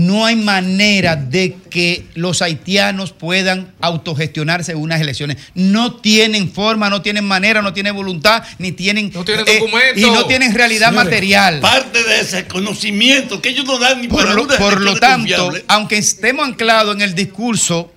no 0.00 0.24
hay 0.24 0.34
manera 0.34 1.14
de 1.14 1.56
que 1.68 2.06
los 2.14 2.40
haitianos 2.40 3.12
puedan 3.12 3.74
autogestionarse 3.82 4.72
en 4.72 4.78
unas 4.78 4.98
elecciones. 4.98 5.36
No 5.54 5.96
tienen 5.96 6.50
forma, 6.50 6.88
no 6.88 7.02
tienen 7.02 7.26
manera, 7.26 7.60
no 7.60 7.74
tienen 7.74 7.94
voluntad, 7.94 8.42
ni 8.58 8.72
tienen 8.72 9.12
No 9.14 9.24
tienen 9.26 9.44
eh, 9.46 9.60
y 9.96 10.02
no 10.02 10.24
tienen 10.24 10.54
realidad 10.54 10.88
Señores, 10.88 11.04
material. 11.04 11.60
Parte 11.60 12.02
de 12.02 12.20
ese 12.20 12.46
conocimiento 12.46 13.42
que 13.42 13.50
ellos 13.50 13.66
no 13.66 13.78
dan 13.78 14.00
ni 14.00 14.08
Por 14.08 14.22
para 14.22 14.34
lo, 14.34 14.44
una 14.44 14.56
por 14.56 14.80
lo 14.80 14.96
tanto, 14.96 15.36
confiable. 15.36 15.64
aunque 15.68 15.98
estemos 15.98 16.46
anclados 16.46 16.94
en 16.94 17.02
el 17.02 17.14
discurso 17.14 17.92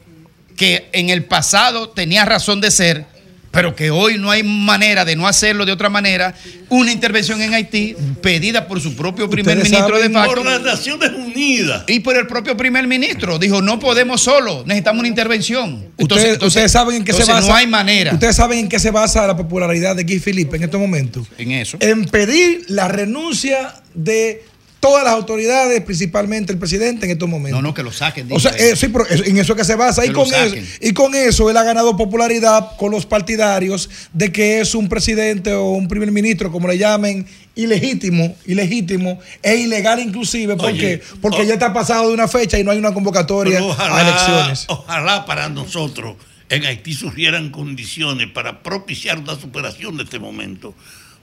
que 0.58 0.90
en 0.92 1.10
el 1.10 1.24
pasado 1.24 1.90
tenía 1.90 2.26
razón 2.26 2.60
de 2.60 2.70
ser, 2.70 3.06
pero 3.54 3.76
que 3.76 3.92
hoy 3.92 4.18
no 4.18 4.32
hay 4.32 4.42
manera 4.42 5.06
de 5.06 5.16
no 5.16 5.28
hacerlo 5.28 5.64
de 5.64 5.72
otra 5.72 5.88
manera, 5.88 6.34
una 6.70 6.92
intervención 6.92 7.40
en 7.40 7.54
Haití 7.54 7.96
pedida 8.20 8.68
por 8.68 8.82
su 8.82 8.96
propio 8.96 9.30
primer 9.30 9.58
ministro 9.58 10.02
de 10.02 10.10
facto 10.10 10.34
por 10.34 10.44
las 10.44 10.62
Naciones 10.62 11.12
Unidas. 11.12 11.84
y 11.88 12.00
por 12.00 12.18
el 12.18 12.26
propio 12.26 12.58
primer 12.58 12.88
ministro. 12.88 13.38
Dijo, 13.38 13.62
no 13.62 13.78
podemos 13.78 14.22
solo, 14.22 14.64
necesitamos 14.66 15.02
una 15.02 15.08
intervención. 15.08 15.86
Ustedes, 16.00 16.42
ustedes 16.42 16.72
saben 16.72 16.96
en 16.96 17.04
qué 17.04 17.14
se 17.14 17.22
entonces 17.22 17.42
basa. 17.44 17.48
no 17.48 17.56
hay 17.56 17.68
manera 17.68 18.14
Ustedes 18.14 18.36
saben 18.36 18.58
en 18.58 18.70
qué 18.70 18.80
se 18.80 18.90
basa 18.90 19.28
la 19.28 19.38
popularidad 19.38 19.96
de 19.96 20.04
Guy 20.04 20.20
Philippe 20.20 20.58
en 20.58 20.64
estos 20.64 20.82
momentos. 20.82 21.28
en 21.38 21.52
eso. 21.52 21.78
En 21.80 22.06
pedir 22.06 22.66
la 22.70 22.88
renuncia 22.88 23.76
de 23.94 24.44
todas 24.84 25.06
las 25.06 25.14
autoridades, 25.14 25.80
principalmente 25.80 26.52
el 26.52 26.60
presidente 26.60 27.06
en 27.06 27.14
estos 27.14 27.30
momentos. 27.30 27.62
No, 27.62 27.70
no, 27.70 27.74
que 27.74 27.84
lo 27.84 27.94
saquen. 27.94 28.28
O 28.30 28.38
sea, 28.38 28.52
eh, 28.52 28.76
sí, 28.76 28.90
pero 28.90 29.06
en 29.10 29.38
eso 29.38 29.56
que 29.56 29.64
se 29.64 29.76
basa. 29.76 30.06
Y 30.06 30.12
con, 30.12 30.28
eso, 30.28 30.56
y 30.82 30.92
con 30.92 31.16
eso 31.16 31.50
él 31.50 31.56
ha 31.56 31.64
ganado 31.64 31.96
popularidad 31.96 32.76
con 32.76 32.92
los 32.92 33.06
partidarios 33.06 33.90
de 34.12 34.34
que 34.34 34.60
es 34.60 34.76
un 34.76 34.90
presidente 34.90 35.54
o 35.54 35.70
un 35.70 35.88
primer 35.88 36.12
ministro, 36.12 36.52
como 36.52 36.68
le 36.68 36.78
llamen, 36.78 37.26
ilegítimo, 37.56 38.36
ilegítimo 38.46 39.20
e 39.42 39.56
ilegal 39.56 40.02
inclusive, 40.02 40.58
porque, 40.58 41.02
Oye, 41.02 41.02
porque 41.22 41.44
o- 41.44 41.46
ya 41.46 41.54
está 41.54 41.72
pasado 41.72 42.10
de 42.10 42.14
una 42.14 42.28
fecha 42.28 42.60
y 42.60 42.66
no 42.66 42.72
hay 42.72 42.78
una 42.78 42.94
convocatoria 42.94 43.60
a 43.60 44.02
elecciones. 44.02 44.66
ojalá 44.68 45.26
para 45.26 45.48
nosotros 45.48 46.18
en 46.50 46.66
Haití 46.66 46.94
surgieran 46.94 47.52
condiciones 47.52 48.28
para 48.34 48.62
propiciar 48.62 49.18
una 49.20 49.40
superación 49.40 49.96
de 49.96 50.04
este 50.04 50.20
momento. 50.20 50.76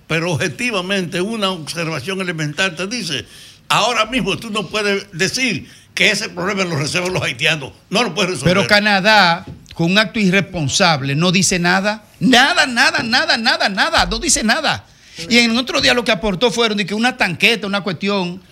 Pero 0.06 0.32
objetivamente 0.32 1.20
una 1.20 1.50
observación 1.52 2.20
elemental 2.20 2.74
te 2.74 2.88
dice, 2.88 3.26
ahora 3.70 4.04
mismo 4.04 4.36
tú 4.36 4.50
no 4.50 4.66
puedes 4.66 5.06
decir 5.12 5.66
que 5.94 6.10
ese 6.10 6.28
problema 6.28 6.64
lo 6.64 6.76
resuelven 6.76 7.14
los 7.14 7.22
haitianos. 7.22 7.72
No 7.88 8.02
lo 8.02 8.14
puedes 8.14 8.32
resolver. 8.32 8.54
Pero 8.54 8.66
Canadá, 8.66 9.46
con 9.74 9.90
un 9.90 9.98
acto 9.98 10.20
irresponsable, 10.20 11.14
no 11.14 11.32
dice 11.32 11.58
nada. 11.58 12.04
Nada, 12.18 12.66
nada, 12.66 13.02
nada, 13.02 13.38
nada, 13.38 13.68
nada. 13.68 14.06
No 14.06 14.18
dice 14.18 14.42
nada. 14.42 14.84
Y 15.28 15.38
en 15.38 15.56
otro 15.56 15.80
día 15.80 15.94
lo 15.94 16.04
que 16.04 16.12
aportó 16.12 16.50
fueron 16.50 16.78
de 16.78 16.86
que 16.86 16.94
una 16.94 17.16
tanqueta, 17.16 17.66
una 17.66 17.82
cuestión 17.82 18.42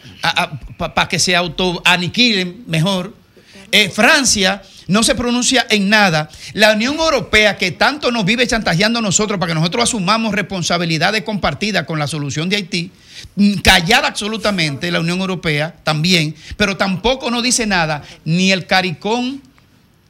para 0.76 1.08
que 1.08 1.18
se 1.18 1.34
autoaniquilen 1.36 2.64
mejor. 2.66 3.14
Eh, 3.70 3.90
Francia 3.90 4.62
no 4.88 5.02
se 5.02 5.14
pronuncia 5.14 5.66
en 5.70 5.88
nada. 5.88 6.28
La 6.54 6.72
Unión 6.72 6.96
Europea, 6.96 7.56
que 7.56 7.70
tanto 7.70 8.10
nos 8.10 8.24
vive 8.24 8.46
chantajeando 8.46 8.98
a 8.98 9.02
nosotros 9.02 9.38
para 9.38 9.50
que 9.50 9.58
nosotros 9.58 9.84
asumamos 9.84 10.34
responsabilidades 10.34 11.22
compartidas 11.22 11.84
con 11.84 11.98
la 11.98 12.08
solución 12.08 12.48
de 12.48 12.56
Haití, 12.56 12.90
mm, 13.36 13.58
callada 13.58 14.08
absolutamente 14.08 14.90
la 14.90 15.00
Unión 15.00 15.20
Europea 15.20 15.76
también, 15.84 16.34
pero 16.56 16.76
tampoco 16.76 17.30
nos 17.30 17.42
dice 17.42 17.66
nada, 17.66 18.02
ni 18.24 18.50
el 18.50 18.66
CARICOM, 18.66 19.40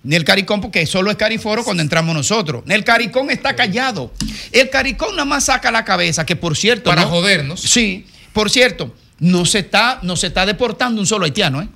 ni 0.05 0.17
el 0.17 0.25
CARICOM, 0.25 0.61
porque 0.61 0.87
solo 0.87 1.11
es 1.11 1.17
CARIFORO 1.17 1.65
cuando 1.65 1.83
entramos 1.83 2.15
nosotros. 2.15 2.63
El 2.69 2.85
CARICOM 2.85 3.31
está 3.31 3.57
callado. 3.57 4.13
El 4.53 4.71
CARICOM 4.71 5.11
nada 5.11 5.25
más 5.25 5.47
saca 5.47 5.73
la 5.73 5.85
cabeza, 5.85 6.25
que 6.25 6.37
por 6.37 6.57
cierto. 6.57 6.89
Para 6.89 7.03
¿no? 7.03 7.09
jodernos. 7.09 7.61
Sí, 7.61 8.07
por 8.33 8.49
cierto, 8.49 8.95
no 9.19 9.45
se 9.45 9.59
está, 9.59 9.99
no 10.03 10.15
se 10.15 10.29
está 10.29 10.47
deportando 10.47 11.01
un 11.01 11.07
solo 11.07 11.25
haitiano, 11.25 11.63
¿eh? 11.63 11.69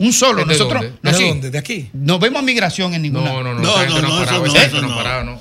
Un 0.00 0.12
solo. 0.12 0.44
¿De 0.44 0.52
Nosotros 0.54 0.82
dónde? 0.82 0.98
no, 1.02 1.10
¿De 1.12 1.16
sí, 1.16 1.28
dónde? 1.28 1.50
¿De 1.50 1.58
aquí? 1.58 1.90
no 1.92 2.18
vemos 2.18 2.42
migración 2.42 2.94
en 2.94 3.02
ninguna. 3.02 3.30
No, 3.32 3.42
no, 3.42 3.54
no. 3.54 3.60
No, 3.60 3.62
no, 3.62 3.76
ha 3.76 3.84
no, 3.84 3.92
parado, 4.24 4.46
eso 4.46 4.80
no, 4.82 4.98
ha 4.98 5.22
no. 5.22 5.38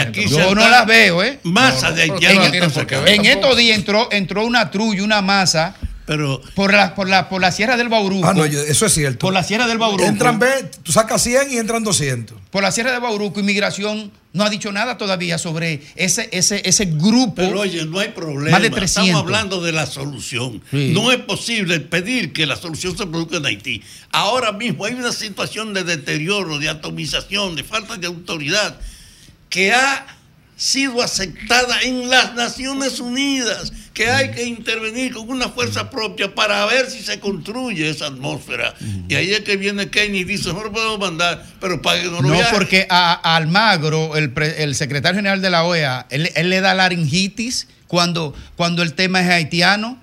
aquí 0.00 0.24
no. 0.24 0.30
Yo 0.30 0.54
no 0.54 0.68
las 0.68 0.84
veo, 0.86 1.22
¿eh? 1.22 1.38
Masa 1.44 1.90
No, 1.90 1.96
de 1.96 2.02
haitianos. 2.02 2.50
ver. 2.50 3.08
En 3.08 3.24
estos 3.24 3.56
días 3.56 3.78
entró, 3.78 4.08
entró 4.10 4.44
una 4.44 4.70
trulla, 4.70 5.02
una 5.04 5.22
masa, 5.22 5.74
Pero 6.06 6.42
por 6.56 6.72
la, 6.74 6.94
por 6.96 7.08
la, 7.08 7.28
por 7.28 7.40
la 7.40 7.52
Sierra 7.52 7.76
del 7.76 7.88
Bauruco. 7.88 8.26
Ah, 8.26 8.34
no, 8.34 8.44
yo- 8.46 8.60
eso 8.62 8.84
es 8.86 8.92
cierto. 8.92 9.20
Por 9.20 9.32
la 9.32 9.44
Sierra 9.44 9.68
del 9.68 9.78
Bauruco. 9.78 10.04
Entran, 10.04 10.40
ve, 10.40 10.48
tú 10.82 10.90
sacas 10.90 11.22
100 11.22 11.52
y 11.52 11.58
entran 11.58 11.84
200. 11.84 12.36
Por 12.50 12.64
la 12.64 12.72
Sierra 12.72 12.90
de 12.90 12.98
Bauruco, 12.98 13.38
inmigración 13.38 14.10
no 14.32 14.44
ha 14.44 14.50
dicho 14.50 14.70
nada 14.70 14.96
todavía 14.96 15.38
sobre 15.38 15.82
ese, 15.96 16.28
ese, 16.32 16.62
ese 16.64 16.84
grupo. 16.84 17.34
Pero 17.36 17.60
oye, 17.60 17.84
no 17.84 17.98
hay 17.98 18.10
problema. 18.10 18.52
Más 18.52 18.62
de 18.62 18.70
300. 18.70 19.04
Estamos 19.08 19.22
hablando 19.22 19.60
de 19.60 19.72
la 19.72 19.86
solución. 19.86 20.62
Sí. 20.70 20.92
No 20.94 21.10
es 21.10 21.18
posible 21.18 21.80
pedir 21.80 22.32
que 22.32 22.46
la 22.46 22.56
solución 22.56 22.96
se 22.96 23.06
produzca 23.06 23.38
en 23.38 23.46
Haití. 23.46 23.82
Ahora 24.12 24.52
mismo 24.52 24.84
hay 24.84 24.94
una 24.94 25.12
situación 25.12 25.74
de 25.74 25.82
deterioro, 25.82 26.58
de 26.58 26.68
atomización, 26.68 27.56
de 27.56 27.64
falta 27.64 27.96
de 27.96 28.06
autoridad 28.06 28.78
que 29.48 29.72
ha 29.72 30.06
sido 30.56 31.02
aceptada 31.02 31.82
en 31.82 32.08
las 32.08 32.34
Naciones 32.34 33.00
Unidas. 33.00 33.72
Que 33.94 34.08
hay 34.08 34.30
que 34.30 34.44
intervenir 34.44 35.12
con 35.12 35.28
una 35.30 35.48
fuerza 35.48 35.90
propia 35.90 36.34
para 36.34 36.64
ver 36.66 36.88
si 36.88 37.02
se 37.02 37.18
construye 37.20 37.90
esa 37.90 38.06
atmósfera. 38.06 38.74
Y 39.08 39.14
ahí 39.16 39.32
es 39.32 39.40
que 39.40 39.56
viene 39.56 39.90
Kenny 39.90 40.18
y 40.20 40.24
dice, 40.24 40.52
no 40.52 40.62
lo 40.62 40.72
podemos 40.72 40.98
mandar, 40.98 41.44
pero 41.60 41.80
los 41.82 42.22
No, 42.22 42.30
viajes". 42.30 42.48
porque 42.52 42.86
a, 42.88 43.12
a 43.14 43.36
Almagro, 43.36 44.16
el, 44.16 44.32
pre- 44.32 44.62
el 44.62 44.74
secretario 44.74 45.16
general 45.18 45.42
de 45.42 45.50
la 45.50 45.64
OEA, 45.64 46.06
él, 46.10 46.30
él 46.34 46.50
le 46.50 46.60
da 46.60 46.74
laringitis 46.74 47.66
cuando, 47.88 48.34
cuando 48.56 48.82
el 48.82 48.94
tema 48.94 49.20
es 49.22 49.28
haitiano, 49.28 49.98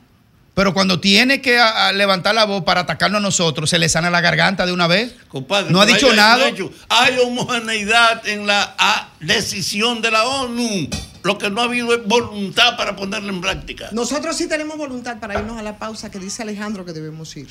pero 0.53 0.73
cuando 0.73 0.99
tiene 0.99 1.39
que 1.39 1.57
a- 1.59 1.87
a 1.87 1.93
levantar 1.93 2.33
la 2.35 2.43
voz 2.45 2.63
para 2.63 2.81
atacarnos 2.81 3.19
a 3.19 3.21
nosotros, 3.21 3.69
se 3.69 3.77
le 3.79 3.87
sana 3.89 4.09
la 4.09 4.21
garganta 4.21 4.65
de 4.65 4.73
una 4.73 4.87
vez. 4.87 5.13
Compadre, 5.29 5.71
no 5.71 5.79
ha 5.79 5.85
dicho 5.85 6.09
hay- 6.09 6.17
nada. 6.17 6.45
hay 6.89 7.17
homogeneidad 7.19 8.27
en 8.27 8.47
la 8.47 8.75
decisión 9.21 10.01
de 10.01 10.11
la 10.11 10.25
ONU. 10.25 10.89
Lo 11.27 11.37
que 11.37 11.49
no 11.49 11.59
ha 11.59 11.65
habido 11.65 11.93
es 11.93 12.07
voluntad 12.07 12.77
para 12.77 12.95
ponerla 12.95 13.33
en 13.33 13.41
práctica. 13.41 13.89
Nosotros 13.91 14.37
sí 14.37 14.47
tenemos 14.47 14.77
voluntad 14.77 15.19
para 15.19 15.37
irnos 15.37 15.57
a 15.57 15.61
la 15.61 15.77
pausa 15.77 16.09
que 16.09 16.19
dice 16.19 16.41
Alejandro 16.41 16.85
que 16.85 16.93
debemos 16.93 17.35
ir. 17.35 17.49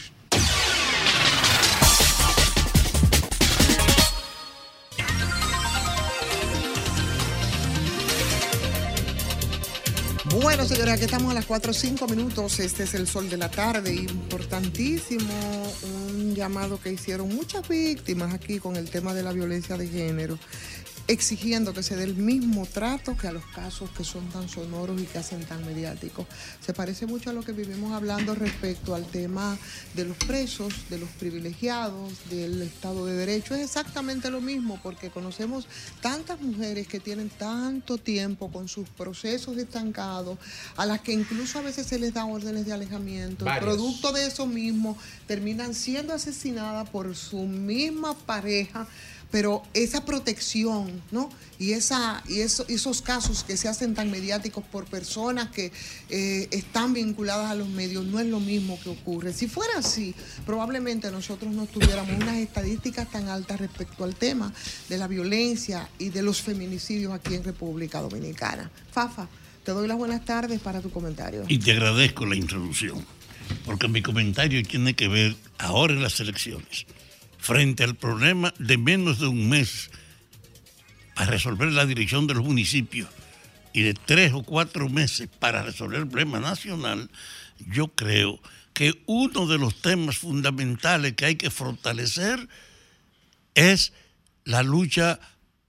Bueno, 10.40 10.64
señores, 10.64 10.94
aquí 10.94 11.04
estamos 11.04 11.30
a 11.32 11.34
las 11.34 11.44
4 11.44 11.70
o 11.70 11.74
5 11.74 12.08
minutos. 12.08 12.58
Este 12.60 12.84
es 12.84 12.94
el 12.94 13.06
sol 13.06 13.28
de 13.28 13.36
la 13.36 13.50
tarde. 13.50 13.94
Importantísimo 13.94 15.34
un 15.84 16.34
llamado 16.34 16.80
que 16.80 16.92
hicieron 16.92 17.34
muchas 17.34 17.68
víctimas 17.68 18.32
aquí 18.32 18.58
con 18.58 18.76
el 18.76 18.88
tema 18.88 19.12
de 19.12 19.22
la 19.22 19.32
violencia 19.32 19.76
de 19.76 19.86
género, 19.88 20.38
exigiendo 21.08 21.72
que 21.72 21.82
se 21.82 21.96
dé 21.96 22.04
el 22.04 22.16
mismo 22.16 22.66
trato 22.66 23.16
que 23.16 23.28
a 23.28 23.32
los 23.32 23.44
casos 23.46 23.90
que 23.90 24.04
son 24.04 24.28
tan 24.28 24.48
sonoros 24.48 25.00
y 25.00 25.04
que 25.04 25.18
hacen 25.18 25.44
tan 25.44 25.64
mediáticos. 25.64 26.26
Se 26.64 26.72
parece 26.72 27.06
mucho 27.06 27.30
a 27.30 27.32
lo 27.32 27.42
que 27.42 27.52
vivimos 27.52 27.92
hablando 27.92 28.34
respecto 28.34 28.94
al 28.94 29.06
tema 29.06 29.56
de 29.94 30.04
los 30.04 30.16
presos, 30.16 30.74
de 30.90 30.98
los 30.98 31.08
privilegiados, 31.10 32.12
del 32.28 32.62
Estado 32.62 33.06
de 33.06 33.14
Derecho. 33.14 33.54
Es 33.54 33.62
exactamente 33.62 34.30
lo 34.30 34.40
mismo 34.40 34.80
porque 34.82 35.10
conocemos 35.10 35.68
tantas 36.00 36.40
mujeres 36.40 36.88
que 36.88 36.98
tienen 36.98 37.30
tanto 37.30 37.98
tiempo 37.98 38.50
con 38.50 38.68
sus 38.68 38.88
procesos 38.88 39.56
estancados, 39.58 40.38
a 40.76 40.86
las 40.86 41.00
que 41.00 41.12
incluso 41.12 41.58
a 41.58 41.62
veces 41.62 41.86
se 41.86 41.98
les 41.98 42.14
da 42.14 42.24
órdenes 42.24 42.66
de 42.66 42.72
alejamiento. 42.72 43.44
Producto 43.60 44.12
de 44.12 44.26
eso 44.26 44.46
mismo, 44.46 44.96
terminan 45.26 45.74
siendo 45.74 46.12
asesinadas 46.12 46.88
por 46.90 47.14
su 47.14 47.42
misma 47.42 48.14
pareja 48.14 48.86
pero 49.36 49.62
esa 49.74 50.02
protección, 50.06 51.02
¿no? 51.10 51.28
Y, 51.58 51.72
esa, 51.72 52.22
y 52.26 52.40
eso- 52.40 52.64
esos 52.68 53.02
casos 53.02 53.44
que 53.44 53.58
se 53.58 53.68
hacen 53.68 53.94
tan 53.94 54.10
mediáticos 54.10 54.64
por 54.64 54.86
personas 54.86 55.50
que 55.50 55.72
eh, 56.08 56.48
están 56.52 56.94
vinculadas 56.94 57.50
a 57.50 57.54
los 57.54 57.68
medios, 57.68 58.06
no 58.06 58.18
es 58.18 58.26
lo 58.28 58.40
mismo 58.40 58.80
que 58.82 58.88
ocurre. 58.88 59.34
Si 59.34 59.46
fuera 59.46 59.74
así, 59.76 60.14
probablemente 60.46 61.10
nosotros 61.10 61.52
no 61.52 61.66
tuviéramos 61.66 62.16
unas 62.16 62.36
estadísticas 62.38 63.10
tan 63.10 63.28
altas 63.28 63.60
respecto 63.60 64.04
al 64.04 64.14
tema 64.14 64.54
de 64.88 64.96
la 64.96 65.06
violencia 65.06 65.86
y 65.98 66.08
de 66.08 66.22
los 66.22 66.40
feminicidios 66.40 67.12
aquí 67.12 67.34
en 67.34 67.44
República 67.44 68.00
Dominicana. 68.00 68.70
Fafa, 68.90 69.28
te 69.64 69.72
doy 69.72 69.86
las 69.86 69.98
buenas 69.98 70.24
tardes 70.24 70.60
para 70.60 70.80
tu 70.80 70.88
comentario. 70.90 71.44
Y 71.46 71.58
te 71.58 71.72
agradezco 71.72 72.24
la 72.24 72.36
introducción, 72.36 73.04
porque 73.66 73.86
mi 73.88 74.00
comentario 74.00 74.62
tiene 74.62 74.94
que 74.94 75.08
ver 75.08 75.36
ahora 75.58 75.92
en 75.92 76.02
las 76.02 76.20
elecciones, 76.20 76.86
frente 77.46 77.84
al 77.84 77.94
problema 77.94 78.52
de 78.58 78.76
menos 78.76 79.20
de 79.20 79.28
un 79.28 79.48
mes 79.48 79.90
para 81.14 81.30
resolver 81.30 81.70
la 81.70 81.86
dirección 81.86 82.26
de 82.26 82.34
los 82.34 82.44
municipios 82.44 83.08
y 83.72 83.82
de 83.82 83.94
tres 83.94 84.32
o 84.32 84.42
cuatro 84.42 84.88
meses 84.88 85.28
para 85.38 85.62
resolver 85.62 86.00
el 86.00 86.08
problema 86.08 86.40
nacional, 86.40 87.08
yo 87.70 87.86
creo 87.88 88.40
que 88.72 89.00
uno 89.06 89.46
de 89.46 89.58
los 89.58 89.80
temas 89.80 90.18
fundamentales 90.18 91.12
que 91.12 91.24
hay 91.24 91.36
que 91.36 91.50
fortalecer 91.50 92.48
es 93.54 93.92
la 94.44 94.64
lucha 94.64 95.20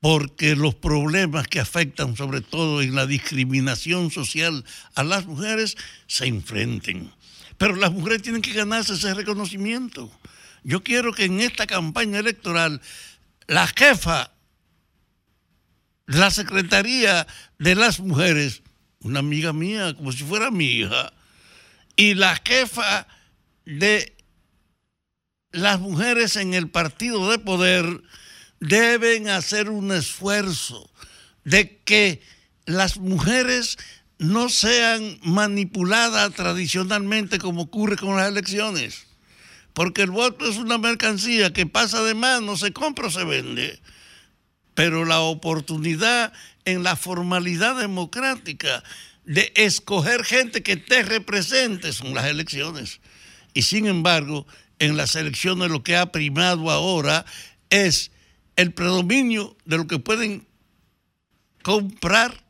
porque 0.01 0.55
los 0.55 0.73
problemas 0.73 1.47
que 1.47 1.59
afectan 1.59 2.17
sobre 2.17 2.41
todo 2.41 2.81
en 2.81 2.95
la 2.95 3.05
discriminación 3.05 4.09
social 4.09 4.65
a 4.95 5.03
las 5.03 5.27
mujeres 5.27 5.77
se 6.07 6.25
enfrenten. 6.25 7.11
Pero 7.59 7.75
las 7.75 7.91
mujeres 7.91 8.23
tienen 8.23 8.41
que 8.41 8.53
ganarse 8.53 8.93
ese 8.93 9.13
reconocimiento. 9.13 10.11
Yo 10.63 10.83
quiero 10.83 11.13
que 11.13 11.25
en 11.25 11.39
esta 11.39 11.67
campaña 11.67 12.19
electoral 12.19 12.81
la 13.47 13.67
jefa 13.67 14.31
la 16.07 16.31
Secretaría 16.31 17.27
de 17.59 17.75
las 17.75 17.99
Mujeres, 17.99 18.63
una 19.01 19.19
amiga 19.19 19.53
mía, 19.53 19.93
como 19.93 20.11
si 20.11 20.23
fuera 20.23 20.49
mi 20.49 20.65
hija, 20.65 21.13
y 21.95 22.13
la 22.13 22.41
jefa 22.43 23.07
de 23.65 24.15
las 25.51 25.79
mujeres 25.79 26.37
en 26.37 26.53
el 26.53 26.69
partido 26.69 27.29
de 27.29 27.39
poder 27.39 28.01
deben 28.59 29.27
hacer 29.27 29.69
un 29.69 29.91
esfuerzo 29.91 30.89
de 31.43 31.77
que 31.79 32.21
las 32.65 32.97
mujeres 32.97 33.77
no 34.17 34.49
sean 34.49 35.19
manipuladas 35.23 36.33
tradicionalmente 36.33 37.37
como 37.37 37.63
ocurre 37.63 37.97
con 37.97 38.15
las 38.15 38.29
elecciones. 38.29 39.06
Porque 39.77 40.01
el 40.01 40.09
voto 40.09 40.49
es 40.49 40.57
una 40.57 40.79
mercancía 40.79 41.53
que 41.53 41.67
pasa 41.67 42.01
de 42.01 42.15
mano, 42.15 42.57
se 42.57 42.73
compra 42.73 43.09
o 43.09 43.11
se 43.11 43.23
vende. 43.23 43.79
Pero 44.73 45.05
la 45.05 45.19
oportunidad 45.19 46.33
en 46.65 46.81
la 46.81 46.95
formalidad 46.95 47.77
democrática 47.77 48.83
de 49.23 49.53
escoger 49.55 50.25
gente 50.25 50.63
que 50.63 50.77
te 50.77 51.03
represente 51.03 51.93
son 51.93 52.15
las 52.15 52.25
elecciones. 52.25 53.01
Y 53.53 53.61
sin 53.61 53.85
embargo, 53.85 54.47
en 54.79 54.97
las 54.97 55.15
elecciones 55.15 55.69
lo 55.69 55.83
que 55.83 55.95
ha 55.95 56.11
primado 56.11 56.71
ahora 56.71 57.23
es 57.69 58.09
el 58.55 58.73
predominio 58.73 59.55
de 59.65 59.77
lo 59.77 59.85
que 59.85 59.99
pueden 59.99 60.47
comprar, 61.61 62.43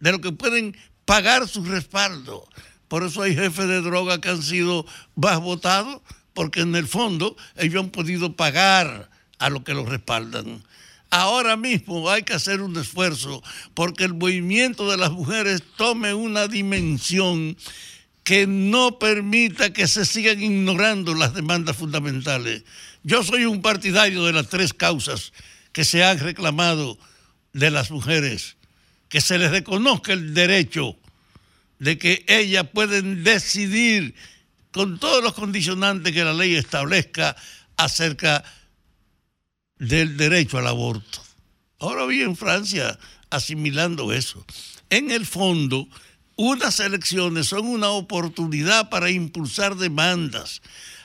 de 0.00 0.10
lo 0.10 0.20
que 0.20 0.32
pueden 0.32 0.76
pagar 1.04 1.46
su 1.46 1.64
respaldo. 1.64 2.44
Por 2.88 3.04
eso 3.04 3.22
hay 3.22 3.36
jefes 3.36 3.68
de 3.68 3.82
droga 3.82 4.20
que 4.20 4.30
han 4.30 4.42
sido 4.42 4.84
más 5.14 5.38
votados, 5.38 6.02
porque 6.34 6.60
en 6.60 6.74
el 6.74 6.86
fondo 6.86 7.36
ellos 7.56 7.82
han 7.82 7.90
podido 7.90 8.34
pagar 8.36 9.10
a 9.38 9.50
lo 9.50 9.64
que 9.64 9.74
los 9.74 9.88
respaldan. 9.88 10.62
Ahora 11.10 11.56
mismo 11.56 12.08
hay 12.08 12.22
que 12.22 12.32
hacer 12.32 12.62
un 12.62 12.76
esfuerzo 12.78 13.42
porque 13.74 14.04
el 14.04 14.14
movimiento 14.14 14.90
de 14.90 14.96
las 14.96 15.12
mujeres 15.12 15.62
tome 15.76 16.14
una 16.14 16.48
dimensión 16.48 17.56
que 18.24 18.46
no 18.46 18.98
permita 18.98 19.72
que 19.72 19.88
se 19.88 20.06
sigan 20.06 20.42
ignorando 20.42 21.14
las 21.14 21.34
demandas 21.34 21.76
fundamentales. 21.76 22.64
Yo 23.02 23.22
soy 23.22 23.44
un 23.44 23.60
partidario 23.62 24.24
de 24.24 24.32
las 24.32 24.48
tres 24.48 24.72
causas 24.72 25.32
que 25.72 25.84
se 25.84 26.04
han 26.04 26.18
reclamado 26.18 26.98
de 27.52 27.70
las 27.70 27.90
mujeres, 27.90 28.56
que 29.08 29.20
se 29.20 29.38
les 29.38 29.50
reconozca 29.50 30.12
el 30.12 30.34
derecho 30.34 30.96
de 31.78 31.98
que 31.98 32.24
ellas 32.28 32.66
pueden 32.72 33.24
decidir 33.24 34.14
con 34.72 34.98
todos 34.98 35.22
los 35.22 35.34
condicionantes 35.34 36.12
que 36.12 36.24
la 36.24 36.32
ley 36.32 36.54
establezca 36.54 37.36
acerca 37.76 38.42
del 39.78 40.16
derecho 40.16 40.58
al 40.58 40.66
aborto. 40.66 41.22
Ahora 41.78 42.06
vi 42.06 42.22
en 42.22 42.36
Francia 42.36 42.98
asimilando 43.30 44.12
eso. 44.12 44.44
En 44.90 45.10
el 45.10 45.26
fondo, 45.26 45.88
unas 46.36 46.80
elecciones 46.80 47.46
son 47.48 47.66
una 47.66 47.88
oportunidad 47.88 48.88
para 48.88 49.10
impulsar 49.10 49.76
demandas. 49.76 50.62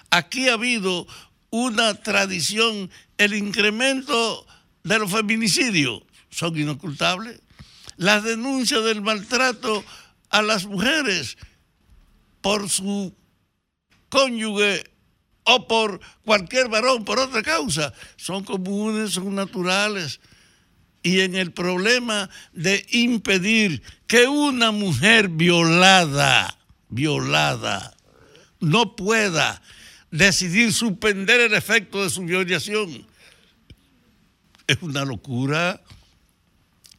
Aquí 0.09 0.49
ha 0.49 0.53
habido 0.53 1.07
una 1.49 1.95
tradición, 1.95 2.89
el 3.17 3.33
incremento 3.33 4.45
de 4.83 4.99
los 4.99 5.11
feminicidios 5.11 6.03
son 6.29 6.57
inocultables. 6.57 7.41
Las 7.97 8.23
denuncias 8.23 8.83
del 8.83 9.01
maltrato 9.01 9.83
a 10.29 10.41
las 10.41 10.65
mujeres 10.65 11.37
por 12.41 12.69
su 12.69 13.13
cónyuge 14.09 14.83
o 15.43 15.67
por 15.67 15.99
cualquier 16.25 16.67
varón 16.67 17.05
por 17.05 17.19
otra 17.19 17.41
causa 17.41 17.93
son 18.17 18.43
comunes, 18.43 19.11
son 19.11 19.33
naturales. 19.35 20.19
Y 21.03 21.21
en 21.21 21.35
el 21.35 21.53
problema 21.53 22.29
de 22.51 22.85
impedir 22.91 23.81
que 24.07 24.27
una 24.27 24.71
mujer 24.71 25.29
violada, 25.29 26.57
violada, 26.89 27.95
no 28.59 28.95
pueda 28.95 29.61
decidir 30.11 30.73
suspender 30.73 31.39
el 31.39 31.53
efecto 31.53 32.03
de 32.03 32.09
su 32.09 32.23
violación, 32.23 33.07
es 34.67 34.77
una 34.81 35.05
locura. 35.05 35.81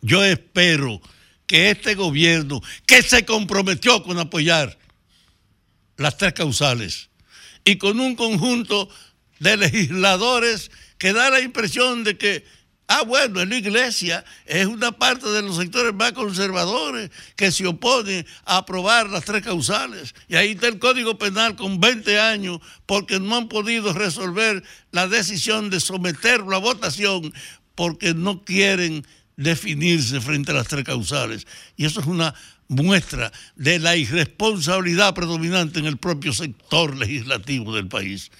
Yo 0.01 0.25
espero 0.25 1.03
que 1.47 1.71
este 1.71 1.95
gobierno, 1.95 2.63
que 2.87 3.03
se 3.03 3.25
comprometió 3.25 4.03
con 4.03 4.19
apoyar 4.19 4.79
las 5.99 6.17
tres 6.17 6.33
causales, 6.33 7.11
y 7.65 7.77
con 7.77 8.01
un 8.01 8.17
conjunto 8.17 8.89
de 9.39 9.59
legisladores 9.59 10.71
que 10.97 11.13
da 11.13 11.29
la 11.29 11.41
impresión 11.41 12.03
de 12.03 12.17
que 12.17 12.45
Ah, 12.91 13.03
bueno, 13.03 13.43
en 13.43 13.51
la 13.51 13.59
iglesia 13.59 14.25
es 14.47 14.65
una 14.65 14.93
parte 14.93 15.29
de 15.29 15.43
los 15.43 15.57
sectores 15.57 15.93
más 15.93 16.13
conservadores 16.13 17.11
que 17.37 17.53
se 17.53 17.67
oponen 17.67 18.27
a 18.47 18.57
aprobar 18.57 19.11
las 19.11 19.27
tres 19.27 19.43
causales. 19.43 20.15
Y 20.27 20.37
ahí 20.37 20.53
está 20.53 20.69
el 20.69 20.79
Código 20.79 21.19
Penal 21.19 21.55
con 21.55 21.81
20 21.81 22.19
años 22.19 22.61
porque 22.87 23.21
no 23.21 23.37
han 23.37 23.49
podido 23.51 23.93
resolver 23.93 24.65
la 24.91 25.07
decisión 25.07 25.69
de 25.69 25.81
someterlo 25.81 26.57
a 26.57 26.61
votación 26.61 27.35
porque 27.75 28.15
no 28.15 28.43
quieren 28.43 29.07
definirse 29.37 30.19
frente 30.23 30.53
a 30.53 30.55
las 30.55 30.69
tres 30.69 30.85
causales. 30.85 31.47
Y 31.77 31.85
eso 31.85 32.01
es 32.01 32.07
una 32.07 32.35
muestra 32.69 33.33
de 33.57 33.79
la 33.79 33.97
irresponsabilidad 33.97 35.15
predominante 35.15 35.79
en 35.79 35.87
el 35.87 35.97
propio 35.97 36.33
sector 36.33 36.97
legislativo 36.97 37.75
del 37.75 37.89
país. 37.89 38.31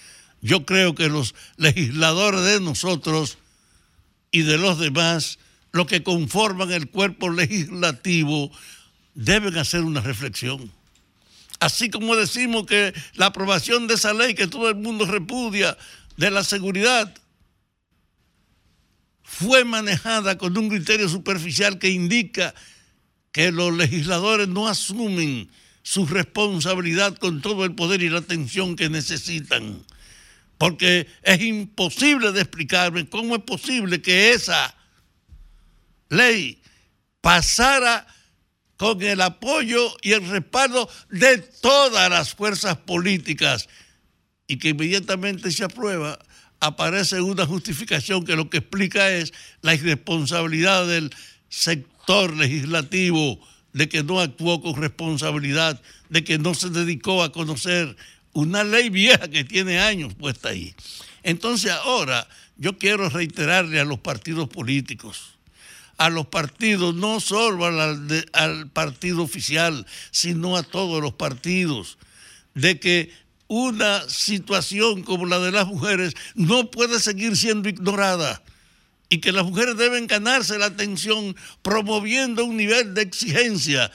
Yo 0.41 0.65
creo 0.65 0.95
que 0.95 1.09
los 1.09 1.35
legisladores 1.57 2.45
de 2.45 2.61
nosotros 2.61 3.39
y 4.31 4.43
de 4.43 4.59
los 4.59 4.79
demás, 4.79 5.39
los 5.73 5.87
que 5.87 6.03
conforman 6.03 6.71
el 6.71 6.89
cuerpo 6.89 7.31
legislativo, 7.31 8.51
deben 9.15 9.57
hacer 9.57 9.83
una 9.83 10.01
reflexión. 10.01 10.71
Así 11.61 11.91
como 11.91 12.15
decimos 12.15 12.67
que 12.67 12.95
la 13.15 13.27
aprobación 13.27 13.89
de 13.89 13.95
esa 13.95 14.13
ley 14.13 14.35
que 14.35 14.47
todo 14.47 14.69
el 14.69 14.77
mundo 14.77 15.07
repudia 15.07 15.77
de 16.17 16.31
la 16.31 16.45
seguridad 16.45 17.13
fue 19.23 19.65
manejada 19.65 20.39
con 20.39 20.57
un 20.57 20.69
criterio 20.69 21.09
superficial 21.09 21.79
que 21.79 21.91
indica 21.91 22.55
que 23.39 23.53
los 23.53 23.73
legisladores 23.73 24.49
no 24.49 24.67
asumen 24.67 25.49
su 25.85 26.07
responsabilidad 26.07 27.17
con 27.19 27.41
todo 27.41 27.65
el 27.65 27.73
poder 27.77 28.03
y 28.03 28.09
la 28.09 28.19
atención 28.19 28.75
que 28.75 28.89
necesitan. 28.89 29.87
Porque 30.59 31.07
es 31.23 31.41
imposible 31.41 32.33
de 32.33 32.41
explicarme 32.41 33.09
cómo 33.09 33.37
es 33.37 33.43
posible 33.43 34.03
que 34.03 34.33
esa 34.33 34.75
ley 36.09 36.61
pasara 37.21 38.09
con 38.77 39.01
el 39.03 39.21
apoyo 39.21 39.97
y 40.03 40.15
el 40.15 40.29
respaldo 40.29 40.91
de 41.09 41.39
todas 41.39 42.11
las 42.11 42.35
fuerzas 42.35 42.77
políticas 42.79 43.69
y 44.49 44.59
que 44.59 44.71
inmediatamente 44.71 45.53
se 45.53 45.63
aprueba 45.63 46.19
aparece 46.59 47.21
una 47.21 47.47
justificación 47.47 48.25
que 48.25 48.35
lo 48.35 48.51
que 48.51 48.59
explica 48.59 49.13
es 49.13 49.33
la 49.63 49.77
irresponsabilidad 49.77 50.89
del 50.89 51.15
sector 51.49 51.98
legislativo, 52.37 53.39
de 53.73 53.89
que 53.89 54.03
no 54.03 54.21
actuó 54.21 54.61
con 54.61 54.81
responsabilidad, 54.81 55.81
de 56.09 56.25
que 56.25 56.39
no 56.39 56.55
se 56.55 56.71
dedicó 56.71 57.23
a 57.23 57.33
conocer 57.33 57.97
una 58.33 58.65
ley 58.65 58.89
vieja 58.89 59.29
que 59.29 59.45
tiene 59.45 59.79
años 59.79 60.15
puesta 60.15 60.51
ahí. 60.51 60.75
Entonces 61.23 61.71
ahora 61.71 62.27
yo 62.57 62.79
quiero 62.79 63.09
reiterarle 63.09 63.79
a 63.79 63.85
los 63.85 63.99
partidos 63.99 64.49
políticos, 64.49 65.39
a 65.99 66.09
los 66.09 66.27
partidos, 66.27 66.95
no 66.95 67.21
solo 67.21 67.67
al, 67.67 68.27
al 68.33 68.71
partido 68.71 69.23
oficial, 69.23 69.87
sino 70.11 70.57
a 70.57 70.63
todos 70.63 71.03
los 71.03 71.13
partidos, 71.13 71.99
de 72.55 72.81
que 72.81 73.13
una 73.49 74.09
situación 74.09 75.03
como 75.03 75.27
la 75.27 75.39
de 75.39 75.53
las 75.53 75.67
mujeres 75.67 76.15
no 76.35 76.71
puede 76.71 77.01
seguir 77.01 77.37
siendo 77.37 77.69
ignorada 77.69 78.43
y 79.09 79.21
que 79.21 79.33
las 79.33 79.45
mujeres 79.45 79.77
deben 79.77 80.07
ganarse 80.07 80.59
la 80.59 80.67
atención 80.67 81.35
promoviendo 81.63 82.45
un 82.45 82.57
nivel 82.57 82.95
de 82.95 83.03
exigencia. 83.03 83.91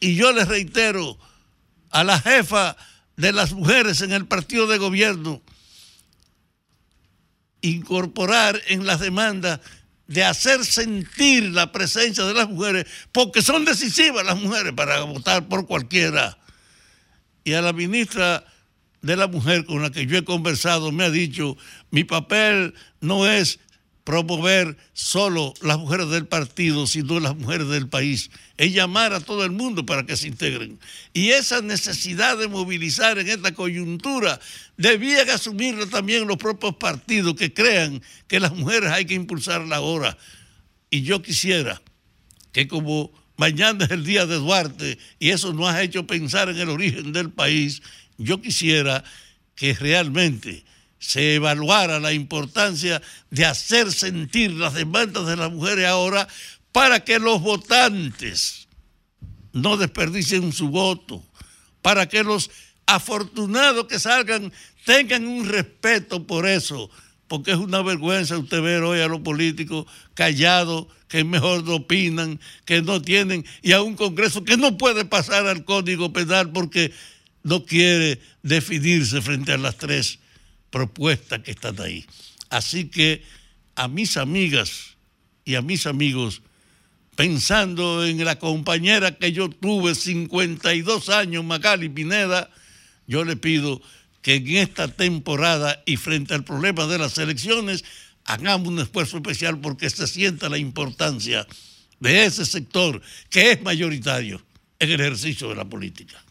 Y 0.00 0.14
yo 0.14 0.32
les 0.32 0.48
reitero 0.48 1.18
a 1.90 2.04
la 2.04 2.18
jefa 2.20 2.76
de 3.16 3.32
las 3.32 3.52
mujeres 3.52 4.00
en 4.00 4.12
el 4.12 4.26
partido 4.26 4.66
de 4.66 4.78
gobierno, 4.78 5.42
incorporar 7.60 8.60
en 8.68 8.86
las 8.86 9.00
demandas 9.00 9.60
de 10.06 10.24
hacer 10.24 10.64
sentir 10.64 11.50
la 11.50 11.70
presencia 11.70 12.24
de 12.24 12.32
las 12.32 12.48
mujeres, 12.48 12.86
porque 13.12 13.42
son 13.42 13.64
decisivas 13.64 14.24
las 14.24 14.40
mujeres 14.40 14.72
para 14.72 15.00
votar 15.02 15.48
por 15.48 15.66
cualquiera. 15.66 16.38
Y 17.44 17.52
a 17.52 17.60
la 17.60 17.72
ministra 17.72 18.44
de 19.02 19.16
la 19.16 19.26
mujer 19.26 19.64
con 19.64 19.82
la 19.82 19.90
que 19.90 20.06
yo 20.06 20.16
he 20.16 20.24
conversado 20.24 20.92
me 20.92 21.04
ha 21.04 21.10
dicho, 21.10 21.56
mi 21.90 22.04
papel 22.04 22.74
no 23.00 23.28
es 23.28 23.58
promover 24.08 24.74
solo 24.94 25.52
las 25.60 25.76
mujeres 25.76 26.08
del 26.08 26.26
partido, 26.26 26.86
sino 26.86 27.20
las 27.20 27.36
mujeres 27.36 27.68
del 27.68 27.90
país. 27.90 28.30
Es 28.56 28.72
llamar 28.72 29.12
a 29.12 29.20
todo 29.20 29.44
el 29.44 29.50
mundo 29.50 29.84
para 29.84 30.06
que 30.06 30.16
se 30.16 30.28
integren. 30.28 30.80
Y 31.12 31.32
esa 31.32 31.60
necesidad 31.60 32.38
de 32.38 32.48
movilizar 32.48 33.18
en 33.18 33.28
esta 33.28 33.52
coyuntura 33.52 34.40
debían 34.78 35.28
asumirla 35.28 35.84
también 35.90 36.26
los 36.26 36.38
propios 36.38 36.76
partidos 36.76 37.34
que 37.34 37.52
crean 37.52 38.00
que 38.26 38.40
las 38.40 38.54
mujeres 38.54 38.90
hay 38.92 39.04
que 39.04 39.12
impulsarla 39.12 39.76
ahora. 39.76 40.16
Y 40.88 41.02
yo 41.02 41.20
quisiera 41.20 41.82
que 42.52 42.66
como 42.66 43.12
mañana 43.36 43.84
es 43.84 43.90
el 43.90 44.06
día 44.06 44.24
de 44.24 44.36
Duarte 44.36 44.96
y 45.18 45.32
eso 45.32 45.52
nos 45.52 45.68
ha 45.68 45.82
hecho 45.82 46.06
pensar 46.06 46.48
en 46.48 46.56
el 46.56 46.70
origen 46.70 47.12
del 47.12 47.28
país, 47.28 47.82
yo 48.16 48.40
quisiera 48.40 49.04
que 49.54 49.74
realmente 49.74 50.64
se 50.98 51.36
evaluara 51.36 52.00
la 52.00 52.12
importancia 52.12 53.00
de 53.30 53.44
hacer 53.44 53.92
sentir 53.92 54.52
las 54.52 54.74
demandas 54.74 55.26
de 55.26 55.36
las 55.36 55.52
mujeres 55.52 55.86
ahora 55.86 56.28
para 56.72 57.04
que 57.04 57.18
los 57.18 57.40
votantes 57.40 58.68
no 59.52 59.76
desperdicien 59.76 60.52
su 60.52 60.68
voto, 60.68 61.24
para 61.82 62.08
que 62.08 62.22
los 62.22 62.50
afortunados 62.86 63.86
que 63.86 63.98
salgan 63.98 64.52
tengan 64.84 65.26
un 65.26 65.48
respeto 65.48 66.26
por 66.26 66.46
eso, 66.46 66.90
porque 67.26 67.52
es 67.52 67.58
una 67.58 67.82
vergüenza 67.82 68.38
usted 68.38 68.62
ver 68.62 68.82
hoy 68.82 69.00
a 69.00 69.08
los 69.08 69.20
políticos 69.20 69.86
callados, 70.14 70.86
que 71.08 71.24
mejor 71.24 71.64
no 71.64 71.76
opinan, 71.76 72.38
que 72.64 72.82
no 72.82 73.00
tienen, 73.00 73.44
y 73.62 73.72
a 73.72 73.82
un 73.82 73.96
Congreso 73.96 74.44
que 74.44 74.56
no 74.56 74.76
puede 74.76 75.04
pasar 75.04 75.46
al 75.46 75.64
Código 75.64 76.12
Penal 76.12 76.50
porque 76.52 76.92
no 77.42 77.64
quiere 77.64 78.20
definirse 78.42 79.22
frente 79.22 79.52
a 79.52 79.58
las 79.58 79.76
tres 79.76 80.18
propuestas 80.70 81.40
que 81.40 81.50
están 81.50 81.80
ahí. 81.80 82.04
Así 82.50 82.88
que 82.88 83.22
a 83.74 83.88
mis 83.88 84.16
amigas 84.16 84.96
y 85.44 85.54
a 85.54 85.62
mis 85.62 85.86
amigos, 85.86 86.42
pensando 87.16 88.04
en 88.04 88.24
la 88.24 88.38
compañera 88.38 89.16
que 89.16 89.32
yo 89.32 89.48
tuve 89.48 89.94
52 89.94 91.08
años, 91.08 91.44
Magali 91.44 91.88
Pineda, 91.88 92.50
yo 93.06 93.24
le 93.24 93.36
pido 93.36 93.80
que 94.22 94.36
en 94.36 94.56
esta 94.56 94.88
temporada 94.88 95.82
y 95.86 95.96
frente 95.96 96.34
al 96.34 96.44
problema 96.44 96.86
de 96.86 96.98
las 96.98 97.16
elecciones, 97.18 97.84
hagamos 98.24 98.68
un 98.68 98.78
esfuerzo 98.80 99.16
especial 99.16 99.58
porque 99.58 99.88
se 99.88 100.06
sienta 100.06 100.48
la 100.48 100.58
importancia 100.58 101.46
de 102.00 102.24
ese 102.26 102.44
sector 102.44 103.00
que 103.30 103.52
es 103.52 103.62
mayoritario 103.62 104.42
en 104.78 104.90
el 104.90 105.00
ejercicio 105.00 105.48
de 105.48 105.54
la 105.54 105.64
política. 105.64 106.22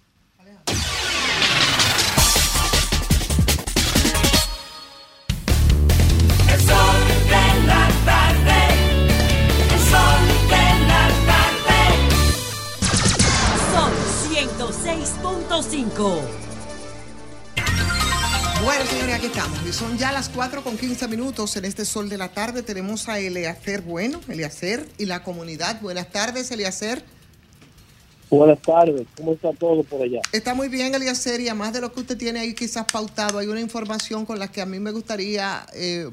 5. 15.89 16.21
Bueno, 18.63 18.85
señores, 18.85 19.15
aquí 19.15 19.27
estamos. 19.27 19.59
Y 19.65 19.71
son 19.71 19.97
ya 19.97 20.11
las 20.11 20.27
4 20.27 20.61
con 20.61 20.77
15 20.77 21.07
minutos 21.07 21.55
en 21.55 21.63
este 21.63 21.85
sol 21.85 22.09
de 22.09 22.17
la 22.17 22.29
tarde. 22.29 22.61
Tenemos 22.61 23.07
a 23.07 23.19
Eleacer 23.19 23.81
Bueno, 23.81 24.19
Eleacer 24.27 24.85
y 24.97 25.05
la 25.05 25.23
comunidad. 25.23 25.79
Buenas 25.81 26.11
tardes, 26.11 26.51
Eleacer. 26.51 27.03
Buenas 28.29 28.61
tardes, 28.61 29.07
¿cómo 29.15 29.31
está 29.31 29.53
todo 29.53 29.83
por 29.83 30.01
allá? 30.01 30.19
Está 30.33 30.53
muy 30.53 30.67
bien, 30.67 30.93
Eliacer, 30.93 31.39
y 31.39 31.47
además 31.47 31.71
de 31.71 31.79
lo 31.79 31.93
que 31.93 32.01
usted 32.01 32.17
tiene 32.17 32.41
ahí 32.41 32.53
quizás 32.53 32.85
pautado, 32.91 33.39
hay 33.39 33.47
una 33.47 33.61
información 33.61 34.25
con 34.25 34.37
la 34.37 34.51
que 34.51 34.59
a 34.59 34.65
mí 34.65 34.81
me 34.81 34.91
gustaría 34.91 35.65
eh, 35.73 36.09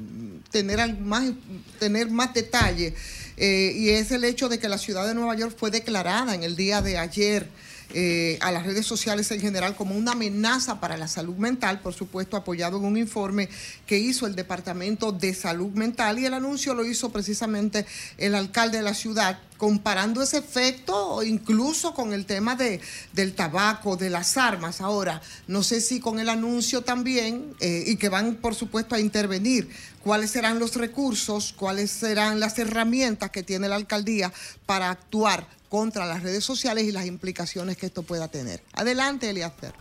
tener, 0.53 0.97
más, 1.01 1.33
tener 1.81 2.09
más 2.11 2.33
detalle, 2.33 2.95
eh, 3.37 3.73
y 3.75 3.89
es 3.89 4.13
el 4.13 4.23
hecho 4.23 4.49
de 4.49 4.61
que 4.61 4.69
la 4.69 4.79
ciudad 4.79 5.09
de 5.09 5.15
Nueva 5.15 5.35
York 5.35 5.57
fue 5.59 5.73
declarada 5.73 6.37
en 6.37 6.45
el 6.45 6.55
día 6.55 6.83
de 6.83 6.99
ayer 6.99 7.49
eh, 7.93 8.39
a 8.41 8.51
las 8.51 8.65
redes 8.65 8.87
sociales 8.87 9.31
en 9.31 9.41
general 9.41 9.77
como 9.77 9.95
una 9.95 10.13
amenaza 10.13 10.81
para 10.81 10.97
la 10.97 11.09
salud 11.09 11.37
mental, 11.37 11.81
por 11.81 11.95
supuesto 11.95 12.37
apoyado 12.37 12.79
en 12.79 12.85
un 12.85 12.97
informe 12.97 13.49
que 13.87 13.99
hizo 13.99 14.27
el 14.27 14.35
Departamento 14.35 15.13
de 15.13 15.35
Salud 15.35 15.71
Mental 15.73 16.19
y 16.19 16.27
el 16.27 16.35
anuncio 16.35 16.75
lo 16.75 16.85
hizo 16.85 17.11
precisamente 17.11 17.87
el 18.19 18.35
alcalde 18.35 18.79
de 18.79 18.85
la 18.85 18.95
ciudad, 18.95 19.39
comparando 19.65 20.21
ese 20.21 20.37
efecto 20.37 21.23
incluso 21.23 21.95
con 21.95 22.13
el 22.13 22.27
tema 22.27 22.55
de, 22.55 22.83
del 23.15 23.33
tabaco, 23.33 23.97
de 23.97 24.11
las 24.11 24.37
armas. 24.37 24.83
Ahora, 24.83 25.23
no 25.49 25.63
sé 25.63 25.81
si 25.81 26.01
con 26.01 26.19
el 26.19 26.29
anuncio 26.29 26.83
también, 26.83 27.55
eh, 27.63 27.85
y 27.87 27.97
que 27.97 28.11
van 28.11 28.35
por 28.35 28.55
supuesto 28.55 28.95
a 28.95 29.01
intervenir, 29.01 29.71
cuáles 30.03 30.33
serán 30.33 30.59
los 30.59 30.77
recursos, 30.77 31.55
cuáles 31.55 31.91
serán 31.91 32.41
las 32.41 32.59
herramientas 32.59 33.31
que 33.31 33.43
tiene 33.43 33.67
la 33.67 33.77
alcaldía 33.77 34.31
para 34.67 34.91
actuar 34.91 35.47
contra 35.71 36.05
las 36.05 36.23
redes 36.23 36.45
sociales 36.45 36.85
y 36.85 36.93
las 36.93 37.07
implicaciones 37.07 37.79
que 37.79 37.87
esto 37.87 38.03
pueda 38.03 38.29
tener. 38.29 38.61
Adelante, 38.75 39.31
Eliaster. 39.31 39.73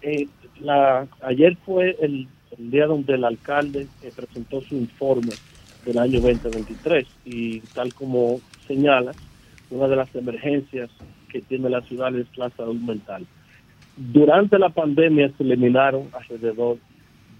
Eh, 0.00 0.28
ayer 1.20 1.58
fue 1.66 1.94
el, 2.00 2.26
el 2.58 2.70
día 2.70 2.86
donde 2.86 3.16
el 3.16 3.24
alcalde 3.24 3.86
eh, 4.02 4.10
presentó 4.16 4.62
su 4.62 4.76
informe 4.76 5.34
del 5.84 5.98
año 5.98 6.20
2023. 6.20 7.06
Y 7.24 7.60
tal 7.74 7.92
como 7.94 8.40
señala, 8.66 9.14
una 9.70 9.88
de 9.88 9.96
las 9.96 10.14
emergencias 10.14 10.90
que 11.30 11.40
tiene 11.42 11.68
la 11.70 11.82
ciudad 11.82 12.14
es 12.16 12.26
la 12.36 12.50
salud 12.50 12.80
mental. 12.80 13.26
Durante 13.96 14.58
la 14.58 14.70
pandemia 14.70 15.30
se 15.36 15.42
eliminaron 15.42 16.08
alrededor 16.12 16.78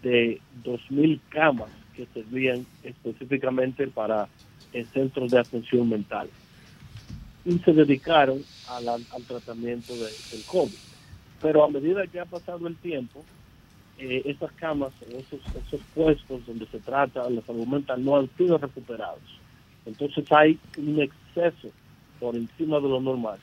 de 0.02 0.40
2.000 0.64 1.20
camas 1.30 1.70
que 1.94 2.06
servían 2.14 2.66
específicamente 2.82 3.86
para 3.88 4.28
eh, 4.72 4.84
centros 4.92 5.30
de 5.30 5.38
atención 5.38 5.88
mental 5.88 6.28
y 7.44 7.58
se 7.60 7.72
dedicaron 7.72 8.42
la- 8.82 8.94
al 8.94 9.22
tratamiento 9.28 9.94
de- 9.94 10.10
del 10.32 10.42
COVID. 10.46 10.72
Pero 11.40 11.64
a 11.64 11.70
medida 11.70 12.06
que 12.06 12.18
ha 12.18 12.24
pasado 12.24 12.66
el 12.66 12.76
tiempo, 12.76 13.24
eh, 13.98 14.22
esas 14.24 14.52
camas, 14.52 14.92
esos, 15.02 15.40
esos 15.56 15.80
puestos 15.94 16.46
donde 16.46 16.66
se 16.66 16.80
trata 16.80 17.28
la 17.30 17.40
salud 17.42 17.66
mental 17.66 18.04
no 18.04 18.16
han 18.16 18.28
sido 18.36 18.58
recuperados. 18.58 19.22
Entonces 19.86 20.30
hay 20.32 20.58
un 20.78 21.00
exceso 21.00 21.68
por 22.18 22.34
encima 22.36 22.80
de 22.80 22.88
lo 22.88 23.00
normal 23.00 23.38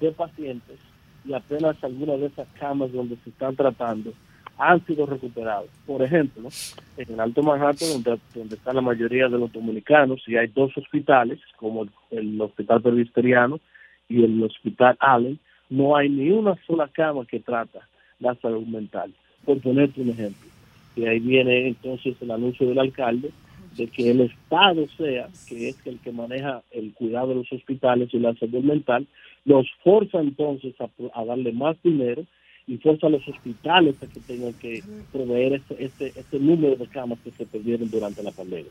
de 0.00 0.10
pacientes 0.12 0.78
y 1.24 1.32
apenas 1.34 1.82
algunas 1.84 2.18
de 2.18 2.26
esas 2.26 2.48
camas 2.58 2.92
donde 2.92 3.16
se 3.22 3.30
están 3.30 3.54
tratando 3.54 4.12
han 4.58 4.84
sido 4.86 5.06
recuperados. 5.06 5.70
Por 5.86 6.02
ejemplo, 6.02 6.48
en 6.96 7.12
el 7.12 7.20
Alto 7.20 7.42
Manhattan, 7.42 8.02
donde, 8.02 8.20
donde 8.34 8.54
está 8.54 8.72
la 8.72 8.80
mayoría 8.80 9.28
de 9.28 9.38
los 9.38 9.52
dominicanos, 9.52 10.22
y 10.26 10.36
hay 10.36 10.48
dos 10.48 10.76
hospitales, 10.76 11.40
como 11.56 11.82
el, 11.82 11.90
el 12.10 12.40
Hospital 12.40 12.82
Presbiteriano 12.82 13.60
y 14.08 14.24
el 14.24 14.42
Hospital 14.42 14.96
Allen, 15.00 15.38
no 15.70 15.96
hay 15.96 16.08
ni 16.08 16.30
una 16.30 16.54
sola 16.66 16.88
cama 16.88 17.24
que 17.26 17.40
trata 17.40 17.88
la 18.20 18.34
salud 18.36 18.66
mental, 18.66 19.12
por 19.44 19.60
ponerte 19.60 20.00
un 20.00 20.10
ejemplo. 20.10 20.48
Y 20.96 21.06
ahí 21.06 21.18
viene 21.18 21.68
entonces 21.68 22.16
el 22.20 22.30
anuncio 22.30 22.68
del 22.68 22.78
alcalde 22.78 23.30
de 23.76 23.86
que 23.86 24.10
el 24.10 24.20
Estado 24.20 24.86
sea, 24.96 25.28
que 25.48 25.70
es 25.70 25.76
el 25.86 25.98
que 25.98 26.12
maneja 26.12 26.62
el 26.70 26.92
cuidado 26.92 27.28
de 27.28 27.34
los 27.36 27.52
hospitales 27.52 28.10
y 28.12 28.18
la 28.18 28.34
salud 28.34 28.62
mental, 28.62 29.06
los 29.44 29.66
forza 29.82 30.20
entonces 30.20 30.74
a, 30.80 30.88
a 31.14 31.24
darle 31.24 31.52
más 31.52 31.76
dinero 31.82 32.24
y 32.66 32.76
forza 32.78 33.06
a 33.06 33.10
los 33.10 33.26
hospitales 33.26 33.96
a 34.02 34.06
que 34.06 34.20
tengan 34.20 34.52
que 34.54 34.82
proveer 35.10 35.54
este, 35.54 35.84
este, 35.84 36.12
este 36.14 36.38
número 36.38 36.76
de 36.76 36.86
camas 36.86 37.18
que 37.24 37.30
se 37.30 37.46
perdieron 37.46 37.90
durante 37.90 38.22
la 38.22 38.30
pandemia. 38.30 38.70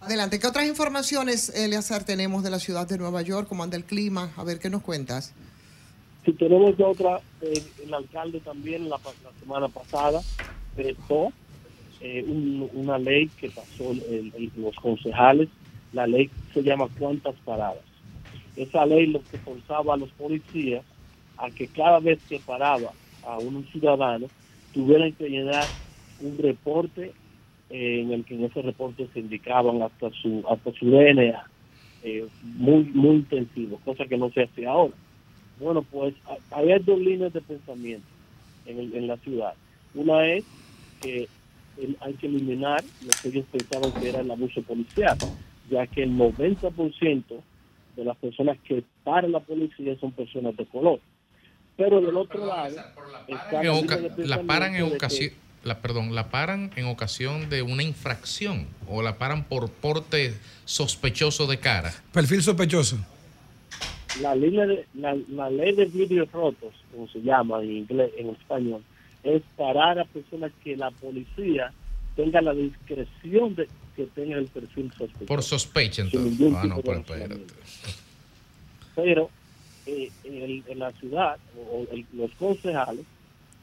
Adelante, 0.00 0.38
¿qué 0.38 0.46
otras 0.46 0.66
informaciones, 0.66 1.50
Eleazar, 1.54 2.04
tenemos 2.04 2.42
de 2.42 2.50
la 2.50 2.58
ciudad 2.58 2.88
de 2.88 2.96
Nueva 2.96 3.22
York? 3.22 3.48
¿Cómo 3.48 3.64
anda 3.64 3.76
el 3.76 3.84
clima? 3.84 4.32
A 4.36 4.44
ver, 4.44 4.58
¿qué 4.58 4.70
nos 4.70 4.82
cuentas? 4.82 5.34
Si 6.24 6.32
tenemos 6.34 6.78
otra, 6.80 7.22
eh, 7.40 7.62
el 7.82 7.94
alcalde 7.94 8.40
también 8.40 8.88
la, 8.88 9.00
semana 9.40 9.68
pasada 9.68 10.22
vetó 10.76 11.32
eh, 12.00 12.24
un- 12.26 12.68
una 12.72 12.98
ley 12.98 13.28
que 13.38 13.50
pasó 13.50 13.90
el- 13.92 14.52
los 14.56 14.74
concejales, 14.76 15.48
la 15.92 16.06
ley 16.06 16.30
se 16.54 16.62
llama 16.62 16.88
cuántas 16.98 17.34
paradas. 17.40 17.84
Esa 18.56 18.86
ley 18.86 19.06
lo 19.06 19.22
que 19.28 19.38
forzaba 19.38 19.94
a 19.94 19.96
los 19.98 20.10
policías 20.12 20.84
a 21.36 21.50
que 21.50 21.68
cada 21.68 22.00
vez 22.00 22.18
que 22.28 22.40
paraba 22.40 22.94
a 23.22 23.38
un 23.38 23.66
ciudadano 23.68 24.28
tuvieran 24.72 25.12
que 25.12 25.28
llenar 25.28 25.70
un 26.18 26.38
reporte 26.38 27.12
eh, 27.70 28.00
en 28.00 28.12
el 28.12 28.24
que 28.24 28.34
en 28.34 28.44
ese 28.44 28.62
reporte 28.62 29.08
se 29.12 29.20
indicaban 29.20 29.82
hasta 29.82 30.10
su 30.22 30.42
hasta 30.48 30.72
su 30.72 30.86
DNA 30.90 31.44
muy 32.42 32.84
muy 32.94 33.16
intensivo, 33.16 33.78
cosa 33.84 34.06
que 34.06 34.16
no 34.16 34.30
se 34.30 34.42
hace 34.42 34.66
ahora. 34.66 34.94
Bueno, 35.60 35.82
pues 35.82 36.14
hay 36.50 36.78
dos 36.84 36.98
líneas 36.98 37.32
de 37.32 37.40
pensamiento 37.40 38.06
en, 38.66 38.78
el- 38.80 38.94
en 38.94 39.06
la 39.06 39.16
ciudad. 39.18 39.52
Una 39.94 40.26
es 40.26 40.44
que 41.02 41.28
el- 41.78 41.96
hay 42.00 42.14
que 42.14 42.26
eliminar 42.26 42.82
lo 43.04 43.10
que 43.22 43.28
ellos 43.28 43.44
pensaban 43.52 43.92
que 43.92 44.08
era 44.08 44.20
el 44.20 44.30
abuso 44.30 44.62
policial, 44.62 45.16
ya 45.70 45.86
que 45.86 46.02
el 46.02 46.10
90% 46.16 47.42
de 47.96 48.04
las 48.04 48.16
personas 48.16 48.56
que 48.64 48.82
paran 49.04 49.32
la 49.32 49.40
policía 49.40 49.96
son 50.00 50.12
personas 50.12 50.56
de 50.56 50.64
color. 50.66 51.00
Pero 51.76 52.00
del 52.00 52.16
otro 52.16 52.46
lado, 52.46 52.76
la 54.24 54.42
paran 54.46 54.74
en 54.74 54.82
ocasión 54.92 55.30
la 55.62 55.78
perdón 55.82 56.14
la 56.14 56.30
paran 56.30 56.70
en 56.76 56.86
ocasión 56.86 57.50
de 57.50 57.60
una 57.60 57.82
infracción 57.82 58.66
o 58.88 59.02
la 59.02 59.18
paran 59.18 59.44
por 59.44 59.70
porte 59.70 60.32
sospechoso 60.64 61.46
de 61.46 61.58
cara 61.58 61.92
Perfil 62.12 62.42
sospechoso. 62.42 62.96
La 64.14 64.34
de, 64.66 64.86
la, 64.94 65.16
la 65.28 65.50
ley 65.50 65.72
de 65.74 65.86
vidrios 65.86 66.30
rotos, 66.32 66.74
como 66.90 67.06
se 67.08 67.20
llama 67.22 67.62
en 67.62 67.70
inglés, 67.78 68.10
en 68.16 68.30
español, 68.30 68.82
es 69.22 69.42
parar 69.56 69.98
a 69.98 70.04
personas 70.04 70.52
que 70.64 70.76
la 70.76 70.90
policía 70.90 71.72
tenga 72.16 72.40
la 72.40 72.52
discreción 72.54 73.54
de 73.54 73.68
que 73.94 74.06
tenga 74.06 74.38
el 74.38 74.46
perfil 74.46 74.90
sospechoso. 74.96 75.26
por 75.26 75.42
sospecha 75.42 76.02
entonces 76.02 76.32
ah 76.54 76.66
no 76.66 76.80
pero 76.80 77.02
Pero 78.94 79.30
eh, 79.86 80.10
en, 80.24 80.42
el- 80.42 80.64
en 80.68 80.78
la 80.78 80.92
ciudad, 80.92 81.38
o 81.56 81.86
el- 81.90 82.06
los 82.12 82.30
concejales 82.34 83.04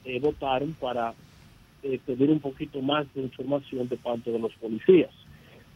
eh, 0.05 0.19
votaron 0.19 0.73
para 0.79 1.13
eh, 1.83 1.99
pedir 2.05 2.29
un 2.31 2.39
poquito 2.39 2.81
más 2.81 3.05
de 3.13 3.21
información 3.21 3.87
de 3.87 3.97
parte 3.97 4.31
de 4.31 4.39
los 4.39 4.53
policías. 4.55 5.11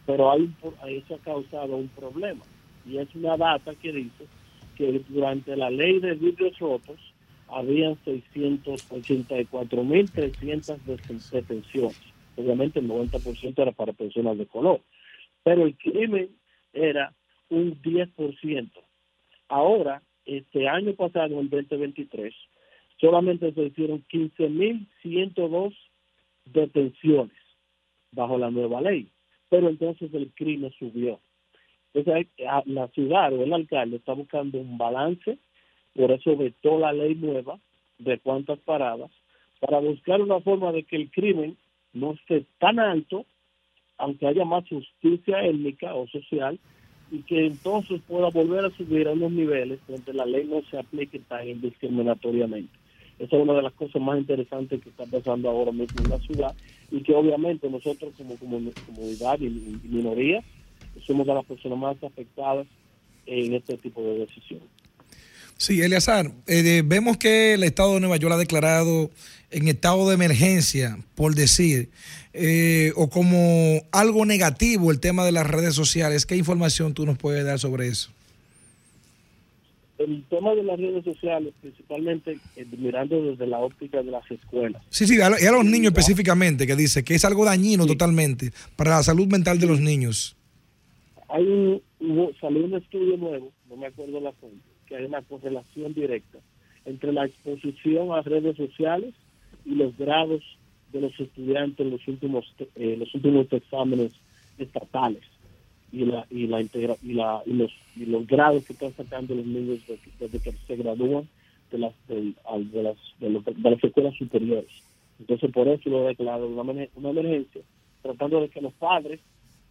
Pero 0.06 0.30
hay 0.32 0.50
eso 0.88 1.14
ha 1.14 1.18
causado 1.18 1.76
un 1.76 1.88
problema. 1.88 2.42
Y 2.84 2.98
es 2.98 3.08
una 3.14 3.36
data 3.36 3.72
que 3.76 3.92
dice 3.92 4.26
que 4.74 5.02
durante 5.08 5.56
la 5.56 5.70
ley 5.70 6.00
de 6.00 6.14
vidrios 6.14 6.58
rotos 6.58 7.00
habían 7.48 7.96
684.300 8.04 10.80
deten- 10.84 11.22
detenciones. 11.30 11.96
Obviamente 12.36 12.78
el 12.80 12.88
90% 12.88 13.60
era 13.60 13.72
para 13.72 13.92
personas 13.92 14.38
de 14.38 14.46
color. 14.46 14.80
Pero 15.42 15.66
el 15.66 15.76
crimen 15.76 16.30
era 16.72 17.12
un 17.50 17.82
10%. 17.82 18.70
Ahora, 19.48 20.02
este 20.24 20.66
año 20.68 20.94
pasado, 20.94 21.38
en 21.40 21.50
2023, 21.50 22.32
solamente 22.98 23.52
se 23.52 23.64
hicieron 23.64 24.02
15.102 24.10 25.74
detenciones 26.46 27.36
bajo 28.12 28.38
la 28.38 28.50
nueva 28.50 28.80
ley. 28.80 29.08
Pero 29.50 29.68
entonces 29.68 30.14
el 30.14 30.32
crimen 30.32 30.72
subió. 30.78 31.20
Entonces, 31.94 32.26
a- 32.48 32.62
la 32.66 32.88
ciudad 32.88 33.32
o 33.32 33.42
el 33.42 33.52
alcalde 33.52 33.96
está 33.96 34.14
buscando 34.14 34.58
un 34.58 34.78
balance, 34.78 35.38
por 35.94 36.10
eso 36.10 36.36
vetó 36.36 36.78
la 36.78 36.92
ley 36.92 37.14
nueva 37.14 37.58
de 37.98 38.18
cuántas 38.18 38.58
paradas, 38.60 39.10
para 39.60 39.78
buscar 39.78 40.20
una 40.20 40.40
forma 40.40 40.72
de 40.72 40.84
que 40.84 40.96
el 40.96 41.10
crimen 41.10 41.56
no 41.92 42.12
esté 42.12 42.44
tan 42.58 42.78
alto, 42.78 43.26
aunque 43.98 44.26
haya 44.26 44.44
más 44.44 44.68
justicia 44.68 45.44
étnica 45.44 45.94
o 45.94 46.08
social, 46.08 46.58
y 47.10 47.22
que 47.24 47.44
entonces 47.46 48.00
pueda 48.06 48.30
volver 48.30 48.64
a 48.64 48.70
subir 48.70 49.06
a 49.06 49.12
unos 49.12 49.30
niveles 49.32 49.80
donde 49.86 50.14
la 50.14 50.24
ley 50.24 50.44
no 50.46 50.62
se 50.70 50.78
aplique 50.78 51.18
tan 51.20 51.46
indiscriminatoriamente. 51.46 52.72
Esa 53.18 53.36
es 53.36 53.42
una 53.42 53.52
de 53.52 53.62
las 53.62 53.74
cosas 53.74 54.00
más 54.00 54.18
interesantes 54.18 54.80
que 54.82 54.88
está 54.88 55.04
pasando 55.06 55.50
ahora 55.50 55.70
mismo 55.72 56.02
en 56.02 56.08
la 56.08 56.18
ciudad 56.20 56.56
y 56.90 57.02
que 57.02 57.14
obviamente 57.14 57.68
nosotros 57.68 58.14
como, 58.16 58.38
comu- 58.38 58.74
comunidad 58.86 59.38
y 59.40 59.50
minoría 59.84 60.42
somos 61.06 61.26
de 61.26 61.34
las 61.34 61.44
personas 61.44 61.78
más 61.78 61.96
afectadas 62.02 62.66
en 63.26 63.54
este 63.54 63.76
tipo 63.78 64.02
de 64.02 64.18
decisiones. 64.20 64.68
Sí, 65.56 65.80
Eleazar, 65.80 66.32
eh, 66.48 66.82
vemos 66.84 67.18
que 67.18 67.54
el 67.54 67.62
Estado 67.62 67.94
de 67.94 68.00
Nueva 68.00 68.16
York 68.16 68.34
ha 68.34 68.38
declarado 68.38 69.10
en 69.52 69.68
estado 69.68 70.08
de 70.08 70.14
emergencia, 70.16 70.98
por 71.14 71.34
decir, 71.36 71.90
eh, 72.32 72.92
o 72.96 73.08
como 73.08 73.82
algo 73.92 74.26
negativo 74.26 74.90
el 74.90 74.98
tema 74.98 75.24
de 75.24 75.30
las 75.32 75.46
redes 75.46 75.74
sociales. 75.74 76.26
¿Qué 76.26 76.34
información 76.36 76.94
tú 76.94 77.06
nos 77.06 77.16
puedes 77.18 77.44
dar 77.44 77.58
sobre 77.60 77.86
eso? 77.88 78.10
El 79.98 80.24
tema 80.28 80.52
de 80.54 80.64
las 80.64 80.80
redes 80.80 81.04
sociales, 81.04 81.52
principalmente 81.60 82.38
eh, 82.56 82.66
mirando 82.76 83.22
desde 83.22 83.46
la 83.46 83.58
óptica 83.58 84.02
de 84.02 84.10
las 84.10 84.28
escuelas, 84.30 84.82
Sí, 84.90 85.06
sí, 85.06 85.20
a, 85.20 85.30
lo- 85.30 85.38
y 85.38 85.44
a 85.44 85.52
los 85.52 85.64
niños 85.64 85.92
específicamente, 85.92 86.66
que 86.66 86.74
dice 86.74 87.04
que 87.04 87.14
es 87.14 87.24
algo 87.24 87.44
dañino 87.44 87.86
totalmente 87.86 88.52
para 88.74 88.92
la 88.96 89.02
salud 89.04 89.28
mental 89.28 89.60
de 89.60 89.66
los 89.66 89.80
niños. 89.80 90.34
Hay 91.34 91.44
un, 91.46 91.82
hubo- 92.00 92.32
salió 92.40 92.64
un 92.64 92.74
estudio 92.74 93.16
nuevo, 93.16 93.52
no 93.68 93.76
me 93.76 93.86
acuerdo 93.86 94.20
la 94.20 94.32
fuente, 94.32 94.60
que 94.86 94.96
hay 94.96 95.04
una 95.06 95.22
correlación 95.22 95.94
directa 95.94 96.38
entre 96.84 97.12
la 97.12 97.24
exposición 97.26 98.12
a 98.12 98.22
redes 98.22 98.56
sociales 98.56 99.14
y 99.64 99.74
los 99.74 99.96
grados 99.96 100.42
de 100.92 101.00
los 101.00 101.18
estudiantes 101.18 101.80
en 101.86 101.90
los 101.92 102.06
últimos 102.08 102.44
eh, 102.76 102.96
los 102.98 103.14
últimos 103.14 103.46
exámenes 103.52 104.12
estatales 104.58 105.22
y 105.92 106.04
la 106.04 106.26
y 106.30 106.46
la 106.46 106.60
integra- 106.60 106.98
y 107.02 107.12
la 107.14 107.42
y 107.46 107.52
los 107.54 107.70
y 107.96 108.04
los 108.06 108.26
grados 108.26 108.64
que 108.64 108.72
están 108.74 108.94
sacando 108.96 109.34
los 109.34 109.46
niños 109.46 109.78
de- 109.86 109.98
desde 110.20 110.38
que 110.40 110.52
se 110.66 110.76
gradúan 110.76 111.28
de 111.70 111.78
las 111.78 111.94
de 112.08 112.34
las 112.82 112.96
de, 113.20 113.30
los- 113.30 113.44
de 113.44 113.70
las 113.70 113.82
escuelas 113.84 114.14
superiores. 114.16 114.70
Entonces 115.20 115.50
por 115.52 115.68
eso 115.68 115.88
lo 115.88 116.04
he 116.04 116.08
declarado 116.08 116.46
una 116.48 117.10
emergencia 117.10 117.62
tratando 118.02 118.40
de 118.40 118.48
que 118.50 118.60
los 118.60 118.72
padres 118.74 119.20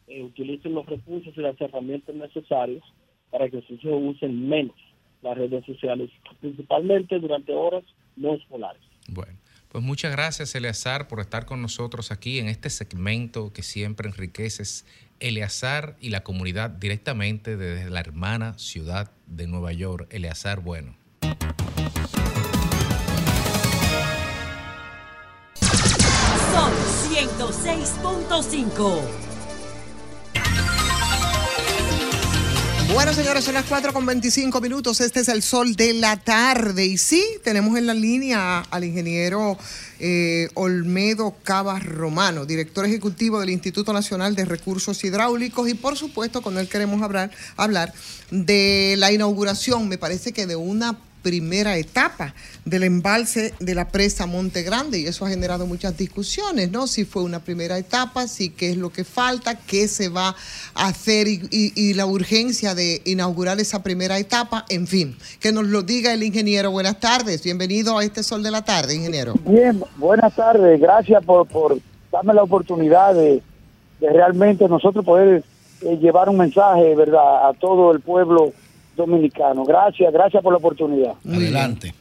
eh, 0.07 0.23
utilicen 0.23 0.73
los 0.73 0.86
recursos 0.86 1.34
y 1.36 1.41
las 1.41 1.60
herramientas 1.60 2.15
necesarias 2.15 2.84
para 3.30 3.49
que 3.49 3.61
sus 3.61 3.84
hijos 3.84 4.02
usen 4.02 4.49
menos 4.49 4.76
las 5.22 5.38
redes 5.38 5.65
sociales, 5.65 6.10
principalmente 6.40 7.19
durante 7.19 7.53
horas 7.53 7.84
no 8.15 8.34
escolares. 8.34 8.82
Bueno, 9.07 9.38
pues 9.69 9.84
muchas 9.84 10.11
gracias, 10.11 10.56
Eleazar, 10.56 11.07
por 11.07 11.19
estar 11.19 11.45
con 11.45 11.61
nosotros 11.61 12.11
aquí 12.11 12.40
en 12.40 12.48
este 12.48 12.69
segmento 12.69 13.53
que 13.53 13.64
siempre 13.64 14.07
enriqueces 14.07 14.86
Eleazar 15.19 15.95
y 16.02 16.10
la 16.10 16.23
comunidad 16.23 16.72
directamente 16.72 17.56
desde 17.56 17.90
la 17.90 17.99
hermana 17.99 18.57
ciudad 18.57 19.11
de 19.28 19.48
Nueva 19.48 19.72
York. 19.72 20.07
Eleazar, 20.11 20.61
bueno. 20.61 20.95
Sol 26.52 26.73
106.5. 27.14 29.31
Bueno, 32.94 33.14
señores, 33.14 33.46
son 33.46 33.54
las 33.54 33.66
4 33.68 33.94
con 33.94 34.06
25 34.06 34.60
minutos. 34.60 35.00
Este 35.00 35.22
es 35.22 35.30
el 35.30 35.42
sol 35.42 35.76
de 35.78 35.94
la 35.94 36.18
tarde. 36.18 36.86
Y 36.86 36.98
sí, 36.98 37.24
tenemos 37.42 37.78
en 37.78 37.88
la 37.88 37.94
línea 37.94 38.60
al 38.70 38.84
ingeniero 38.84 39.58
eh, 40.00 40.50
Olmedo 40.56 41.34
Cabas 41.42 41.86
Romano, 41.86 42.46
director 42.46 42.86
ejecutivo 42.86 43.40
del 43.40 43.50
Instituto 43.50 43.94
Nacional 43.94 44.36
de 44.36 44.44
Recursos 44.44 45.02
Hidráulicos. 45.06 45.70
Y 45.70 45.74
por 45.74 45.98
supuesto, 45.98 46.42
con 46.42 46.58
él 46.58 46.68
queremos 46.68 47.02
hablar, 47.02 47.32
hablar 47.56 47.94
de 48.30 48.96
la 48.98 49.12
inauguración, 49.14 49.88
me 49.88 49.98
parece 49.98 50.34
que 50.34 50.46
de 50.46 50.58
una 50.58 50.98
primera 51.22 51.77
etapa 51.77 52.34
del 52.65 52.84
embalse 52.84 53.53
de 53.60 53.76
la 53.76 53.88
presa 53.89 54.26
Monte 54.26 54.64
Grande 54.64 54.99
y 54.99 55.06
eso 55.06 55.26
ha 55.26 55.30
generado 55.30 55.65
muchas 55.68 55.95
discusiones, 55.98 56.72
¿no? 56.72 56.88
Si 56.88 57.06
fue 57.06 57.23
una 57.23 57.39
primera 57.39 57.77
etapa, 57.77 58.27
si 58.27 58.49
qué 58.49 58.72
es 58.72 58.77
lo 58.77 58.89
que 58.91 59.03
falta, 59.03 59.56
qué 59.56 59.88
se 59.88 60.10
va 60.10 60.35
a 60.73 60.88
hacer 60.88 61.27
y, 61.27 61.41
y- 61.52 61.73
y 61.76 61.93
la 61.93 62.06
urgencia 62.06 62.73
de 62.76 63.02
inaugurar 63.06 63.60
esa 63.60 63.84
primera 63.84 64.18
etapa, 64.19 64.65
en 64.69 64.88
fin, 64.88 65.15
que 65.39 65.52
nos 65.52 65.65
lo 65.65 65.81
diga 65.84 66.14
el 66.14 66.23
ingeniero. 66.23 66.72
Buenas 66.72 66.99
tardes, 66.99 67.43
bienvenido 67.43 67.98
a 67.98 68.03
este 68.03 68.23
Sol 68.23 68.41
de 68.43 68.52
la 68.52 68.64
Tarde, 68.64 68.95
ingeniero. 68.95 69.34
Bien, 69.45 69.84
buenas 69.98 70.35
tardes. 70.35 70.80
Gracias 70.80 71.23
por, 71.23 71.48
por 71.48 71.77
darme 72.11 72.34
la 72.34 72.43
oportunidad 72.43 73.14
de, 73.14 73.41
realmente 73.99 74.68
nosotros 74.68 75.06
poder 75.06 75.43
eh, 75.81 75.98
llevar 76.02 76.30
un 76.30 76.38
mensaje, 76.38 76.95
¿verdad?, 76.95 77.49
a 77.49 77.53
todo 77.60 77.91
el 77.91 77.99
pueblo 78.02 78.52
dominicano. 79.02 79.64
Gracias, 79.65 80.11
gracias 80.14 80.41
por 80.41 80.53
la 80.53 80.57
oportunidad. 80.57 81.14
Adelante. 81.28 81.94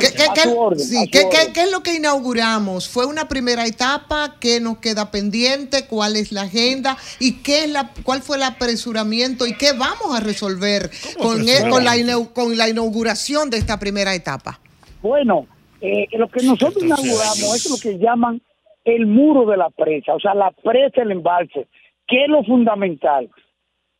¿Qué, 0.00 0.08
qué- 0.16 0.22
A 0.22 0.32
qué- 0.32 0.40
su 0.42 0.58
orden, 0.58 0.78
sí, 0.80 0.96
a 0.96 1.00
su 1.04 1.10
¿qué- 1.10 1.18
orden. 1.26 1.30
qué- 1.48 1.52
qué 1.52 1.62
es 1.64 1.70
lo 1.70 1.82
que 1.82 1.94
inauguramos? 1.94 2.88
¿Fue 2.88 3.04
una 3.04 3.28
primera 3.28 3.66
etapa? 3.66 4.36
¿Qué 4.40 4.58
nos 4.58 4.78
queda 4.78 5.10
pendiente? 5.10 5.86
¿Cuál 5.86 6.16
es 6.16 6.32
la 6.32 6.42
agenda? 6.42 6.96
¿Y 7.18 7.42
qué 7.42 7.64
es 7.64 7.70
la, 7.70 7.90
cuál 8.02 8.22
fue 8.22 8.38
el 8.38 8.42
apresuramiento? 8.44 9.46
¿Y 9.46 9.54
qué 9.58 9.72
vamos 9.72 10.14
a 10.16 10.20
resolver 10.20 10.90
con, 11.20 11.46
e- 11.46 11.68
con, 11.68 11.84
la, 11.84 11.92
con 12.32 12.56
la 12.56 12.68
inauguración 12.70 13.50
de 13.50 13.58
esta 13.58 13.78
primera 13.78 14.14
etapa? 14.14 14.58
Bueno, 15.02 15.46
eh, 15.82 16.06
lo 16.12 16.28
que 16.28 16.42
nosotros 16.42 16.82
inauguramos 16.82 17.54
es 17.56 17.70
lo 17.70 17.76
que 17.78 17.98
llaman 17.98 18.40
el 18.86 19.06
muro 19.06 19.44
de 19.50 19.58
la 19.58 19.68
presa, 19.68 20.14
o 20.14 20.20
sea, 20.20 20.32
la 20.34 20.50
presa 20.52 21.02
del 21.02 21.12
embalse, 21.12 21.68
que 22.08 22.24
es 22.24 22.28
lo 22.30 22.42
fundamental. 22.44 23.28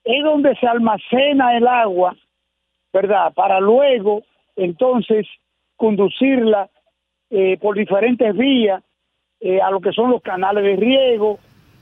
Es 0.04 0.24
donde 0.24 0.54
se 0.56 0.66
almacena 0.66 1.56
el 1.56 1.66
agua, 1.66 2.16
¿verdad? 2.92 3.32
Para 3.34 3.60
luego, 3.60 4.22
entonces, 4.56 5.26
conducirla 5.76 6.68
eh, 7.30 7.58
por 7.58 7.76
diferentes 7.76 8.36
vías 8.36 8.82
eh, 9.40 9.60
a 9.60 9.70
lo 9.70 9.80
que 9.80 9.92
son 9.92 10.10
los 10.10 10.22
canales 10.22 10.64
de 10.64 10.76
riego, 10.76 11.38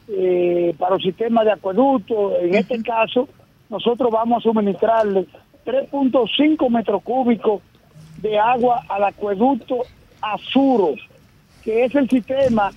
eh, 0.08 0.74
para 0.78 0.94
los 0.94 1.02
sistemas 1.02 1.44
de 1.44 1.52
acueducto. 1.52 2.38
En 2.38 2.54
este 2.54 2.82
caso, 2.82 3.28
nosotros 3.68 4.10
vamos 4.10 4.38
a 4.38 4.48
suministrarle 4.48 5.26
3.5 5.64 6.70
metros 6.70 7.02
cúbicos 7.02 7.62
de 8.22 8.38
agua 8.38 8.82
al 8.88 9.04
acueducto 9.04 9.82
Azuro, 10.20 10.94
que 11.62 11.84
es 11.84 11.94
el 11.94 12.08
sistema 12.08 12.70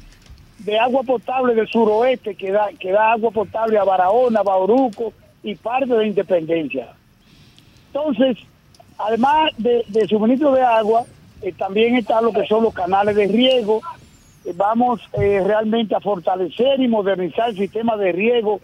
de 0.60 0.78
agua 0.78 1.02
potable 1.04 1.56
del 1.56 1.68
suroeste 1.68 2.36
que 2.36 2.52
da, 2.52 2.70
que 2.80 2.92
da 2.92 3.14
agua 3.14 3.32
potable 3.32 3.80
a 3.80 3.84
Barahona, 3.84 4.44
Bauruco 4.44 5.14
y 5.44 5.56
parte 5.56 5.94
de 5.94 6.08
Independencia. 6.08 6.94
Entonces, 7.88 8.38
además 8.98 9.52
de, 9.58 9.84
suministro 10.08 10.54
de 10.54 10.62
agua, 10.62 11.04
eh, 11.42 11.52
también 11.58 11.96
está 11.96 12.22
lo 12.22 12.32
que 12.32 12.46
son 12.46 12.64
los 12.64 12.74
canales 12.74 13.16
de 13.16 13.28
riego. 13.28 13.82
Eh, 14.46 14.54
vamos 14.56 15.02
eh, 15.14 15.42
realmente 15.46 15.96
a 15.96 16.00
fortalecer 16.00 16.80
y 16.80 16.88
modernizar 16.88 17.50
el 17.50 17.58
sistema 17.58 17.98
de 17.98 18.12
riego 18.12 18.62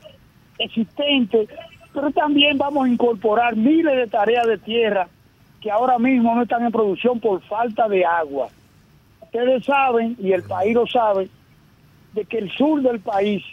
existente, 0.60 1.48
pero 1.94 2.12
también 2.12 2.58
vamos 2.58 2.88
a 2.88 2.90
incorporar 2.90 3.56
miles 3.56 3.96
de 3.96 4.08
tareas 4.08 4.48
de 4.48 4.58
tierra 4.58 5.08
que 5.62 5.72
ahora 5.72 5.98
mismo 5.98 6.34
no 6.36 6.44
están 6.44 6.66
en 6.66 6.72
producción 6.72 7.20
por 7.20 7.42
falta 7.42 7.88
de 7.88 8.06
agua. 8.06 8.48
Ustedes 9.22 9.66
saben, 9.66 10.16
y 10.20 10.32
el 10.32 10.44
país 10.44 10.74
lo 10.74 10.88
sabe, 10.88 11.30
de 12.14 12.26
que 12.26 12.38
el 12.38 12.52
sur 12.52 12.82
del 12.82 13.00
país 13.00 13.44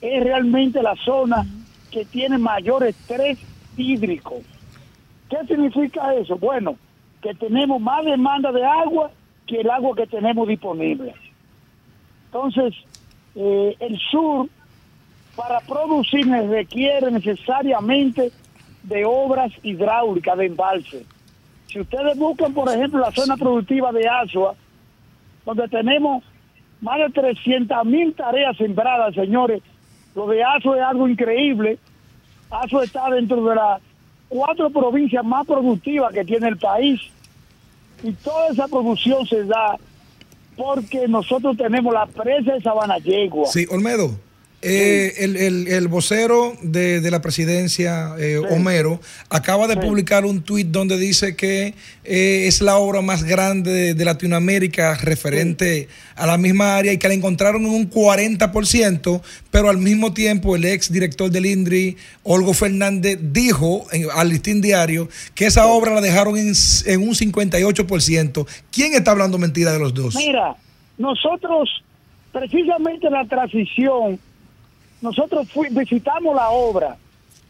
es 0.00 0.22
realmente 0.22 0.82
la 0.82 0.94
zona 0.96 1.46
que 1.92 2.04
tiene 2.06 2.38
mayor 2.38 2.84
estrés 2.84 3.38
hídrico. 3.76 4.40
¿Qué 5.28 5.36
significa 5.46 6.14
eso? 6.14 6.36
Bueno, 6.36 6.76
que 7.20 7.34
tenemos 7.34 7.80
más 7.80 8.04
demanda 8.04 8.50
de 8.50 8.64
agua 8.64 9.10
que 9.46 9.60
el 9.60 9.70
agua 9.70 9.94
que 9.94 10.06
tenemos 10.06 10.48
disponible. 10.48 11.14
Entonces, 12.26 12.74
eh, 13.34 13.76
el 13.78 13.98
sur, 14.10 14.48
para 15.36 15.60
producir, 15.60 16.26
requiere 16.26 17.10
necesariamente 17.10 18.32
de 18.82 19.04
obras 19.04 19.52
hidráulicas, 19.62 20.38
de 20.38 20.46
embalse. 20.46 21.06
Si 21.66 21.80
ustedes 21.80 22.18
buscan, 22.18 22.52
por 22.52 22.68
ejemplo, 22.68 23.00
la 23.00 23.12
zona 23.12 23.36
productiva 23.36 23.92
de 23.92 24.08
Asua, 24.08 24.54
donde 25.44 25.68
tenemos 25.68 26.24
más 26.80 26.98
de 26.98 27.10
300 27.10 27.84
mil 27.84 28.14
tareas 28.14 28.56
sembradas, 28.56 29.14
señores, 29.14 29.62
lo 30.14 30.26
de 30.26 30.42
Asua 30.42 30.76
es 30.76 30.82
algo 30.82 31.08
increíble. 31.08 31.78
Asua 32.50 32.84
está 32.84 33.10
dentro 33.10 33.44
de 33.44 33.54
las 33.54 33.80
cuatro 34.28 34.70
provincias 34.70 35.24
más 35.24 35.46
productivas 35.46 36.12
que 36.12 36.24
tiene 36.24 36.48
el 36.48 36.58
país. 36.58 37.00
Y 38.02 38.12
toda 38.12 38.48
esa 38.48 38.68
producción 38.68 39.26
se 39.26 39.44
da 39.44 39.76
porque 40.56 41.08
nosotros 41.08 41.56
tenemos 41.56 41.94
la 41.94 42.06
presa 42.06 42.52
de 42.52 42.60
Sabana 42.60 42.98
Yegua. 42.98 43.46
Sí, 43.46 43.66
Olmedo. 43.70 44.10
Eh, 44.64 45.14
el, 45.18 45.36
el- 45.36 45.66
el 45.68 45.88
vocero 45.88 46.56
de, 46.62 47.00
de 47.00 47.10
la 47.10 47.20
presidencia, 47.20 48.14
eh, 48.18 48.38
Homero, 48.38 49.00
acaba 49.28 49.66
de 49.66 49.74
publicar 49.76 50.24
un 50.24 50.42
tuit 50.42 50.68
donde 50.68 50.96
dice 50.98 51.34
que 51.34 51.74
eh, 52.04 52.44
es 52.46 52.60
la 52.62 52.76
obra 52.76 53.00
más 53.02 53.24
grande 53.24 53.72
de, 53.72 53.94
de 53.94 54.04
Latinoamérica 54.04 54.94
referente 54.96 55.88
a 56.14 56.26
la 56.26 56.38
misma 56.38 56.76
área 56.76 56.92
y 56.92 56.98
que 56.98 57.08
la 57.08 57.14
encontraron 57.14 57.62
en 57.64 57.70
un 57.72 57.90
40%, 57.90 59.20
pero 59.50 59.68
al 59.68 59.78
mismo 59.78 60.12
tiempo 60.14 60.54
el 60.56 60.64
ex 60.64 60.92
director 60.92 61.30
del 61.30 61.46
INDRI, 61.46 61.96
Olgo 62.22 62.54
Fernández, 62.54 63.18
dijo 63.20 63.84
en- 63.92 64.06
al 64.14 64.28
Listín 64.28 64.60
Diario 64.60 65.08
que 65.34 65.46
esa 65.46 65.66
obra 65.66 65.94
la 65.94 66.00
dejaron 66.00 66.36
en, 66.38 66.52
en 66.86 67.00
un 67.02 67.14
58%. 67.14 68.46
¿Quién 68.70 68.94
está 68.94 69.10
hablando 69.10 69.38
mentira 69.38 69.72
de 69.72 69.78
los 69.78 69.92
dos? 69.92 70.14
Mira, 70.14 70.54
nosotros, 70.98 71.68
precisamente 72.32 73.06
en 73.08 73.12
la 73.12 73.26
transición, 73.26 74.18
nosotros 75.02 75.50
fui- 75.50 75.68
visitamos 75.70 76.34
la 76.34 76.50
obra 76.50 76.96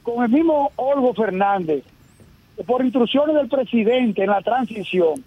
con 0.03 0.25
el 0.25 0.31
mismo 0.31 0.73
Olgo 0.77 1.15
Fernández, 1.15 1.85
por 2.67 2.83
instrucciones 2.85 3.37
del 3.37 3.49
presidente 3.49 4.23
en 4.25 4.31
la 4.31 4.43
transición. 4.43 5.25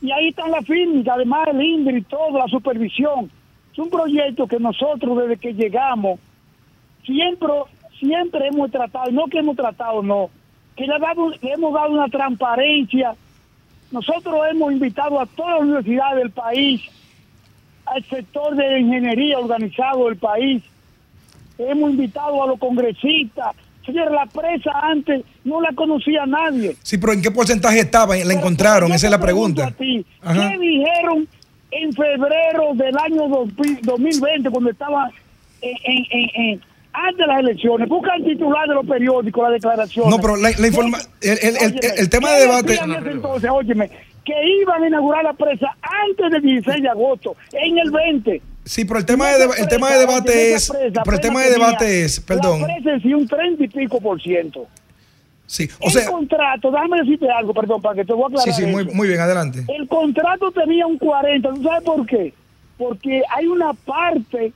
Y 0.00 0.10
ahí 0.12 0.28
están 0.28 0.50
las 0.50 0.64
firmas, 0.64 1.06
además 1.08 1.48
el 1.48 1.62
INDRI 1.62 1.98
y 1.98 2.02
todo, 2.02 2.38
la 2.38 2.46
supervisión. 2.48 3.30
Es 3.72 3.78
un 3.78 3.90
proyecto 3.90 4.46
que 4.46 4.58
nosotros 4.58 5.18
desde 5.18 5.36
que 5.36 5.54
llegamos 5.54 6.18
siempre, 7.04 7.48
siempre 7.98 8.48
hemos 8.48 8.70
tratado, 8.70 9.10
no 9.10 9.26
que 9.26 9.38
hemos 9.38 9.56
tratado, 9.56 10.02
no, 10.02 10.30
que 10.76 10.86
le, 10.86 10.98
dado- 10.98 11.30
le 11.30 11.52
hemos 11.52 11.72
dado 11.72 11.92
una 11.92 12.08
transparencia. 12.08 13.14
Nosotros 13.90 14.34
hemos 14.50 14.72
invitado 14.72 15.20
a 15.20 15.26
todas 15.26 15.52
las 15.52 15.62
universidades 15.62 16.16
del 16.18 16.30
país, 16.30 16.80
al 17.86 18.02
sector 18.04 18.54
de 18.56 18.80
ingeniería 18.80 19.38
organizado 19.38 20.06
del 20.06 20.16
país, 20.16 20.62
hemos 21.70 21.90
invitado 21.90 22.42
a 22.42 22.46
los 22.46 22.58
congresistas. 22.58 23.54
Señor, 23.84 24.12
la 24.12 24.26
presa 24.26 24.70
antes 24.82 25.22
no 25.44 25.60
la 25.60 25.72
conocía 25.74 26.24
nadie. 26.24 26.76
Sí, 26.82 26.98
pero 26.98 27.12
¿en 27.14 27.22
qué 27.22 27.30
porcentaje 27.32 27.80
estaba? 27.80 28.16
¿La 28.16 28.32
encontraron? 28.34 28.92
Esa 28.92 29.06
es 29.08 29.10
la 29.10 29.20
pregunta. 29.20 29.66
a 29.66 29.70
ti. 29.72 30.04
¿Qué 30.22 30.58
dijeron 30.58 31.26
en 31.72 31.92
febrero 31.92 32.74
del 32.74 32.96
año 32.96 33.28
2000 33.28 33.80
2020 33.82 34.50
cuando 34.50 34.70
estaba 34.70 35.10
en, 35.60 35.74
en- 35.84 36.30
en- 36.34 36.60
antes 36.92 37.18
de 37.18 37.26
las 37.26 37.40
elecciones? 37.40 37.88
Busca 37.88 38.14
el 38.14 38.24
titular 38.24 38.68
de 38.68 38.74
los 38.74 38.86
periódicos, 38.86 39.42
la 39.42 39.50
declaración. 39.50 40.08
No, 40.10 40.18
pero 40.20 40.36
la, 40.36 40.50
la 40.56 40.66
informa 40.68 40.98
el, 41.20 41.30
el- 41.42 41.56
el- 41.56 41.74
el- 41.82 41.98
el 41.98 42.08
tema 42.08 42.30
de 42.32 42.40
debate. 42.42 42.78
entonces, 43.10 43.50
óyeme, 43.50 43.90
que 44.24 44.34
iban 44.60 44.84
a 44.84 44.86
inaugurar 44.86 45.24
la 45.24 45.32
presa 45.32 45.66
antes 45.82 46.30
del 46.30 46.42
16 46.42 46.82
de 46.82 46.88
agosto, 46.88 47.34
en 47.52 47.78
el 47.78 47.90
20. 47.90 48.40
Sí, 48.64 48.84
pero 48.84 49.00
el 49.00 49.06
tema 49.06 49.28
de, 49.28 49.44
el 49.58 49.68
tema 49.68 49.90
de 49.90 49.98
debate 49.98 50.54
es. 50.54 50.70
Pero 50.70 51.16
el 51.16 51.20
tema 51.20 51.42
de 51.42 51.50
debate 51.50 52.04
es, 52.04 52.20
perdón. 52.20 52.62
La 52.62 53.00
sí, 53.00 53.12
un 53.12 53.26
30 53.26 53.64
y 53.64 53.68
pico 53.68 54.00
por 54.00 54.20
ciento. 54.22 54.66
Sí, 55.46 55.68
o 55.80 55.86
el 55.86 55.92
sea. 55.92 56.10
contrato, 56.10 56.70
déjame 56.70 57.00
decirte 57.00 57.28
algo, 57.30 57.52
perdón, 57.52 57.82
para 57.82 57.96
que 57.96 58.04
te 58.04 58.12
voy 58.12 58.24
a 58.24 58.26
aclarar. 58.28 58.54
Sí, 58.54 58.62
sí, 58.62 58.70
muy, 58.70 58.84
muy 58.86 59.08
bien, 59.08 59.20
adelante. 59.20 59.64
El 59.68 59.86
contrato 59.86 60.50
tenía 60.52 60.86
un 60.86 60.96
40, 60.96 61.52
¿tú 61.52 61.62
sabes 61.62 61.82
por 61.82 62.06
qué? 62.06 62.32
Porque 62.78 63.22
hay 63.28 63.46
una 63.46 63.74
parte 63.74 64.52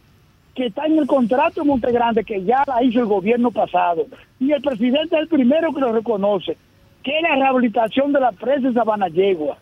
que 0.54 0.66
está 0.66 0.86
en 0.86 0.98
el 0.98 1.06
contrato 1.06 1.60
de 1.60 1.66
Montegrande, 1.66 2.24
que 2.24 2.42
ya 2.42 2.64
la 2.66 2.82
hizo 2.82 3.00
el 3.00 3.06
gobierno 3.06 3.50
pasado. 3.50 4.06
Y 4.40 4.52
el 4.52 4.62
presidente 4.62 5.16
es 5.16 5.22
el 5.22 5.28
primero 5.28 5.72
que 5.74 5.80
lo 5.80 5.92
reconoce, 5.92 6.56
que 7.02 7.14
es 7.14 7.22
la 7.22 7.36
rehabilitación 7.36 8.12
de 8.12 8.20
la 8.20 8.32
presa 8.32 8.68
de 8.68 8.72
Sabana 8.72 9.08
Yegua. 9.08 9.58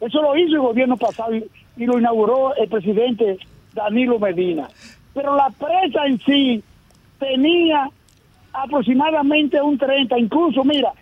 Eso 0.00 0.20
lo 0.20 0.36
hizo 0.36 0.52
el 0.52 0.60
gobierno 0.60 0.98
pasado 0.98 1.34
y, 1.34 1.48
y 1.76 1.86
lo 1.86 1.98
inauguró 1.98 2.54
el 2.56 2.68
presidente 2.68 3.38
Danilo 3.74 4.18
Medina. 4.18 4.68
Pero 5.14 5.36
la 5.36 5.50
presa 5.50 6.06
en 6.06 6.20
sí 6.20 6.62
tenía 7.18 7.88
aproximadamente 8.52 9.60
un 9.60 9.78
30, 9.78 10.18
incluso, 10.18 10.64
mira, 10.64 10.92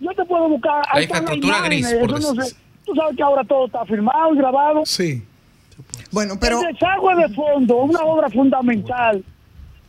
yo 0.00 0.10
te 0.12 0.24
puedo 0.24 0.48
buscar... 0.48 0.82
La 0.92 1.02
infraestructura 1.02 1.60
gris, 1.62 1.94
por 2.00 2.18
eso 2.18 2.34
no 2.34 2.42
sé. 2.42 2.54
Tú 2.84 2.94
sabes 2.94 3.16
que 3.16 3.22
ahora 3.22 3.44
todo 3.44 3.66
está 3.66 3.84
firmado 3.86 4.34
y 4.34 4.38
grabado. 4.38 4.82
Sí. 4.84 5.22
Bueno, 6.10 6.34
pero... 6.40 6.60
El 6.60 6.74
desagüe 6.74 7.14
de 7.16 7.28
fondo, 7.34 7.76
una 7.76 8.00
obra 8.00 8.28
fundamental. 8.28 9.24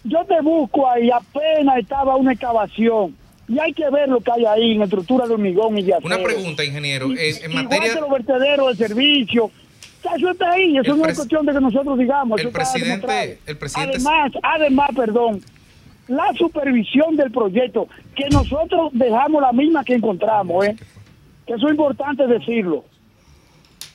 Yo 0.04 0.24
te 0.26 0.40
busco 0.42 0.90
ahí, 0.90 1.10
apenas 1.12 1.78
estaba 1.78 2.16
una 2.16 2.34
excavación. 2.34 3.16
Y 3.48 3.60
hay 3.60 3.74
que 3.74 3.90
ver 3.90 4.10
lo 4.10 4.22
que 4.22 4.32
hay 4.32 4.46
ahí 4.46 4.72
en 4.74 4.82
estructura 4.84 5.28
de 5.28 5.34
hormigón 5.34 5.78
y 5.78 5.84
de 5.84 5.94
acero. 5.94 6.16
Una 6.16 6.24
pregunta, 6.24 6.64
ingeniero. 6.64 7.12
Eh, 7.12 7.42
en 7.44 7.52
Igual 7.52 7.66
materia. 7.66 7.94
que 7.94 8.00
los 8.00 8.10
vertederos 8.10 8.78
de 8.78 8.88
servicio. 8.88 9.52
Eso 10.16 10.30
está 10.30 10.52
ahí, 10.52 10.78
eso 10.78 10.94
El 10.94 11.00
no 11.00 11.06
es 11.08 11.16
cuestión 11.16 11.46
de 11.46 11.54
que 11.54 11.62
nosotros 11.62 11.98
digamos. 11.98 12.40
el 12.40 12.52
presidente- 12.52 13.40
el 13.46 13.58
presidente- 13.58 13.96
Además, 13.98 14.32
además, 14.44 14.90
perdón, 14.96 15.42
la 16.08 16.32
supervisión 16.38 17.16
del 17.16 17.32
proyecto, 17.32 17.88
que 18.16 18.30
nosotros 18.30 18.92
dejamos 18.94 19.42
la 19.42 19.52
misma 19.52 19.84
que 19.84 19.96
encontramos, 19.96 20.66
¿eh? 20.68 20.76
que 21.48 21.54
eso 21.54 21.66
es 21.68 21.72
importante 21.72 22.28
decirlo. 22.28 22.86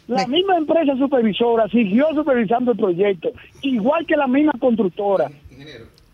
La 0.09 0.27
misma 0.27 0.57
empresa 0.57 0.97
supervisora 0.97 1.69
siguió 1.69 2.09
supervisando 2.15 2.73
el 2.73 2.79
proyecto, 2.79 3.31
igual 3.63 4.05
que 4.07 4.17
la 4.17 4.27
misma 4.27 4.53
constructora. 4.59 5.31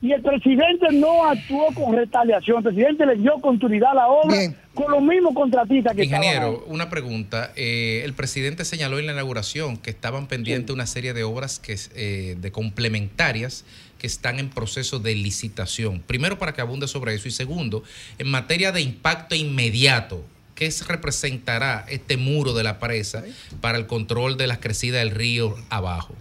Y 0.07 0.13
el 0.13 0.23
presidente 0.23 0.87
no 0.93 1.25
actuó 1.25 1.67
con 1.75 1.93
retaliación, 1.97 2.59
el 2.59 2.63
presidente 2.63 3.05
le 3.05 3.17
dio 3.17 3.33
continuidad 3.41 3.91
a 3.91 3.95
la 3.95 4.09
obra 4.09 4.37
con 4.73 4.93
los 4.93 5.03
mismos 5.03 5.35
contratistas 5.35 5.97
que 5.97 6.03
estaban. 6.03 6.23
Ingeniero, 6.23 6.65
una 6.69 6.89
pregunta. 6.89 7.51
Eh, 7.57 8.03
el 8.05 8.13
presidente 8.13 8.65
señaló 8.65 9.01
en 9.01 9.07
la 9.07 9.15
inauguración 9.15 9.77
que 9.77 9.91
estaban 9.91 10.29
pendientes 10.29 10.73
una 10.73 10.87
serie 10.87 11.13
de 11.13 11.25
obras 11.25 11.59
que 11.59 11.75
eh, 11.97 12.37
de 12.41 12.53
complementarias 12.53 13.65
que 13.99 14.07
están 14.07 14.39
en 14.39 14.49
proceso 14.49 15.01
de 15.01 15.17
licitación. 15.17 16.01
Primero, 16.07 16.39
para 16.39 16.53
que 16.53 16.61
abunde 16.61 16.87
sobre 16.87 17.13
eso. 17.15 17.27
Y 17.27 17.33
segundo, 17.33 17.83
en 18.21 18.31
materia 18.31 18.71
de 18.71 18.83
impacto 18.83 19.35
inmediato, 19.35 20.23
¿qué 20.55 20.71
se 20.71 20.85
representará 20.85 21.85
este 21.89 22.17
muro 22.17 22.55
de 22.55 22.63
la 22.63 22.79
presa 22.79 23.25
para 23.61 23.77
el 23.77 23.89
control 23.89 24.37
de 24.37 24.47
las 24.47 24.59
crecidas 24.59 25.01
del 25.01 25.11
río 25.11 25.57
abajo? 25.69 26.15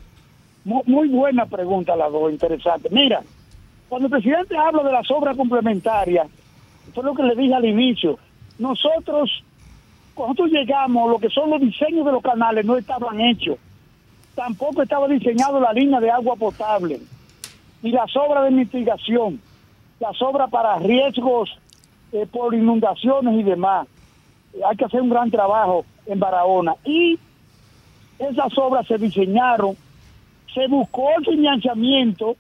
Muy, 0.64 0.82
muy 0.88 1.08
buena 1.10 1.46
pregunta 1.46 1.96
las 1.96 2.12
dos, 2.12 2.32
interesante. 2.32 2.90
Mira, 2.90 3.22
cuando 3.90 4.08
el 4.08 4.12
presidente 4.12 4.58
habla 4.58 4.84
de 4.84 4.92
las 4.92 5.10
obras 5.12 5.36
complementarias, 5.38 6.28
fue 6.94 7.04
lo 7.04 7.14
que 7.14 7.24
le 7.24 7.36
dije 7.36 7.54
al 7.54 7.66
inicio, 7.66 8.18
nosotros, 8.58 9.44
cuando 10.14 10.46
llegamos, 10.46 11.10
lo 11.10 11.20
que 11.20 11.30
son 11.30 11.50
los 11.50 11.62
diseños 11.62 12.06
de 12.06 12.12
los 12.12 12.24
canales 12.24 12.66
no 12.66 12.78
estaban 12.78 13.20
hechos. 13.20 13.58
Tampoco 14.34 14.82
estaba 14.82 15.08
diseñado 15.08 15.60
la 15.60 15.74
línea 15.74 16.00
de 16.00 16.12
agua 16.12 16.36
potable. 16.36 17.00
Y 17.84 17.92
las 17.92 18.16
obras 18.16 18.46
de 18.46 18.52
mitigación, 18.52 19.40
las 20.00 20.22
obras 20.22 20.50
para 20.50 20.78
riesgos 20.80 21.58
eh, 22.12 22.26
por 22.32 22.54
inundaciones 22.54 23.40
y 23.40 23.44
demás. 23.44 23.88
Hay 24.68 24.76
que 24.78 24.86
hacer 24.86 25.02
un 25.02 25.10
gran 25.10 25.30
trabajo 25.30 25.86
en 26.06 26.20
Barahona. 26.20 26.76
Y 26.86 27.20
esas 28.20 28.58
obras 28.58 28.88
se 28.88 28.98
diseñaron 28.98 29.76
se 30.56 30.68
buscó 30.68 31.10
el 31.20 31.26
financiamiento, 31.26 32.38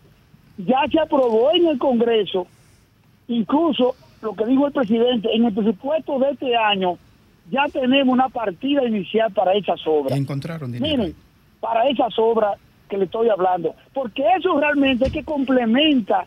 ya 0.57 0.85
se 0.91 0.99
aprobó 0.99 1.51
en 1.53 1.67
el 1.67 1.77
Congreso, 1.77 2.47
incluso 3.27 3.95
lo 4.21 4.33
que 4.33 4.45
dijo 4.45 4.67
el 4.67 4.73
presidente, 4.73 5.29
en 5.33 5.45
el 5.45 5.53
presupuesto 5.53 6.19
de 6.19 6.31
este 6.31 6.55
año 6.55 6.97
ya 7.51 7.65
tenemos 7.71 8.11
una 8.11 8.29
partida 8.29 8.83
inicial 8.85 9.31
para 9.31 9.53
esas 9.53 9.79
obras. 9.85 10.17
Encontraron 10.17 10.71
dinero. 10.71 10.97
Miren, 10.97 11.15
para 11.59 11.87
esas 11.87 12.17
obras 12.17 12.57
que 12.89 12.97
le 12.97 13.05
estoy 13.05 13.29
hablando, 13.29 13.75
porque 13.93 14.23
eso 14.37 14.59
realmente 14.59 15.05
es 15.05 15.11
que 15.11 15.23
complementa 15.23 16.25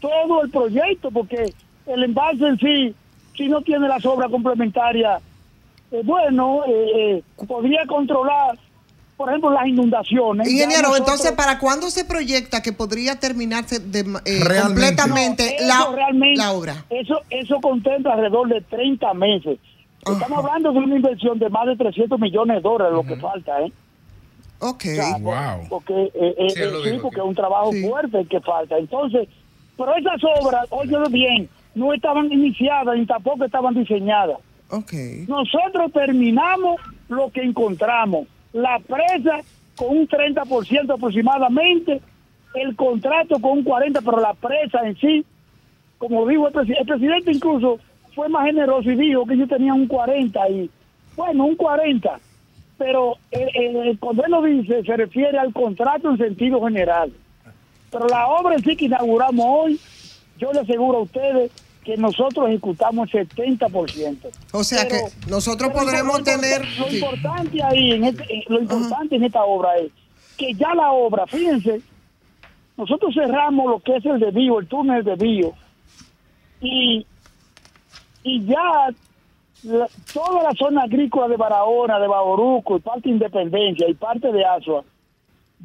todo 0.00 0.42
el 0.42 0.50
proyecto, 0.50 1.10
porque 1.10 1.52
el 1.86 2.04
embalse 2.04 2.46
en 2.46 2.58
sí, 2.58 2.94
si 3.36 3.48
no 3.48 3.60
tiene 3.62 3.88
las 3.88 4.04
obras 4.06 4.30
complementarias, 4.30 5.22
eh, 5.90 6.02
bueno, 6.04 6.62
eh, 6.66 7.22
eh, 7.38 7.44
podría 7.46 7.86
controlar, 7.86 8.58
por 9.16 9.28
ejemplo, 9.28 9.50
las 9.50 9.66
inundaciones. 9.66 10.48
Ingeniero, 10.50 10.88
nosotros- 10.88 10.98
entonces, 10.98 11.32
¿para 11.32 11.58
cuándo 11.58 11.90
se 11.90 12.04
proyecta 12.04 12.62
que 12.62 12.72
podría 12.72 13.18
terminarse 13.20 13.78
de, 13.78 14.00
eh, 14.00 14.40
Realmente. 14.44 14.62
completamente 14.62 15.56
No, 15.60 15.66
la, 15.66 15.74
eso 15.74 15.92
realmente- 15.92 16.38
la 16.42 16.52
obra? 16.52 16.84
Eso, 16.90 17.20
eso 17.30 17.60
contempla 17.60 18.14
alrededor 18.14 18.48
de 18.48 18.60
30 18.62 19.14
meses. 19.14 19.58
Estamos 20.06 20.44
hablando 20.44 20.72
de 20.72 20.78
una 20.80 20.96
inversión 20.96 21.38
de 21.38 21.48
más 21.48 21.66
de 21.66 21.76
300 21.76 22.18
millones 22.20 22.56
de 22.56 22.60
dólares, 22.62 22.92
lo 22.94 23.04
que 23.04 23.16
falta, 23.16 23.60
¿eh? 23.62 23.72
Ok. 24.58 24.84
wow. 25.20 25.34
Porque, 25.68 25.94
eh, 26.14 26.34
eh, 26.38 26.50
Sí, 26.50 26.90
sí, 26.90 26.98
porque 27.00 27.20
es 27.20 27.26
un 27.26 27.34
trabajo 27.34 27.70
fuerte 27.86 28.20
el 28.20 28.28
que 28.28 28.40
falta. 28.40 28.76
Entonces, 28.78 29.28
pero 29.76 29.94
esas 29.96 30.20
obras, 30.40 30.66
óyelo 30.70 31.08
bien, 31.08 31.48
no 31.74 31.92
estaban 31.92 32.30
iniciadas 32.32 32.96
ni 32.96 33.06
tampoco 33.06 33.44
estaban 33.44 33.74
diseñadas. 33.74 34.38
Okay. 34.70 35.24
Nosotros 35.28 35.92
terminamos 35.92 36.80
lo 37.08 37.30
que 37.30 37.42
encontramos. 37.42 38.26
La 38.54 38.78
presa 38.78 39.40
con 39.76 39.88
un 39.98 40.08
30% 40.08 40.94
aproximadamente, 40.94 42.00
el 42.54 42.76
contrato 42.76 43.38
con 43.40 43.58
un 43.58 43.64
40%, 43.64 44.00
pero 44.04 44.20
la 44.20 44.32
presa 44.34 44.86
en 44.86 44.96
sí, 44.96 45.24
como 45.98 46.26
dijo 46.26 46.46
el, 46.48 46.54
presi- 46.54 46.76
el 46.78 46.86
presidente 46.86 47.32
incluso 47.32 47.80
fue 48.14 48.28
más 48.28 48.46
generoso 48.46 48.88
y 48.90 48.94
dijo 48.96 49.26
que 49.26 49.36
yo 49.36 49.46
tenía 49.48 49.74
un 49.74 49.88
40 49.88 50.48
y, 50.50 50.70
bueno, 51.16 51.46
un 51.46 51.56
40, 51.56 52.20
pero 52.78 53.16
eh, 53.32 53.48
eh, 53.54 53.96
cuando 53.98 54.24
él 54.24 54.30
lo 54.30 54.42
dice 54.42 54.84
se 54.84 54.96
refiere 54.96 55.36
al 55.36 55.52
contrato 55.52 56.10
en 56.10 56.18
sentido 56.18 56.62
general. 56.64 57.12
Pero 57.90 58.06
la 58.06 58.28
obra 58.28 58.54
en 58.54 58.62
sí 58.62 58.76
que 58.76 58.84
inauguramos 58.84 59.44
hoy, 59.48 59.80
yo 60.38 60.52
le 60.52 60.60
aseguro 60.60 60.98
a 60.98 61.02
ustedes 61.02 61.50
que 61.84 61.96
nosotros 61.96 62.48
ejecutamos 62.48 63.12
el 63.14 63.28
70%. 63.28 64.30
O 64.52 64.64
sea 64.64 64.84
Pero- 64.88 65.06
que 65.06 65.30
nosotros 65.30 65.68
lo 65.72 65.78
podremos 65.80 66.22
tener... 66.24 66.62
Lo 66.78 66.90
importante 66.90 67.62
ahí, 67.62 67.92
en 67.92 68.04
este- 68.04 68.44
lo 68.48 68.60
importante 68.60 69.16
en 69.16 69.24
esta 69.24 69.44
obra 69.44 69.76
es 69.76 69.92
que 70.36 70.54
ya 70.54 70.74
la 70.74 70.90
obra, 70.92 71.26
fíjense, 71.26 71.80
nosotros 72.76 73.14
cerramos 73.14 73.70
lo 73.70 73.78
que 73.80 73.96
es 73.96 74.04
el 74.06 74.18
desvío, 74.18 74.58
el 74.58 74.66
túnel 74.66 75.04
de 75.04 75.10
desvío, 75.12 75.52
y, 76.60 77.06
y 78.22 78.44
ya 78.46 78.88
la- 79.64 79.88
toda 80.12 80.42
la 80.42 80.52
zona 80.58 80.82
agrícola 80.82 81.28
de 81.28 81.36
Barahona, 81.36 81.98
de 81.98 82.08
Baboruco, 82.08 82.76
y 82.76 82.80
parte 82.80 83.02
de 83.08 83.14
Independencia 83.14 83.88
y 83.88 83.94
parte 83.94 84.32
de 84.32 84.44
Asua, 84.44 84.82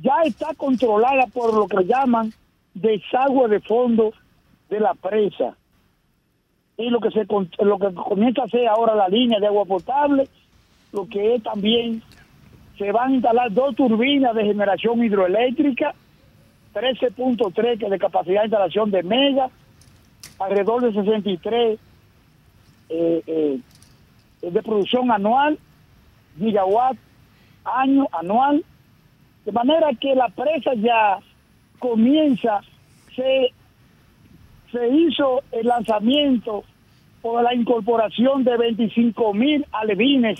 ya 0.01 0.21
está 0.25 0.53
controlada 0.55 1.25
por 1.27 1.53
lo 1.53 1.67
que 1.67 1.83
llaman 1.85 2.31
desagüe 2.73 3.47
de 3.49 3.59
fondo 3.61 4.13
de 4.69 4.79
la 4.79 4.93
presa 4.93 5.55
y 6.79 6.89
lo 6.89 7.01
que 7.01 7.11
se 7.11 7.25
lo 7.63 7.77
que 7.77 7.93
comienza 7.93 8.41
a 8.41 8.45
hacer 8.45 8.65
ahora 8.67 8.95
la 8.95 9.09
línea 9.09 9.37
de 9.39 9.47
agua 9.47 9.65
potable, 9.65 10.29
lo 10.93 11.07
que 11.09 11.35
es 11.35 11.43
también 11.43 12.01
se 12.77 12.89
van 12.93 13.11
a 13.11 13.15
instalar 13.15 13.51
dos 13.51 13.75
turbinas 13.75 14.33
de 14.33 14.45
generación 14.45 15.03
hidroeléctrica, 15.03 15.93
13.3 16.73 17.79
que 17.79 17.89
de 17.89 17.99
capacidad 17.99 18.41
de 18.41 18.45
instalación 18.45 18.91
de 18.91 19.03
mega, 19.03 19.49
alrededor 20.39 20.83
de 20.83 20.93
63 20.93 21.79
eh, 22.87 23.23
eh, 23.27 23.59
de 24.41 24.63
producción 24.63 25.11
anual, 25.11 25.59
gigawatt 26.37 26.95
año 27.65 28.07
anual, 28.13 28.63
de 29.43 29.51
manera 29.51 29.89
que 29.99 30.15
la 30.15 30.29
presa 30.29 30.73
ya 30.75 31.19
comienza, 31.77 32.61
se 33.13 33.53
se 34.71 34.87
hizo 34.87 35.41
el 35.51 35.67
lanzamiento 35.67 36.63
o 37.21 37.41
la 37.41 37.53
incorporación 37.53 38.43
de 38.43 38.57
25 38.57 39.33
mil 39.33 39.65
alevines 39.71 40.39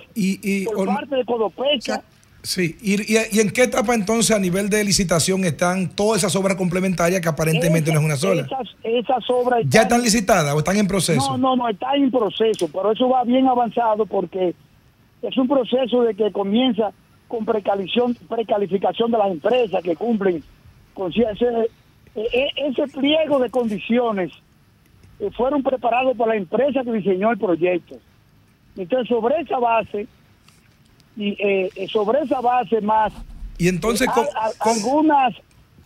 por 0.65 0.77
Olmo- 0.88 0.95
parte 0.95 1.15
de 1.15 1.26
Codopeca. 1.26 2.03
Sí, 2.41 2.77
y, 2.81 2.93
y- 3.01 3.18
y 3.34 3.39
en 3.41 3.49
qué 3.51 3.64
etapa 3.64 3.93
entonces 3.93 4.34
a 4.34 4.39
nivel 4.39 4.69
de 4.69 4.81
licitación 4.85 5.43
están 5.43 5.89
todas 5.89 6.19
esas 6.19 6.34
obras 6.38 6.56
complementarias 6.56 7.19
que 7.19 7.27
aparentemente 7.27 7.91
no 7.91 7.99
es 7.99 8.06
una 8.06 8.15
sola? 8.15 8.43
Esas, 8.43 8.76
esas 8.84 9.30
obras 9.30 9.60
¿Ya 9.68 9.81
están 9.81 10.01
licitadas 10.01 10.53
o 10.56 10.60
están 10.60 10.77
en 10.77 10.88
proceso? 10.88 11.31
No, 11.31 11.38
no, 11.38 11.56
no, 11.57 11.68
está 11.68 11.93
en 11.95 12.10
proceso, 12.10 12.69
pero 12.72 12.93
eso 12.93 13.10
va 13.10 13.26
bien 13.26 13.45
avanzado 13.45 14.06
porque 14.06 14.56
es 15.22 15.38
un 15.38 15.49
proceso 15.49 16.03
de 16.03 16.15
que 16.15 16.31
comienza 16.31 16.91
con 17.27 17.43
precalificación, 17.43 18.15
precalificación 18.30 19.11
de 19.11 19.18
las 19.18 19.31
empresas 19.31 19.84
que 19.84 19.97
cumplen 19.97 20.41
con 20.93 21.11
ese, 21.11 21.26
e- 22.15 22.22
e- 22.34 22.68
ese 22.69 22.88
pliego 22.88 23.39
de 23.39 23.49
condiciones 23.49 24.31
fueron 25.35 25.61
preparados 25.63 26.15
por 26.15 26.27
la 26.29 26.35
empresa 26.35 26.81
que 26.83 26.91
diseñó 26.93 27.31
el 27.31 27.37
proyecto. 27.37 27.95
Entonces, 28.77 29.07
sobre 29.09 29.41
esa 29.41 29.57
base, 29.59 30.07
y 31.17 31.29
eh, 31.31 31.69
eh, 31.75 31.87
sobre 31.89 32.21
esa 32.21 32.39
base 32.39 32.79
más, 32.81 33.11
Y 33.57 33.67
entonces, 33.67 34.07
eh, 34.07 34.11
¿cómo, 34.13 34.29
a- 34.35 34.47
a- 34.47 34.71
algunas 34.71 35.35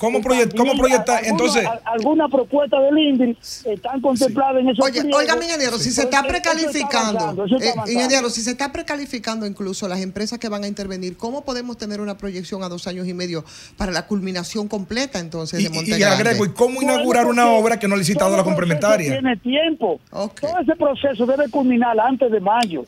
¿Cómo, 0.04 0.20
proyect- 0.20 0.52
cómo 0.58 0.72
también 0.72 0.78
proyectar? 0.80 1.18
alguna- 1.24 1.30
Entonces, 1.32 1.68
alguna 1.86 2.28
propuesta 2.28 2.80
del 2.82 2.98
INDRI 2.98 3.38
están 3.66 4.02
contempladas 4.02 4.58
en 4.62 4.70
esos 4.70 4.86
Oye, 4.86 5.00
pliegos. 5.02 5.22
oiga, 5.22 5.36
mi 5.38 5.46
ingeniero, 5.46 5.78
si 5.78 5.92
se 5.92 6.02
está 6.02 6.20
eso- 6.20 6.28
precalificando, 6.28 7.20
avanzando, 7.20 7.46
eso 7.46 7.56
está 7.58 7.84
eh, 7.88 7.94
ingeniero, 7.94 8.30
si 8.30 8.42
se 8.42 8.52
está 8.52 8.72
precalificando 8.74 9.46
incluso 9.46 9.88
las 9.88 10.02
empresas 10.02 10.40
que 10.40 10.50
van 10.50 10.66
a 10.66 10.68
intervenir, 10.68 11.16
¿cómo 11.16 11.46
podemos 11.46 11.78
tener 11.78 12.02
una 12.02 12.18
proyección 12.18 12.64
a 12.64 12.70
dos 12.70 12.86
años 12.88 13.08
y 13.08 13.14
medio 13.14 13.46
para 13.78 13.94
la 13.94 14.06
culminación 14.06 14.68
completa 14.68 15.20
entonces 15.20 15.62
y, 15.62 15.64
de 15.64 15.70
Monte 15.70 15.98
y 15.98 16.04
agrego, 16.04 16.46
¿y 16.46 16.50
cómo 16.50 16.82
inaugurar 16.82 17.26
una 17.26 17.50
obra 17.52 17.80
que 17.80 17.88
no 17.88 17.96
ha 17.96 17.98
licitado 17.98 18.36
la 18.36 18.44
complementaria? 18.44 19.12
Tiene 19.14 19.38
tiempo. 19.38 20.02
Todo 20.10 20.60
ese 20.62 20.76
proceso 20.76 21.26
debe 21.26 21.50
culminar 21.50 21.98
antes 22.00 22.30
de 22.30 22.42
mayo. 22.42 22.84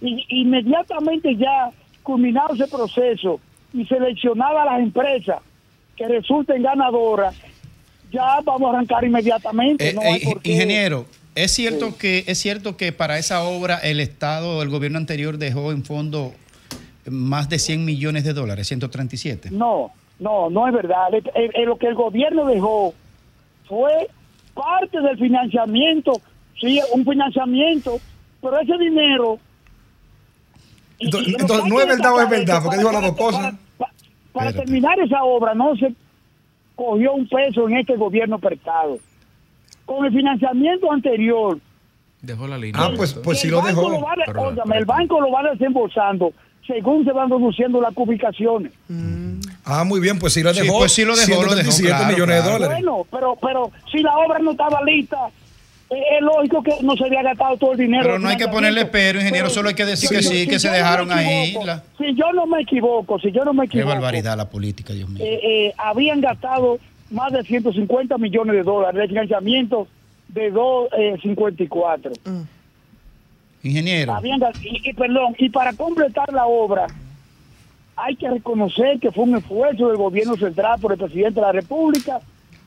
Y 0.00 0.24
inmediatamente 0.42 1.36
ya 1.36 1.70
culminado 2.02 2.54
ese 2.54 2.66
proceso 2.68 3.40
y 3.74 3.84
seleccionada 3.86 4.64
las 4.64 4.80
empresas 4.80 5.38
que 5.96 6.06
resulten 6.08 6.62
ganadoras, 6.62 7.34
ya 8.12 8.40
vamos 8.44 8.70
a 8.72 8.76
arrancar 8.76 9.04
inmediatamente. 9.04 9.90
Eh, 9.90 9.94
no 9.94 10.00
hay 10.02 10.16
eh, 10.16 10.20
por 10.24 10.42
qué- 10.42 10.52
ingeniero, 10.52 11.06
¿es 11.34 11.52
cierto, 11.52 11.96
que, 11.96 12.24
¿es 12.26 12.38
cierto 12.38 12.76
que 12.76 12.92
para 12.92 13.18
esa 13.18 13.42
obra 13.44 13.78
el 13.78 14.00
Estado, 14.00 14.62
el 14.62 14.68
gobierno 14.68 14.98
anterior 14.98 15.38
dejó 15.38 15.72
en 15.72 15.84
fondo 15.84 16.32
más 17.08 17.48
de 17.48 17.58
100 17.58 17.84
millones 17.84 18.24
de 18.24 18.32
dólares, 18.32 18.68
137? 18.68 19.50
No, 19.52 19.90
no, 20.18 20.50
no 20.50 20.66
es 20.68 20.74
verdad. 20.74 21.08
Lo 21.64 21.76
que 21.78 21.86
el 21.86 21.94
gobierno 21.94 22.46
dejó 22.46 22.94
fue 23.68 24.08
parte 24.54 25.00
del 25.00 25.18
financiamiento, 25.18 26.12
sí, 26.60 26.80
un 26.94 27.04
financiamiento, 27.04 27.98
pero 28.40 28.58
ese 28.60 28.76
dinero... 28.78 29.38
y- 30.98 31.04
Entonces, 31.06 31.28
y 31.32 31.40
entonces, 31.40 31.66
¿no 31.68 31.78
hay 31.78 31.82
es 31.84 31.88
verdad 31.88 32.12
o 32.14 32.20
es 32.22 32.28
verdad? 32.30 32.56
que 32.58 32.62
Porque 32.64 32.78
dijo 32.78 32.92
las 32.92 33.02
dos 33.02 33.16
cosas. 33.16 33.40
Para 33.42 33.56
terminar 34.52 34.98
esa 35.00 35.22
obra 35.24 35.54
no 35.54 35.74
se 35.76 35.92
cogió 36.74 37.12
un 37.14 37.28
peso 37.28 37.68
en 37.68 37.76
este 37.78 37.96
gobierno 37.96 38.38
prestado. 38.38 38.98
Con 39.84 40.04
el 40.04 40.12
financiamiento 40.12 40.90
anterior, 40.92 41.58
Dejó 42.22 42.48
la 42.48 42.58
línea. 42.58 42.82
Ah, 42.82 42.90
pues, 42.96 43.12
pues 43.14 43.38
sí 43.40 43.48
lo 43.48 43.58
el 43.58 43.74
banco 43.74 43.90
dejó. 43.90 44.04
va 44.04 44.48
óigame, 44.48 44.78
el 44.78 44.84
banco 44.84 45.20
lo 45.20 45.30
va 45.30 45.42
desembolsando 45.50 46.32
según 46.66 47.04
se 47.04 47.12
van 47.12 47.30
reduciendo 47.30 47.80
las 47.80 47.92
ubicaciones. 47.94 48.72
Ah, 49.64 49.84
muy 49.84 50.00
bien, 50.00 50.18
pues 50.18 50.32
sí 50.32 50.42
lo 50.42 50.52
Sí, 50.52 50.62
dejó. 50.62 50.78
pues 50.78 50.92
sí 50.92 51.04
lo 51.04 51.14
dejó, 51.14 51.42
lo 51.44 51.54
dejó, 51.54 51.70
137 51.70 51.88
claro, 51.88 52.12
millones 52.12 52.36
claro. 52.42 52.46
de 52.46 52.52
dólares. 52.66 52.84
Bueno, 52.84 53.06
pero, 53.10 53.36
pero 53.40 53.70
si 53.92 53.98
la 53.98 54.16
obra 54.18 54.38
no 54.40 54.50
estaba 54.52 54.82
lista, 54.82 55.18
es 55.90 56.20
lógico 56.20 56.62
que 56.62 56.72
no 56.82 56.96
se 56.96 57.04
había 57.04 57.22
gastado 57.22 57.56
todo 57.56 57.72
el 57.72 57.78
dinero. 57.78 58.02
Pero 58.04 58.18
no 58.18 58.28
hay 58.28 58.36
que 58.36 58.48
ponerle 58.48 58.86
pero, 58.86 59.20
ingeniero, 59.20 59.48
solo 59.50 59.68
hay 59.68 59.74
que 59.74 59.84
decir 59.84 60.08
que 60.10 60.22
sí, 60.22 60.46
que 60.46 60.58
se 60.58 60.68
no 60.68 60.74
dejaron 60.74 61.12
ahí. 61.12 61.54
la- 61.64 61.82
Si 61.98 62.14
yo 62.14 62.32
no 62.32 62.46
me 62.46 62.62
equivoco, 62.62 63.18
si 63.20 63.30
yo 63.30 63.44
no 63.44 63.52
me 63.54 63.68
Qué 63.68 63.78
equivoco, 63.78 63.94
barbaridad 63.94 64.36
la 64.36 64.48
política, 64.48 64.92
Dios 64.92 65.08
mío. 65.08 65.24
eh, 65.24 65.40
eh, 65.42 65.72
habían 65.78 66.20
gastado 66.20 66.78
más 67.10 67.32
de 67.32 67.42
150 67.44 68.18
millones 68.18 68.56
de 68.56 68.62
dólares 68.64 69.00
de 69.00 69.08
financiamiento 69.08 69.86
de 70.28 70.50
254. 70.50 72.12
Ingeniero. 73.62 74.14
Habían 74.14 74.40
y, 74.62 74.90
y, 74.90 74.92
perdón, 74.92 75.34
y 75.38 75.48
para 75.50 75.72
completar 75.72 76.32
la 76.32 76.46
obra 76.46 76.86
hay 77.96 78.14
que 78.16 78.28
reconocer 78.28 79.00
que 79.00 79.10
fue 79.10 79.24
un 79.24 79.36
esfuerzo 79.36 79.88
del 79.88 79.96
gobierno 79.96 80.36
central 80.36 80.78
por 80.80 80.92
el 80.92 80.98
presidente 80.98 81.40
de 81.40 81.46
la 81.46 81.52
República 81.52 82.20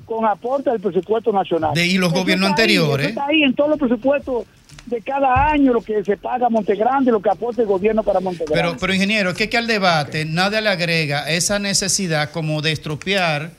con 0.10 0.26
aporte 0.26 0.72
del 0.72 0.80
presupuesto 0.82 1.32
nacional. 1.32 1.74
De- 1.76 1.86
y 1.86 1.98
los 2.00 2.12
Eso 2.12 2.22
gobiernos 2.22 2.50
está 2.50 2.64
ahí, 2.64 2.70
anteriores. 2.76 3.06
eso 3.08 3.10
está 3.20 3.28
ahí 3.28 3.44
en 3.44 3.54
todos 3.54 3.70
los 3.70 3.80
presupuestos 3.80 4.46
de 4.88 5.02
cada 5.02 5.52
año, 5.52 5.72
lo 5.72 5.82
que 5.82 6.04
se 6.04 6.18
paga 6.18 6.48
a 6.48 6.50
Montegrande, 6.50 7.12
lo 7.12 7.22
que 7.22 7.30
aporta 7.30 7.62
el 7.62 7.68
gobierno 7.68 8.02
para 8.02 8.20
Montegrande. 8.20 8.56
Pero, 8.60 8.76
pero 8.80 8.92
ingeniero, 8.94 9.30
es 9.30 9.36
que, 9.38 9.48
que 9.50 9.58
al 9.58 9.68
debate 9.68 10.26
nada 10.26 10.62
le 10.62 10.70
agrega 10.70 11.30
esa 11.30 11.60
necesidad 11.60 12.32
como 12.32 12.62
de 12.64 12.72
estropear 12.72 13.52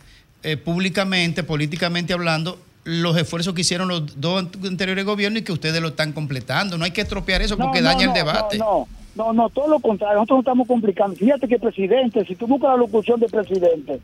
eh, 0.42 0.56
públicamente, 0.56 1.44
políticamente 1.44 2.12
hablando, 2.12 2.58
los 2.82 3.16
esfuerzos 3.16 3.54
que 3.54 3.60
hicieron 3.60 3.86
los 3.88 4.20
dos 4.20 4.46
anteriores 4.64 5.04
gobiernos 5.04 5.42
y 5.42 5.44
que 5.44 5.52
ustedes 5.52 5.80
lo 5.80 5.88
están 5.88 6.12
completando. 6.12 6.76
No 6.78 6.84
hay 6.84 6.90
que 6.90 7.02
estropear 7.02 7.42
eso 7.42 7.56
porque 7.56 7.80
no, 7.80 7.88
daña 7.88 8.06
no, 8.06 8.12
el 8.12 8.18
debate. 8.18 8.58
No, 8.58 8.88
no, 9.14 9.26
no, 9.26 9.32
no, 9.34 9.48
todo 9.50 9.68
lo 9.68 9.78
contrario. 9.78 10.16
Nosotros 10.16 10.36
no 10.38 10.40
estamos 10.40 10.66
complicando. 10.66 11.14
Fíjate 11.14 11.46
que 11.46 11.54
el 11.56 11.60
presidente, 11.60 12.24
si 12.24 12.34
tú 12.34 12.48
buscas 12.48 12.70
la 12.70 12.76
locución 12.76 13.20
del 13.20 13.30
presidente, 13.30 14.00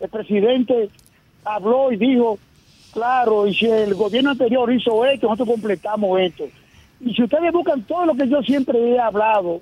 el 0.00 0.08
presidente 0.10 0.90
habló 1.44 1.92
y 1.92 1.96
dijo, 1.96 2.38
claro, 2.92 3.46
y 3.46 3.54
si 3.54 3.66
el 3.66 3.94
gobierno 3.94 4.30
anterior 4.30 4.72
hizo 4.72 5.04
esto, 5.04 5.28
nosotros 5.28 5.48
completamos 5.56 6.20
esto. 6.20 6.44
Y 7.00 7.14
si 7.14 7.22
ustedes 7.22 7.52
buscan 7.52 7.82
todo 7.82 8.06
lo 8.06 8.14
que 8.14 8.28
yo 8.28 8.42
siempre 8.42 8.78
he 8.78 8.98
hablado, 8.98 9.60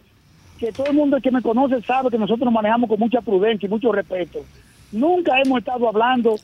que 0.58 0.72
todo 0.72 0.86
el 0.86 0.94
mundo 0.94 1.18
que 1.20 1.30
me 1.30 1.42
conoce 1.42 1.82
sabe 1.82 2.10
que 2.10 2.18
nosotros 2.18 2.44
nos 2.44 2.54
manejamos 2.54 2.88
con 2.88 3.00
mucha 3.00 3.20
prudencia 3.20 3.66
y 3.66 3.70
mucho 3.70 3.90
respeto. 3.90 4.40
Nunca 4.92 5.40
hemos 5.40 5.58
estado 5.58 5.88
hablando 5.88 6.36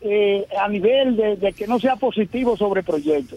eh, 0.00 0.46
a 0.60 0.68
nivel 0.68 1.16
de, 1.16 1.36
de 1.36 1.52
que 1.52 1.66
no 1.66 1.78
sea 1.80 1.96
positivo 1.96 2.56
sobre 2.56 2.80
el 2.80 2.86
proyecto. 2.86 3.36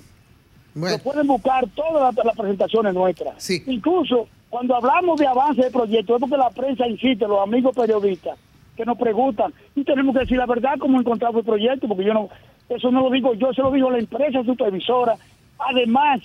Lo 0.76 0.99
pueden 0.99 1.27
buscar 1.27 1.67
todas 1.69 2.15
las, 2.15 2.26
las 2.26 2.35
presentaciones 2.35 2.93
nuestras. 2.93 3.49
Incluso 3.67 4.27
cuando 4.49 4.76
hablamos 4.76 5.19
de 5.19 5.27
avance 5.27 5.63
de 5.63 5.71
proyecto, 5.71 6.15
es 6.15 6.19
porque 6.19 6.38
la 6.38 6.49
prensa 6.49 6.88
insiste, 6.88 7.27
los 7.27 7.41
amigos 7.41 7.76
periodistas, 7.76 8.38
que 8.80 8.85
nos 8.85 8.97
preguntan, 8.97 9.53
y 9.76 9.84
tenemos 9.84 10.14
que 10.15 10.22
decir 10.22 10.38
la 10.38 10.45
verdad 10.45 10.76
cómo 10.80 10.97
encontramos 11.01 11.39
el 11.39 11.45
proyecto, 11.45 11.85
porque 11.85 12.06
yo 12.06 12.14
no, 12.14 12.30
eso 12.69 12.89
no 12.91 13.01
lo 13.03 13.10
digo 13.10 13.34
yo, 13.34 13.51
se 13.53 13.61
lo 13.61 13.72
digo 13.72 13.91
la 13.91 13.99
empresa 13.99 14.41
supervisora. 14.45 15.15
Además, 15.60 16.22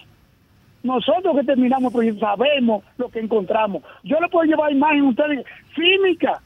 nosotros 0.84 1.34
que 1.36 1.42
terminamos 1.44 1.90
el 1.90 1.96
proyecto 1.96 2.20
sabemos 2.20 2.84
lo 2.96 3.08
que 3.08 3.18
encontramos. 3.18 3.82
Yo 4.04 4.20
le 4.20 4.28
puedo 4.28 4.44
llevar 4.46 4.70
imagen 4.70 5.00
a 5.00 5.08
ustedes, 5.08 5.44
fímica, 5.74 6.40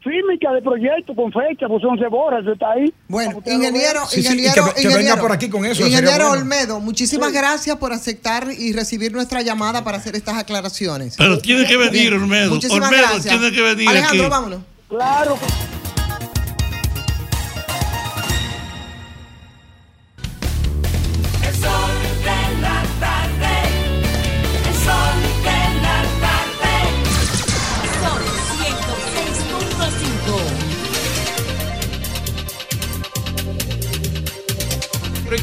fímica 0.00 0.52
de 0.52 0.62
proyecto 0.62 1.14
con 1.14 1.30
fecha, 1.30 1.68
pues 1.68 1.80
son 1.80 1.96
se 1.96 2.08
borra, 2.08 2.40
eso 2.40 2.54
está 2.54 2.72
ahí. 2.72 2.92
Bueno, 3.06 3.40
ingeniero. 3.46 4.00
Sí, 4.08 4.20
sí, 4.20 4.28
que- 4.28 4.34
ingeniero, 4.42 4.64
que 4.74 4.80
venga 4.82 4.90
ingeniero, 4.90 5.20
por 5.22 5.30
aquí 5.30 5.48
con 5.48 5.64
eso, 5.64 5.86
Ingeniero 5.86 6.26
bueno. 6.26 6.42
Olmedo, 6.42 6.80
muchísimas 6.80 7.32
gracias 7.32 7.76
por 7.76 7.92
aceptar 7.92 8.48
y 8.58 8.72
recibir 8.72 9.12
nuestra 9.12 9.42
llamada 9.42 9.84
para 9.84 9.98
hacer 9.98 10.16
estas 10.16 10.38
aclaraciones. 10.38 11.14
Pero 11.16 11.38
tiene 11.38 11.64
que 11.66 11.76
venir, 11.76 12.10
Bien, 12.10 12.14
Olmedo. 12.14 12.50
Muchísimas 12.54 12.88
Olmedo 12.90 13.06
gracias. 13.12 13.38
tiene 13.38 13.54
que 13.54 13.62
venir 13.62 13.88
Alejandro, 13.88 14.22
aquí. 14.24 14.30
vámonos. 14.30 14.60
Claro. 14.92 15.38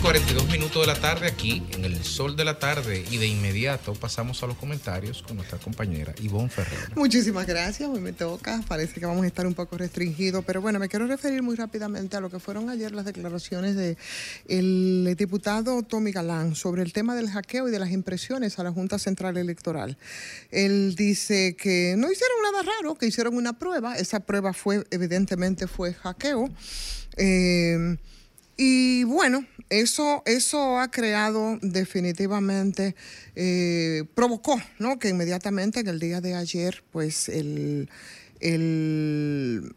42 0.09 0.49
minutos 0.49 0.81
de 0.81 0.87
la 0.87 0.99
tarde 0.99 1.27
aquí 1.27 1.61
en 1.71 1.85
el 1.85 2.03
sol 2.03 2.35
de 2.35 2.43
la 2.43 2.57
tarde 2.57 3.05
y 3.11 3.17
de 3.17 3.27
inmediato 3.27 3.93
pasamos 3.93 4.41
a 4.41 4.47
los 4.47 4.57
comentarios 4.57 5.21
con 5.21 5.37
nuestra 5.37 5.59
compañera 5.59 6.15
Ivonne 6.19 6.49
Ferrer. 6.49 6.79
Muchísimas 6.95 7.45
gracias, 7.45 7.87
hoy 7.87 7.99
me 7.99 8.11
toca, 8.11 8.63
parece 8.67 8.99
que 8.99 9.05
vamos 9.05 9.23
a 9.23 9.27
estar 9.27 9.45
un 9.45 9.53
poco 9.53 9.77
restringidos, 9.77 10.43
pero 10.45 10.61
bueno, 10.61 10.79
me 10.79 10.89
quiero 10.89 11.05
referir 11.05 11.43
muy 11.43 11.55
rápidamente 11.55 12.17
a 12.17 12.21
lo 12.21 12.31
que 12.31 12.39
fueron 12.39 12.71
ayer 12.71 12.91
las 12.91 13.05
declaraciones 13.05 13.75
de 13.75 13.97
el 14.47 15.13
diputado 15.15 15.83
Tommy 15.83 16.11
Galán 16.11 16.55
sobre 16.55 16.81
el 16.81 16.91
tema 16.91 17.15
del 17.15 17.29
hackeo 17.29 17.67
y 17.67 17.71
de 17.71 17.77
las 17.77 17.91
impresiones 17.91 18.57
a 18.57 18.63
la 18.63 18.71
Junta 18.71 18.97
Central 18.97 19.37
Electoral. 19.37 19.95
Él 20.49 20.95
dice 20.95 21.55
que 21.55 21.93
no 21.99 22.11
hicieron 22.11 22.37
nada 22.51 22.63
raro, 22.63 22.95
que 22.95 23.05
hicieron 23.05 23.37
una 23.37 23.59
prueba, 23.59 23.95
esa 23.95 24.21
prueba 24.21 24.53
fue, 24.53 24.87
evidentemente 24.89 25.67
fue 25.67 25.93
hackeo. 25.93 26.49
Eh, 27.15 27.95
y 28.61 29.05
bueno, 29.05 29.45
eso, 29.69 30.23
eso 30.25 30.79
ha 30.79 30.89
creado 30.91 31.57
definitivamente, 31.61 32.95
eh, 33.35 34.03
provocó, 34.15 34.59
¿no? 34.79 34.99
Que 34.99 35.09
inmediatamente 35.09 35.79
en 35.81 35.87
el 35.87 35.99
día 35.99 36.21
de 36.21 36.35
ayer, 36.35 36.83
pues 36.91 37.29
el, 37.29 37.89
el- 38.39 39.75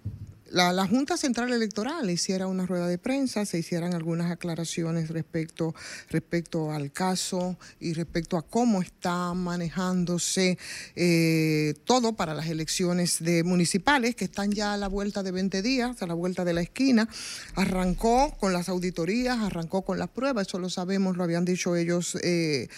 la, 0.53 0.87
Junta 0.87 1.17
Central 1.17 1.53
Electoral 1.53 2.11
hiciera 2.11 2.47
una 2.47 2.67
rueda 2.67 2.87
de 2.87 2.99
prensa, 2.99 3.47
se 3.47 3.59
hicieran 3.59 3.95
algunas 3.95 4.31
aclaraciones 4.31 5.09
respecto, 5.09 5.75
respecto 6.11 6.73
al 6.73 6.93
caso 6.93 7.57
y 7.81 7.95
respecto 7.95 8.37
a 8.37 8.43
cómo 8.43 8.83
está 8.83 9.33
manejándose 9.33 10.59
eh, 10.95 11.75
todo 11.85 12.13
para 12.13 12.35
las 12.35 12.49
elecciones 12.49 13.23
de 13.25 13.45
municipales 13.45 14.15
que 14.15 14.27
están 14.27 14.53
ya 14.53 14.75
a 14.75 14.77
la 14.77 14.89
vuelta 14.89 15.23
de 15.23 15.33
20 15.33 15.63
días, 15.63 16.03
a 16.03 16.07
la 16.07 16.15
vuelta 16.15 16.45
de 16.45 16.53
la 16.53 16.61
esquina. 16.61 17.09
Arrancó 17.55 18.37
con 18.39 18.53
las 18.53 18.69
auditorías, 18.69 19.39
arrancó 19.39 19.83
con 19.83 19.99
las 19.99 20.09
pruebas, 20.09 20.49
eso 20.49 20.59
lo 20.59 20.69
sabemos, 20.69 21.17
lo 21.17 21.25
habían 21.25 21.47
dicho 21.47 21.77
ellos 21.77 22.17
eh, 22.23 22.69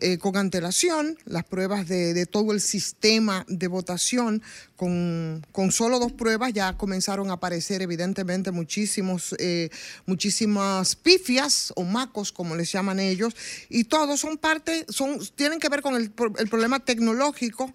eh, 0.00 0.18
con 0.18 0.36
antelación, 0.36 1.16
las 1.24 1.44
pruebas 1.44 1.88
de, 1.88 2.12
de 2.12 2.26
todo 2.26 2.52
el 2.52 2.60
sistema 2.60 3.46
de 3.48 3.68
votación, 3.68 4.42
con, 4.76 5.46
con 5.52 5.72
solo 5.72 5.98
dos 5.98 6.12
pruebas 6.12 6.52
ya 6.52 6.76
comenzaron 6.76 7.21
aparecer 7.30 7.82
evidentemente 7.82 8.50
muchísimos, 8.50 9.34
eh, 9.38 9.70
muchísimas 10.06 10.96
pifias 10.96 11.72
o 11.76 11.84
macos, 11.84 12.32
como 12.32 12.56
les 12.56 12.72
llaman 12.72 13.00
ellos, 13.00 13.34
y 13.68 13.84
todos 13.84 14.20
son 14.20 14.38
parte, 14.38 14.84
son, 14.88 15.18
tienen 15.34 15.60
que 15.60 15.68
ver 15.68 15.82
con 15.82 15.94
el, 15.94 16.12
el 16.38 16.48
problema 16.48 16.80
tecnológico 16.80 17.72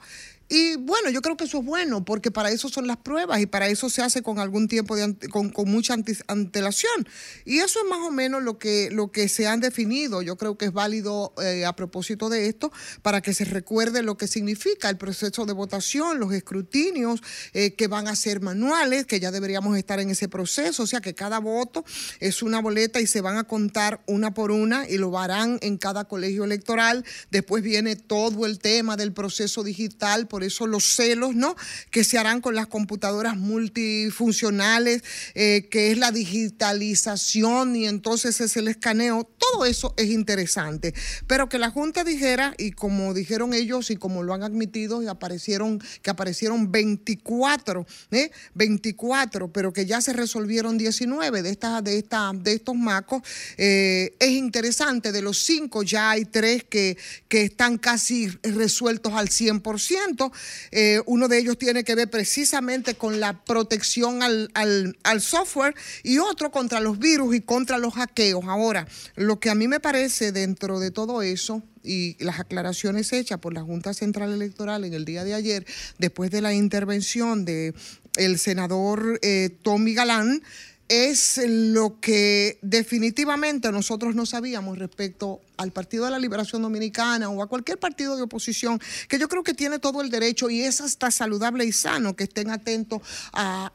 Y 0.49 0.78
bueno, 0.78 1.10
yo 1.10 1.22
creo 1.22 1.36
que 1.36 1.44
eso 1.44 1.60
es 1.60 1.65
bueno, 1.65 2.06
porque 2.06 2.32
para 2.32 2.52
eso 2.52 2.69
son 2.69 2.88
las 2.88 2.98
pruebas 2.98 3.41
y 3.41 3.45
para 3.45 3.68
eso 3.68 3.90
se 3.90 4.02
hace 4.02 4.22
con 4.22 4.40
algún 4.40 4.68
tiempo, 4.68 4.95
de 4.95 5.15
con, 5.30 5.49
con 5.49 5.69
mucha 5.69 5.95
antelación. 6.28 7.07
Y 7.44 7.60
eso 7.60 7.80
es 7.80 7.90
más 7.90 7.99
o 7.99 8.11
menos 8.11 8.41
lo 8.44 8.57
que, 8.57 8.90
lo 8.91 9.11
que 9.11 9.28
se 9.28 9.48
han 9.48 9.60
definido. 9.60 10.22
Yo 10.22 10.38
creo 10.38 10.57
que 10.57 10.65
es 10.65 10.74
válido 10.74 11.34
eh, 11.41 11.65
a 11.65 11.76
propósito 11.76 12.30
de 12.30 12.48
esto 12.48 12.72
para 13.02 13.22
que 13.22 13.34
se 13.34 13.45
recuerde 13.45 14.03
lo 14.03 14.18
que 14.18 14.28
significa 14.28 14.90
el 14.90 14.98
proceso 14.98 15.45
de 15.45 15.53
votación, 15.53 16.19
los 16.19 16.34
escrutinios 16.34 17.22
eh, 17.53 17.74
que 17.74 17.88
van 17.88 18.07
a 18.07 18.15
ser 18.15 18.41
manuales, 18.41 19.06
que 19.06 19.19
ya 19.19 19.32
deberíamos 19.32 19.78
estar 19.78 19.99
en 19.99 20.10
ese 20.10 20.30
proceso. 20.30 20.84
O 20.84 20.88
sea, 20.88 21.02
que 21.02 21.14
cada 21.14 21.40
voto 21.40 21.84
es 22.19 22.41
una 22.41 22.61
boleta 22.61 23.02
y 23.02 23.07
se 23.07 23.19
van 23.19 23.38
a 23.38 23.44
contar 23.44 24.02
una 24.07 24.34
por 24.34 24.52
una 24.52 24.88
y 24.88 24.98
lo 24.98 25.18
harán 25.19 25.60
en 25.61 25.78
cada 25.78 26.06
colegio 26.06 26.45
electoral. 26.45 27.03
Después 27.32 27.64
viene 27.64 27.95
todo 27.95 28.45
el 28.45 28.60
tema 28.60 28.95
del 28.95 29.11
proceso 29.11 29.64
digital, 29.64 30.28
por 30.28 30.37
eso 30.44 30.68
los 30.68 30.84
celos, 30.84 31.36
¿no? 31.36 31.56
Que 31.92 32.04
se 32.04 32.18
harán 32.18 32.42
con 32.42 32.56
las 32.56 32.68
computadoras 32.68 33.38
multifuncionales, 33.38 35.04
eh, 35.36 35.68
que 35.70 35.92
es 35.92 35.98
la 35.98 36.12
digitalización 36.12 37.76
y 37.76 37.88
entonces 37.88 38.42
es 38.42 38.58
el 38.58 38.68
escaneo. 38.68 39.24
Todo 39.38 39.66
eso 39.66 39.94
es 39.98 40.10
interesante. 40.10 40.94
Pero 41.28 41.50
que 41.50 41.60
la 41.60 41.70
Junta 41.70 42.04
dijera, 42.04 42.54
y 42.58 42.72
como 42.72 43.14
dijeron 43.14 43.54
ellos 43.54 43.92
y 43.92 43.96
como 43.96 44.24
lo 44.24 44.34
han 44.34 44.44
admitido, 44.44 45.02
y 45.02 45.08
aparecieron, 45.08 45.82
que 46.02 46.10
aparecieron 46.10 46.72
24, 46.72 47.86
¿eh? 48.12 48.32
24, 48.54 49.52
pero 49.52 49.74
que 49.74 49.86
ya 49.86 50.02
se 50.02 50.14
resolvieron 50.14 50.78
19 50.78 51.42
de, 51.42 51.50
estas, 51.50 51.84
de, 51.84 51.98
esta, 51.98 52.32
de 52.34 52.54
estos 52.54 52.76
macos, 52.76 53.22
eh, 53.58 54.16
es 54.20 54.30
interesante. 54.30 55.12
De 55.12 55.22
los 55.22 55.40
cinco 55.40 55.84
ya 55.84 56.12
hay 56.12 56.26
tres 56.26 56.64
que, 56.64 56.98
que 57.28 57.44
están 57.44 57.78
casi 57.78 58.28
resueltos 58.44 59.14
al 59.14 59.30
100%. 59.30 60.27
Eh, 60.72 61.02
uno 61.06 61.28
de 61.28 61.40
ellos 61.40 61.58
tiene 61.58 61.84
que 61.84 61.95
ver 61.95 62.10
precisamente 62.10 62.95
con 62.95 63.20
la 63.20 63.44
protección 63.44 64.24
al, 64.24 64.49
al- 64.54 65.22
software 65.22 65.76
y 66.04 66.20
otro 66.20 66.52
contra 66.52 66.80
los 66.80 66.99
virus 66.99 67.36
y 67.36 67.41
contra 67.41 67.78
los 67.78 67.94
hackeos. 67.95 68.45
Ahora, 68.45 68.88
lo 69.16 69.40
que 69.40 69.49
a 69.49 69.56
mí 69.56 69.68
me 69.68 69.80
parece 69.80 70.32
dentro 70.32 70.80
de 70.80 70.91
todo 70.91 71.22
eso 71.22 71.64
y 71.84 72.22
las 72.24 72.40
aclaraciones 72.40 73.14
hechas 73.14 73.40
por 73.40 73.54
la 73.54 73.62
Junta 73.62 73.94
Central 73.94 74.34
Electoral 74.34 74.84
en 74.84 74.94
el 74.94 75.06
día 75.06 75.24
de 75.24 75.34
ayer, 75.34 75.66
después 75.98 76.32
de 76.32 76.41
la 76.41 76.54
intervención 76.54 77.45
de 77.45 77.74
el 78.18 78.40
senador 78.40 79.20
eh, 79.22 79.49
Tommy 79.64 79.94
Galán, 79.94 80.41
es 80.90 81.40
lo 81.46 82.00
que 82.00 82.60
definitivamente 82.62 83.72
nosotros 83.72 84.16
no 84.16 84.26
sabíamos 84.26 84.78
respecto 84.80 85.42
al 85.58 85.72
Partido 85.72 86.06
de 86.06 86.12
la 86.12 86.20
Liberación 86.20 86.62
Dominicana 86.62 87.30
o 87.30 87.42
a 87.42 87.48
cualquier 87.48 87.80
partido 87.80 88.16
de 88.16 88.22
oposición, 88.22 88.80
que 89.10 89.18
yo 89.18 89.28
creo 89.28 89.44
que 89.44 89.56
tiene 89.56 89.80
todo 89.80 90.02
el 90.02 90.12
derecho 90.12 90.50
y 90.52 90.62
es 90.62 90.82
hasta 90.82 91.10
saludable 91.10 91.66
y 91.66 91.72
sano 91.72 92.16
que 92.16 92.26
estén 92.26 92.52
atentos 92.52 93.02
a, 93.34 93.72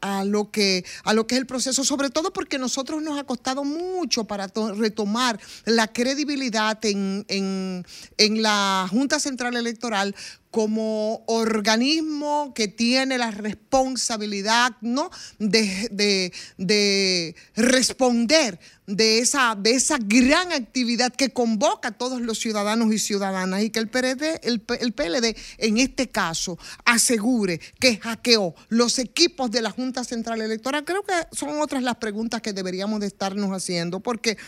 a- 0.00 0.24
lo, 0.24 0.50
que, 0.50 0.84
a 1.04 1.12
lo 1.12 1.26
que 1.26 1.34
es 1.34 1.40
el 1.42 1.46
proceso, 1.46 1.84
sobre 1.84 2.08
todo 2.08 2.32
porque 2.32 2.58
nosotros 2.58 3.02
nos 3.02 3.18
ha 3.18 3.24
costado 3.24 3.64
mucho 3.64 4.24
para 4.24 4.48
to- 4.48 4.72
retomar 4.74 5.38
la 5.66 5.92
credibilidad 5.92 6.82
en, 6.86 7.24
en- 7.28 7.86
en 8.16 8.42
la 8.42 8.86
Junta 8.90 9.20
Central 9.20 9.56
Electoral 9.56 10.14
como 10.56 11.22
organismo 11.26 12.54
que 12.54 12.66
tiene 12.66 13.18
la 13.18 13.30
responsabilidad 13.30 14.72
¿no? 14.80 15.10
de, 15.38 15.86
de- 15.92 16.32
de 16.56 17.36
responder 17.56 18.58
de 18.86 19.18
esa, 19.18 19.54
de 19.54 19.72
esa 19.72 19.98
gran 20.00 20.52
actividad 20.52 21.12
que 21.14 21.28
convoca 21.28 21.88
a 21.88 21.92
todos 21.92 22.22
los 22.22 22.38
ciudadanos 22.38 22.90
y 22.94 22.98
ciudadanas 22.98 23.64
y 23.64 23.68
que 23.68 23.80
el 23.80 23.88
PRD, 23.88 24.40
el, 24.44 24.64
el 24.80 24.92
PLD 24.94 25.36
en 25.58 25.76
este 25.76 26.08
caso 26.08 26.58
asegure 26.86 27.60
que 27.78 27.98
hackeó 27.98 28.54
los 28.70 28.98
equipos 28.98 29.50
de 29.50 29.60
la 29.60 29.70
Junta 29.70 30.04
Central 30.04 30.40
Electoral. 30.40 30.86
Creo 30.86 31.02
que 31.02 31.12
son 31.32 31.60
otras 31.60 31.82
las 31.82 31.96
preguntas 31.96 32.40
que 32.40 32.54
deberíamos 32.54 33.00
de 33.00 33.08
estarnos 33.08 33.50
haciendo 33.50 34.00
porque 34.00 34.38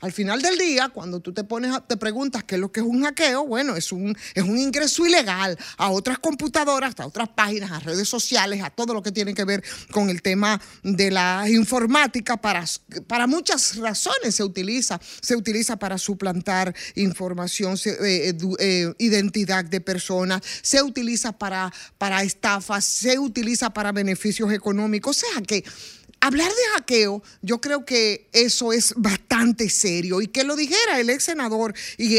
al 0.00 0.12
final 0.12 0.40
del 0.42 0.56
día, 0.58 0.88
cuando 0.90 1.20
tú 1.20 1.32
te 1.32 1.44
pones, 1.44 1.74
a- 1.74 1.80
te 1.80 1.96
preguntas 1.96 2.44
qué 2.44 2.54
es 2.54 2.60
lo 2.60 2.70
que 2.70 2.80
es 2.80 2.86
un 2.86 3.02
hackeo, 3.02 3.46
bueno, 3.46 3.74
es 3.76 3.90
un, 3.92 4.16
es 4.34 4.42
un 4.44 4.58
ingreso 4.58 5.06
ilegal 5.06 5.58
a 5.76 5.90
otras 5.90 6.18
computadoras, 6.18 6.94
a 6.98 7.06
otras 7.06 7.28
páginas, 7.30 7.70
a 7.72 7.80
redes 7.80 8.08
sociales, 8.08 8.62
a 8.62 8.70
todo 8.70 8.94
lo 8.94 9.02
que 9.02 9.10
tiene 9.12 9.34
que 9.34 9.44
ver 9.44 9.62
con 9.90 10.08
el 10.10 10.22
tema 10.22 10.60
de 10.82 11.10
la 11.10 11.46
informática. 11.48 12.36
Para, 12.36 12.64
para 13.06 13.26
muchas 13.26 13.76
razones 13.76 14.34
se 14.36 14.44
utiliza, 14.44 15.00
se 15.20 15.34
utiliza 15.34 15.76
para 15.76 15.98
suplantar 15.98 16.74
información, 16.94 17.76
eh, 17.86 18.34
eh, 18.58 18.94
identidad 18.98 19.64
de 19.64 19.80
personas, 19.80 20.42
se 20.62 20.82
utiliza 20.82 21.32
para, 21.32 21.72
para 21.98 22.22
estafas, 22.22 22.84
se 22.84 23.18
utiliza 23.18 23.70
para 23.70 23.92
beneficios 23.92 24.52
económicos. 24.52 25.16
O 25.16 25.20
sea 25.20 25.42
que 25.42 25.64
Hablar 26.20 26.48
de 26.48 26.62
hackeo, 26.74 27.22
yo 27.42 27.60
creo 27.60 27.84
que 27.84 28.28
eso 28.32 28.72
es 28.72 28.92
bastante 28.96 29.70
serio. 29.70 30.20
Y 30.20 30.26
que 30.26 30.42
lo 30.42 30.56
dijera 30.56 30.98
el 30.98 31.10
ex 31.10 31.24
senador 31.24 31.74
y, 31.96 32.18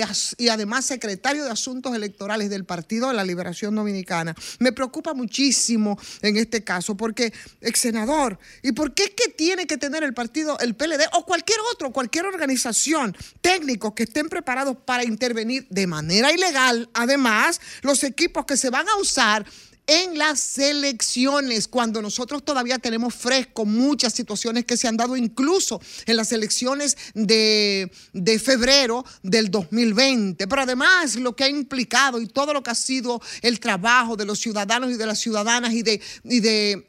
además 0.49 0.85
secretario 0.85 1.43
de 1.43 1.51
Asuntos 1.51 1.93
Electorales 1.93 2.49
del 2.49 2.63
Partido 2.63 3.09
de 3.09 3.13
la 3.13 3.25
Liberación 3.25 3.75
Dominicana, 3.75 4.35
me 4.59 4.71
preocupa 4.71 5.13
muchísimo 5.13 5.99
en 6.21 6.37
este 6.37 6.63
caso 6.63 6.95
porque, 6.95 7.33
ex 7.59 7.79
senador, 7.79 8.39
¿y 8.63 8.71
por 8.71 8.93
qué 8.93 9.03
es 9.03 9.09
que 9.11 9.31
tiene 9.31 9.67
que 9.67 9.77
tener 9.77 10.03
el 10.03 10.13
partido, 10.13 10.57
el 10.59 10.75
PLD 10.75 11.01
o 11.13 11.25
cualquier 11.25 11.59
otro, 11.73 11.91
cualquier 11.91 12.25
organización, 12.25 13.15
técnicos 13.41 13.93
que 13.93 14.03
estén 14.03 14.29
preparados 14.29 14.77
para 14.85 15.03
intervenir 15.03 15.67
de 15.69 15.87
manera 15.87 16.31
ilegal, 16.31 16.89
además, 16.93 17.59
los 17.81 18.03
equipos 18.03 18.45
que 18.45 18.55
se 18.55 18.69
van 18.69 18.87
a 18.87 18.95
usar 18.95 19.45
en 19.89 20.19
las 20.19 20.59
elecciones, 20.59 21.67
cuando 21.67 21.99
nosotros 21.99 22.45
todavía 22.45 22.77
tenemos 22.77 23.15
fresco 23.15 23.65
muchas 23.65 24.13
situaciones 24.13 24.65
que 24.65 24.77
se 24.77 24.87
han 24.87 24.95
dado 24.95 25.17
incluso 25.17 25.81
en 26.05 26.15
las 26.15 26.31
elecciones 26.31 26.95
de, 27.15 27.91
de 28.13 28.39
febrero 28.39 29.03
del 29.23 29.49
2020. 29.49 30.47
Pero 30.47 30.61
además 30.61 31.15
lo 31.15 31.35
que 31.35 31.45
ha 31.45 31.49
implicado 31.49 32.21
y 32.21 32.27
todo 32.27 32.53
lo 32.53 32.61
que 32.61 32.69
ha 32.69 32.75
sido 32.75 33.19
el 33.41 33.59
trabajo 33.59 34.15
de 34.15 34.25
los 34.25 34.39
ciudadanos 34.39 34.91
y 34.91 34.97
de 34.97 35.05
las 35.07 35.19
ciudadanas 35.19 35.73
y 35.73 35.81
de... 35.81 35.99
Y 36.23 36.39
de 36.39 36.85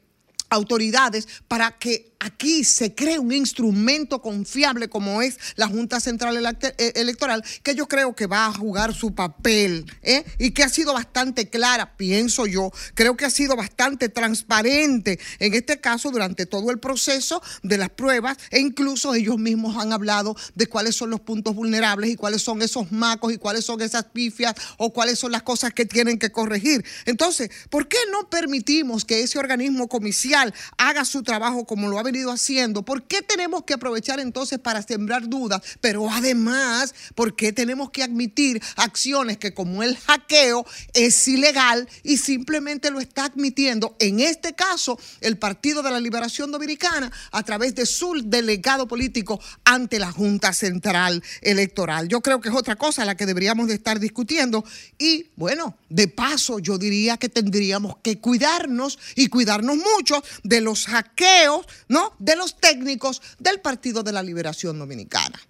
autoridades 0.51 1.27
para 1.48 1.78
que 1.78 2.10
aquí 2.21 2.65
se 2.65 2.95
cree 2.95 3.19
un 3.19 3.33
instrumento 3.33 4.21
confiable 4.21 4.89
como 4.89 5.23
es 5.23 5.39
la 5.57 5.67
Junta 5.67 5.99
Central 6.01 6.37
eh, 6.37 6.93
Electoral, 6.95 7.43
que 7.63 7.75
yo 7.75 7.89
creo 7.89 8.15
que 8.15 8.27
va 8.27 8.47
a 8.47 8.53
jugar 8.53 8.95
su 8.95 9.15
papel 9.15 9.91
¿eh? 10.03 10.25
y 10.39 10.53
que 10.53 10.63
ha 10.63 10.69
sido 10.69 10.93
bastante 10.93 11.49
clara, 11.49 11.97
pienso 11.97 12.47
yo, 12.47 12.71
creo 12.95 13.17
que 13.17 13.25
ha 13.25 13.31
sido 13.31 13.57
bastante 13.57 14.11
transparente 14.11 15.19
en 15.39 15.55
este 15.55 15.81
caso 15.81 16.11
durante 16.11 16.47
todo 16.47 16.71
el 16.71 16.79
proceso 16.79 17.43
de 17.63 17.79
las 17.79 17.89
pruebas 17.89 18.37
e 18.51 18.61
incluso 18.61 19.15
ellos 19.15 19.39
mismos 19.39 19.77
han 19.77 19.93
hablado 19.93 20.37
de 20.55 20.67
cuáles 20.67 20.97
son 20.97 21.11
los 21.11 21.21
puntos 21.21 21.55
vulnerables 21.55 22.11
y 22.11 22.17
cuáles 22.17 22.43
son 22.43 22.61
esos 22.61 22.93
macos 22.93 23.33
y 23.33 23.39
cuáles 23.39 23.65
son 23.65 23.81
esas 23.81 24.05
pifias 24.05 24.55
o 24.77 24.93
cuáles 24.93 25.19
son 25.19 25.33
las 25.33 25.43
cosas 25.43 25.73
que 25.73 25.87
tienen 25.87 26.19
que 26.19 26.31
corregir. 26.31 26.85
Entonces, 27.07 27.51
¿por 27.71 27.89
qué 27.89 27.99
no 28.13 28.29
permitimos 28.29 29.07
que 29.07 29.23
ese 29.23 29.39
organismo 29.39 29.89
comicial 29.89 30.53
haga 30.77 31.07
su 31.07 31.23
trabajo 31.23 31.65
como 31.65 31.89
lo 31.89 31.99
ha 31.99 32.10
venido 32.11 32.32
haciendo? 32.32 32.82
¿Por 32.82 33.05
qué 33.05 33.23
tenemos 33.23 33.65
que 33.65 33.74
aprovechar 33.74 34.19
entonces 34.19 34.59
para 34.59 34.82
sembrar 34.82 35.28
dudas? 35.28 35.62
Pero 35.81 36.11
además, 36.11 36.95
¿por 37.15 37.37
qué 37.37 37.53
tenemos 37.53 37.91
que 37.91 38.03
admitir 38.03 38.61
acciones 38.77 39.39
que 39.39 39.55
como 39.55 39.82
el 39.82 39.97
hackeo 39.97 40.66
es 40.93 41.28
ilegal 41.28 41.89
y 42.03 42.16
simplemente 42.16 42.91
lo 42.91 43.01
está 43.01 43.27
admitiendo, 43.27 43.97
en 43.99 44.20
este 44.20 44.55
caso, 44.55 44.99
el 45.20 45.39
Partido 45.39 45.82
de 45.82 45.91
la 45.91 46.01
Liberación 46.01 46.51
Dominicana 46.51 47.12
a 47.31 47.43
través 47.43 47.74
de 47.74 47.87
su 47.87 48.20
delegado 48.24 48.89
político 48.89 49.41
ante 49.65 49.99
la 49.99 50.11
Junta 50.11 50.53
Central 50.53 51.23
Electoral? 51.43 52.09
Yo 52.09 52.20
creo 52.20 52.41
que 52.41 52.49
es 52.49 52.55
otra 52.55 52.77
cosa 52.77 53.05
la 53.05 53.16
que 53.16 53.27
deberíamos 53.27 53.69
de 53.69 53.74
estar 53.74 54.01
discutiendo 54.01 54.65
y 54.99 55.27
bueno, 55.37 55.77
de 55.89 56.09
paso 56.09 56.59
yo 56.59 56.78
diría 56.78 57.16
que 57.19 57.28
tendríamos 57.28 57.97
que 58.03 58.19
cuidarnos 58.19 58.99
y 59.15 59.28
cuidarnos 59.28 59.77
mucho 59.77 60.23
de 60.43 60.61
los 60.61 60.87
hackeos, 60.87 61.66
¿no? 61.89 61.99
De 62.18 62.36
los 62.36 62.56
técnicos 62.56 63.22
del 63.39 63.60
Partido 63.60 64.02
de 64.02 64.12
la 64.12 64.22
Liberación 64.22 64.78
Dominicana. 64.78 65.40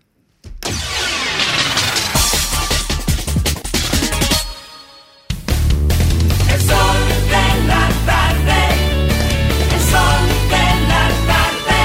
El 6.49 6.61
sol 6.61 6.99
de 7.29 7.67
la 7.67 7.89
tarde. 8.07 8.61
El 9.75 9.81
sol 9.91 10.25
de 10.49 10.67
la 10.89 11.05
tarde. 11.27 11.81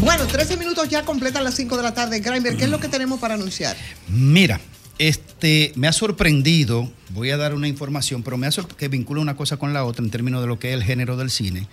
Bueno, 0.00 0.26
13 0.26 0.56
minutos 0.56 0.88
ya 0.88 1.04
completan 1.04 1.44
las 1.44 1.54
5 1.54 1.76
de 1.76 1.82
la 1.82 1.94
tarde. 1.94 2.20
Grimer, 2.20 2.56
¿qué 2.56 2.64
es 2.64 2.70
lo 2.70 2.80
que 2.80 2.88
tenemos 2.88 3.20
para 3.20 3.34
anunciar? 3.34 3.76
Mira, 4.08 4.60
este, 5.08 5.72
me 5.74 5.88
ha 5.88 5.92
sorprendido, 5.92 6.88
voy 7.10 7.30
a 7.30 7.36
dar 7.36 7.54
una 7.54 7.66
información, 7.66 8.22
pero 8.22 8.36
me 8.36 8.46
ha 8.46 8.52
sorprendido 8.52 8.78
que 8.78 8.86
vincula 8.86 9.20
una 9.20 9.36
cosa 9.36 9.56
con 9.56 9.72
la 9.72 9.84
otra 9.84 10.04
en 10.04 10.12
términos 10.12 10.40
de 10.42 10.46
lo 10.46 10.60
que 10.60 10.68
es 10.68 10.74
el 10.74 10.84
género 10.84 11.16
del 11.16 11.28
cine. 11.28 11.66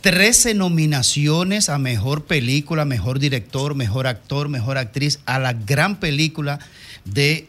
13 0.00 0.54
nominaciones 0.54 1.68
a 1.68 1.76
mejor 1.76 2.24
película, 2.24 2.86
mejor 2.86 3.18
director, 3.18 3.74
mejor 3.74 4.06
actor, 4.06 4.48
mejor 4.48 4.78
actriz, 4.78 5.18
a 5.26 5.38
la 5.38 5.52
gran 5.52 6.00
película 6.00 6.58
de 7.04 7.46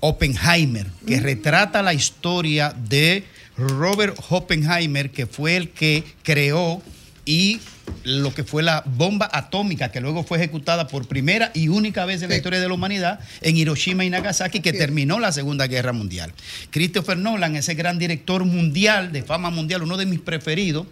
Oppenheimer, 0.00 0.88
que 1.06 1.20
retrata 1.20 1.80
la 1.80 1.94
historia 1.94 2.74
de 2.88 3.22
Robert 3.56 4.18
Oppenheimer, 4.28 5.12
que 5.12 5.26
fue 5.26 5.56
el 5.56 5.70
que 5.70 6.02
creó 6.24 6.82
y 7.24 7.60
lo 8.04 8.32
que 8.34 8.44
fue 8.44 8.62
la 8.62 8.82
bomba 8.86 9.28
atómica 9.32 9.90
que 9.90 10.00
luego 10.00 10.24
fue 10.24 10.38
ejecutada 10.38 10.88
por 10.88 11.06
primera 11.08 11.50
y 11.54 11.68
única 11.68 12.04
vez 12.06 12.22
en 12.22 12.30
la 12.30 12.36
historia 12.36 12.60
de 12.60 12.68
la 12.68 12.74
humanidad 12.74 13.20
en 13.42 13.56
Hiroshima 13.56 14.04
y 14.04 14.10
Nagasaki 14.10 14.60
que 14.60 14.72
terminó 14.72 15.18
la 15.20 15.32
Segunda 15.32 15.66
Guerra 15.66 15.92
Mundial. 15.92 16.32
Christopher 16.70 17.18
Nolan, 17.18 17.56
ese 17.56 17.74
gran 17.74 17.98
director 17.98 18.44
mundial, 18.44 19.12
de 19.12 19.22
fama 19.22 19.50
mundial, 19.50 19.82
uno 19.82 19.96
de 19.96 20.06
mis 20.06 20.20
preferidos, 20.20 20.86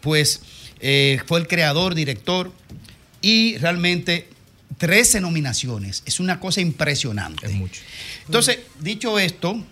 pues 0.00 0.40
eh, 0.80 1.18
fue 1.26 1.40
el 1.40 1.46
creador, 1.48 1.94
director 1.94 2.52
y 3.20 3.56
realmente 3.58 4.28
13 4.78 5.20
nominaciones. 5.20 6.02
Es 6.06 6.20
una 6.20 6.40
cosa 6.40 6.60
impresionante. 6.60 7.46
Es 7.46 7.52
mucho. 7.52 7.80
Entonces, 8.26 8.60
dicho 8.80 9.18
esto, 9.18 9.62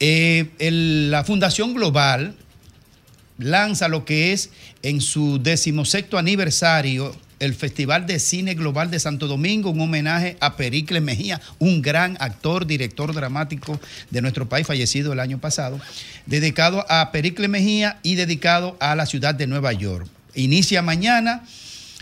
eh, 0.00 0.50
el- 0.58 1.10
la 1.10 1.24
Fundación 1.24 1.74
Global 1.74 2.36
lanza 3.38 3.88
lo 3.88 4.04
que 4.04 4.32
es 4.32 4.50
en 4.82 5.00
su 5.00 5.40
decimosexto 5.42 6.18
aniversario 6.18 7.14
el 7.40 7.54
Festival 7.54 8.06
de 8.06 8.18
Cine 8.18 8.54
Global 8.54 8.90
de 8.90 8.98
Santo 8.98 9.26
Domingo, 9.26 9.70
un 9.70 9.80
homenaje 9.80 10.36
a 10.40 10.56
Pericles 10.56 11.02
Mejía, 11.02 11.40
un 11.58 11.82
gran 11.82 12.16
actor, 12.20 12.66
director 12.66 13.14
dramático 13.14 13.80
de 14.10 14.22
nuestro 14.22 14.48
país, 14.48 14.66
fallecido 14.66 15.12
el 15.12 15.20
año 15.20 15.38
pasado, 15.38 15.80
dedicado 16.26 16.84
a 16.88 17.12
Pericles 17.12 17.48
Mejía 17.48 17.98
y 18.02 18.16
dedicado 18.16 18.76
a 18.80 18.94
la 18.94 19.06
ciudad 19.06 19.34
de 19.34 19.46
Nueva 19.46 19.72
York. 19.72 20.08
Inicia 20.34 20.82
mañana, 20.82 21.44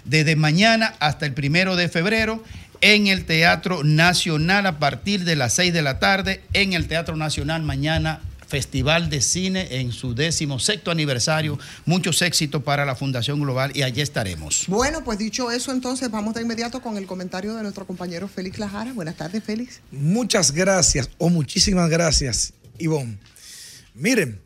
desde 0.05 0.37
mañana 0.37 0.95
hasta 1.01 1.27
el 1.27 1.33
primero 1.33 1.77
de 1.77 1.89
febrero, 1.89 2.43
en 2.81 3.07
el 3.07 3.25
Teatro 3.25 3.85
Nacional 3.85 4.67
a 4.67 4.79
partir 4.79 5.25
de 5.25 5.37
las 5.37 5.55
6 5.55 5.73
de 5.73 5.83
la 5.83 5.99
tarde, 5.99 6.43
en 6.53 6.73
el 6.73 6.87
Teatro 6.87 7.17
Nacional 7.17 7.63
mañana. 7.63 8.21
Festival 8.47 9.11
de 9.11 9.21
Cine 9.21 9.81
en 9.81 9.93
su 9.93 10.15
décimo 10.15 10.59
sexto 10.59 10.91
aniversario. 10.91 11.59
Muchos 11.85 12.23
éxitos 12.23 12.63
para 12.63 12.85
la 12.85 12.95
Fundación 12.95 13.41
Global 13.41 13.73
y 13.75 13.83
allí 13.83 14.01
estaremos. 14.01 14.65
Bueno, 14.69 15.03
pues 15.05 15.19
dicho 15.19 15.51
eso, 15.51 15.73
entonces 15.73 16.11
vamos 16.11 16.35
de 16.35 16.43
inmediato 16.43 16.81
con 16.81 16.97
el 16.97 17.07
comentario 17.07 17.55
de 17.55 17.63
nuestro 17.63 17.87
compañero 17.87 18.29
Félix 18.29 18.59
Lajara. 18.59 18.93
Buenas 18.93 19.17
tardes, 19.17 19.43
Félix. 19.43 19.81
Muchas 19.91 20.53
gracias 20.53 21.11
o 21.19 21.29
muchísimas 21.29 21.91
gracias, 21.91 22.53
Ivonne. 22.79 23.19
Miren, 23.95 24.41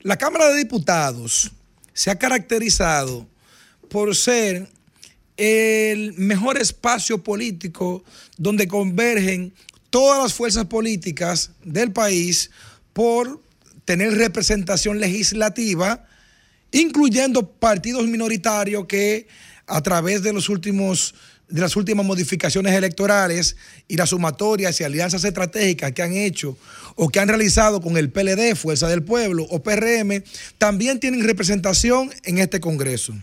la 0.00 0.16
Cámara 0.16 0.48
de 0.50 0.58
Diputados 0.58 1.50
se 1.92 2.10
ha 2.10 2.18
caracterizado 2.18 3.26
por 3.88 4.14
ser 4.16 4.68
el 5.36 6.12
mejor 6.14 6.58
espacio 6.58 7.22
político 7.22 8.04
donde 8.36 8.68
convergen 8.68 9.52
todas 9.90 10.22
las 10.22 10.34
fuerzas 10.34 10.66
políticas 10.66 11.50
del 11.62 11.92
país 11.92 12.50
por 12.92 13.40
tener 13.84 14.14
representación 14.14 15.00
legislativa, 15.00 16.06
incluyendo 16.72 17.50
partidos 17.50 18.06
minoritarios 18.06 18.86
que 18.86 19.26
a 19.66 19.82
través 19.82 20.22
de 20.22 20.32
los 20.32 20.48
últimos 20.48 21.14
de 21.48 21.60
las 21.60 21.76
últimas 21.76 22.06
modificaciones 22.06 22.72
electorales 22.72 23.56
y 23.86 23.96
las 23.96 24.10
sumatorias 24.10 24.80
y 24.80 24.84
alianzas 24.84 25.24
estratégicas 25.24 25.92
que 25.92 26.02
han 26.02 26.14
hecho 26.14 26.56
o 26.96 27.10
que 27.10 27.20
han 27.20 27.28
realizado 27.28 27.80
con 27.80 27.96
el 27.96 28.10
PLD, 28.10 28.56
Fuerza 28.56 28.88
del 28.88 29.02
Pueblo 29.02 29.44
o 29.50 29.62
PRM, 29.62 30.24
también 30.58 31.00
tienen 31.00 31.22
representación 31.22 32.10
en 32.24 32.38
este 32.38 32.60
Congreso. 32.60 33.14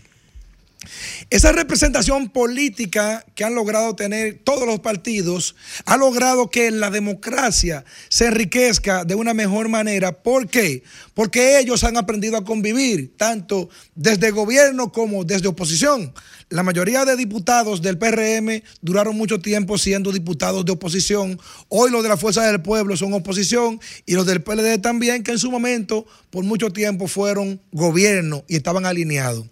Esa 1.30 1.52
representación 1.52 2.30
política 2.30 3.24
que 3.34 3.44
han 3.44 3.54
logrado 3.54 3.94
tener 3.96 4.40
todos 4.44 4.66
los 4.66 4.80
partidos 4.80 5.54
ha 5.86 5.96
logrado 5.96 6.50
que 6.50 6.70
la 6.70 6.90
democracia 6.90 7.84
se 8.08 8.26
enriquezca 8.26 9.04
de 9.04 9.14
una 9.14 9.34
mejor 9.34 9.68
manera. 9.68 10.22
¿Por 10.22 10.48
qué? 10.48 10.82
Porque 11.14 11.58
ellos 11.58 11.84
han 11.84 11.96
aprendido 11.96 12.36
a 12.36 12.44
convivir, 12.44 13.16
tanto 13.16 13.68
desde 13.94 14.30
gobierno 14.30 14.92
como 14.92 15.24
desde 15.24 15.48
oposición. 15.48 16.12
La 16.48 16.62
mayoría 16.62 17.06
de 17.06 17.16
diputados 17.16 17.80
del 17.80 17.96
PRM 17.96 18.62
duraron 18.82 19.16
mucho 19.16 19.40
tiempo 19.40 19.78
siendo 19.78 20.12
diputados 20.12 20.66
de 20.66 20.72
oposición. 20.72 21.40
Hoy 21.68 21.90
los 21.90 22.02
de 22.02 22.10
la 22.10 22.18
Fuerza 22.18 22.46
del 22.46 22.60
Pueblo 22.60 22.94
son 22.96 23.14
oposición 23.14 23.80
y 24.04 24.14
los 24.14 24.26
del 24.26 24.42
PLD 24.42 24.78
también, 24.82 25.22
que 25.22 25.30
en 25.32 25.38
su 25.38 25.50
momento 25.50 26.04
por 26.28 26.44
mucho 26.44 26.70
tiempo 26.70 27.08
fueron 27.08 27.60
gobierno 27.72 28.44
y 28.48 28.56
estaban 28.56 28.84
alineados. 28.84 29.46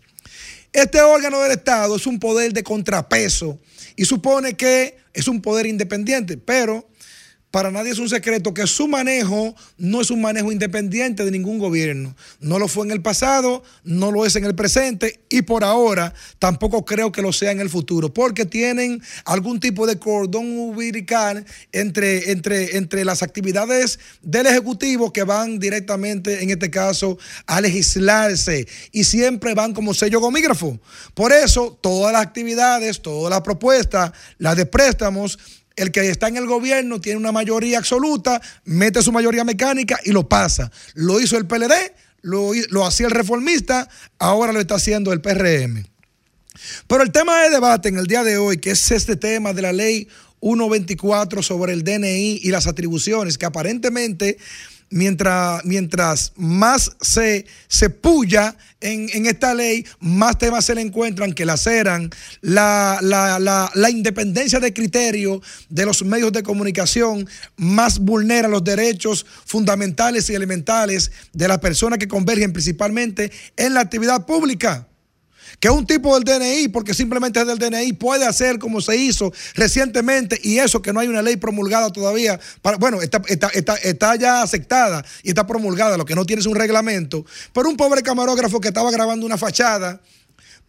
Este 0.72 1.00
órgano 1.00 1.40
del 1.40 1.52
Estado 1.52 1.96
es 1.96 2.06
un 2.06 2.20
poder 2.20 2.52
de 2.52 2.62
contrapeso 2.62 3.58
y 3.96 4.04
supone 4.04 4.54
que 4.54 4.96
es 5.12 5.26
un 5.26 5.42
poder 5.42 5.66
independiente, 5.66 6.36
pero 6.36 6.88
para 7.50 7.72
nadie 7.72 7.90
es 7.90 7.98
un 7.98 8.08
secreto 8.08 8.54
que 8.54 8.66
su 8.66 8.86
manejo 8.86 9.56
no 9.76 10.00
es 10.00 10.10
un 10.10 10.20
manejo 10.20 10.52
independiente 10.52 11.24
de 11.24 11.30
ningún 11.32 11.58
gobierno. 11.58 12.14
No 12.38 12.58
lo 12.60 12.68
fue 12.68 12.86
en 12.86 12.92
el 12.92 13.02
pasado, 13.02 13.64
no 13.82 14.12
lo 14.12 14.24
es 14.24 14.36
en 14.36 14.44
el 14.44 14.54
presente 14.54 15.20
y 15.28 15.42
por 15.42 15.64
ahora 15.64 16.14
tampoco 16.38 16.84
creo 16.84 17.10
que 17.10 17.22
lo 17.22 17.32
sea 17.32 17.50
en 17.50 17.60
el 17.60 17.68
futuro, 17.68 18.14
porque 18.14 18.46
tienen 18.46 19.02
algún 19.24 19.58
tipo 19.58 19.86
de 19.86 19.98
cordón 19.98 20.46
umbilical 20.58 21.44
entre, 21.72 22.30
entre, 22.30 22.76
entre 22.76 23.04
las 23.04 23.22
actividades 23.22 23.98
del 24.22 24.46
Ejecutivo 24.46 25.12
que 25.12 25.24
van 25.24 25.58
directamente, 25.58 26.42
en 26.42 26.50
este 26.50 26.70
caso, 26.70 27.18
a 27.46 27.60
legislarse 27.60 28.68
y 28.92 29.04
siempre 29.04 29.54
van 29.54 29.74
como 29.74 29.92
sello 29.92 30.20
gomígrafo. 30.20 30.78
Por 31.14 31.32
eso, 31.32 31.76
todas 31.80 32.12
las 32.12 32.22
actividades, 32.22 33.02
todas 33.02 33.30
las 33.30 33.40
propuestas, 33.40 34.12
las 34.38 34.56
de 34.56 34.66
préstamos, 34.66 35.38
el 35.82 35.90
que 35.90 36.08
está 36.08 36.28
en 36.28 36.36
el 36.36 36.46
gobierno 36.46 37.00
tiene 37.00 37.18
una 37.18 37.32
mayoría 37.32 37.78
absoluta, 37.78 38.40
mete 38.64 39.02
su 39.02 39.12
mayoría 39.12 39.44
mecánica 39.44 39.98
y 40.04 40.12
lo 40.12 40.28
pasa. 40.28 40.70
Lo 40.94 41.20
hizo 41.20 41.36
el 41.36 41.46
PLD, 41.46 41.72
lo, 42.22 42.52
lo 42.70 42.86
hacía 42.86 43.06
el 43.06 43.12
reformista, 43.12 43.88
ahora 44.18 44.52
lo 44.52 44.60
está 44.60 44.76
haciendo 44.76 45.12
el 45.12 45.20
PRM. 45.20 45.84
Pero 46.86 47.02
el 47.02 47.12
tema 47.12 47.42
de 47.42 47.50
debate 47.50 47.88
en 47.88 47.98
el 47.98 48.06
día 48.06 48.22
de 48.22 48.36
hoy, 48.36 48.58
que 48.58 48.72
es 48.72 48.90
este 48.90 49.16
tema 49.16 49.52
de 49.52 49.62
la 49.62 49.72
ley 49.72 50.08
124 50.40 51.42
sobre 51.42 51.72
el 51.72 51.84
DNI 51.84 52.40
y 52.42 52.50
las 52.50 52.66
atribuciones, 52.66 53.38
que 53.38 53.46
aparentemente 53.46 54.38
mientras, 54.90 55.64
mientras 55.64 56.32
más 56.36 56.96
se, 57.00 57.46
se 57.68 57.90
puya 57.90 58.56
en, 58.80 59.08
en 59.12 59.26
esta 59.26 59.54
ley, 59.54 59.86
más 60.00 60.38
temas 60.38 60.64
se 60.64 60.74
le 60.74 60.80
encuentran 60.80 61.32
que 61.32 61.46
laceran 61.46 62.10
la, 62.40 62.98
la, 63.00 63.38
la, 63.38 63.70
la 63.74 63.90
independencia 63.90 64.58
de 64.58 64.72
criterio 64.72 65.40
de 65.68 65.86
los 65.86 66.04
medios 66.04 66.32
de 66.32 66.42
comunicación, 66.42 67.28
más 67.56 67.98
vulnera 67.98 68.48
los 68.48 68.64
derechos 68.64 69.24
fundamentales 69.44 70.28
y 70.28 70.34
elementales 70.34 71.10
de 71.32 71.48
las 71.48 71.58
personas 71.58 71.98
que 71.98 72.08
convergen 72.08 72.52
principalmente 72.52 73.30
en 73.56 73.74
la 73.74 73.80
actividad 73.80 74.26
pública 74.26 74.89
que 75.60 75.68
un 75.68 75.86
tipo 75.86 76.18
del 76.18 76.24
DNI, 76.24 76.68
porque 76.68 76.94
simplemente 76.94 77.38
es 77.38 77.46
del 77.46 77.58
DNI, 77.58 77.92
puede 77.92 78.26
hacer 78.26 78.58
como 78.58 78.80
se 78.80 78.96
hizo 78.96 79.30
recientemente 79.54 80.40
y 80.42 80.58
eso 80.58 80.80
que 80.80 80.92
no 80.92 81.00
hay 81.00 81.08
una 81.08 81.20
ley 81.20 81.36
promulgada 81.36 81.92
todavía. 81.92 82.40
Para, 82.62 82.78
bueno, 82.78 83.02
está, 83.02 83.20
está, 83.28 83.48
está, 83.48 83.74
está 83.76 84.16
ya 84.16 84.42
aceptada 84.42 85.04
y 85.22 85.28
está 85.28 85.46
promulgada, 85.46 85.98
lo 85.98 86.06
que 86.06 86.14
no 86.14 86.24
tiene 86.24 86.40
es 86.40 86.46
un 86.46 86.56
reglamento. 86.56 87.26
Pero 87.52 87.68
un 87.68 87.76
pobre 87.76 88.02
camarógrafo 88.02 88.58
que 88.60 88.68
estaba 88.68 88.90
grabando 88.90 89.26
una 89.26 89.36
fachada 89.36 90.00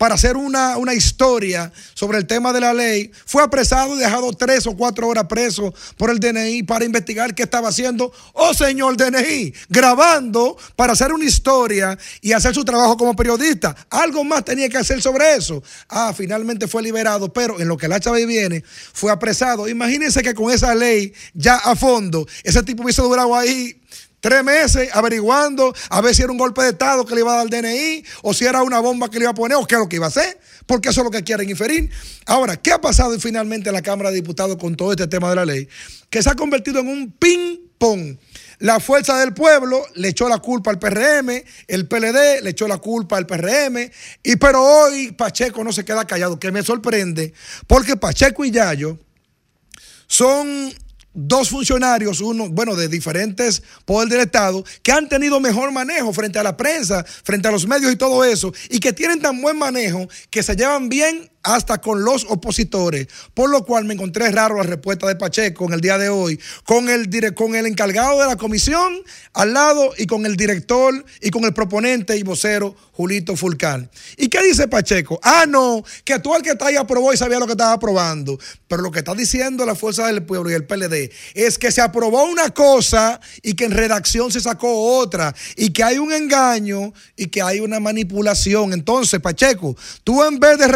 para 0.01 0.15
hacer 0.15 0.35
una, 0.35 0.77
una 0.77 0.95
historia 0.95 1.71
sobre 1.93 2.17
el 2.17 2.25
tema 2.25 2.51
de 2.51 2.59
la 2.59 2.73
ley, 2.73 3.11
fue 3.27 3.43
apresado 3.43 3.95
y 3.95 3.99
dejado 3.99 4.33
tres 4.33 4.65
o 4.65 4.75
cuatro 4.75 5.07
horas 5.07 5.25
preso 5.25 5.71
por 5.95 6.09
el 6.09 6.19
DNI 6.19 6.63
para 6.63 6.83
investigar 6.85 7.35
qué 7.35 7.43
estaba 7.43 7.69
haciendo. 7.69 8.11
Oh, 8.33 8.51
señor 8.51 8.97
DNI, 8.97 9.53
grabando 9.69 10.57
para 10.75 10.93
hacer 10.93 11.13
una 11.13 11.25
historia 11.25 11.95
y 12.19 12.31
hacer 12.31 12.55
su 12.55 12.65
trabajo 12.65 12.97
como 12.97 13.15
periodista. 13.15 13.75
Algo 13.91 14.23
más 14.23 14.43
tenía 14.43 14.67
que 14.69 14.77
hacer 14.79 15.03
sobre 15.03 15.35
eso. 15.35 15.61
Ah, 15.87 16.11
finalmente 16.17 16.67
fue 16.67 16.81
liberado, 16.81 17.31
pero 17.31 17.59
en 17.59 17.67
lo 17.67 17.77
que 17.77 17.87
la 17.87 17.99
chava 17.99 18.17
viene, 18.17 18.63
fue 18.93 19.11
apresado. 19.11 19.69
Imagínense 19.69 20.23
que 20.23 20.33
con 20.33 20.51
esa 20.51 20.73
ley 20.73 21.13
ya 21.35 21.57
a 21.57 21.75
fondo, 21.75 22.25
ese 22.43 22.63
tipo 22.63 22.81
hubiese 22.81 23.03
durado 23.03 23.35
ahí 23.35 23.79
Tres 24.21 24.43
meses 24.43 24.89
averiguando 24.93 25.73
a 25.89 25.99
ver 25.99 26.13
si 26.13 26.21
era 26.21 26.31
un 26.31 26.37
golpe 26.37 26.61
de 26.61 26.69
Estado 26.69 27.05
que 27.05 27.15
le 27.15 27.21
iba 27.21 27.33
a 27.33 27.37
dar 27.37 27.43
al 27.43 27.49
DNI 27.49 28.05
o 28.21 28.35
si 28.35 28.45
era 28.45 28.61
una 28.61 28.79
bomba 28.79 29.09
que 29.09 29.17
le 29.17 29.23
iba 29.25 29.31
a 29.31 29.35
poner 29.35 29.57
o 29.57 29.65
qué 29.65 29.75
es 29.75 29.79
lo 29.79 29.89
que 29.89 29.95
iba 29.95 30.05
a 30.05 30.09
hacer, 30.09 30.39
porque 30.67 30.89
eso 30.89 31.01
es 31.01 31.05
lo 31.05 31.11
que 31.11 31.23
quieren 31.23 31.49
inferir. 31.49 31.89
Ahora, 32.27 32.55
¿qué 32.55 32.71
ha 32.71 32.79
pasado 32.79 33.19
finalmente 33.19 33.69
en 33.69 33.75
la 33.75 33.81
Cámara 33.81 34.11
de 34.11 34.17
Diputados 34.17 34.57
con 34.57 34.75
todo 34.75 34.91
este 34.91 35.07
tema 35.07 35.31
de 35.31 35.35
la 35.35 35.45
ley? 35.45 35.67
Que 36.11 36.21
se 36.21 36.29
ha 36.29 36.35
convertido 36.35 36.81
en 36.81 36.87
un 36.87 37.11
ping-pong. 37.11 38.17
La 38.59 38.79
fuerza 38.79 39.17
del 39.17 39.33
pueblo 39.33 39.83
le 39.95 40.09
echó 40.09 40.29
la 40.29 40.37
culpa 40.37 40.69
al 40.69 40.77
PRM, 40.77 41.43
el 41.67 41.87
PLD 41.87 42.43
le 42.43 42.51
echó 42.51 42.67
la 42.67 42.77
culpa 42.77 43.17
al 43.17 43.25
PRM, 43.25 43.89
y 44.21 44.35
pero 44.35 44.61
hoy 44.61 45.13
Pacheco 45.13 45.63
no 45.63 45.73
se 45.73 45.83
queda 45.83 46.05
callado, 46.05 46.39
que 46.39 46.51
me 46.51 46.61
sorprende, 46.61 47.33
porque 47.65 47.97
Pacheco 47.97 48.45
y 48.45 48.51
Yayo 48.51 48.99
son 50.05 50.71
dos 51.13 51.49
funcionarios, 51.49 52.21
uno, 52.21 52.49
bueno, 52.49 52.75
de 52.75 52.87
diferentes 52.87 53.61
poderes 53.85 54.11
del 54.11 54.21
Estado, 54.21 54.63
que 54.83 54.91
han 54.91 55.09
tenido 55.09 55.39
mejor 55.39 55.71
manejo 55.71 56.13
frente 56.13 56.39
a 56.39 56.43
la 56.43 56.55
prensa, 56.55 57.03
frente 57.03 57.47
a 57.47 57.51
los 57.51 57.67
medios 57.67 57.91
y 57.91 57.95
todo 57.95 58.23
eso, 58.23 58.53
y 58.69 58.79
que 58.79 58.93
tienen 58.93 59.21
tan 59.21 59.41
buen 59.41 59.57
manejo 59.57 60.07
que 60.29 60.43
se 60.43 60.55
llevan 60.55 60.89
bien 60.89 61.30
hasta 61.43 61.79
con 61.79 62.03
los 62.03 62.25
opositores, 62.29 63.07
por 63.33 63.49
lo 63.49 63.65
cual 63.65 63.85
me 63.85 63.93
encontré 63.93 64.31
raro 64.31 64.57
la 64.57 64.63
respuesta 64.63 65.07
de 65.07 65.15
Pacheco 65.15 65.65
en 65.65 65.73
el 65.73 65.81
día 65.81 65.97
de 65.97 66.09
hoy, 66.09 66.39
con 66.65 66.89
el, 66.89 67.33
con 67.33 67.55
el 67.55 67.65
encargado 67.65 68.19
de 68.19 68.27
la 68.27 68.35
comisión 68.35 68.93
al 69.33 69.53
lado 69.53 69.91
y 69.97 70.05
con 70.05 70.25
el 70.25 70.35
director 70.35 71.05
y 71.21 71.29
con 71.29 71.45
el 71.45 71.53
proponente 71.53 72.17
y 72.17 72.23
vocero 72.23 72.75
Julito 72.93 73.35
Fulcar. 73.35 73.89
¿Y 74.17 74.27
qué 74.27 74.43
dice 74.43 74.67
Pacheco? 74.67 75.19
Ah, 75.23 75.45
no, 75.47 75.83
que 76.03 76.19
tú 76.19 76.35
el 76.35 76.41
que 76.41 76.51
está 76.51 76.67
ahí 76.67 76.75
aprobó 76.75 77.13
y 77.13 77.17
sabía 77.17 77.39
lo 77.39 77.45
que 77.45 77.53
estaba 77.53 77.73
aprobando, 77.73 78.37
pero 78.67 78.81
lo 78.81 78.91
que 78.91 78.99
está 78.99 79.15
diciendo 79.15 79.65
la 79.65 79.75
Fuerza 79.75 80.07
del 80.07 80.23
Pueblo 80.23 80.51
y 80.51 80.53
el 80.53 80.65
PLD 80.65 81.11
es 81.33 81.57
que 81.57 81.71
se 81.71 81.81
aprobó 81.81 82.23
una 82.25 82.49
cosa 82.51 83.19
y 83.41 83.53
que 83.53 83.65
en 83.65 83.71
redacción 83.71 84.31
se 84.31 84.39
sacó 84.39 84.97
otra 84.97 85.33
y 85.55 85.71
que 85.71 85.83
hay 85.83 85.97
un 85.97 86.11
engaño 86.11 86.93
y 87.15 87.27
que 87.27 87.41
hay 87.41 87.59
una 87.59 87.79
manipulación. 87.79 88.73
Entonces, 88.73 89.19
Pacheco, 89.19 89.75
tú 90.03 90.23
en 90.23 90.39
vez 90.39 90.57
de 90.57 90.67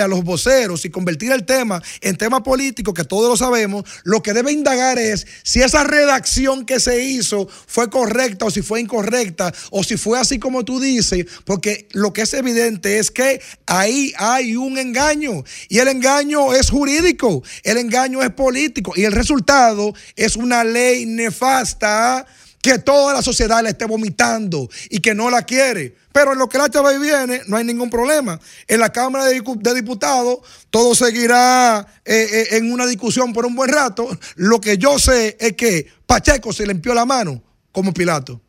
a 0.00 0.08
los 0.08 0.24
voceros 0.24 0.84
y 0.84 0.90
convertir 0.90 1.32
el 1.32 1.44
tema 1.44 1.82
en 2.00 2.16
tema 2.16 2.42
político, 2.42 2.94
que 2.94 3.04
todos 3.04 3.28
lo 3.28 3.36
sabemos, 3.36 3.84
lo 4.04 4.22
que 4.22 4.32
debe 4.32 4.52
indagar 4.52 4.98
es 4.98 5.26
si 5.42 5.62
esa 5.62 5.84
redacción 5.84 6.64
que 6.64 6.80
se 6.80 7.02
hizo 7.04 7.48
fue 7.66 7.90
correcta 7.90 8.46
o 8.46 8.50
si 8.50 8.62
fue 8.62 8.80
incorrecta 8.80 9.52
o 9.70 9.84
si 9.84 9.96
fue 9.96 10.18
así 10.18 10.38
como 10.38 10.64
tú 10.64 10.80
dices, 10.80 11.26
porque 11.44 11.88
lo 11.92 12.12
que 12.12 12.22
es 12.22 12.34
evidente 12.34 12.98
es 12.98 13.10
que 13.10 13.40
ahí 13.66 14.12
hay 14.18 14.56
un 14.56 14.78
engaño 14.78 15.44
y 15.68 15.78
el 15.78 15.88
engaño 15.88 16.52
es 16.52 16.70
jurídico, 16.70 17.42
el 17.62 17.78
engaño 17.78 18.22
es 18.22 18.30
político 18.30 18.92
y 18.96 19.04
el 19.04 19.12
resultado 19.12 19.94
es 20.14 20.36
una 20.36 20.64
ley 20.64 21.06
nefasta 21.06 22.26
que 22.66 22.78
toda 22.78 23.14
la 23.14 23.22
sociedad 23.22 23.62
la 23.62 23.70
esté 23.70 23.84
vomitando 23.84 24.68
y 24.90 24.98
que 24.98 25.14
no 25.14 25.30
la 25.30 25.42
quiere. 25.42 25.94
Pero 26.16 26.32
en 26.32 26.38
lo 26.38 26.48
que 26.48 26.56
la 26.56 26.68
HB 26.68 26.98
viene, 26.98 27.42
no 27.46 27.58
hay 27.58 27.64
ningún 27.64 27.90
problema. 27.90 28.40
En 28.66 28.80
la 28.80 28.90
Cámara 28.90 29.26
de, 29.26 29.74
Diputados, 29.74 30.38
todo 30.70 30.94
seguirá 30.94 31.86
eh, 32.06 32.26
eh, 32.32 32.56
en 32.56 32.72
una 32.72 32.86
discusión 32.86 33.34
por 33.34 33.44
un 33.44 33.54
buen 33.54 33.70
rato. 33.70 34.08
Lo 34.36 34.58
que 34.58 34.78
yo 34.78 34.98
sé 34.98 35.36
es 35.38 35.52
que 35.52 35.86
Pacheco 36.06 36.54
se 36.54 36.66
limpió 36.66 36.94
la 36.94 37.04
mano 37.04 37.42
como 37.70 37.92
Pilato. 37.92 38.40